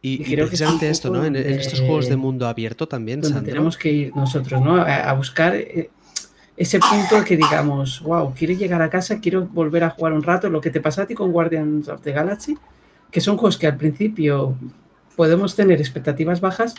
Y, 0.01 0.19
creo 0.23 0.45
precisamente 0.45 0.89
esto, 0.89 1.09
¿no? 1.09 1.25
En, 1.25 1.35
estos 1.35 1.79
juegos 1.79 2.07
de 2.07 2.15
mundo 2.15 2.47
abierto 2.47 2.87
también, 2.87 3.21
Tenemos 3.21 3.77
que 3.77 3.91
ir 3.91 4.15
nosotros, 4.15 4.61
¿no? 4.61 4.75
A, 4.75 5.11
buscar 5.13 5.55
eh, 5.55 5.89
ese 6.57 6.79
punto 6.79 7.23
que 7.23 7.37
digamos, 7.37 8.01
wow, 8.01 8.33
quiero 8.33 8.53
llegar 8.55 8.81
a 8.81 8.89
casa, 8.89 9.19
quiero 9.19 9.45
volver 9.45 9.83
a 9.83 9.91
jugar 9.91 10.13
un 10.13 10.23
rato, 10.23 10.49
lo 10.49 10.59
que 10.59 10.71
te 10.71 10.81
pasa 10.81 11.03
a 11.03 11.05
ti 11.05 11.13
con 11.13 11.31
Guardians 11.31 11.87
of 11.87 12.01
the 12.01 12.11
Galaxy, 12.11 12.57
que 13.11 13.21
son 13.21 13.37
juegos 13.37 13.57
que 13.57 13.67
al 13.67 13.77
principio 13.77 14.57
podemos 15.15 15.55
tener 15.55 15.79
expectativas 15.79 16.41
bajas 16.41 16.73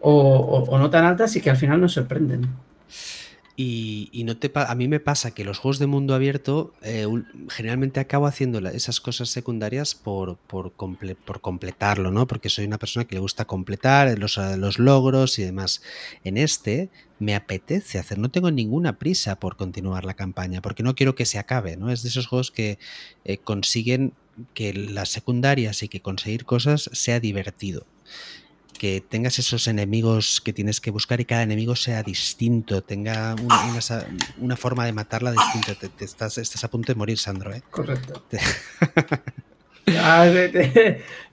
o, 0.00 0.76
no 0.78 0.90
tan 0.90 1.04
altas 1.04 1.36
y 1.36 1.40
que 1.40 1.50
al 1.50 1.56
final 1.56 1.80
nos 1.80 1.92
sorprenden. 1.92 2.48
Y, 3.60 4.22
no 4.24 4.36
te 4.36 4.52
a 4.54 4.74
mí 4.76 4.86
me 4.86 5.00
pasa 5.00 5.32
que 5.32 5.44
los 5.44 5.58
juegos 5.58 5.80
de 5.80 5.88
mundo 5.88 6.14
abierto 6.14 6.74
eh, 6.80 7.08
generalmente 7.48 7.98
acabo 7.98 8.28
haciendo 8.28 8.60
esas 8.68 9.00
cosas 9.00 9.30
secundarias 9.30 9.96
por, 9.96 10.36
por, 10.36 10.70
por, 10.70 11.40
completarlo, 11.40 12.12
¿no? 12.12 12.28
Porque 12.28 12.50
soy 12.50 12.66
una 12.66 12.78
persona 12.78 13.04
que 13.04 13.16
le 13.16 13.20
gusta 13.20 13.46
completar 13.46 14.16
los, 14.16 14.36
los, 14.36 14.78
logros 14.78 15.40
y 15.40 15.42
demás. 15.42 15.82
En 16.22 16.36
este 16.36 16.88
me 17.18 17.34
apetece 17.34 17.98
hacer, 17.98 18.18
no 18.18 18.30
tengo 18.30 18.52
ninguna 18.52 18.96
prisa 18.96 19.40
por 19.40 19.56
continuar 19.56 20.04
la 20.04 20.14
campaña, 20.14 20.62
porque 20.62 20.84
no 20.84 20.94
quiero 20.94 21.16
que 21.16 21.26
se 21.26 21.40
acabe, 21.40 21.76
¿no? 21.76 21.90
Es 21.90 22.04
de 22.04 22.10
esos 22.10 22.28
juegos 22.28 22.52
que 22.52 22.78
eh, 23.24 23.38
consiguen 23.38 24.12
que 24.54 24.72
las 24.72 25.08
secundarias 25.08 25.82
y 25.82 25.88
que 25.88 26.00
conseguir 26.00 26.44
cosas 26.44 26.90
sea 26.92 27.18
divertido 27.18 27.86
que 28.78 29.02
tengas 29.06 29.38
esos 29.38 29.66
enemigos 29.66 30.40
que 30.40 30.52
tienes 30.54 30.80
que 30.80 30.90
buscar 30.90 31.20
y 31.20 31.24
cada 31.24 31.42
enemigo 31.42 31.76
sea 31.76 32.02
distinto, 32.02 32.82
tenga 32.82 33.34
una, 34.38 34.56
forma 34.56 34.86
de 34.86 34.92
matarla 34.92 35.32
distinta. 35.32 35.74
Te, 35.74 36.04
estás, 36.04 36.38
estás 36.38 36.64
a 36.64 36.70
punto 36.70 36.92
de 36.92 36.96
morir, 36.96 37.18
Sandro. 37.18 37.52
¿eh? 37.52 37.62
Correcto. 37.70 38.24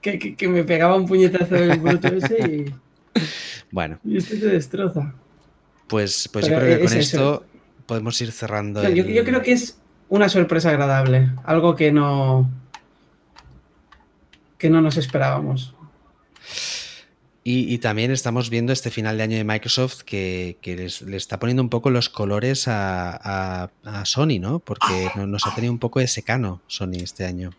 que, 0.02 0.48
me 0.48 0.64
pegaba 0.64 0.96
un 0.96 1.06
puñetazo 1.06 1.56
el 1.56 1.80
bruto 1.80 2.08
ese 2.08 2.48
y. 2.48 2.74
Bueno. 3.72 4.00
Y 4.04 4.18
este 4.18 4.38
te 4.38 4.48
destroza. 4.48 5.14
Pues, 5.88 6.28
pues 6.34 6.48
yo 6.48 6.58
creo 6.58 6.80
que 6.80 6.86
con 6.86 6.98
esto 6.98 7.46
podemos 7.86 8.20
ir 8.22 8.32
cerrando. 8.32 8.84
yo, 8.90 9.06
yo 9.06 9.24
creo 9.24 9.42
que 9.42 9.54
es 9.54 9.78
una 10.10 10.28
sorpresa 10.30 10.70
agradable. 10.72 11.30
Algo 11.44 11.76
que 11.76 11.92
no. 11.92 12.50
que 14.58 14.70
no 14.70 14.82
nos 14.82 14.98
esperábamos. 14.98 15.76
Y, 17.48 17.78
también 17.78 18.10
estamos 18.10 18.50
viendo 18.50 18.74
este 18.74 18.90
final 18.90 19.18
de 19.18 19.24
año 19.24 19.38
de 19.38 19.44
Microsoft 19.44 20.02
que, 20.02 20.58
le 21.06 21.16
está 21.16 21.38
poniendo 21.38 21.62
un 21.62 21.70
poco 21.70 21.92
los 21.92 22.10
colores 22.10 22.66
a, 22.68 23.70
Sony, 24.04 24.40
¿no? 24.40 24.58
Porque 24.58 25.12
nos 25.16 25.46
ha 25.46 25.54
tenido 25.54 25.72
un 25.72 25.78
poco 25.78 26.00
de 26.00 26.08
secano 26.08 26.64
Sony 26.66 27.04
este 27.04 27.24
año. 27.24 27.52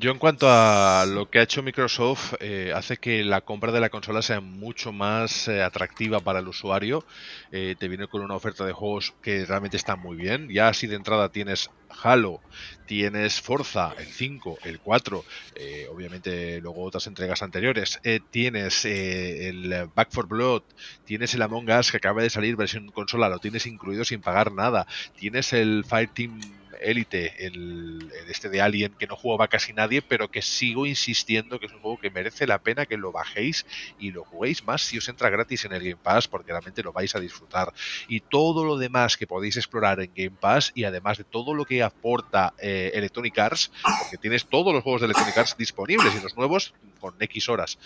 Yo 0.00 0.12
en 0.12 0.18
cuanto 0.18 0.46
a 0.48 1.04
lo 1.06 1.28
que 1.28 1.40
ha 1.40 1.42
hecho 1.42 1.60
Microsoft, 1.60 2.34
eh, 2.38 2.72
hace 2.72 2.98
que 2.98 3.24
la 3.24 3.40
compra 3.40 3.72
de 3.72 3.80
la 3.80 3.90
consola 3.90 4.22
sea 4.22 4.40
mucho 4.40 4.92
más 4.92 5.48
eh, 5.48 5.60
atractiva 5.60 6.20
para 6.20 6.38
el 6.38 6.46
usuario. 6.46 7.04
Eh, 7.50 7.74
te 7.76 7.88
viene 7.88 8.06
con 8.06 8.22
una 8.22 8.36
oferta 8.36 8.64
de 8.64 8.70
juegos 8.70 9.12
que 9.22 9.44
realmente 9.44 9.76
está 9.76 9.96
muy 9.96 10.16
bien. 10.16 10.50
Ya 10.50 10.68
así 10.68 10.86
de 10.86 10.94
entrada 10.94 11.30
tienes 11.30 11.70
Halo, 12.00 12.40
tienes 12.86 13.40
Forza, 13.40 13.92
el 13.98 14.06
5, 14.06 14.58
el 14.62 14.78
4, 14.78 15.24
obviamente 15.90 16.60
luego 16.60 16.84
otras 16.84 17.08
entregas 17.08 17.42
anteriores. 17.42 17.98
tienes 18.30 18.84
el 18.84 19.88
Back 19.96 20.12
for 20.12 20.28
Blood, 20.28 20.62
tienes 21.06 21.34
el 21.34 21.42
Among 21.42 21.68
Us 21.70 21.90
que 21.90 21.96
acaba 21.96 22.22
de 22.22 22.30
salir 22.30 22.54
versión 22.54 22.88
consola, 22.92 23.28
lo 23.28 23.40
tienes 23.40 23.66
incluido 23.66 24.04
sin 24.04 24.20
pagar 24.20 24.52
nada. 24.52 24.86
Tienes 25.16 25.52
el 25.52 25.84
Fireteam 25.84 26.40
Elite, 26.80 27.46
el, 27.46 28.10
este 28.28 28.48
de 28.48 28.60
Alien, 28.60 28.94
que 28.98 29.06
no 29.06 29.16
jugaba 29.16 29.48
casi 29.48 29.72
nadie, 29.72 30.02
pero 30.02 30.30
que 30.30 30.42
sigo 30.42 30.86
insistiendo 30.86 31.58
que 31.58 31.66
es 31.66 31.72
un 31.72 31.80
juego 31.80 31.98
que 31.98 32.10
merece 32.10 32.46
la 32.46 32.58
pena 32.58 32.86
que 32.86 32.96
lo 32.96 33.12
bajéis 33.12 33.66
y 33.98 34.10
lo 34.10 34.24
juguéis 34.24 34.64
más 34.64 34.82
si 34.82 34.98
os 34.98 35.08
entra 35.08 35.30
gratis 35.30 35.64
en 35.64 35.72
el 35.72 35.82
Game 35.82 36.00
Pass, 36.02 36.28
porque 36.28 36.52
realmente 36.52 36.82
lo 36.82 36.92
vais 36.92 37.14
a 37.14 37.20
disfrutar. 37.20 37.72
Y 38.08 38.20
todo 38.20 38.64
lo 38.64 38.76
demás 38.76 39.16
que 39.16 39.26
podéis 39.26 39.56
explorar 39.56 40.00
en 40.00 40.12
Game 40.14 40.36
Pass, 40.38 40.72
y 40.74 40.84
además 40.84 41.18
de 41.18 41.24
todo 41.24 41.54
lo 41.54 41.64
que 41.64 41.82
aporta 41.82 42.54
eh, 42.58 42.92
Electronic 42.94 43.38
Arts, 43.38 43.70
porque 44.00 44.18
tienes 44.18 44.46
todos 44.46 44.72
los 44.72 44.82
juegos 44.82 45.00
de 45.00 45.06
Electronic 45.06 45.36
Arts 45.36 45.56
disponibles 45.56 46.14
y 46.14 46.22
los 46.22 46.36
nuevos 46.36 46.74
con 47.00 47.14
X 47.20 47.48
horas. 47.48 47.78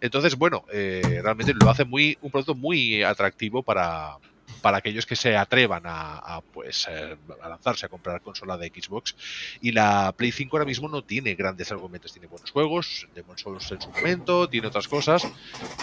Entonces, 0.00 0.36
bueno, 0.36 0.64
eh, 0.72 1.20
realmente 1.22 1.54
lo 1.54 1.70
hace 1.70 1.84
muy 1.84 2.18
un 2.20 2.30
producto 2.30 2.54
muy 2.54 3.02
atractivo 3.02 3.62
para, 3.62 4.18
para 4.60 4.78
aquellos 4.78 5.06
que 5.06 5.16
se 5.16 5.36
atrevan 5.36 5.82
a, 5.86 6.40
pues 6.52 6.86
eh, 6.88 7.16
a 7.42 7.48
lanzarse 7.48 7.86
a 7.86 7.88
comprar 7.88 8.20
consola 8.20 8.56
de 8.56 8.68
Xbox 8.68 9.16
y 9.60 9.72
la 9.72 10.12
Play 10.16 10.32
5 10.32 10.56
ahora 10.56 10.66
mismo 10.66 10.88
no 10.88 11.02
tiene 11.02 11.34
grandes 11.34 11.70
argumentos 11.72 12.12
tiene 12.12 12.28
buenos 12.28 12.50
juegos 12.50 13.08
Demon 13.14 13.38
Souls 13.38 13.70
en 13.72 13.80
su 13.80 13.90
momento 13.90 14.48
tiene 14.48 14.68
otras 14.68 14.88
cosas 14.88 15.26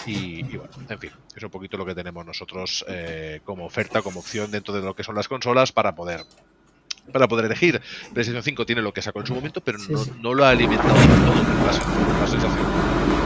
y, 0.06 0.42
bueno 0.42 0.70
en 0.88 0.98
fin 0.98 1.10
es 1.34 1.42
un 1.42 1.50
poquito 1.50 1.76
lo 1.76 1.84
que 1.86 1.94
tenemos 1.94 2.24
nosotros 2.24 2.84
eh, 2.88 3.40
como 3.44 3.64
oferta 3.66 4.02
como 4.02 4.20
opción 4.20 4.50
dentro 4.50 4.74
de 4.74 4.82
lo 4.82 4.94
que 4.94 5.04
son 5.04 5.14
las 5.14 5.28
consolas 5.28 5.72
para 5.72 5.94
poder 5.94 6.24
para 7.12 7.26
poder 7.26 7.46
elegir. 7.46 7.80
PlayStation 8.12 8.42
5 8.42 8.66
tiene 8.66 8.82
lo 8.82 8.92
que 8.92 9.00
sacó 9.00 9.20
en 9.20 9.26
su 9.26 9.34
momento, 9.34 9.62
pero 9.62 9.78
Sí, 9.78 9.90
no, 9.92 10.04
sí. 10.04 10.12
no 10.20 10.34
lo 10.34 10.44
ha 10.44 10.50
alimentado 10.50 10.94
del 10.94 11.08
todo, 11.08 11.42
la, 11.42 12.20
la 12.20 12.26
sensación. 12.26 13.17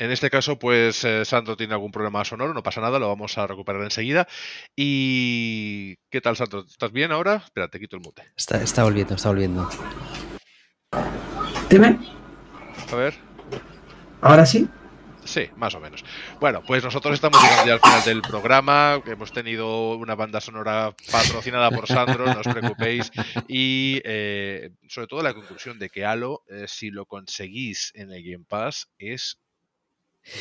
En 0.00 0.10
este 0.10 0.30
caso, 0.30 0.58
pues 0.58 1.04
eh, 1.04 1.26
Sandro 1.26 1.58
tiene 1.58 1.74
algún 1.74 1.92
problema 1.92 2.24
sonoro, 2.24 2.54
no 2.54 2.62
pasa 2.62 2.80
nada, 2.80 2.98
lo 2.98 3.08
vamos 3.08 3.36
a 3.36 3.46
recuperar 3.46 3.82
enseguida. 3.82 4.26
¿Y 4.74 5.96
qué 6.08 6.22
tal, 6.22 6.36
Sandro? 6.36 6.64
¿Estás 6.66 6.90
bien 6.90 7.12
ahora? 7.12 7.42
Espera, 7.44 7.68
te 7.68 7.78
quito 7.78 7.96
el 7.96 8.02
mute. 8.02 8.22
Está, 8.34 8.62
está 8.62 8.82
volviendo, 8.82 9.14
está 9.14 9.28
volviendo. 9.28 9.68
Dime, 11.68 11.98
A 12.90 12.96
ver. 12.96 13.14
ahora 14.22 14.46
sí. 14.46 14.66
Sí, 15.22 15.50
más 15.56 15.74
o 15.74 15.80
menos. 15.80 16.02
Bueno, 16.40 16.62
pues 16.66 16.82
nosotros 16.82 17.12
estamos 17.12 17.38
llegando 17.42 17.66
ya 17.66 17.74
al 17.74 17.80
final 17.80 18.04
del 18.04 18.22
programa. 18.22 19.02
Hemos 19.04 19.32
tenido 19.32 19.96
una 19.96 20.14
banda 20.14 20.40
sonora 20.40 20.96
patrocinada 21.12 21.70
por 21.70 21.86
Sandro, 21.86 22.24
no 22.24 22.40
os 22.40 22.48
preocupéis. 22.48 23.10
Y 23.48 24.00
eh, 24.04 24.70
sobre 24.88 25.08
todo 25.08 25.22
la 25.22 25.34
conclusión 25.34 25.78
de 25.78 25.90
que 25.90 26.06
Halo, 26.06 26.42
eh, 26.48 26.64
si 26.66 26.90
lo 26.90 27.04
conseguís 27.04 27.92
en 27.94 28.12
el 28.12 28.22
Game 28.24 28.46
Pass, 28.48 28.88
es 28.98 29.38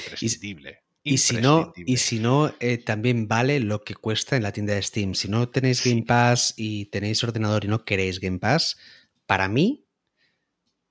imprescindible. 0.06 0.84
Y 1.02 1.18
si 1.18 1.38
no, 1.38 1.74
y 1.76 1.98
si 1.98 2.20
no 2.20 2.54
eh, 2.60 2.78
también 2.78 3.28
vale 3.28 3.60
lo 3.60 3.82
que 3.84 3.96
cuesta 3.96 4.36
en 4.36 4.44
la 4.44 4.52
tienda 4.52 4.76
de 4.76 4.82
Steam. 4.82 5.16
Si 5.16 5.30
no 5.30 5.50
tenéis 5.50 5.84
Game 5.84 6.04
Pass 6.04 6.54
y 6.58 6.86
tenéis 6.88 7.24
ordenador 7.24 7.66
y 7.66 7.70
no 7.70 7.86
queréis 7.86 8.20
Game 8.20 8.40
Pass, 8.40 8.78
para 9.26 9.48
mí 9.48 9.86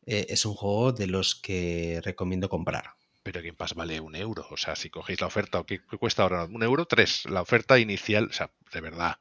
eh, 0.07 0.27
es 0.31 0.47
un 0.47 0.55
juego 0.55 0.93
de 0.93 1.07
los 1.07 1.35
que 1.35 2.01
recomiendo 2.03 2.49
comprar. 2.49 2.95
Pero 3.23 3.43
Game 3.43 3.55
Pass 3.55 3.75
vale 3.75 4.01
un 4.01 4.17
euro. 4.17 4.47
O 4.51 4.57
sea, 4.57 4.75
si 4.75 4.89
cogéis 4.89 5.21
la 5.21 5.27
oferta, 5.27 5.63
¿qué 5.67 5.81
qué 5.85 5.99
cuesta 5.99 6.23
ahora? 6.23 6.45
¿Un 6.45 6.63
euro? 6.63 6.87
Tres. 6.87 7.27
La 7.27 7.43
oferta 7.43 7.79
inicial, 7.79 8.29
o 8.31 8.33
sea, 8.33 8.51
de 8.73 8.81
verdad, 8.81 9.19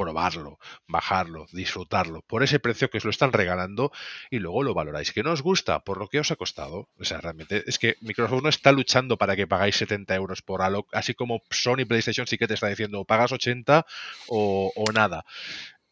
probarlo, 0.00 0.58
bajarlo, 0.86 1.46
disfrutarlo, 1.52 2.22
por 2.22 2.42
ese 2.42 2.58
precio 2.58 2.88
que 2.88 2.98
os 2.98 3.04
lo 3.04 3.10
están 3.10 3.32
regalando 3.32 3.92
y 4.30 4.38
luego 4.38 4.62
lo 4.62 4.72
valoráis. 4.72 5.12
Que 5.12 5.22
no 5.22 5.32
os 5.32 5.42
gusta, 5.42 5.80
por 5.80 5.98
lo 5.98 6.08
que 6.08 6.20
os 6.20 6.30
ha 6.30 6.36
costado. 6.36 6.88
O 6.98 7.04
sea, 7.04 7.20
realmente 7.20 7.64
es 7.66 7.78
que 7.78 7.96
Microsoft 8.00 8.42
no 8.42 8.48
está 8.48 8.72
luchando 8.72 9.18
para 9.18 9.36
que 9.36 9.46
pagáis 9.46 9.76
70 9.76 10.14
euros 10.14 10.42
por 10.42 10.62
Halo, 10.62 10.86
así 10.92 11.14
como 11.14 11.42
Sony 11.50 11.84
PlayStation 11.86 12.26
sí 12.26 12.38
que 12.38 12.48
te 12.48 12.54
está 12.54 12.68
diciendo, 12.68 13.04
pagas 13.04 13.32
80 13.32 13.84
o, 14.28 14.72
o 14.74 14.92
nada. 14.92 15.24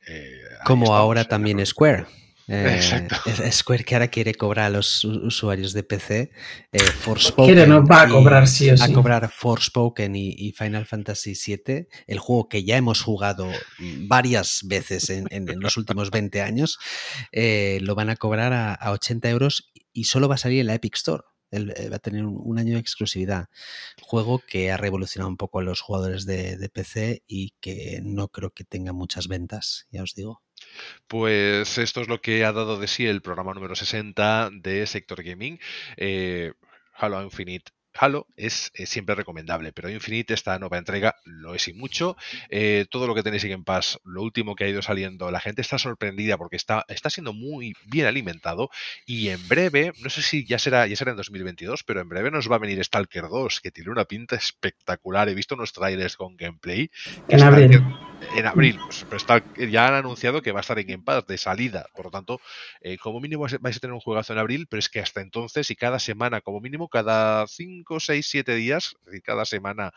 Eh, 0.06 0.40
Como 0.64 0.96
ahora 0.96 1.24
también 1.24 1.64
Square. 1.66 2.06
Eh, 2.51 2.76
Exacto. 2.76 3.16
Square 3.53 3.84
que 3.84 3.94
ahora 3.94 4.09
quiere 4.09 4.34
cobrar 4.34 4.64
a 4.66 4.70
los 4.70 5.05
usuarios 5.05 5.74
de 5.74 5.82
PC 5.82 6.30
eh, 6.72 6.78
Forspoken 6.80 7.44
Quiere, 7.55 7.66
nos 7.68 7.84
va 7.84 8.03
a 8.03 8.09
y- 8.09 8.11
cobrar 8.12 8.49
sí 8.49 8.70
o 8.70 8.74
a 8.74 8.76
sí. 8.78 8.92
cobrar 8.94 9.30
Forspoken 9.30 10.16
y, 10.16 10.30
y 10.30 10.53
Final 10.53 10.86
Fantasy 10.86 11.34
VII, 11.34 11.88
el 12.07 12.18
juego 12.18 12.49
que 12.49 12.64
ya 12.64 12.78
hemos 12.78 13.03
jugado 13.03 13.51
varias 14.07 14.62
veces 14.64 15.11
en, 15.11 15.26
en- 15.30 15.49
en 15.51 15.61
los 15.61 15.76
últimos 15.76 16.11
20 16.11 16.40
años, 16.40 16.78
eh, 17.32 17.80
lo 17.82 17.94
van 17.94 18.09
a 18.09 18.16
cobrar 18.16 18.53
a, 18.55 18.72
a 18.72 18.92
80 18.92 19.28
euros 19.28 19.70
y 19.92 20.05
solo 20.05 20.26
va 20.28 20.36
a 20.36 20.38
salir 20.38 20.61
en 20.61 20.68
la 20.68 20.74
Epic 20.74 20.96
Store. 20.96 21.24
El- 21.51 21.70
eh, 21.76 21.88
va 21.90 21.96
a 21.96 22.01
tener 22.01 22.24
un, 22.24 22.38
un 22.42 22.59
año 22.59 22.74
de 22.74 22.80
exclusividad. 22.80 23.49
Juego 24.01 24.38
que 24.46 24.70
ha 24.70 24.76
revolucionado 24.76 25.28
un 25.28 25.36
poco 25.36 25.59
a 25.59 25.62
los 25.62 25.80
jugadores 25.80 26.24
de, 26.26 26.57
de 26.57 26.68
PC 26.70 27.24
y 27.26 27.55
que 27.61 28.01
no 28.03 28.28
creo 28.28 28.51
que 28.51 28.64
tenga 28.64 28.92
muchas 28.92 29.28
ventas, 29.28 29.86
ya 29.90 30.03
os 30.03 30.14
digo. 30.14 30.42
Pues 31.06 31.78
esto 31.78 32.00
es 32.00 32.08
lo 32.08 32.20
que 32.20 32.44
ha 32.44 32.52
dado 32.52 32.78
de 32.78 32.88
sí 32.88 33.06
el 33.06 33.22
programa 33.22 33.54
número 33.54 33.74
60 33.76 34.50
de 34.52 34.86
Sector 34.86 35.22
Gaming. 35.22 35.58
Eh, 35.96 36.52
Halo 36.94 37.22
Infinite. 37.22 37.77
Halo 37.99 38.26
es, 38.36 38.70
eh, 38.74 38.86
siempre 38.86 39.14
recomendable, 39.14 39.72
pero 39.72 39.90
Infinite, 39.90 40.34
esta 40.34 40.59
nueva 40.59 40.78
entrega, 40.78 41.16
lo 41.24 41.55
es 41.55 41.66
y 41.68 41.72
mucho. 41.72 42.16
Eh, 42.49 42.86
todo 42.90 43.07
lo 43.07 43.14
que 43.14 43.22
tenéis 43.22 43.44
en 43.44 43.51
Game 43.51 43.64
Pass, 43.64 43.99
lo 44.05 44.22
último 44.22 44.55
que 44.55 44.64
ha 44.64 44.68
ido 44.68 44.82
saliendo, 44.82 45.30
la 45.30 45.40
gente 45.40 45.62
está 45.62 45.78
sorprendida 45.78 46.36
porque 46.38 46.57
está, 46.57 46.84
está 46.88 47.11
siendo 47.11 47.32
muy 47.32 47.74
bien 47.86 48.07
alimentado 48.07 48.70
y 49.07 49.28
en 49.30 49.46
breve, 49.49 49.92
no 50.01 50.11
sé 50.11 50.22
si 50.22 50.44
ya 50.44 50.59
será, 50.59 50.86
ya 50.86 50.96
será 50.96 51.11
en 51.11 51.16
2022, 51.16 51.82
pero 51.84 52.01
en 52.01 52.09
breve 52.09 52.30
nos 52.30 52.51
va 52.51 52.57
a 52.57 52.61
venir 52.61 52.82
Stalker 52.84 53.24
2, 53.28 53.61
que 53.61 53.70
tiene 53.70 53.90
una 53.90 54.05
pinta 54.05 54.36
espectacular. 54.36 55.28
He 55.28 55.34
visto 55.34 55.55
unos 55.55 55.72
trailers 55.72 56.16
con 56.16 56.36
gameplay. 56.36 56.90
En 57.28 57.42
abril. 57.42 57.82
en 58.34 58.46
abril. 58.46 58.78
Pues, 58.84 59.05
pero 59.05 59.16
está- 59.16 59.42
ya 59.57 59.88
han 59.88 59.94
anunciado 59.94 60.42
que 60.42 60.51
va 60.53 60.59
a 60.59 60.62
estar 60.62 60.78
en 60.78 60.86
Game 60.86 61.03
Pass 61.05 61.26
de 61.26 61.38
salida. 61.38 61.86
Por 61.94 62.07
lo 62.07 62.11
tanto, 62.11 62.40
eh, 62.80 62.99
como 62.99 63.20
mínimo 63.20 63.46
vais 63.61 63.76
a- 63.76 63.80
tener 63.80 63.94
un 63.94 64.01
juegazo 64.01 64.32
en 64.32 64.38
abril, 64.40 64.66
pero 64.68 64.78
es 64.80 64.88
que 64.88 65.01
hasta 65.01 65.20
entonces 65.20 65.70
y 65.70 65.76
cada 65.76 65.99
semana, 65.99 66.40
como 66.40 66.61
mínimo, 66.61 66.88
cada 66.88 67.46
5, 67.89 68.01
6, 68.01 68.26
7 68.28 68.55
días, 68.55 68.97
es 69.01 69.05
decir, 69.07 69.22
cada 69.22 69.45
semana 69.47 69.93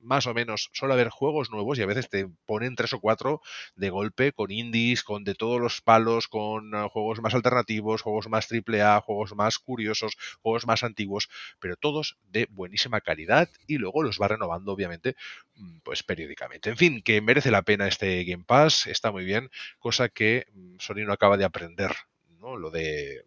más 0.00 0.26
o 0.26 0.34
menos, 0.34 0.70
suele 0.72 0.94
haber 0.94 1.10
juegos 1.10 1.50
nuevos 1.50 1.78
y 1.78 1.82
a 1.82 1.86
veces 1.86 2.08
te 2.08 2.28
ponen 2.44 2.74
tres 2.74 2.92
o 2.92 3.00
cuatro 3.00 3.40
de 3.76 3.90
golpe 3.90 4.32
con 4.32 4.50
indies, 4.50 5.02
con 5.02 5.24
de 5.24 5.34
todos 5.34 5.60
los 5.60 5.80
palos, 5.80 6.28
con 6.28 6.74
eh, 6.74 6.88
juegos 6.92 7.20
más 7.20 7.34
alternativos, 7.34 8.02
juegos 8.02 8.28
más 8.28 8.48
triple 8.48 8.82
A, 8.82 9.00
juegos 9.00 9.34
más 9.34 9.58
curiosos, 9.58 10.16
juegos 10.42 10.66
más 10.66 10.82
antiguos, 10.82 11.28
pero 11.60 11.76
todos 11.76 12.18
de 12.30 12.46
buenísima 12.50 13.00
calidad 13.00 13.48
y 13.66 13.78
luego 13.78 14.02
los 14.02 14.20
va 14.20 14.28
renovando, 14.28 14.72
obviamente, 14.72 15.16
mm, 15.54 15.78
pues 15.84 16.02
periódicamente. 16.02 16.70
En 16.70 16.76
fin, 16.76 17.02
que 17.02 17.20
merece 17.20 17.50
la 17.50 17.62
pena 17.62 17.86
este 17.88 18.24
Game 18.24 18.44
Pass, 18.44 18.86
está 18.86 19.12
muy 19.12 19.24
bien, 19.24 19.50
cosa 19.78 20.08
que 20.08 20.46
mm, 20.52 20.76
Sony 20.78 21.04
no 21.06 21.12
acaba 21.12 21.36
de 21.36 21.44
aprender, 21.44 21.92
¿no? 22.40 22.56
Lo 22.56 22.70
de 22.70 23.24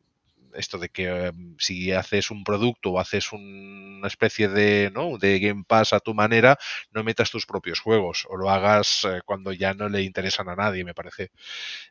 esto 0.59 0.77
de 0.77 0.89
que 0.89 1.07
eh, 1.07 1.31
si 1.57 1.91
haces 1.91 2.31
un 2.31 2.43
producto 2.43 2.91
o 2.91 2.99
haces 2.99 3.31
una 3.31 4.07
especie 4.07 4.49
de, 4.49 4.91
¿no? 4.93 5.17
de 5.17 5.39
Game 5.39 5.63
Pass 5.67 5.93
a 5.93 5.99
tu 5.99 6.13
manera, 6.13 6.57
no 6.91 7.03
metas 7.03 7.31
tus 7.31 7.45
propios 7.45 7.79
juegos 7.79 8.25
o 8.29 8.37
lo 8.37 8.49
hagas 8.49 9.05
eh, 9.05 9.21
cuando 9.25 9.53
ya 9.53 9.73
no 9.73 9.89
le 9.89 10.03
interesan 10.03 10.49
a 10.49 10.55
nadie, 10.55 10.83
me 10.83 10.93
parece. 10.93 11.31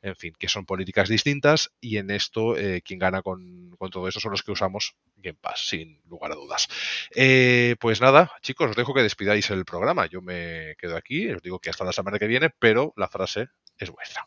En 0.03 0.17
fin, 0.17 0.35
que 0.39 0.49
son 0.49 0.67
políticas 0.67 1.09
distintas 1.09 1.73
y 1.81 1.97
en 1.97 2.11
esto 2.11 2.57
eh, 2.57 2.83
quien 2.83 2.99
gana 2.99 3.23
con, 3.23 3.75
con 3.79 3.91
todo 3.91 4.09
eso 4.09 4.21
son 4.21 4.33
los 4.33 4.43
que 4.43 4.53
usamos 4.53 4.95
Game 5.17 5.39
Pass, 5.41 5.69
sin 5.69 6.01
lugar 6.09 6.33
a 6.33 6.37
dudas. 6.37 6.69
Eh, 7.15 7.77
pues 7.81 8.01
nada, 8.01 8.33
chicos, 8.43 8.71
os 8.71 8.77
dejo 8.77 8.95
que 8.95 9.03
despidáis 9.03 9.51
el 9.51 9.65
programa. 9.65 10.07
Yo 10.07 10.23
me 10.23 10.75
quedo 10.79 10.97
aquí, 10.97 11.31
os 11.31 11.43
digo 11.43 11.59
que 11.59 11.71
hasta 11.71 11.85
la 11.85 11.93
semana 11.93 12.19
que 12.19 12.27
viene, 12.27 12.51
pero 12.51 12.93
la 12.97 13.09
frase 13.09 13.49
es 13.77 13.91
vuestra. 13.91 14.27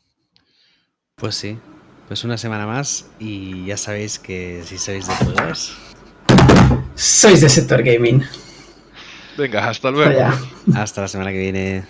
Pues 1.16 1.36
sí, 1.36 1.60
pues 2.12 2.26
una 2.26 2.38
semana 2.38 2.68
más 2.68 3.06
y 3.20 3.64
ya 3.68 3.78
sabéis 3.78 4.20
que 4.20 4.64
si 4.66 4.78
sois 4.78 5.08
de 5.08 5.16
juegos, 5.16 5.78
Sois 6.94 7.40
de 7.40 7.48
sector 7.48 7.82
gaming. 7.84 8.22
Venga, 9.38 9.70
hasta 9.70 9.92
luego. 9.92 10.20
Hasta 10.20 10.46
ya. 10.68 10.82
hasta 10.82 11.02
la 11.04 11.08
semana 11.08 11.32
que 11.32 11.38
viene. 11.38 11.86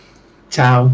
Chao. 0.52 0.92